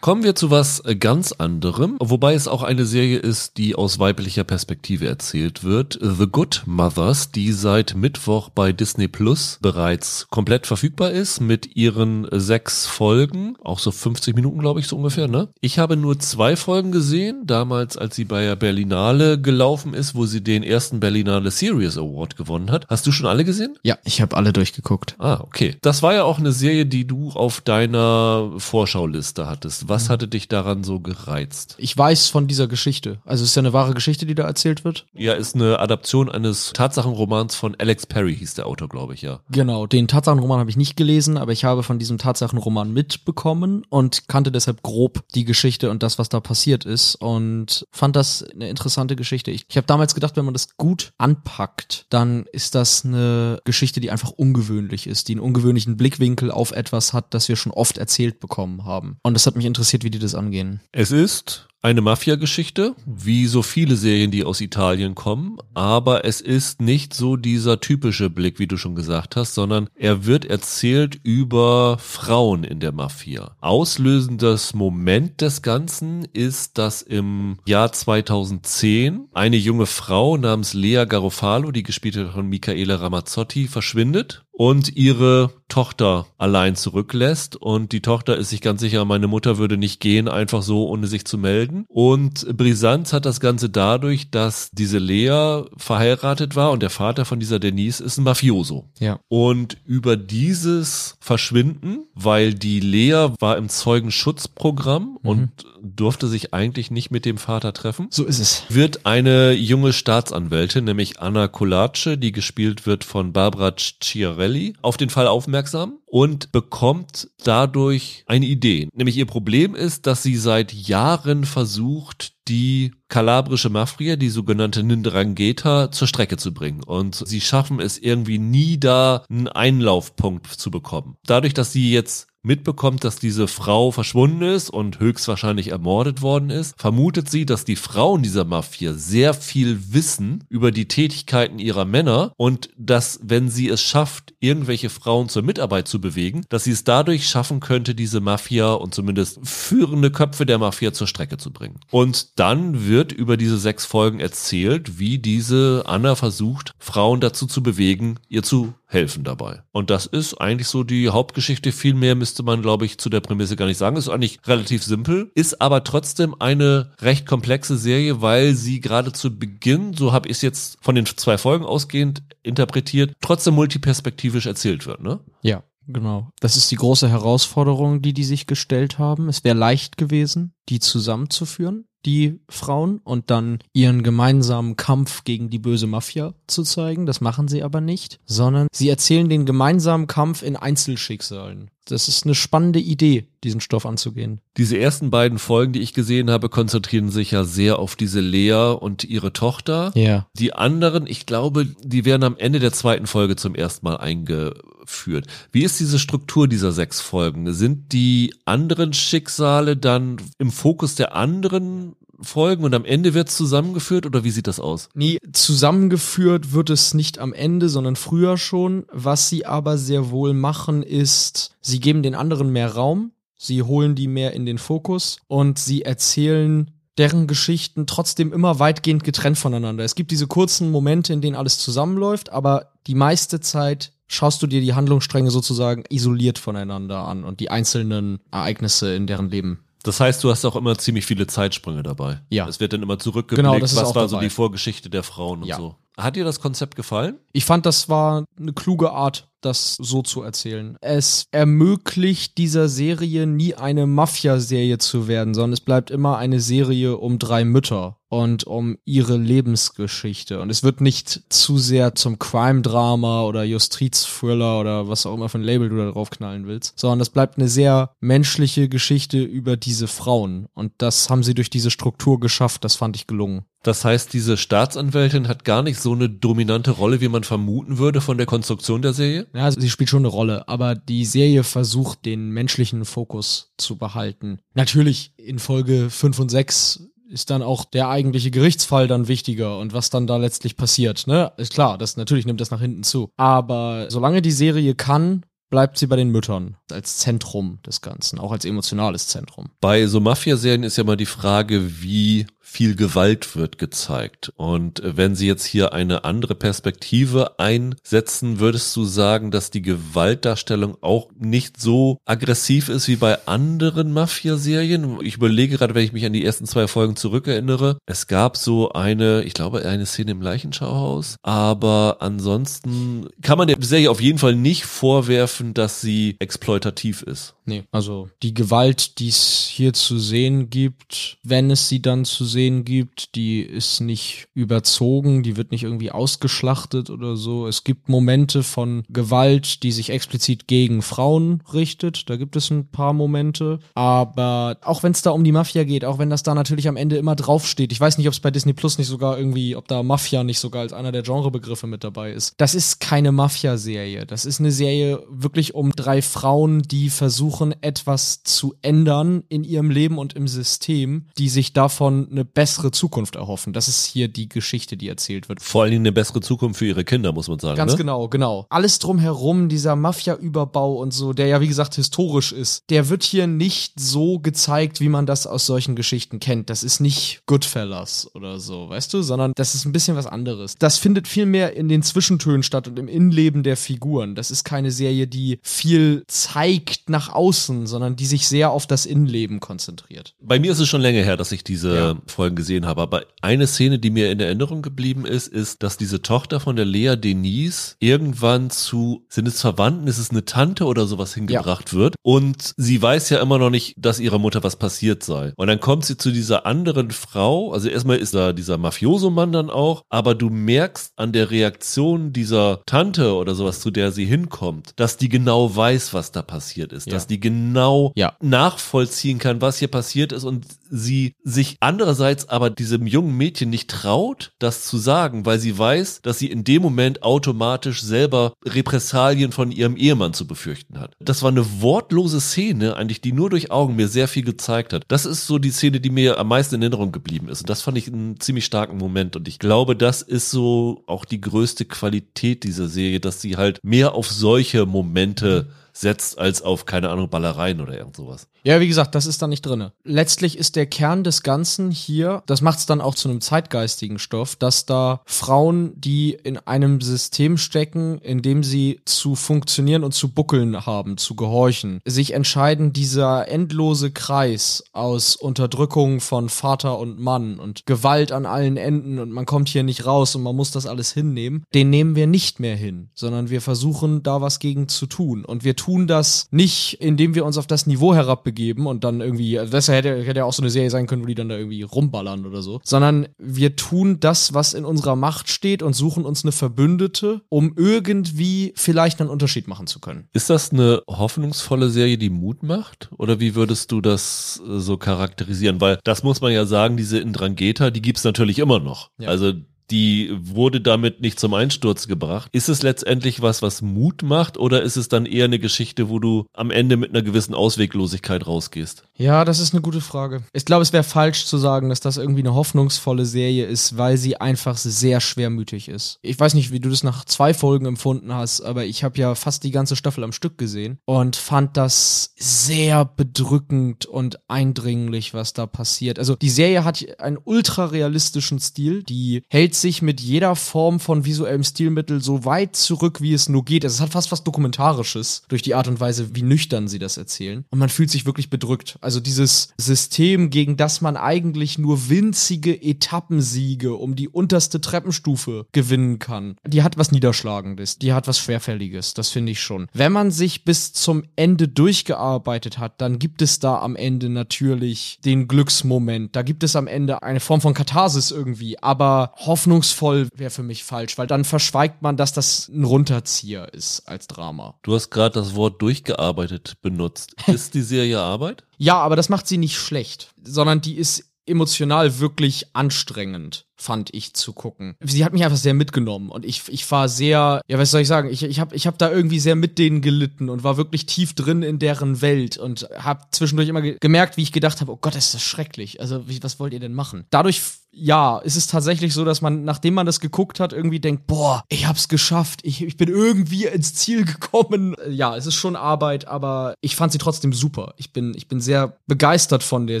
Kommen 0.00 0.22
wir 0.22 0.36
zu 0.36 0.52
was 0.52 0.78
äh, 0.84 0.94
ganz 0.94 1.32
anderem, 1.32 1.96
wobei 1.98 2.34
es 2.34 2.46
auch 2.46 2.62
eine 2.62 2.84
Serie 2.84 3.18
ist, 3.18 3.56
die 3.56 3.74
aus 3.74 3.98
weiblicher 3.98 4.44
Perspektive 4.44 5.08
erzählt 5.08 5.64
wird. 5.64 5.98
The 6.00 6.26
Good 6.30 6.62
Mothers, 6.66 7.32
die 7.32 7.52
seit 7.52 7.96
Mittwoch 7.96 8.48
bei 8.50 8.72
Disney 8.72 9.08
Plus 9.08 9.58
bereits 9.60 10.28
komplett 10.30 10.68
verfügbar 10.68 11.10
ist 11.10 11.40
mit 11.40 11.74
ihren 11.74 12.28
sechs 12.30 12.86
Folgen, 12.86 13.56
auch 13.64 13.80
so 13.80 13.90
50 13.90 14.36
Minuten, 14.36 14.60
glaube 14.60 14.78
ich, 14.78 14.86
so 14.86 14.96
ungefähr, 14.96 15.26
ne? 15.26 15.48
Ich 15.60 15.80
habe 15.80 15.96
nur 15.96 16.20
zwei 16.20 16.54
Folgen 16.54 16.92
gesehen, 16.92 17.42
damals, 17.44 17.96
als 17.96 18.14
sie 18.14 18.24
bei 18.24 18.44
der 18.44 18.56
Berlinale 18.56 19.40
gelaufen 19.40 19.94
ist, 19.94 20.14
wo 20.14 20.26
sie 20.26 20.42
den 20.42 20.62
ersten 20.62 21.00
Berlinale 21.00 21.50
Series 21.50 21.98
Award 21.98 22.36
gewonnen 22.36 22.70
hat. 22.70 22.86
Hast 22.88 23.06
du 23.08 23.12
schon 23.12 23.26
alle 23.26 23.44
gesehen? 23.44 23.76
Ja, 23.82 23.98
ich 24.04 24.22
habe 24.22 24.36
alle 24.36 24.52
durchgeguckt. 24.52 25.16
Ah, 25.18 25.40
okay. 25.40 25.76
Das 25.82 26.04
war 26.04 26.14
ja 26.14 26.22
auch 26.22 26.38
eine 26.38 26.52
Serie, 26.52 26.86
die 26.86 27.04
du 27.04 27.30
auf 27.30 27.60
deiner 27.60 28.52
Vorschauliste 28.58 29.48
hattest. 29.48 29.87
Was 29.88 30.10
hatte 30.10 30.28
dich 30.28 30.48
daran 30.48 30.84
so 30.84 31.00
gereizt? 31.00 31.74
Ich 31.78 31.96
weiß 31.96 32.28
von 32.28 32.46
dieser 32.46 32.68
Geschichte. 32.68 33.20
Also 33.24 33.42
es 33.42 33.50
ist 33.50 33.56
ja 33.56 33.62
eine 33.62 33.72
wahre 33.72 33.94
Geschichte, 33.94 34.26
die 34.26 34.34
da 34.34 34.44
erzählt 34.44 34.84
wird. 34.84 35.06
Ja, 35.14 35.32
ist 35.32 35.54
eine 35.54 35.78
Adaption 35.78 36.30
eines 36.30 36.74
Tatsachenromans 36.74 37.54
von 37.54 37.74
Alex 37.78 38.06
Perry, 38.06 38.36
hieß 38.36 38.54
der 38.54 38.66
Autor, 38.66 38.88
glaube 38.88 39.14
ich, 39.14 39.22
ja. 39.22 39.40
Genau, 39.50 39.86
den 39.86 40.06
Tatsachenroman 40.06 40.60
habe 40.60 40.68
ich 40.68 40.76
nicht 40.76 40.96
gelesen, 40.96 41.38
aber 41.38 41.52
ich 41.52 41.64
habe 41.64 41.82
von 41.82 41.98
diesem 41.98 42.18
Tatsachenroman 42.18 42.92
mitbekommen 42.92 43.86
und 43.88 44.28
kannte 44.28 44.52
deshalb 44.52 44.82
grob 44.82 45.24
die 45.34 45.46
Geschichte 45.46 45.90
und 45.90 46.02
das, 46.02 46.18
was 46.18 46.28
da 46.28 46.40
passiert 46.40 46.84
ist 46.84 47.14
und 47.14 47.86
fand 47.90 48.14
das 48.14 48.42
eine 48.42 48.68
interessante 48.68 49.16
Geschichte. 49.16 49.50
Ich, 49.50 49.64
ich 49.68 49.76
habe 49.78 49.86
damals 49.86 50.14
gedacht, 50.14 50.36
wenn 50.36 50.44
man 50.44 50.54
das 50.54 50.76
gut 50.76 51.12
anpackt, 51.16 52.04
dann 52.10 52.44
ist 52.52 52.74
das 52.74 53.06
eine 53.06 53.60
Geschichte, 53.64 54.00
die 54.00 54.10
einfach 54.10 54.30
ungewöhnlich 54.30 55.06
ist, 55.06 55.28
die 55.28 55.32
einen 55.32 55.40
ungewöhnlichen 55.40 55.96
Blickwinkel 55.96 56.50
auf 56.50 56.72
etwas 56.72 57.14
hat, 57.14 57.32
das 57.32 57.48
wir 57.48 57.56
schon 57.56 57.72
oft 57.72 57.96
erzählt 57.96 58.38
bekommen 58.38 58.84
haben. 58.84 59.16
Und 59.22 59.32
das 59.32 59.46
hat 59.46 59.56
mich 59.56 59.64
interessiert, 59.64 59.77
wie 60.04 60.10
die 60.10 60.18
das 60.18 60.34
angehen. 60.34 60.80
Es 60.92 61.10
ist 61.10 61.68
eine 61.80 62.00
Mafia-Geschichte, 62.00 62.96
wie 63.06 63.46
so 63.46 63.62
viele 63.62 63.94
Serien, 63.94 64.32
die 64.32 64.44
aus 64.44 64.60
Italien 64.60 65.14
kommen, 65.14 65.58
aber 65.74 66.24
es 66.24 66.40
ist 66.40 66.82
nicht 66.82 67.14
so 67.14 67.36
dieser 67.36 67.80
typische 67.80 68.30
Blick, 68.30 68.58
wie 68.58 68.66
du 68.66 68.76
schon 68.76 68.96
gesagt 68.96 69.36
hast, 69.36 69.54
sondern 69.54 69.88
er 69.94 70.26
wird 70.26 70.44
erzählt 70.44 71.20
über 71.22 71.98
Frauen 71.98 72.64
in 72.64 72.80
der 72.80 72.90
Mafia. 72.90 73.56
Auslösendes 73.60 74.74
Moment 74.74 75.40
des 75.40 75.62
Ganzen 75.62 76.24
ist, 76.32 76.78
dass 76.78 77.02
im 77.02 77.58
Jahr 77.64 77.92
2010 77.92 79.28
eine 79.32 79.56
junge 79.56 79.86
Frau 79.86 80.36
namens 80.36 80.74
Lea 80.74 81.04
Garofalo, 81.08 81.70
die 81.70 81.84
gespielt 81.84 82.16
wird 82.16 82.32
von 82.32 82.48
Michaela 82.48 82.96
Ramazzotti, 82.96 83.68
verschwindet 83.68 84.44
und 84.58 84.96
ihre 84.96 85.52
Tochter 85.68 86.26
allein 86.36 86.74
zurücklässt. 86.74 87.54
Und 87.54 87.92
die 87.92 88.02
Tochter 88.02 88.36
ist 88.36 88.50
sich 88.50 88.60
ganz 88.60 88.80
sicher, 88.80 89.04
meine 89.04 89.28
Mutter 89.28 89.56
würde 89.56 89.76
nicht 89.76 90.00
gehen, 90.00 90.26
einfach 90.26 90.62
so, 90.62 90.88
ohne 90.88 91.06
sich 91.06 91.24
zu 91.24 91.38
melden. 91.38 91.67
Und 91.88 92.56
Brisanz 92.56 93.12
hat 93.12 93.26
das 93.26 93.40
Ganze 93.40 93.68
dadurch, 93.68 94.30
dass 94.30 94.70
diese 94.72 94.98
Lea 94.98 95.62
verheiratet 95.76 96.56
war 96.56 96.70
und 96.70 96.82
der 96.82 96.90
Vater 96.90 97.24
von 97.24 97.40
dieser 97.40 97.58
Denise 97.58 98.00
ist 98.02 98.18
ein 98.18 98.24
Mafioso. 98.24 98.88
Ja. 98.98 99.20
Und 99.28 99.76
über 99.84 100.16
dieses 100.16 101.16
Verschwinden, 101.20 102.04
weil 102.14 102.54
die 102.54 102.80
Lea 102.80 103.28
war 103.40 103.56
im 103.56 103.68
Zeugenschutzprogramm 103.68 105.18
Mhm. 105.22 105.28
und 105.28 105.50
durfte 105.82 106.26
sich 106.26 106.52
eigentlich 106.54 106.90
nicht 106.90 107.10
mit 107.10 107.24
dem 107.24 107.38
Vater 107.38 107.72
treffen, 107.72 108.08
So 108.10 108.24
ist 108.24 108.38
es. 108.40 108.64
wird 108.68 109.06
eine 109.06 109.52
junge 109.52 109.92
Staatsanwältin, 109.92 110.84
nämlich 110.84 111.20
Anna 111.20 111.48
Colace, 111.48 112.16
die 112.18 112.32
gespielt 112.32 112.86
wird 112.86 113.04
von 113.04 113.32
Barbara 113.32 113.74
Ciarelli, 113.76 114.74
auf 114.82 114.96
den 114.96 115.10
Fall 115.10 115.26
aufmerksam 115.28 115.94
und 116.10 116.52
bekommt 116.52 117.30
dadurch 117.44 118.24
eine 118.26 118.46
Idee. 118.46 118.88
Nämlich 118.92 119.16
ihr 119.16 119.26
Problem 119.26 119.74
ist, 119.74 120.06
dass 120.06 120.22
sie 120.22 120.36
seit 120.36 120.72
Jahren 120.72 121.44
versucht, 121.44 122.32
die 122.48 122.92
kalabrische 123.08 123.68
Mafia, 123.68 124.16
die 124.16 124.30
sogenannte 124.30 124.82
Ndrangheta, 124.82 125.90
zur 125.90 126.08
Strecke 126.08 126.36
zu 126.36 126.54
bringen. 126.54 126.82
Und 126.82 127.14
sie 127.14 127.40
schaffen 127.40 127.80
es 127.80 127.98
irgendwie 127.98 128.38
nie 128.38 128.78
da, 128.78 129.24
einen 129.28 129.48
Einlaufpunkt 129.48 130.46
zu 130.46 130.70
bekommen. 130.70 131.16
Dadurch, 131.26 131.54
dass 131.54 131.72
sie 131.72 131.92
jetzt 131.92 132.28
mitbekommt, 132.48 133.04
dass 133.04 133.16
diese 133.16 133.46
Frau 133.46 133.92
verschwunden 133.92 134.42
ist 134.42 134.70
und 134.70 134.98
höchstwahrscheinlich 134.98 135.68
ermordet 135.68 136.22
worden 136.22 136.50
ist, 136.50 136.74
vermutet 136.76 137.30
sie, 137.30 137.46
dass 137.46 137.64
die 137.64 137.76
Frauen 137.76 138.22
dieser 138.22 138.44
Mafia 138.44 138.94
sehr 138.94 139.34
viel 139.34 139.92
wissen 139.92 140.42
über 140.48 140.72
die 140.72 140.88
Tätigkeiten 140.88 141.60
ihrer 141.60 141.84
Männer 141.84 142.32
und 142.36 142.70
dass, 142.76 143.20
wenn 143.22 143.50
sie 143.50 143.68
es 143.68 143.82
schafft, 143.82 144.34
irgendwelche 144.40 144.90
Frauen 144.90 145.28
zur 145.28 145.42
Mitarbeit 145.42 145.86
zu 145.86 146.00
bewegen, 146.00 146.44
dass 146.48 146.64
sie 146.64 146.72
es 146.72 146.84
dadurch 146.84 147.28
schaffen 147.28 147.60
könnte, 147.60 147.94
diese 147.94 148.20
Mafia 148.20 148.72
und 148.72 148.94
zumindest 148.94 149.38
führende 149.46 150.10
Köpfe 150.10 150.46
der 150.46 150.58
Mafia 150.58 150.92
zur 150.92 151.06
Strecke 151.06 151.36
zu 151.36 151.52
bringen. 151.52 151.78
Und 151.90 152.38
dann 152.38 152.86
wird 152.88 153.12
über 153.12 153.36
diese 153.36 153.58
sechs 153.58 153.84
Folgen 153.84 154.20
erzählt, 154.20 154.98
wie 154.98 155.18
diese 155.18 155.84
Anna 155.86 156.14
versucht, 156.14 156.72
Frauen 156.78 157.20
dazu 157.20 157.46
zu 157.46 157.62
bewegen, 157.62 158.18
ihr 158.28 158.42
zu 158.42 158.72
helfen 158.88 159.22
dabei. 159.22 159.62
Und 159.70 159.90
das 159.90 160.06
ist 160.06 160.34
eigentlich 160.34 160.66
so 160.68 160.82
die 160.82 161.10
Hauptgeschichte. 161.10 161.72
Viel 161.72 161.94
mehr 161.94 162.14
müsste 162.14 162.42
man, 162.42 162.62
glaube 162.62 162.86
ich, 162.86 162.98
zu 162.98 163.10
der 163.10 163.20
Prämisse 163.20 163.54
gar 163.54 163.66
nicht 163.66 163.76
sagen. 163.76 163.96
Ist 163.96 164.08
eigentlich 164.08 164.40
relativ 164.46 164.82
simpel, 164.82 165.30
ist 165.34 165.60
aber 165.60 165.84
trotzdem 165.84 166.34
eine 166.40 166.92
recht 167.00 167.26
komplexe 167.26 167.76
Serie, 167.76 168.22
weil 168.22 168.54
sie 168.54 168.80
gerade 168.80 169.12
zu 169.12 169.38
Beginn, 169.38 169.92
so 169.92 170.12
habe 170.12 170.28
ich 170.28 170.38
es 170.38 170.42
jetzt 170.42 170.78
von 170.80 170.94
den 170.94 171.04
zwei 171.04 171.36
Folgen 171.36 171.66
ausgehend 171.66 172.22
interpretiert, 172.42 173.14
trotzdem 173.20 173.54
multiperspektivisch 173.54 174.46
erzählt 174.46 174.86
wird, 174.86 175.02
ne? 175.02 175.20
Ja. 175.42 175.62
Genau. 175.90 176.30
Das 176.40 176.58
ist 176.58 176.70
die 176.70 176.76
große 176.76 177.08
Herausforderung, 177.08 178.02
die 178.02 178.12
die 178.12 178.24
sich 178.24 178.46
gestellt 178.46 178.98
haben. 178.98 179.30
Es 179.30 179.42
wäre 179.42 179.56
leicht 179.56 179.96
gewesen, 179.96 180.52
die 180.68 180.80
zusammenzuführen, 180.80 181.86
die 182.04 182.40
Frauen, 182.48 183.00
und 183.04 183.30
dann 183.30 183.58
ihren 183.72 184.02
gemeinsamen 184.02 184.76
Kampf 184.76 185.24
gegen 185.24 185.50
die 185.50 185.58
böse 185.58 185.86
Mafia 185.86 186.34
zu 186.46 186.62
zeigen. 186.62 187.06
Das 187.06 187.20
machen 187.20 187.48
sie 187.48 187.62
aber 187.62 187.80
nicht, 187.80 188.20
sondern 188.24 188.68
sie 188.72 188.88
erzählen 188.88 189.28
den 189.28 189.46
gemeinsamen 189.46 190.06
Kampf 190.06 190.42
in 190.42 190.56
Einzelschicksalen. 190.56 191.70
Das 191.88 192.08
ist 192.08 192.24
eine 192.24 192.34
spannende 192.34 192.80
Idee, 192.80 193.28
diesen 193.44 193.60
Stoff 193.60 193.86
anzugehen. 193.86 194.40
Diese 194.56 194.76
ersten 194.76 195.10
beiden 195.10 195.38
Folgen, 195.38 195.72
die 195.72 195.80
ich 195.80 195.94
gesehen 195.94 196.30
habe, 196.30 196.50
konzentrieren 196.50 197.10
sich 197.10 197.30
ja 197.30 197.44
sehr 197.44 197.78
auf 197.78 197.96
diese 197.96 198.20
Lea 198.20 198.74
und 198.78 199.04
ihre 199.04 199.32
Tochter. 199.32 199.92
Ja. 199.94 200.26
Die 200.34 200.52
anderen, 200.52 201.06
ich 201.06 201.24
glaube, 201.24 201.66
die 201.82 202.04
werden 202.04 202.24
am 202.24 202.36
Ende 202.36 202.58
der 202.58 202.72
zweiten 202.72 203.06
Folge 203.06 203.36
zum 203.36 203.54
ersten 203.54 203.86
Mal 203.86 203.96
eingeführt. 203.96 205.26
Wie 205.50 205.64
ist 205.64 205.80
diese 205.80 205.98
Struktur 205.98 206.46
dieser 206.46 206.72
sechs 206.72 207.00
Folgen? 207.00 207.54
Sind 207.54 207.92
die 207.92 208.34
anderen 208.44 208.92
Schicksale 208.92 209.76
dann 209.76 210.18
im 210.38 210.50
Fokus 210.58 210.96
der 210.96 211.14
anderen 211.14 211.94
Folgen 212.20 212.64
und 212.64 212.74
am 212.74 212.84
Ende 212.84 213.14
wird 213.14 213.30
zusammengeführt 213.30 214.04
oder 214.04 214.24
wie 214.24 214.30
sieht 214.30 214.48
das 214.48 214.58
aus? 214.58 214.88
Nee, 214.94 215.18
zusammengeführt 215.32 216.52
wird 216.52 216.68
es 216.68 216.92
nicht 216.92 217.20
am 217.20 217.32
Ende, 217.32 217.68
sondern 217.68 217.94
früher 217.94 218.36
schon. 218.36 218.86
Was 218.92 219.28
sie 219.28 219.46
aber 219.46 219.78
sehr 219.78 220.10
wohl 220.10 220.34
machen, 220.34 220.82
ist, 220.82 221.52
sie 221.60 221.78
geben 221.78 222.02
den 222.02 222.16
anderen 222.16 222.50
mehr 222.50 222.74
Raum, 222.74 223.12
sie 223.36 223.62
holen 223.62 223.94
die 223.94 224.08
mehr 224.08 224.32
in 224.32 224.46
den 224.46 224.58
Fokus 224.58 225.18
und 225.28 225.60
sie 225.60 225.82
erzählen 225.82 226.72
deren 226.98 227.28
Geschichten 227.28 227.86
trotzdem 227.86 228.32
immer 228.32 228.58
weitgehend 228.58 229.04
getrennt 229.04 229.38
voneinander. 229.38 229.84
Es 229.84 229.94
gibt 229.94 230.10
diese 230.10 230.26
kurzen 230.26 230.72
Momente, 230.72 231.12
in 231.12 231.20
denen 231.20 231.36
alles 231.36 231.58
zusammenläuft, 231.58 232.30
aber 232.32 232.72
die 232.88 232.96
meiste 232.96 233.38
Zeit 233.38 233.92
schaust 234.08 234.42
du 234.42 234.48
dir 234.48 234.60
die 234.60 234.74
Handlungsstränge 234.74 235.30
sozusagen 235.30 235.84
isoliert 235.88 236.40
voneinander 236.40 237.06
an 237.06 237.22
und 237.22 237.38
die 237.38 237.50
einzelnen 237.50 238.18
Ereignisse 238.32 238.96
in 238.96 239.06
deren 239.06 239.30
Leben. 239.30 239.60
Das 239.82 240.00
heißt, 240.00 240.22
du 240.24 240.30
hast 240.30 240.44
auch 240.44 240.56
immer 240.56 240.76
ziemlich 240.76 241.06
viele 241.06 241.26
Zeitsprünge 241.26 241.82
dabei. 241.82 242.20
Ja. 242.30 242.48
Es 242.48 242.58
wird 242.60 242.72
dann 242.72 242.82
immer 242.82 242.98
zurückgeblickt, 242.98 243.46
Genau, 243.48 243.58
das 243.60 243.72
ist 243.72 243.78
was 243.78 243.88
auch 243.90 243.94
war 243.94 244.08
so 244.08 244.16
dabei. 244.16 244.26
die 244.26 244.30
Vorgeschichte 244.30 244.90
der 244.90 245.02
Frauen 245.02 245.42
und 245.42 245.48
Ja. 245.48 245.56
so. 245.56 245.76
Hat 245.98 246.14
dir 246.14 246.24
das 246.24 246.40
Konzept 246.40 246.76
gefallen? 246.76 247.18
Ich 247.32 247.44
fand, 247.44 247.66
das 247.66 247.88
war 247.88 248.24
eine 248.38 248.52
kluge 248.52 248.92
Art, 248.92 249.28
das 249.40 249.76
so 249.80 250.02
zu 250.02 250.22
erzählen. 250.22 250.76
Es 250.80 251.26
ermöglicht 251.32 252.38
dieser 252.38 252.68
Serie 252.68 253.26
nie 253.26 253.54
eine 253.54 253.86
Mafia-Serie 253.86 254.78
zu 254.78 255.08
werden, 255.08 255.34
sondern 255.34 255.52
es 255.52 255.60
bleibt 255.60 255.90
immer 255.90 256.18
eine 256.18 256.40
Serie 256.40 256.96
um 256.96 257.18
drei 257.18 257.44
Mütter 257.44 257.98
und 258.08 258.44
um 258.44 258.78
ihre 258.84 259.16
Lebensgeschichte. 259.16 260.40
Und 260.40 260.50
es 260.50 260.62
wird 260.62 260.80
nicht 260.80 261.22
zu 261.28 261.58
sehr 261.58 261.94
zum 261.94 262.18
Crime-Drama 262.18 263.24
oder 263.24 263.44
Justiz-Thriller 263.44 264.60
oder 264.60 264.88
was 264.88 265.04
auch 265.04 265.14
immer 265.14 265.28
für 265.28 265.38
ein 265.38 265.44
Label 265.44 265.68
du 265.68 265.76
da 265.76 265.90
drauf 265.90 266.10
knallen 266.10 266.46
willst, 266.46 266.78
sondern 266.78 267.00
es 267.00 267.10
bleibt 267.10 267.38
eine 267.38 267.48
sehr 267.48 267.94
menschliche 268.00 268.68
Geschichte 268.68 269.22
über 269.22 269.56
diese 269.56 269.88
Frauen. 269.88 270.46
Und 270.54 270.72
das 270.78 271.10
haben 271.10 271.22
sie 271.22 271.34
durch 271.34 271.50
diese 271.50 271.70
Struktur 271.70 272.18
geschafft. 272.18 272.64
Das 272.64 272.76
fand 272.76 272.96
ich 272.96 273.06
gelungen. 273.06 273.44
Das 273.62 273.84
heißt, 273.84 274.12
diese 274.12 274.36
Staatsanwältin 274.36 275.28
hat 275.28 275.44
gar 275.44 275.62
nicht 275.62 275.80
so 275.80 275.92
eine 275.92 276.08
dominante 276.08 276.70
Rolle, 276.70 277.00
wie 277.00 277.08
man 277.08 277.24
vermuten 277.24 277.78
würde 277.78 278.00
von 278.00 278.16
der 278.16 278.26
Konstruktion 278.26 278.82
der 278.82 278.92
Serie? 278.92 279.26
Ja, 279.34 279.44
also 279.44 279.60
sie 279.60 279.70
spielt 279.70 279.90
schon 279.90 280.02
eine 280.02 280.08
Rolle, 280.08 280.48
aber 280.48 280.74
die 280.74 281.04
Serie 281.04 281.42
versucht, 281.42 282.04
den 282.04 282.30
menschlichen 282.30 282.84
Fokus 282.84 283.52
zu 283.56 283.76
behalten. 283.76 284.38
Natürlich, 284.54 285.12
in 285.16 285.38
Folge 285.38 285.90
5 285.90 286.18
und 286.20 286.30
6 286.30 286.88
ist 287.10 287.30
dann 287.30 287.42
auch 287.42 287.64
der 287.64 287.88
eigentliche 287.88 288.30
Gerichtsfall 288.30 288.86
dann 288.86 289.08
wichtiger 289.08 289.58
und 289.58 289.72
was 289.72 289.90
dann 289.90 290.06
da 290.06 290.18
letztlich 290.18 290.56
passiert, 290.56 291.06
ne? 291.06 291.32
Ist 291.38 291.54
klar, 291.54 291.78
das 291.78 291.96
natürlich 291.96 292.26
nimmt 292.26 292.40
das 292.40 292.50
nach 292.50 292.60
hinten 292.60 292.82
zu. 292.82 293.10
Aber 293.16 293.86
solange 293.88 294.22
die 294.22 294.30
Serie 294.30 294.74
kann, 294.74 295.24
bleibt 295.50 295.78
sie 295.78 295.86
bei 295.86 295.96
den 295.96 296.10
Müttern 296.10 296.56
als 296.70 296.98
Zentrum 296.98 297.58
des 297.66 297.80
Ganzen, 297.80 298.18
auch 298.18 298.32
als 298.32 298.44
emotionales 298.44 299.06
Zentrum. 299.06 299.50
Bei 299.60 299.86
so 299.86 300.00
Mafia-Serien 300.00 300.62
ist 300.62 300.76
ja 300.76 300.84
mal 300.84 300.96
die 300.96 301.06
Frage, 301.06 301.82
wie 301.82 302.26
viel 302.50 302.76
Gewalt 302.76 303.36
wird 303.36 303.58
gezeigt. 303.58 304.32
Und 304.36 304.80
wenn 304.82 305.14
sie 305.14 305.26
jetzt 305.26 305.44
hier 305.44 305.74
eine 305.74 306.04
andere 306.04 306.34
Perspektive 306.34 307.38
einsetzen, 307.38 308.40
würdest 308.40 308.74
du 308.74 308.86
sagen, 308.86 309.30
dass 309.30 309.50
die 309.50 309.60
Gewaltdarstellung 309.60 310.78
auch 310.80 311.10
nicht 311.18 311.60
so 311.60 311.98
aggressiv 312.06 312.70
ist 312.70 312.88
wie 312.88 312.96
bei 312.96 313.26
anderen 313.26 313.92
Mafia-Serien? 313.92 314.98
Ich 315.02 315.16
überlege 315.16 315.58
gerade, 315.58 315.74
wenn 315.74 315.84
ich 315.84 315.92
mich 315.92 316.06
an 316.06 316.14
die 316.14 316.24
ersten 316.24 316.46
zwei 316.46 316.66
Folgen 316.68 316.96
zurückerinnere. 316.96 317.76
Es 317.84 318.06
gab 318.06 318.38
so 318.38 318.72
eine, 318.72 319.24
ich 319.24 319.34
glaube, 319.34 319.66
eine 319.66 319.84
Szene 319.84 320.12
im 320.12 320.22
Leichenschauhaus. 320.22 321.16
Aber 321.22 321.98
ansonsten 322.00 323.08
kann 323.20 323.36
man 323.36 323.48
der 323.48 323.58
Serie 323.60 323.90
auf 323.90 324.00
jeden 324.00 324.18
Fall 324.18 324.34
nicht 324.34 324.64
vorwerfen, 324.64 325.52
dass 325.52 325.82
sie 325.82 326.16
exploitativ 326.18 327.02
ist. 327.02 327.34
Nee, 327.44 327.64
also 327.72 328.08
die 328.22 328.34
Gewalt, 328.34 328.98
die 328.98 329.08
es 329.08 329.48
hier 329.50 329.72
zu 329.72 329.98
sehen 329.98 330.50
gibt, 330.50 331.18
wenn 331.22 331.50
es 331.50 331.68
sie 331.68 331.80
dann 331.80 332.04
zu 332.04 332.24
sehen 332.24 332.37
gibt, 332.64 333.14
die 333.14 333.40
ist 333.40 333.80
nicht 333.80 334.28
überzogen, 334.34 335.22
die 335.22 335.36
wird 335.36 335.52
nicht 335.52 335.64
irgendwie 335.64 335.90
ausgeschlachtet 335.90 336.90
oder 336.90 337.16
so. 337.16 337.46
Es 337.46 337.64
gibt 337.64 337.88
Momente 337.88 338.42
von 338.42 338.84
Gewalt, 338.88 339.62
die 339.62 339.72
sich 339.72 339.90
explizit 339.90 340.48
gegen 340.48 340.82
Frauen 340.82 341.42
richtet. 341.52 342.10
Da 342.10 342.16
gibt 342.16 342.36
es 342.36 342.50
ein 342.50 342.70
paar 342.70 342.92
Momente. 342.92 343.58
Aber 343.74 344.58
auch 344.62 344.82
wenn 344.82 344.92
es 344.92 345.02
da 345.02 345.10
um 345.10 345.24
die 345.24 345.32
Mafia 345.32 345.64
geht, 345.64 345.84
auch 345.84 345.98
wenn 345.98 346.10
das 346.10 346.22
da 346.22 346.34
natürlich 346.34 346.68
am 346.68 346.76
Ende 346.76 346.96
immer 346.96 347.16
draufsteht, 347.16 347.72
ich 347.72 347.80
weiß 347.80 347.98
nicht, 347.98 348.08
ob 348.08 348.14
es 348.14 348.20
bei 348.20 348.30
Disney 348.30 348.52
Plus 348.52 348.78
nicht 348.78 348.88
sogar 348.88 349.18
irgendwie, 349.18 349.56
ob 349.56 349.68
da 349.68 349.82
Mafia 349.82 350.24
nicht 350.24 350.38
sogar 350.38 350.62
als 350.62 350.72
einer 350.72 350.92
der 350.92 351.02
Genrebegriffe 351.02 351.66
mit 351.66 351.84
dabei 351.84 352.12
ist. 352.12 352.34
Das 352.38 352.54
ist 352.54 352.80
keine 352.80 353.12
Mafia-Serie. 353.12 354.06
Das 354.06 354.24
ist 354.24 354.40
eine 354.40 354.52
Serie 354.52 355.02
wirklich 355.08 355.54
um 355.54 355.72
drei 355.72 356.02
Frauen, 356.02 356.62
die 356.62 356.90
versuchen, 356.90 357.18
versuchen, 357.18 357.54
etwas 357.62 358.22
zu 358.22 358.54
ändern 358.62 359.24
in 359.28 359.44
ihrem 359.44 359.70
Leben 359.70 359.98
und 359.98 360.14
im 360.14 360.28
System, 360.28 361.06
die 361.18 361.28
sich 361.28 361.52
davon 361.52 362.08
eine 362.10 362.24
bessere 362.34 362.70
Zukunft 362.70 363.16
erhoffen. 363.16 363.52
Das 363.52 363.68
ist 363.68 363.84
hier 363.84 364.08
die 364.08 364.28
Geschichte, 364.28 364.76
die 364.76 364.88
erzählt 364.88 365.28
wird. 365.28 365.42
Vor 365.42 365.62
allen 365.62 365.70
Dingen 365.70 365.82
eine 365.82 365.92
bessere 365.92 366.20
Zukunft 366.20 366.58
für 366.58 366.66
ihre 366.66 366.84
Kinder, 366.84 367.12
muss 367.12 367.28
man 367.28 367.38
sagen. 367.38 367.56
Ganz 367.56 367.72
ne? 367.72 367.78
genau, 367.78 368.08
genau. 368.08 368.46
Alles 368.50 368.78
drumherum, 368.78 369.48
dieser 369.48 369.76
Mafia-Überbau 369.76 370.74
und 370.74 370.92
so, 370.92 371.12
der 371.12 371.26
ja 371.26 371.40
wie 371.40 371.48
gesagt 371.48 371.76
historisch 371.76 372.32
ist, 372.32 372.64
der 372.70 372.88
wird 372.88 373.02
hier 373.02 373.26
nicht 373.26 373.78
so 373.78 374.18
gezeigt, 374.18 374.80
wie 374.80 374.88
man 374.88 375.06
das 375.06 375.26
aus 375.26 375.46
solchen 375.46 375.76
Geschichten 375.76 376.20
kennt. 376.20 376.50
Das 376.50 376.62
ist 376.62 376.80
nicht 376.80 377.22
Goodfellas 377.26 378.10
oder 378.14 378.40
so, 378.40 378.68
weißt 378.68 378.92
du, 378.94 379.02
sondern 379.02 379.32
das 379.36 379.54
ist 379.54 379.64
ein 379.64 379.72
bisschen 379.72 379.96
was 379.96 380.06
anderes. 380.06 380.54
Das 380.58 380.78
findet 380.78 381.06
viel 381.06 381.26
mehr 381.26 381.54
in 381.54 381.68
den 381.68 381.82
Zwischentönen 381.82 382.42
statt 382.42 382.66
und 382.66 382.78
im 382.78 382.88
Innenleben 382.88 383.42
der 383.42 383.56
Figuren. 383.56 384.14
Das 384.14 384.30
ist 384.30 384.44
keine 384.44 384.70
Serie, 384.70 385.06
die 385.06 385.38
viel 385.42 386.02
zeigt 386.08 386.90
nach 386.90 387.12
außen 387.12 387.68
sondern 387.68 387.96
die 387.96 388.06
sich 388.06 388.26
sehr 388.26 388.50
auf 388.50 388.66
das 388.66 388.86
Innenleben 388.86 389.40
konzentriert. 389.40 390.14
Bei 390.20 390.38
mir 390.38 390.52
ist 390.52 390.58
es 390.58 390.68
schon 390.68 390.80
länger 390.80 391.02
her, 391.02 391.16
dass 391.16 391.30
ich 391.32 391.44
diese 391.44 391.74
ja. 391.74 391.96
Folgen 392.18 392.34
gesehen 392.34 392.66
habe, 392.66 392.82
aber 392.82 393.04
eine 393.22 393.46
Szene, 393.46 393.78
die 393.78 393.90
mir 393.90 394.10
in 394.10 394.18
Erinnerung 394.18 394.60
geblieben 394.60 395.06
ist, 395.06 395.28
ist, 395.28 395.62
dass 395.62 395.76
diese 395.76 396.02
Tochter 396.02 396.40
von 396.40 396.56
der 396.56 396.64
Lea 396.64 396.96
Denise 396.96 397.76
irgendwann 397.78 398.50
zu, 398.50 399.06
sind 399.08 399.28
es 399.28 399.40
Verwandten, 399.40 399.86
ist 399.86 399.98
es 399.98 400.10
eine 400.10 400.24
Tante 400.24 400.64
oder 400.64 400.86
sowas 400.86 401.14
hingebracht 401.14 401.72
ja. 401.72 401.78
wird 401.78 401.94
und 402.02 402.54
sie 402.56 402.82
weiß 402.82 403.10
ja 403.10 403.22
immer 403.22 403.38
noch 403.38 403.50
nicht, 403.50 403.74
dass 403.76 404.00
ihrer 404.00 404.18
Mutter 404.18 404.42
was 404.42 404.56
passiert 404.56 405.04
sei. 405.04 405.32
Und 405.36 405.46
dann 405.46 405.60
kommt 405.60 405.84
sie 405.84 405.96
zu 405.96 406.10
dieser 406.10 406.44
anderen 406.44 406.90
Frau, 406.90 407.52
also 407.52 407.68
erstmal 407.68 407.98
ist 407.98 408.14
da 408.14 408.32
dieser 408.32 408.58
Mafioso-Mann 408.58 409.30
dann 409.30 409.48
auch, 409.48 409.82
aber 409.88 410.16
du 410.16 410.28
merkst 410.28 410.94
an 410.96 411.12
der 411.12 411.30
Reaktion 411.30 412.12
dieser 412.12 412.62
Tante 412.66 413.14
oder 413.14 413.36
sowas, 413.36 413.60
zu 413.60 413.70
der 413.70 413.92
sie 413.92 414.06
hinkommt, 414.06 414.72
dass 414.74 414.96
die 414.96 415.08
genau 415.08 415.54
weiß, 415.54 415.94
was 415.94 416.10
da 416.10 416.22
passiert 416.22 416.72
ist, 416.72 416.88
ja. 416.88 416.94
dass 416.94 417.06
die 417.06 417.20
genau 417.20 417.92
ja. 417.94 418.16
nachvollziehen 418.20 419.18
kann, 419.18 419.40
was 419.40 419.60
hier 419.60 419.68
passiert 419.68 420.10
ist 420.10 420.24
und 420.24 420.44
sie 420.70 421.14
sich 421.24 421.56
andererseits 421.60 422.28
aber 422.28 422.50
diesem 422.50 422.86
jungen 422.86 423.16
Mädchen 423.16 423.50
nicht 423.50 423.70
traut, 423.70 424.32
das 424.38 424.64
zu 424.64 424.78
sagen, 424.78 425.26
weil 425.26 425.38
sie 425.38 425.56
weiß, 425.56 426.02
dass 426.02 426.18
sie 426.18 426.30
in 426.30 426.44
dem 426.44 426.62
Moment 426.62 427.02
automatisch 427.02 427.82
selber 427.82 428.34
Repressalien 428.44 429.32
von 429.32 429.50
ihrem 429.50 429.76
Ehemann 429.76 430.12
zu 430.12 430.26
befürchten 430.26 430.78
hat. 430.78 430.94
Das 431.00 431.22
war 431.22 431.30
eine 431.30 431.60
wortlose 431.60 432.20
Szene, 432.20 432.76
eigentlich, 432.76 433.00
die 433.00 433.12
nur 433.12 433.30
durch 433.30 433.50
Augen 433.50 433.76
mir 433.76 433.88
sehr 433.88 434.08
viel 434.08 434.24
gezeigt 434.24 434.72
hat. 434.72 434.84
Das 434.88 435.06
ist 435.06 435.26
so 435.26 435.38
die 435.38 435.50
Szene, 435.50 435.80
die 435.80 435.90
mir 435.90 436.18
am 436.18 436.28
meisten 436.28 436.56
in 436.56 436.62
Erinnerung 436.62 436.92
geblieben 436.92 437.28
ist. 437.28 437.40
Und 437.40 437.50
das 437.50 437.62
fand 437.62 437.78
ich 437.78 437.88
einen 437.88 438.20
ziemlich 438.20 438.44
starken 438.44 438.78
Moment. 438.78 439.16
Und 439.16 439.28
ich 439.28 439.38
glaube, 439.38 439.76
das 439.76 440.02
ist 440.02 440.30
so 440.30 440.82
auch 440.86 441.04
die 441.04 441.20
größte 441.20 441.64
Qualität 441.64 442.44
dieser 442.44 442.68
Serie, 442.68 443.00
dass 443.00 443.20
sie 443.20 443.36
halt 443.36 443.60
mehr 443.62 443.94
auf 443.94 444.10
solche 444.10 444.66
Momente 444.66 445.48
setzt 445.80 446.18
als 446.18 446.42
auf, 446.42 446.66
keine 446.66 446.90
Ahnung, 446.90 447.08
Ballereien 447.08 447.60
oder 447.60 447.76
irgend 447.76 447.96
sowas. 447.96 448.26
Ja, 448.44 448.60
wie 448.60 448.68
gesagt, 448.68 448.94
das 448.94 449.06
ist 449.06 449.20
da 449.20 449.26
nicht 449.26 449.42
drinne. 449.42 449.72
Letztlich 449.84 450.38
ist 450.38 450.56
der 450.56 450.66
Kern 450.66 451.04
des 451.04 451.22
Ganzen 451.22 451.70
hier, 451.70 452.22
das 452.26 452.40
macht 452.40 452.58
es 452.58 452.66
dann 452.66 452.80
auch 452.80 452.94
zu 452.94 453.08
einem 453.08 453.20
zeitgeistigen 453.20 453.98
Stoff, 453.98 454.36
dass 454.36 454.64
da 454.64 455.02
Frauen, 455.04 455.72
die 455.76 456.12
in 456.12 456.38
einem 456.38 456.80
System 456.80 457.36
stecken, 457.36 457.98
in 457.98 458.22
dem 458.22 458.42
sie 458.42 458.80
zu 458.84 459.14
funktionieren 459.14 459.84
und 459.84 459.92
zu 459.92 460.08
buckeln 460.08 460.66
haben, 460.66 460.96
zu 460.96 461.14
gehorchen, 461.14 461.80
sich 461.84 462.14
entscheiden, 462.14 462.72
dieser 462.72 463.28
endlose 463.28 463.90
Kreis 463.90 464.64
aus 464.72 465.14
Unterdrückung 465.14 466.00
von 466.00 466.28
Vater 466.28 466.78
und 466.78 466.98
Mann 466.98 467.38
und 467.38 467.66
Gewalt 467.66 468.12
an 468.12 468.26
allen 468.26 468.56
Enden 468.56 468.98
und 468.98 469.10
man 469.10 469.26
kommt 469.26 469.48
hier 469.48 469.62
nicht 469.62 469.84
raus 469.84 470.14
und 470.16 470.22
man 470.22 470.34
muss 470.34 470.50
das 470.50 470.66
alles 470.66 470.92
hinnehmen, 470.92 471.44
den 471.54 471.70
nehmen 471.70 471.96
wir 471.96 472.06
nicht 472.06 472.40
mehr 472.40 472.56
hin, 472.56 472.90
sondern 472.94 473.30
wir 473.30 473.40
versuchen 473.42 474.02
da 474.02 474.20
was 474.20 474.38
gegen 474.38 474.68
zu 474.68 474.86
tun. 474.86 475.24
Und 475.24 475.44
wir 475.44 475.54
tun 475.54 475.67
das 475.76 476.28
nicht, 476.30 476.78
indem 476.80 477.14
wir 477.14 477.24
uns 477.24 477.36
auf 477.36 477.46
das 477.46 477.66
Niveau 477.66 477.94
herabbegeben, 477.94 478.38
geben 478.38 478.66
und 478.66 478.84
dann 478.84 479.00
irgendwie, 479.00 479.38
also 479.38 479.52
das 479.52 479.68
hätte, 479.68 480.02
hätte 480.02 480.20
ja 480.20 480.24
auch 480.24 480.32
so 480.32 480.42
eine 480.42 480.50
Serie 480.50 480.70
sein 480.70 480.86
können, 480.86 481.02
wo 481.02 481.06
die 481.06 481.14
dann 481.14 481.28
da 481.28 481.36
irgendwie 481.36 481.62
rumballern 481.62 482.24
oder 482.24 482.40
so, 482.40 482.60
sondern 482.64 483.08
wir 483.18 483.56
tun 483.56 484.00
das, 484.00 484.32
was 484.32 484.54
in 484.54 484.64
unserer 484.64 484.96
Macht 484.96 485.28
steht 485.28 485.62
und 485.62 485.74
suchen 485.74 486.04
uns 486.04 486.24
eine 486.24 486.32
Verbündete, 486.32 487.22
um 487.28 487.52
irgendwie 487.56 488.52
vielleicht 488.56 489.00
einen 489.00 489.10
Unterschied 489.10 489.48
machen 489.48 489.66
zu 489.66 489.80
können. 489.80 490.08
Ist 490.12 490.30
das 490.30 490.52
eine 490.52 490.82
hoffnungsvolle 490.88 491.68
Serie, 491.68 491.98
die 491.98 492.10
Mut 492.10 492.42
macht? 492.42 492.90
Oder 492.96 493.20
wie 493.20 493.34
würdest 493.34 493.72
du 493.72 493.80
das 493.80 494.40
äh, 494.46 494.58
so 494.58 494.76
charakterisieren? 494.76 495.60
Weil 495.60 495.78
das 495.84 496.02
muss 496.02 496.20
man 496.20 496.32
ja 496.32 496.46
sagen, 496.46 496.76
diese 496.76 496.98
Indrangeta, 496.98 497.70
die 497.70 497.82
gibt's 497.82 498.04
natürlich 498.04 498.38
immer 498.38 498.60
noch. 498.60 498.90
Ja. 498.98 499.08
Also 499.08 499.32
die 499.70 500.16
wurde 500.20 500.60
damit 500.60 501.00
nicht 501.00 501.20
zum 501.20 501.34
Einsturz 501.34 501.88
gebracht. 501.88 502.30
Ist 502.32 502.48
es 502.48 502.62
letztendlich 502.62 503.22
was, 503.22 503.42
was 503.42 503.62
Mut 503.62 504.02
macht 504.02 504.38
oder 504.38 504.62
ist 504.62 504.76
es 504.76 504.88
dann 504.88 505.06
eher 505.06 505.26
eine 505.26 505.38
Geschichte, 505.38 505.88
wo 505.88 505.98
du 505.98 506.26
am 506.32 506.50
Ende 506.50 506.76
mit 506.76 506.90
einer 506.90 507.02
gewissen 507.02 507.34
Ausweglosigkeit 507.34 508.26
rausgehst? 508.26 508.84
Ja, 508.96 509.24
das 509.24 509.38
ist 509.38 509.52
eine 509.54 509.62
gute 509.62 509.80
Frage. 509.80 510.22
Ich 510.32 510.44
glaube, 510.44 510.62
es 510.62 510.72
wäre 510.72 510.84
falsch 510.84 511.26
zu 511.26 511.38
sagen, 511.38 511.68
dass 511.68 511.80
das 511.80 511.96
irgendwie 511.96 512.22
eine 512.22 512.34
hoffnungsvolle 512.34 513.06
Serie 513.06 513.46
ist, 513.46 513.76
weil 513.76 513.96
sie 513.96 514.20
einfach 514.20 514.56
sehr 514.56 515.00
schwermütig 515.00 515.68
ist. 515.68 515.98
Ich 516.02 516.18
weiß 516.18 516.34
nicht, 516.34 516.50
wie 516.50 516.60
du 516.60 516.70
das 516.70 516.82
nach 516.82 517.04
zwei 517.04 517.34
Folgen 517.34 517.66
empfunden 517.66 518.14
hast, 518.14 518.40
aber 518.40 518.64
ich 518.64 518.84
habe 518.84 518.98
ja 518.98 519.14
fast 519.14 519.44
die 519.44 519.50
ganze 519.50 519.76
Staffel 519.76 520.04
am 520.04 520.12
Stück 520.12 520.38
gesehen 520.38 520.78
und 520.84 521.16
fand 521.16 521.56
das 521.56 522.14
sehr 522.16 522.84
bedrückend 522.84 523.86
und 523.86 524.18
eindringlich, 524.28 525.14
was 525.14 525.32
da 525.32 525.46
passiert. 525.46 525.98
Also 525.98 526.16
die 526.16 526.30
Serie 526.30 526.64
hat 526.64 526.84
einen 526.98 527.18
ultra 527.22 527.66
realistischen 527.66 528.38
Stil, 528.38 528.82
die 528.82 529.22
hält 529.28 529.54
sich 529.60 529.82
mit 529.82 530.00
jeder 530.00 530.36
Form 530.36 530.80
von 530.80 531.04
visuellem 531.04 531.44
Stilmittel 531.44 532.02
so 532.02 532.24
weit 532.24 532.56
zurück, 532.56 533.00
wie 533.00 533.12
es 533.12 533.28
nur 533.28 533.44
geht. 533.44 533.64
Also 533.64 533.76
es 533.76 533.80
hat 533.80 533.92
fast 533.92 534.12
was 534.12 534.24
Dokumentarisches 534.24 535.22
durch 535.28 535.42
die 535.42 535.54
Art 535.54 535.68
und 535.68 535.80
Weise, 535.80 536.14
wie 536.14 536.22
nüchtern 536.22 536.68
sie 536.68 536.78
das 536.78 536.96
erzählen. 536.96 537.44
Und 537.50 537.58
man 537.58 537.68
fühlt 537.68 537.90
sich 537.90 538.06
wirklich 538.06 538.30
bedrückt. 538.30 538.78
Also 538.80 539.00
dieses 539.00 539.48
System, 539.58 540.30
gegen 540.30 540.56
das 540.56 540.80
man 540.80 540.96
eigentlich 540.96 541.58
nur 541.58 541.88
winzige 541.88 542.60
Etappensiege 542.60 543.74
um 543.74 543.96
die 543.96 544.08
unterste 544.08 544.60
Treppenstufe 544.60 545.46
gewinnen 545.52 545.98
kann, 545.98 546.36
die 546.46 546.62
hat 546.62 546.78
was 546.78 546.92
Niederschlagendes, 546.92 547.78
die 547.78 547.92
hat 547.92 548.08
was 548.08 548.18
Schwerfälliges, 548.18 548.94
das 548.94 549.10
finde 549.10 549.32
ich 549.32 549.40
schon. 549.40 549.68
Wenn 549.72 549.92
man 549.92 550.10
sich 550.10 550.44
bis 550.44 550.72
zum 550.72 551.04
Ende 551.16 551.48
durchgearbeitet 551.48 552.58
hat, 552.58 552.80
dann 552.80 552.98
gibt 552.98 553.22
es 553.22 553.38
da 553.38 553.58
am 553.60 553.76
Ende 553.76 554.08
natürlich 554.08 554.98
den 555.04 555.28
Glücksmoment. 555.28 556.14
Da 556.14 556.22
gibt 556.22 556.42
es 556.42 556.56
am 556.56 556.66
Ende 556.66 557.02
eine 557.02 557.20
Form 557.20 557.40
von 557.40 557.54
Katharsis 557.54 558.10
irgendwie, 558.10 558.62
aber 558.62 559.12
hoffen 559.16 559.47
hoffnungsvoll 559.48 560.08
wäre 560.14 560.30
für 560.30 560.42
mich 560.42 560.62
falsch, 560.62 560.98
weil 560.98 561.06
dann 561.06 561.24
verschweigt 561.24 561.80
man, 561.80 561.96
dass 561.96 562.12
das 562.12 562.48
ein 562.48 562.64
Runterzieher 562.64 563.52
ist 563.54 563.80
als 563.88 564.06
Drama. 564.06 564.58
Du 564.62 564.74
hast 564.74 564.90
gerade 564.90 565.14
das 565.14 565.34
Wort 565.34 565.62
durchgearbeitet 565.62 566.60
benutzt. 566.60 567.14
Ist 567.26 567.54
die 567.54 567.62
Serie 567.62 568.00
Arbeit? 568.00 568.44
Ja, 568.58 568.76
aber 568.76 568.96
das 568.96 569.08
macht 569.08 569.26
sie 569.26 569.38
nicht 569.38 569.56
schlecht, 569.56 570.12
sondern 570.22 570.60
die 570.60 570.76
ist 570.76 571.04
emotional 571.26 571.98
wirklich 571.98 572.54
anstrengend. 572.54 573.46
Fand 573.60 573.92
ich 573.94 574.14
zu 574.14 574.32
gucken. 574.32 574.76
Sie 574.80 575.04
hat 575.04 575.12
mich 575.12 575.24
einfach 575.24 575.36
sehr 575.36 575.54
mitgenommen 575.54 576.10
und 576.10 576.24
ich, 576.24 576.42
ich 576.48 576.70
war 576.70 576.88
sehr, 576.88 577.40
ja, 577.46 577.58
was 577.58 577.70
soll 577.70 577.80
ich 577.80 577.88
sagen, 577.88 578.08
ich, 578.10 578.22
ich 578.22 578.40
habe 578.40 578.54
ich 578.54 578.66
hab 578.66 578.78
da 578.78 578.90
irgendwie 578.90 579.18
sehr 579.20 579.34
mit 579.34 579.58
denen 579.58 579.82
gelitten 579.82 580.28
und 580.28 580.44
war 580.44 580.56
wirklich 580.56 580.86
tief 580.86 581.14
drin 581.14 581.42
in 581.42 581.58
deren 581.58 582.00
Welt 582.00 582.38
und 582.38 582.68
habe 582.78 583.02
zwischendurch 583.10 583.48
immer 583.48 583.62
ge 583.62 583.76
gemerkt, 583.80 584.16
wie 584.16 584.22
ich 584.22 584.32
gedacht 584.32 584.60
habe, 584.60 584.72
oh 584.72 584.78
Gott, 584.80 584.94
ist 584.94 585.14
das 585.14 585.22
schrecklich. 585.22 585.80
Also, 585.80 586.08
wie, 586.08 586.22
was 586.22 586.40
wollt 586.40 586.52
ihr 586.52 586.60
denn 586.60 586.74
machen? 586.74 587.04
Dadurch 587.10 587.40
ja, 587.70 588.18
ist 588.18 588.36
es 588.36 588.46
tatsächlich 588.46 588.94
so, 588.94 589.04
dass 589.04 589.20
man, 589.20 589.44
nachdem 589.44 589.74
man 589.74 589.86
das 589.86 590.00
geguckt 590.00 590.40
hat, 590.40 590.52
irgendwie 590.52 590.80
denkt, 590.80 591.06
boah, 591.06 591.44
ich 591.48 591.66
hab's 591.66 591.88
geschafft, 591.88 592.40
ich, 592.42 592.62
ich 592.62 592.76
bin 592.76 592.88
irgendwie 592.88 593.46
ins 593.46 593.74
Ziel 593.74 594.04
gekommen. 594.04 594.74
Ja, 594.88 595.16
es 595.16 595.26
ist 595.26 595.34
schon 595.34 595.56
Arbeit, 595.56 596.08
aber 596.08 596.54
ich 596.60 596.76
fand 596.76 596.92
sie 596.92 596.98
trotzdem 596.98 597.32
super. 597.32 597.74
Ich 597.76 597.92
bin, 597.92 598.14
ich 598.16 598.28
bin 598.28 598.40
sehr 598.40 598.78
begeistert 598.86 599.42
von 599.42 599.66
der 599.66 599.80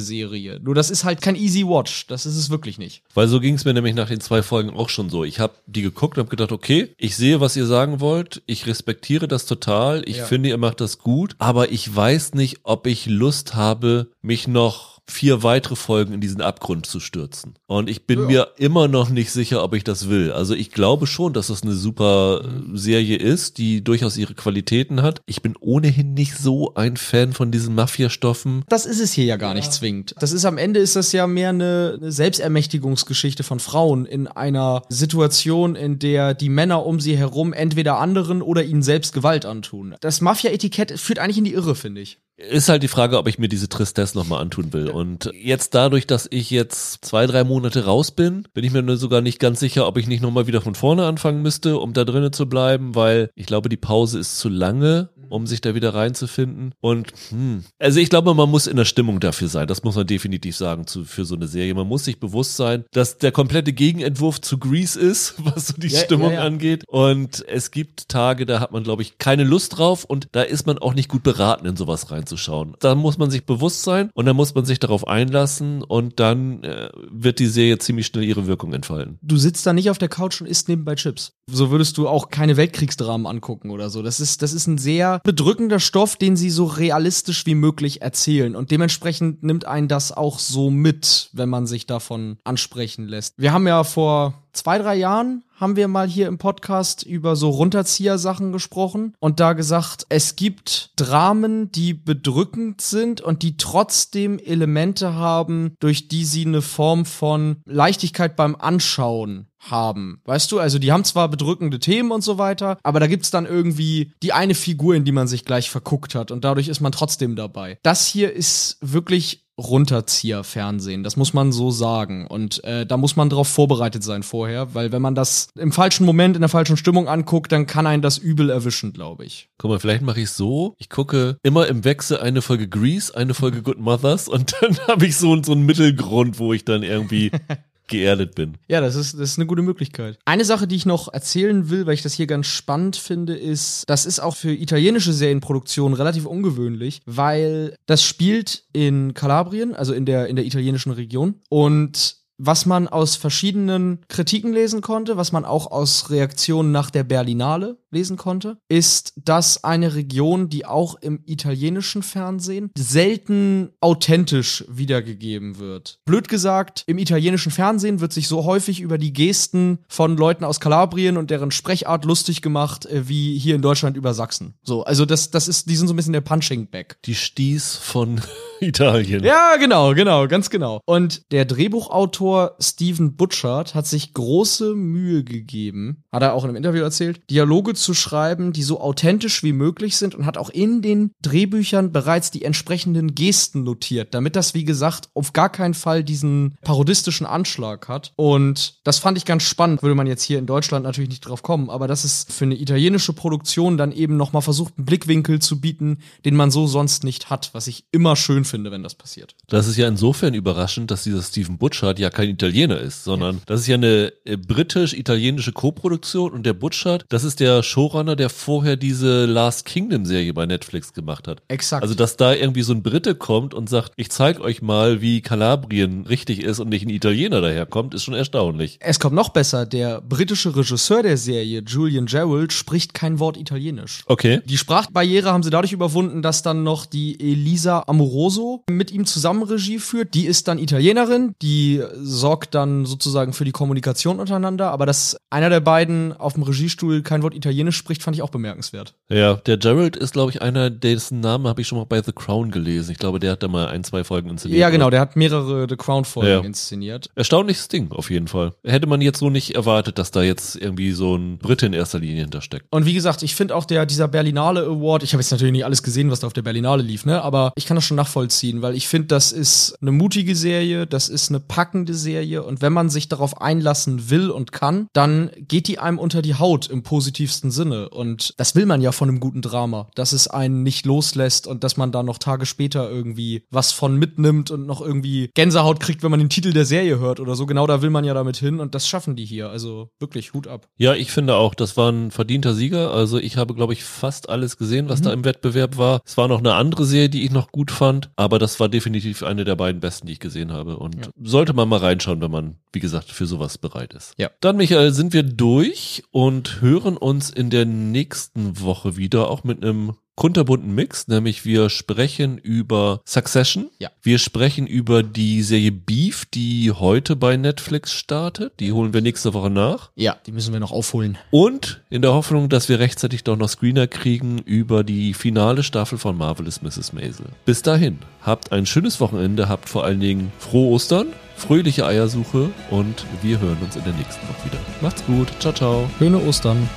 Serie. 0.00 0.60
Nur 0.62 0.74
das 0.74 0.90
ist 0.90 1.04
halt 1.04 1.22
kein 1.22 1.34
Easy 1.34 1.66
Watch, 1.66 2.06
das 2.06 2.26
ist 2.26 2.36
es 2.36 2.50
wirklich 2.50 2.78
nicht. 2.78 3.02
Weil 3.14 3.28
so 3.28 3.40
ging 3.40 3.54
es 3.54 3.64
mir 3.68 3.74
nämlich 3.74 3.94
nach 3.94 4.08
den 4.08 4.20
zwei 4.20 4.42
Folgen 4.42 4.70
auch 4.70 4.88
schon 4.88 5.10
so. 5.10 5.24
Ich 5.24 5.40
habe 5.40 5.54
die 5.66 5.82
geguckt 5.82 6.16
und 6.16 6.22
habe 6.22 6.30
gedacht, 6.30 6.52
okay, 6.52 6.94
ich 6.96 7.16
sehe, 7.16 7.40
was 7.40 7.56
ihr 7.56 7.66
sagen 7.66 8.00
wollt, 8.00 8.42
ich 8.46 8.66
respektiere 8.66 9.28
das 9.28 9.46
total, 9.46 10.02
ich 10.08 10.18
ja. 10.18 10.24
finde, 10.24 10.48
ihr 10.48 10.58
macht 10.58 10.80
das 10.80 10.98
gut, 10.98 11.36
aber 11.38 11.70
ich 11.70 11.94
weiß 11.94 12.34
nicht, 12.34 12.60
ob 12.62 12.86
ich 12.86 13.06
Lust 13.06 13.54
habe, 13.54 14.10
mich 14.22 14.48
noch 14.48 14.97
vier 15.08 15.42
weitere 15.42 15.76
Folgen 15.76 16.12
in 16.12 16.20
diesen 16.20 16.40
Abgrund 16.40 16.86
zu 16.86 17.00
stürzen. 17.00 17.54
Und 17.66 17.88
ich 17.88 18.06
bin 18.06 18.20
ja. 18.20 18.26
mir 18.26 18.48
immer 18.56 18.88
noch 18.88 19.08
nicht 19.08 19.32
sicher, 19.32 19.62
ob 19.62 19.74
ich 19.74 19.84
das 19.84 20.08
will. 20.08 20.32
Also 20.32 20.54
ich 20.54 20.70
glaube 20.70 21.06
schon, 21.06 21.32
dass 21.32 21.48
das 21.48 21.62
eine 21.62 21.74
super. 21.74 22.44
Serie 22.74 23.16
ist, 23.16 23.58
die 23.58 23.82
durchaus 23.82 24.16
ihre 24.16 24.34
Qualitäten 24.34 25.02
hat. 25.02 25.22
Ich 25.26 25.42
bin 25.42 25.54
ohnehin 25.60 26.14
nicht 26.14 26.36
so 26.36 26.74
ein 26.74 26.96
Fan 26.96 27.32
von 27.32 27.50
diesen 27.50 27.74
Mafia-Stoffen. 27.74 28.64
Das 28.68 28.86
ist 28.86 29.00
es 29.00 29.12
hier 29.12 29.24
ja 29.24 29.36
gar 29.36 29.50
ja. 29.50 29.56
nicht 29.56 29.72
zwingend. 29.72 30.14
Das 30.18 30.32
ist 30.32 30.44
am 30.44 30.58
Ende 30.58 30.80
ist 30.80 30.96
das 30.96 31.12
ja 31.12 31.26
mehr 31.26 31.50
eine, 31.50 31.98
eine 32.00 32.12
Selbstermächtigungsgeschichte 32.12 33.42
von 33.42 33.60
Frauen 33.60 34.06
in 34.06 34.26
einer 34.26 34.82
Situation, 34.88 35.74
in 35.74 35.98
der 35.98 36.34
die 36.34 36.48
Männer 36.48 36.84
um 36.84 37.00
sie 37.00 37.16
herum 37.16 37.52
entweder 37.52 37.98
anderen 37.98 38.42
oder 38.42 38.64
ihnen 38.64 38.82
selbst 38.82 39.12
Gewalt 39.12 39.44
antun. 39.44 39.94
Das 40.00 40.20
Mafia-Etikett 40.20 40.98
führt 40.98 41.18
eigentlich 41.18 41.38
in 41.38 41.44
die 41.44 41.54
Irre, 41.54 41.74
finde 41.74 42.00
ich. 42.00 42.18
Ist 42.38 42.68
halt 42.68 42.84
die 42.84 42.88
Frage, 42.88 43.18
ob 43.18 43.26
ich 43.26 43.38
mir 43.38 43.48
diese 43.48 43.68
Tristesse 43.68 44.16
nochmal 44.16 44.40
antun 44.40 44.72
will. 44.72 44.88
Und 44.88 45.30
jetzt 45.34 45.74
dadurch, 45.74 46.06
dass 46.06 46.28
ich 46.30 46.50
jetzt 46.50 47.04
zwei, 47.04 47.26
drei 47.26 47.42
Monate 47.42 47.84
raus 47.84 48.12
bin, 48.12 48.46
bin 48.54 48.64
ich 48.64 48.72
mir 48.72 48.82
nur 48.82 48.96
sogar 48.96 49.20
nicht 49.20 49.40
ganz 49.40 49.58
sicher, 49.58 49.88
ob 49.88 49.98
ich 49.98 50.06
nicht 50.06 50.22
nochmal 50.22 50.46
wieder 50.46 50.60
von 50.60 50.76
vorne 50.76 51.04
anfangen 51.04 51.42
müsste, 51.42 51.78
um 51.78 51.92
da 51.92 52.04
drinnen 52.04 52.32
zu 52.32 52.48
bleiben, 52.48 52.94
weil 52.94 53.30
ich 53.34 53.46
glaube, 53.46 53.68
die 53.68 53.76
Pause 53.76 54.20
ist 54.20 54.38
zu 54.38 54.48
lange 54.48 55.10
um 55.28 55.46
sich 55.46 55.60
da 55.60 55.74
wieder 55.74 55.94
reinzufinden. 55.94 56.74
Und 56.80 57.12
hm, 57.30 57.64
also 57.78 58.00
ich 58.00 58.10
glaube, 58.10 58.34
man 58.34 58.50
muss 58.50 58.66
in 58.66 58.76
der 58.76 58.84
Stimmung 58.84 59.20
dafür 59.20 59.48
sein. 59.48 59.66
Das 59.66 59.82
muss 59.82 59.96
man 59.96 60.06
definitiv 60.06 60.56
sagen 60.56 60.86
zu, 60.86 61.04
für 61.04 61.24
so 61.24 61.34
eine 61.34 61.46
Serie. 61.46 61.74
Man 61.74 61.86
muss 61.86 62.04
sich 62.04 62.20
bewusst 62.20 62.56
sein, 62.56 62.84
dass 62.92 63.18
der 63.18 63.32
komplette 63.32 63.72
Gegenentwurf 63.72 64.40
zu 64.40 64.58
Grease 64.58 64.98
ist, 64.98 65.34
was 65.44 65.68
so 65.68 65.74
die 65.76 65.88
ja, 65.88 66.00
Stimmung 66.00 66.32
ja, 66.32 66.40
ja. 66.40 66.44
angeht. 66.44 66.84
Und 66.86 67.44
es 67.48 67.70
gibt 67.70 68.08
Tage, 68.08 68.46
da 68.46 68.60
hat 68.60 68.72
man, 68.72 68.82
glaube 68.82 69.02
ich, 69.02 69.18
keine 69.18 69.44
Lust 69.44 69.78
drauf 69.78 70.04
und 70.04 70.28
da 70.32 70.42
ist 70.42 70.66
man 70.66 70.78
auch 70.78 70.94
nicht 70.94 71.08
gut 71.08 71.22
beraten, 71.22 71.66
in 71.66 71.76
sowas 71.76 72.10
reinzuschauen. 72.28 72.74
Da 72.80 72.94
muss 72.94 73.18
man 73.18 73.30
sich 73.30 73.44
bewusst 73.44 73.82
sein 73.82 74.10
und 74.14 74.26
dann 74.26 74.36
muss 74.36 74.54
man 74.54 74.64
sich 74.64 74.78
darauf 74.78 75.06
einlassen 75.06 75.82
und 75.82 76.20
dann 76.20 76.62
äh, 76.62 76.90
wird 77.10 77.38
die 77.38 77.46
Serie 77.46 77.78
ziemlich 77.78 78.06
schnell 78.06 78.24
ihre 78.24 78.46
Wirkung 78.46 78.72
entfalten. 78.72 79.18
Du 79.22 79.36
sitzt 79.36 79.66
da 79.66 79.72
nicht 79.72 79.90
auf 79.90 79.98
der 79.98 80.08
Couch 80.08 80.40
und 80.40 80.46
isst 80.46 80.68
nebenbei 80.68 80.94
Chips. 80.94 81.32
So 81.50 81.70
würdest 81.70 81.96
du 81.98 82.08
auch 82.08 82.28
keine 82.28 82.56
Weltkriegsdramen 82.56 83.26
angucken 83.26 83.70
oder 83.70 83.90
so. 83.90 84.02
Das 84.02 84.20
ist, 84.20 84.42
das 84.42 84.52
ist 84.52 84.66
ein 84.66 84.78
sehr 84.78 85.20
bedrückender 85.24 85.80
Stoff, 85.80 86.16
den 86.16 86.36
sie 86.36 86.50
so 86.50 86.64
realistisch 86.64 87.46
wie 87.46 87.54
möglich 87.54 88.02
erzählen. 88.02 88.54
Und 88.54 88.70
dementsprechend 88.70 89.42
nimmt 89.42 89.64
einen 89.64 89.88
das 89.88 90.12
auch 90.12 90.38
so 90.38 90.70
mit, 90.70 91.30
wenn 91.32 91.48
man 91.48 91.66
sich 91.66 91.86
davon 91.86 92.38
ansprechen 92.44 93.06
lässt. 93.06 93.34
Wir 93.36 93.52
haben 93.52 93.66
ja 93.66 93.84
vor 93.84 94.34
zwei, 94.52 94.78
drei 94.78 94.96
Jahren 94.96 95.44
haben 95.54 95.76
wir 95.76 95.88
mal 95.88 96.06
hier 96.06 96.28
im 96.28 96.38
Podcast 96.38 97.02
über 97.02 97.34
so 97.34 97.50
Runterzieher-Sachen 97.50 98.52
gesprochen 98.52 99.14
und 99.18 99.40
da 99.40 99.54
gesagt, 99.54 100.06
es 100.08 100.36
gibt 100.36 100.92
Dramen, 100.96 101.72
die 101.72 101.94
bedrückend 101.94 102.80
sind 102.80 103.20
und 103.20 103.42
die 103.42 103.56
trotzdem 103.56 104.38
Elemente 104.38 105.14
haben, 105.14 105.74
durch 105.80 106.08
die 106.08 106.24
sie 106.24 106.46
eine 106.46 106.62
Form 106.62 107.04
von 107.04 107.56
Leichtigkeit 107.64 108.36
beim 108.36 108.54
Anschauen 108.54 109.47
haben. 109.60 110.20
Weißt 110.24 110.50
du, 110.52 110.58
also 110.58 110.78
die 110.78 110.92
haben 110.92 111.04
zwar 111.04 111.28
bedrückende 111.28 111.78
Themen 111.78 112.10
und 112.10 112.22
so 112.22 112.38
weiter, 112.38 112.78
aber 112.82 113.00
da 113.00 113.06
gibt's 113.06 113.30
dann 113.30 113.46
irgendwie 113.46 114.12
die 114.22 114.32
eine 114.32 114.54
Figur, 114.54 114.94
in 114.94 115.04
die 115.04 115.12
man 115.12 115.28
sich 115.28 115.44
gleich 115.44 115.70
verguckt 115.70 116.14
hat 116.14 116.30
und 116.30 116.44
dadurch 116.44 116.68
ist 116.68 116.80
man 116.80 116.92
trotzdem 116.92 117.36
dabei. 117.36 117.78
Das 117.82 118.06
hier 118.06 118.32
ist 118.32 118.78
wirklich 118.80 119.44
Runterzieher-Fernsehen, 119.58 121.02
das 121.02 121.16
muss 121.16 121.34
man 121.34 121.50
so 121.52 121.70
sagen. 121.70 122.26
Und 122.26 122.62
äh, 122.64 122.86
da 122.86 122.96
muss 122.96 123.16
man 123.16 123.28
darauf 123.28 123.48
vorbereitet 123.48 124.04
sein 124.04 124.22
vorher, 124.22 124.74
weil 124.74 124.92
wenn 124.92 125.02
man 125.02 125.14
das 125.14 125.48
im 125.56 125.72
falschen 125.72 126.06
Moment, 126.06 126.36
in 126.36 126.42
der 126.42 126.48
falschen 126.48 126.76
Stimmung 126.76 127.08
anguckt, 127.08 127.50
dann 127.50 127.66
kann 127.66 127.86
einen 127.86 128.02
das 128.02 128.18
übel 128.18 128.50
erwischen, 128.50 128.92
glaube 128.92 129.24
ich. 129.24 129.48
Guck 129.58 129.70
mal, 129.70 129.80
vielleicht 129.80 130.02
mache 130.02 130.20
ich 130.20 130.30
so, 130.30 130.74
ich 130.78 130.88
gucke 130.88 131.38
immer 131.42 131.66
im 131.66 131.84
Wechsel 131.84 132.18
eine 132.18 132.40
Folge 132.40 132.68
Grease, 132.68 133.16
eine 133.16 133.34
Folge 133.34 133.62
Good 133.62 133.78
Mothers 133.78 134.28
und 134.28 134.54
dann 134.60 134.78
habe 134.86 135.06
ich 135.06 135.16
so, 135.16 135.42
so 135.42 135.52
einen 135.52 135.66
Mittelgrund, 135.66 136.38
wo 136.38 136.52
ich 136.52 136.64
dann 136.64 136.84
irgendwie 136.84 137.32
geerdet 137.88 138.34
bin. 138.34 138.58
Ja, 138.68 138.80
das 138.80 138.94
ist, 138.94 139.14
das 139.14 139.30
ist 139.30 139.38
eine 139.38 139.46
gute 139.46 139.62
Möglichkeit. 139.62 140.18
Eine 140.24 140.44
Sache, 140.44 140.66
die 140.66 140.76
ich 140.76 140.86
noch 140.86 141.12
erzählen 141.12 141.70
will, 141.70 141.86
weil 141.86 141.94
ich 141.94 142.02
das 142.02 142.14
hier 142.14 142.26
ganz 142.26 142.46
spannend 142.46 142.96
finde, 142.96 143.36
ist, 143.36 143.84
das 143.88 144.06
ist 144.06 144.20
auch 144.20 144.36
für 144.36 144.52
italienische 144.52 145.12
Serienproduktionen 145.12 145.96
relativ 145.96 146.26
ungewöhnlich, 146.26 147.00
weil 147.06 147.74
das 147.86 148.02
spielt 148.02 148.64
in 148.72 149.14
Kalabrien, 149.14 149.74
also 149.74 149.92
in 149.92 150.06
der, 150.06 150.28
in 150.28 150.36
der 150.36 150.44
italienischen 150.44 150.92
Region. 150.92 151.36
Und 151.48 152.18
was 152.38 152.66
man 152.66 152.86
aus 152.86 153.16
verschiedenen 153.16 153.98
Kritiken 154.08 154.52
lesen 154.52 154.80
konnte, 154.80 155.16
was 155.16 155.32
man 155.32 155.44
auch 155.44 155.70
aus 155.70 156.10
Reaktionen 156.10 156.70
nach 156.70 156.90
der 156.90 157.02
Berlinale 157.02 157.78
lesen 157.90 158.16
konnte, 158.16 158.58
ist, 158.68 159.12
dass 159.16 159.64
eine 159.64 159.94
Region, 159.94 160.48
die 160.48 160.66
auch 160.66 160.96
im 161.00 161.20
italienischen 161.26 162.02
Fernsehen 162.02 162.70
selten 162.76 163.70
authentisch 163.80 164.64
wiedergegeben 164.68 165.58
wird. 165.58 166.00
Blöd 166.04 166.28
gesagt, 166.28 166.84
im 166.86 166.98
italienischen 166.98 167.52
Fernsehen 167.52 168.00
wird 168.00 168.12
sich 168.12 168.28
so 168.28 168.44
häufig 168.44 168.80
über 168.80 168.98
die 168.98 169.12
Gesten 169.12 169.78
von 169.88 170.16
Leuten 170.16 170.44
aus 170.44 170.60
Kalabrien 170.60 171.16
und 171.16 171.30
deren 171.30 171.50
Sprechart 171.50 172.04
lustig 172.04 172.42
gemacht, 172.42 172.86
äh, 172.86 173.08
wie 173.08 173.38
hier 173.38 173.54
in 173.54 173.62
Deutschland 173.62 173.96
über 173.96 174.14
Sachsen. 174.14 174.54
So, 174.62 174.84
also 174.84 175.04
das, 175.04 175.30
das 175.30 175.48
ist, 175.48 175.68
die 175.68 175.76
sind 175.76 175.88
so 175.88 175.94
ein 175.94 175.96
bisschen 175.96 176.12
der 176.12 176.20
Punching 176.20 176.68
Bag. 176.68 176.96
Die 177.04 177.14
Stieß 177.14 177.76
von 177.76 178.20
Italien. 178.60 179.24
Ja, 179.24 179.56
genau, 179.56 179.94
genau, 179.94 180.26
ganz 180.28 180.50
genau. 180.50 180.80
Und 180.84 181.30
der 181.32 181.44
Drehbuchautor 181.44 182.56
Stephen 182.60 183.16
Butchard 183.16 183.74
hat 183.74 183.86
sich 183.86 184.12
große 184.12 184.74
Mühe 184.74 185.24
gegeben, 185.24 186.04
hat 186.12 186.22
er 186.22 186.34
auch 186.34 186.44
in 186.44 186.50
einem 186.50 186.56
Interview 186.56 186.82
erzählt, 186.82 187.20
Dialoge 187.30 187.74
zu 187.78 187.94
schreiben, 187.94 188.52
die 188.52 188.62
so 188.62 188.80
authentisch 188.80 189.42
wie 189.42 189.52
möglich 189.52 189.96
sind 189.96 190.14
und 190.14 190.26
hat 190.26 190.36
auch 190.36 190.50
in 190.50 190.82
den 190.82 191.12
Drehbüchern 191.22 191.92
bereits 191.92 192.30
die 192.30 192.44
entsprechenden 192.44 193.14
Gesten 193.14 193.62
notiert, 193.64 194.14
damit 194.14 194.36
das, 194.36 194.54
wie 194.54 194.64
gesagt, 194.64 195.08
auf 195.14 195.32
gar 195.32 195.50
keinen 195.50 195.74
Fall 195.74 196.04
diesen 196.04 196.56
parodistischen 196.62 197.26
Anschlag 197.26 197.88
hat. 197.88 198.12
Und 198.16 198.80
das 198.84 198.98
fand 198.98 199.18
ich 199.18 199.24
ganz 199.24 199.42
spannend, 199.44 199.82
würde 199.82 199.94
man 199.94 200.06
jetzt 200.06 200.22
hier 200.22 200.38
in 200.38 200.46
Deutschland 200.46 200.84
natürlich 200.84 201.10
nicht 201.10 201.20
drauf 201.20 201.42
kommen, 201.42 201.70
aber 201.70 201.88
das 201.88 202.04
ist 202.04 202.32
für 202.32 202.44
eine 202.44 202.60
italienische 202.60 203.12
Produktion 203.12 203.78
dann 203.78 203.92
eben 203.92 204.16
nochmal 204.16 204.42
versucht, 204.42 204.74
einen 204.76 204.86
Blickwinkel 204.86 205.40
zu 205.40 205.60
bieten, 205.60 205.98
den 206.24 206.36
man 206.36 206.50
so 206.50 206.66
sonst 206.66 207.04
nicht 207.04 207.30
hat, 207.30 207.50
was 207.52 207.66
ich 207.66 207.84
immer 207.92 208.16
schön 208.16 208.44
finde, 208.44 208.70
wenn 208.70 208.82
das 208.82 208.94
passiert. 208.94 209.34
Das 209.48 209.66
ist 209.66 209.76
ja 209.76 209.88
insofern 209.88 210.34
überraschend, 210.34 210.90
dass 210.90 211.04
dieser 211.04 211.22
Stephen 211.22 211.58
Butchard 211.58 211.98
ja 211.98 212.10
kein 212.10 212.28
Italiener 212.28 212.78
ist, 212.78 213.04
sondern 213.04 213.36
ja. 213.36 213.42
das 213.46 213.60
ist 213.60 213.66
ja 213.66 213.74
eine 213.74 214.12
äh, 214.24 214.36
britisch-italienische 214.36 215.52
Koproduktion 215.52 216.32
und 216.32 216.44
der 216.44 216.54
Butchard, 216.54 217.04
das 217.08 217.24
ist 217.24 217.40
der 217.40 217.62
Showrunner, 217.68 218.16
der 218.16 218.30
vorher 218.30 218.76
diese 218.76 219.26
Last 219.26 219.64
Kingdom 219.64 220.06
Serie 220.06 220.32
bei 220.32 220.46
Netflix 220.46 220.92
gemacht 220.92 221.28
hat. 221.28 221.42
Exakt. 221.48 221.82
Also, 221.82 221.94
dass 221.94 222.16
da 222.16 222.34
irgendwie 222.34 222.62
so 222.62 222.72
ein 222.72 222.82
Brite 222.82 223.14
kommt 223.14 223.54
und 223.54 223.68
sagt, 223.68 223.92
ich 223.96 224.10
zeig 224.10 224.40
euch 224.40 224.62
mal, 224.62 225.00
wie 225.00 225.20
Kalabrien 225.20 226.06
richtig 226.06 226.42
ist 226.42 226.58
und 226.58 226.68
nicht 226.68 226.84
ein 226.86 226.90
Italiener 226.90 227.40
daherkommt, 227.40 227.94
ist 227.94 228.04
schon 228.04 228.14
erstaunlich. 228.14 228.78
Es 228.80 228.98
kommt 228.98 229.14
noch 229.14 229.30
besser, 229.30 229.66
der 229.66 230.00
britische 230.00 230.56
Regisseur 230.56 231.02
der 231.02 231.16
Serie, 231.16 231.62
Julian 231.66 232.06
Gerald, 232.06 232.52
spricht 232.52 232.94
kein 232.94 233.18
Wort 233.18 233.36
Italienisch. 233.36 234.02
Okay. 234.06 234.40
Die 234.44 234.58
Sprachbarriere 234.58 235.30
haben 235.32 235.42
sie 235.42 235.50
dadurch 235.50 235.72
überwunden, 235.72 236.22
dass 236.22 236.42
dann 236.42 236.62
noch 236.62 236.86
die 236.86 237.20
Elisa 237.20 237.84
Amoroso 237.86 238.64
mit 238.70 238.90
ihm 238.90 239.06
zusammen 239.06 239.42
Regie 239.42 239.78
führt. 239.78 240.14
Die 240.14 240.26
ist 240.26 240.48
dann 240.48 240.58
Italienerin, 240.58 241.34
die 241.42 241.82
sorgt 242.00 242.54
dann 242.54 242.86
sozusagen 242.86 243.32
für 243.32 243.44
die 243.44 243.52
Kommunikation 243.52 244.20
untereinander. 244.20 244.70
Aber 244.70 244.86
dass 244.86 245.18
einer 245.30 245.50
der 245.50 245.60
beiden 245.60 246.12
auf 246.12 246.34
dem 246.34 246.42
Regiestuhl 246.42 247.02
kein 247.02 247.22
Wort 247.22 247.34
Italienisch 247.34 247.57
spricht, 247.72 248.02
fand 248.02 248.16
ich 248.16 248.22
auch 248.22 248.30
bemerkenswert. 248.30 248.94
Ja, 249.08 249.34
der 249.34 249.56
Gerald 249.56 249.96
ist, 249.96 250.12
glaube 250.12 250.30
ich, 250.30 250.42
einer, 250.42 250.70
dessen 250.70 251.20
Namen 251.20 251.46
habe 251.46 251.60
ich 251.60 251.68
schon 251.68 251.78
mal 251.78 251.84
bei 251.84 252.02
The 252.02 252.12
Crown 252.12 252.50
gelesen. 252.50 252.92
Ich 252.92 252.98
glaube, 252.98 253.18
der 253.18 253.32
hat 253.32 253.42
da 253.42 253.48
mal 253.48 253.68
ein, 253.68 253.84
zwei 253.84 254.04
Folgen 254.04 254.30
inszeniert. 254.30 254.60
Ja, 254.60 254.70
genau, 254.70 254.90
der 254.90 255.00
hat 255.00 255.16
mehrere 255.16 255.66
The 255.68 255.76
Crown-Folgen 255.76 256.30
ja. 256.30 256.40
inszeniert. 256.40 257.10
Erstaunliches 257.14 257.68
Ding, 257.68 257.92
auf 257.92 258.10
jeden 258.10 258.28
Fall. 258.28 258.52
Hätte 258.64 258.86
man 258.86 259.00
jetzt 259.00 259.18
so 259.18 259.30
nicht 259.30 259.54
erwartet, 259.54 259.98
dass 259.98 260.10
da 260.10 260.22
jetzt 260.22 260.56
irgendwie 260.56 260.92
so 260.92 261.16
ein 261.16 261.38
Brite 261.38 261.66
in 261.66 261.72
erster 261.72 261.98
Linie 261.98 262.22
hintersteckt. 262.22 262.66
Und 262.70 262.86
wie 262.86 262.94
gesagt, 262.94 263.22
ich 263.22 263.34
finde 263.34 263.56
auch 263.56 263.64
der, 263.64 263.86
dieser 263.86 264.08
Berlinale 264.08 264.62
Award, 264.62 265.02
ich 265.02 265.12
habe 265.12 265.22
jetzt 265.22 265.30
natürlich 265.30 265.52
nicht 265.52 265.64
alles 265.64 265.82
gesehen, 265.82 266.10
was 266.10 266.20
da 266.20 266.26
auf 266.26 266.32
der 266.32 266.42
Berlinale 266.42 266.82
lief, 266.82 267.04
ne? 267.04 267.22
Aber 267.22 267.52
ich 267.56 267.66
kann 267.66 267.74
das 267.74 267.84
schon 267.84 267.96
nachvollziehen 267.96 268.18
nachvollziehen, 268.18 268.62
weil 268.62 268.74
ich 268.74 268.88
finde, 268.88 269.08
das 269.08 269.32
ist 269.32 269.76
eine 269.80 269.92
mutige 269.92 270.34
Serie, 270.34 270.86
das 270.86 271.08
ist 271.08 271.30
eine 271.30 271.40
packende 271.40 271.94
Serie 271.94 272.42
und 272.42 272.60
wenn 272.60 272.72
man 272.72 272.90
sich 272.90 273.08
darauf 273.08 273.40
einlassen 273.40 274.10
will 274.10 274.30
und 274.30 274.52
kann, 274.52 274.88
dann 274.92 275.30
geht 275.36 275.68
die 275.68 275.78
einem 275.78 275.98
unter 275.98 276.22
die 276.22 276.34
Haut 276.34 276.68
im 276.68 276.82
positivsten 276.82 277.47
Sinne 277.50 277.88
und 277.88 278.34
das 278.36 278.54
will 278.54 278.66
man 278.66 278.80
ja 278.80 278.92
von 278.92 279.08
einem 279.08 279.20
guten 279.20 279.42
Drama, 279.42 279.90
dass 279.94 280.12
es 280.12 280.28
einen 280.28 280.62
nicht 280.62 280.86
loslässt 280.86 281.46
und 281.46 281.64
dass 281.64 281.76
man 281.76 281.92
da 281.92 282.02
noch 282.02 282.18
Tage 282.18 282.46
später 282.46 282.90
irgendwie 282.90 283.44
was 283.50 283.72
von 283.72 283.96
mitnimmt 283.96 284.50
und 284.50 284.66
noch 284.66 284.80
irgendwie 284.80 285.30
Gänsehaut 285.34 285.80
kriegt, 285.80 286.02
wenn 286.02 286.10
man 286.10 286.20
den 286.20 286.28
Titel 286.28 286.52
der 286.52 286.64
Serie 286.64 286.98
hört 286.98 287.20
oder 287.20 287.34
so. 287.34 287.46
Genau 287.46 287.66
da 287.66 287.82
will 287.82 287.90
man 287.90 288.04
ja 288.04 288.14
damit 288.14 288.36
hin 288.36 288.60
und 288.60 288.74
das 288.74 288.88
schaffen 288.88 289.16
die 289.16 289.24
hier. 289.24 289.50
Also 289.50 289.90
wirklich 289.98 290.32
Hut 290.32 290.46
ab. 290.46 290.68
Ja, 290.76 290.94
ich 290.94 291.10
finde 291.10 291.36
auch, 291.36 291.54
das 291.54 291.76
war 291.76 291.90
ein 291.90 292.10
verdienter 292.10 292.54
Sieger. 292.54 292.92
Also 292.92 293.18
ich 293.18 293.36
habe, 293.36 293.54
glaube 293.54 293.72
ich, 293.72 293.84
fast 293.84 294.28
alles 294.28 294.56
gesehen, 294.56 294.88
was 294.88 295.00
mhm. 295.00 295.04
da 295.04 295.12
im 295.12 295.24
Wettbewerb 295.24 295.76
war. 295.78 296.00
Es 296.04 296.16
war 296.16 296.28
noch 296.28 296.38
eine 296.38 296.54
andere 296.54 296.84
Serie, 296.84 297.08
die 297.08 297.24
ich 297.24 297.30
noch 297.30 297.52
gut 297.52 297.70
fand, 297.70 298.10
aber 298.16 298.38
das 298.38 298.60
war 298.60 298.68
definitiv 298.68 299.22
eine 299.22 299.44
der 299.44 299.56
beiden 299.56 299.80
besten, 299.80 300.06
die 300.06 300.14
ich 300.14 300.20
gesehen 300.20 300.52
habe. 300.52 300.76
Und 300.76 300.96
ja. 300.96 301.10
sollte 301.22 301.52
man 301.52 301.68
mal 301.68 301.78
reinschauen, 301.78 302.20
wenn 302.20 302.30
man, 302.30 302.56
wie 302.72 302.80
gesagt, 302.80 303.10
für 303.10 303.26
sowas 303.26 303.58
bereit 303.58 303.94
ist. 303.94 304.12
Ja. 304.16 304.30
Dann, 304.40 304.56
Michael, 304.56 304.92
sind 304.92 305.12
wir 305.12 305.22
durch 305.22 306.04
und 306.10 306.60
hören 306.60 306.96
uns 306.96 307.30
in 307.38 307.50
der 307.50 307.64
nächsten 307.64 308.60
Woche 308.60 308.96
wieder, 308.96 309.30
auch 309.30 309.44
mit 309.44 309.62
einem 309.62 309.94
kunterbunten 310.18 310.74
Mix, 310.74 311.06
nämlich 311.06 311.44
wir 311.44 311.70
sprechen 311.70 312.38
über 312.38 313.00
Succession. 313.06 313.70
Ja. 313.78 313.90
Wir 314.02 314.18
sprechen 314.18 314.66
über 314.66 315.04
die 315.04 315.42
Serie 315.44 315.70
Beef, 315.70 316.26
die 316.26 316.72
heute 316.72 317.14
bei 317.14 317.36
Netflix 317.36 317.92
startet. 317.92 318.58
Die 318.58 318.72
holen 318.72 318.92
wir 318.92 319.00
nächste 319.00 319.32
Woche 319.32 319.48
nach. 319.48 319.92
Ja, 319.94 320.16
die 320.26 320.32
müssen 320.32 320.52
wir 320.52 320.58
noch 320.58 320.72
aufholen. 320.72 321.16
Und 321.30 321.84
in 321.88 322.02
der 322.02 322.14
Hoffnung, 322.14 322.48
dass 322.48 322.68
wir 322.68 322.80
rechtzeitig 322.80 323.22
doch 323.22 323.36
noch 323.36 323.48
Screener 323.48 323.86
kriegen 323.86 324.40
über 324.40 324.82
die 324.82 325.14
finale 325.14 325.62
Staffel 325.62 325.98
von 325.98 326.18
Marvelous 326.18 326.62
Mrs. 326.62 326.92
Maisel. 326.92 327.26
Bis 327.44 327.62
dahin, 327.62 327.98
habt 328.20 328.50
ein 328.50 328.66
schönes 328.66 328.98
Wochenende, 328.98 329.48
habt 329.48 329.68
vor 329.68 329.84
allen 329.84 330.00
Dingen 330.00 330.32
frohe 330.40 330.72
Ostern, 330.72 331.06
fröhliche 331.36 331.86
Eiersuche 331.86 332.50
und 332.72 333.06
wir 333.22 333.38
hören 333.38 333.58
uns 333.62 333.76
in 333.76 333.84
der 333.84 333.94
nächsten 333.94 334.26
Woche 334.26 334.46
wieder. 334.46 334.58
Macht's 334.80 335.04
gut. 335.06 335.28
Ciao, 335.38 335.52
ciao. 335.52 335.88
Schöne 336.00 336.18
Ostern. 336.18 336.68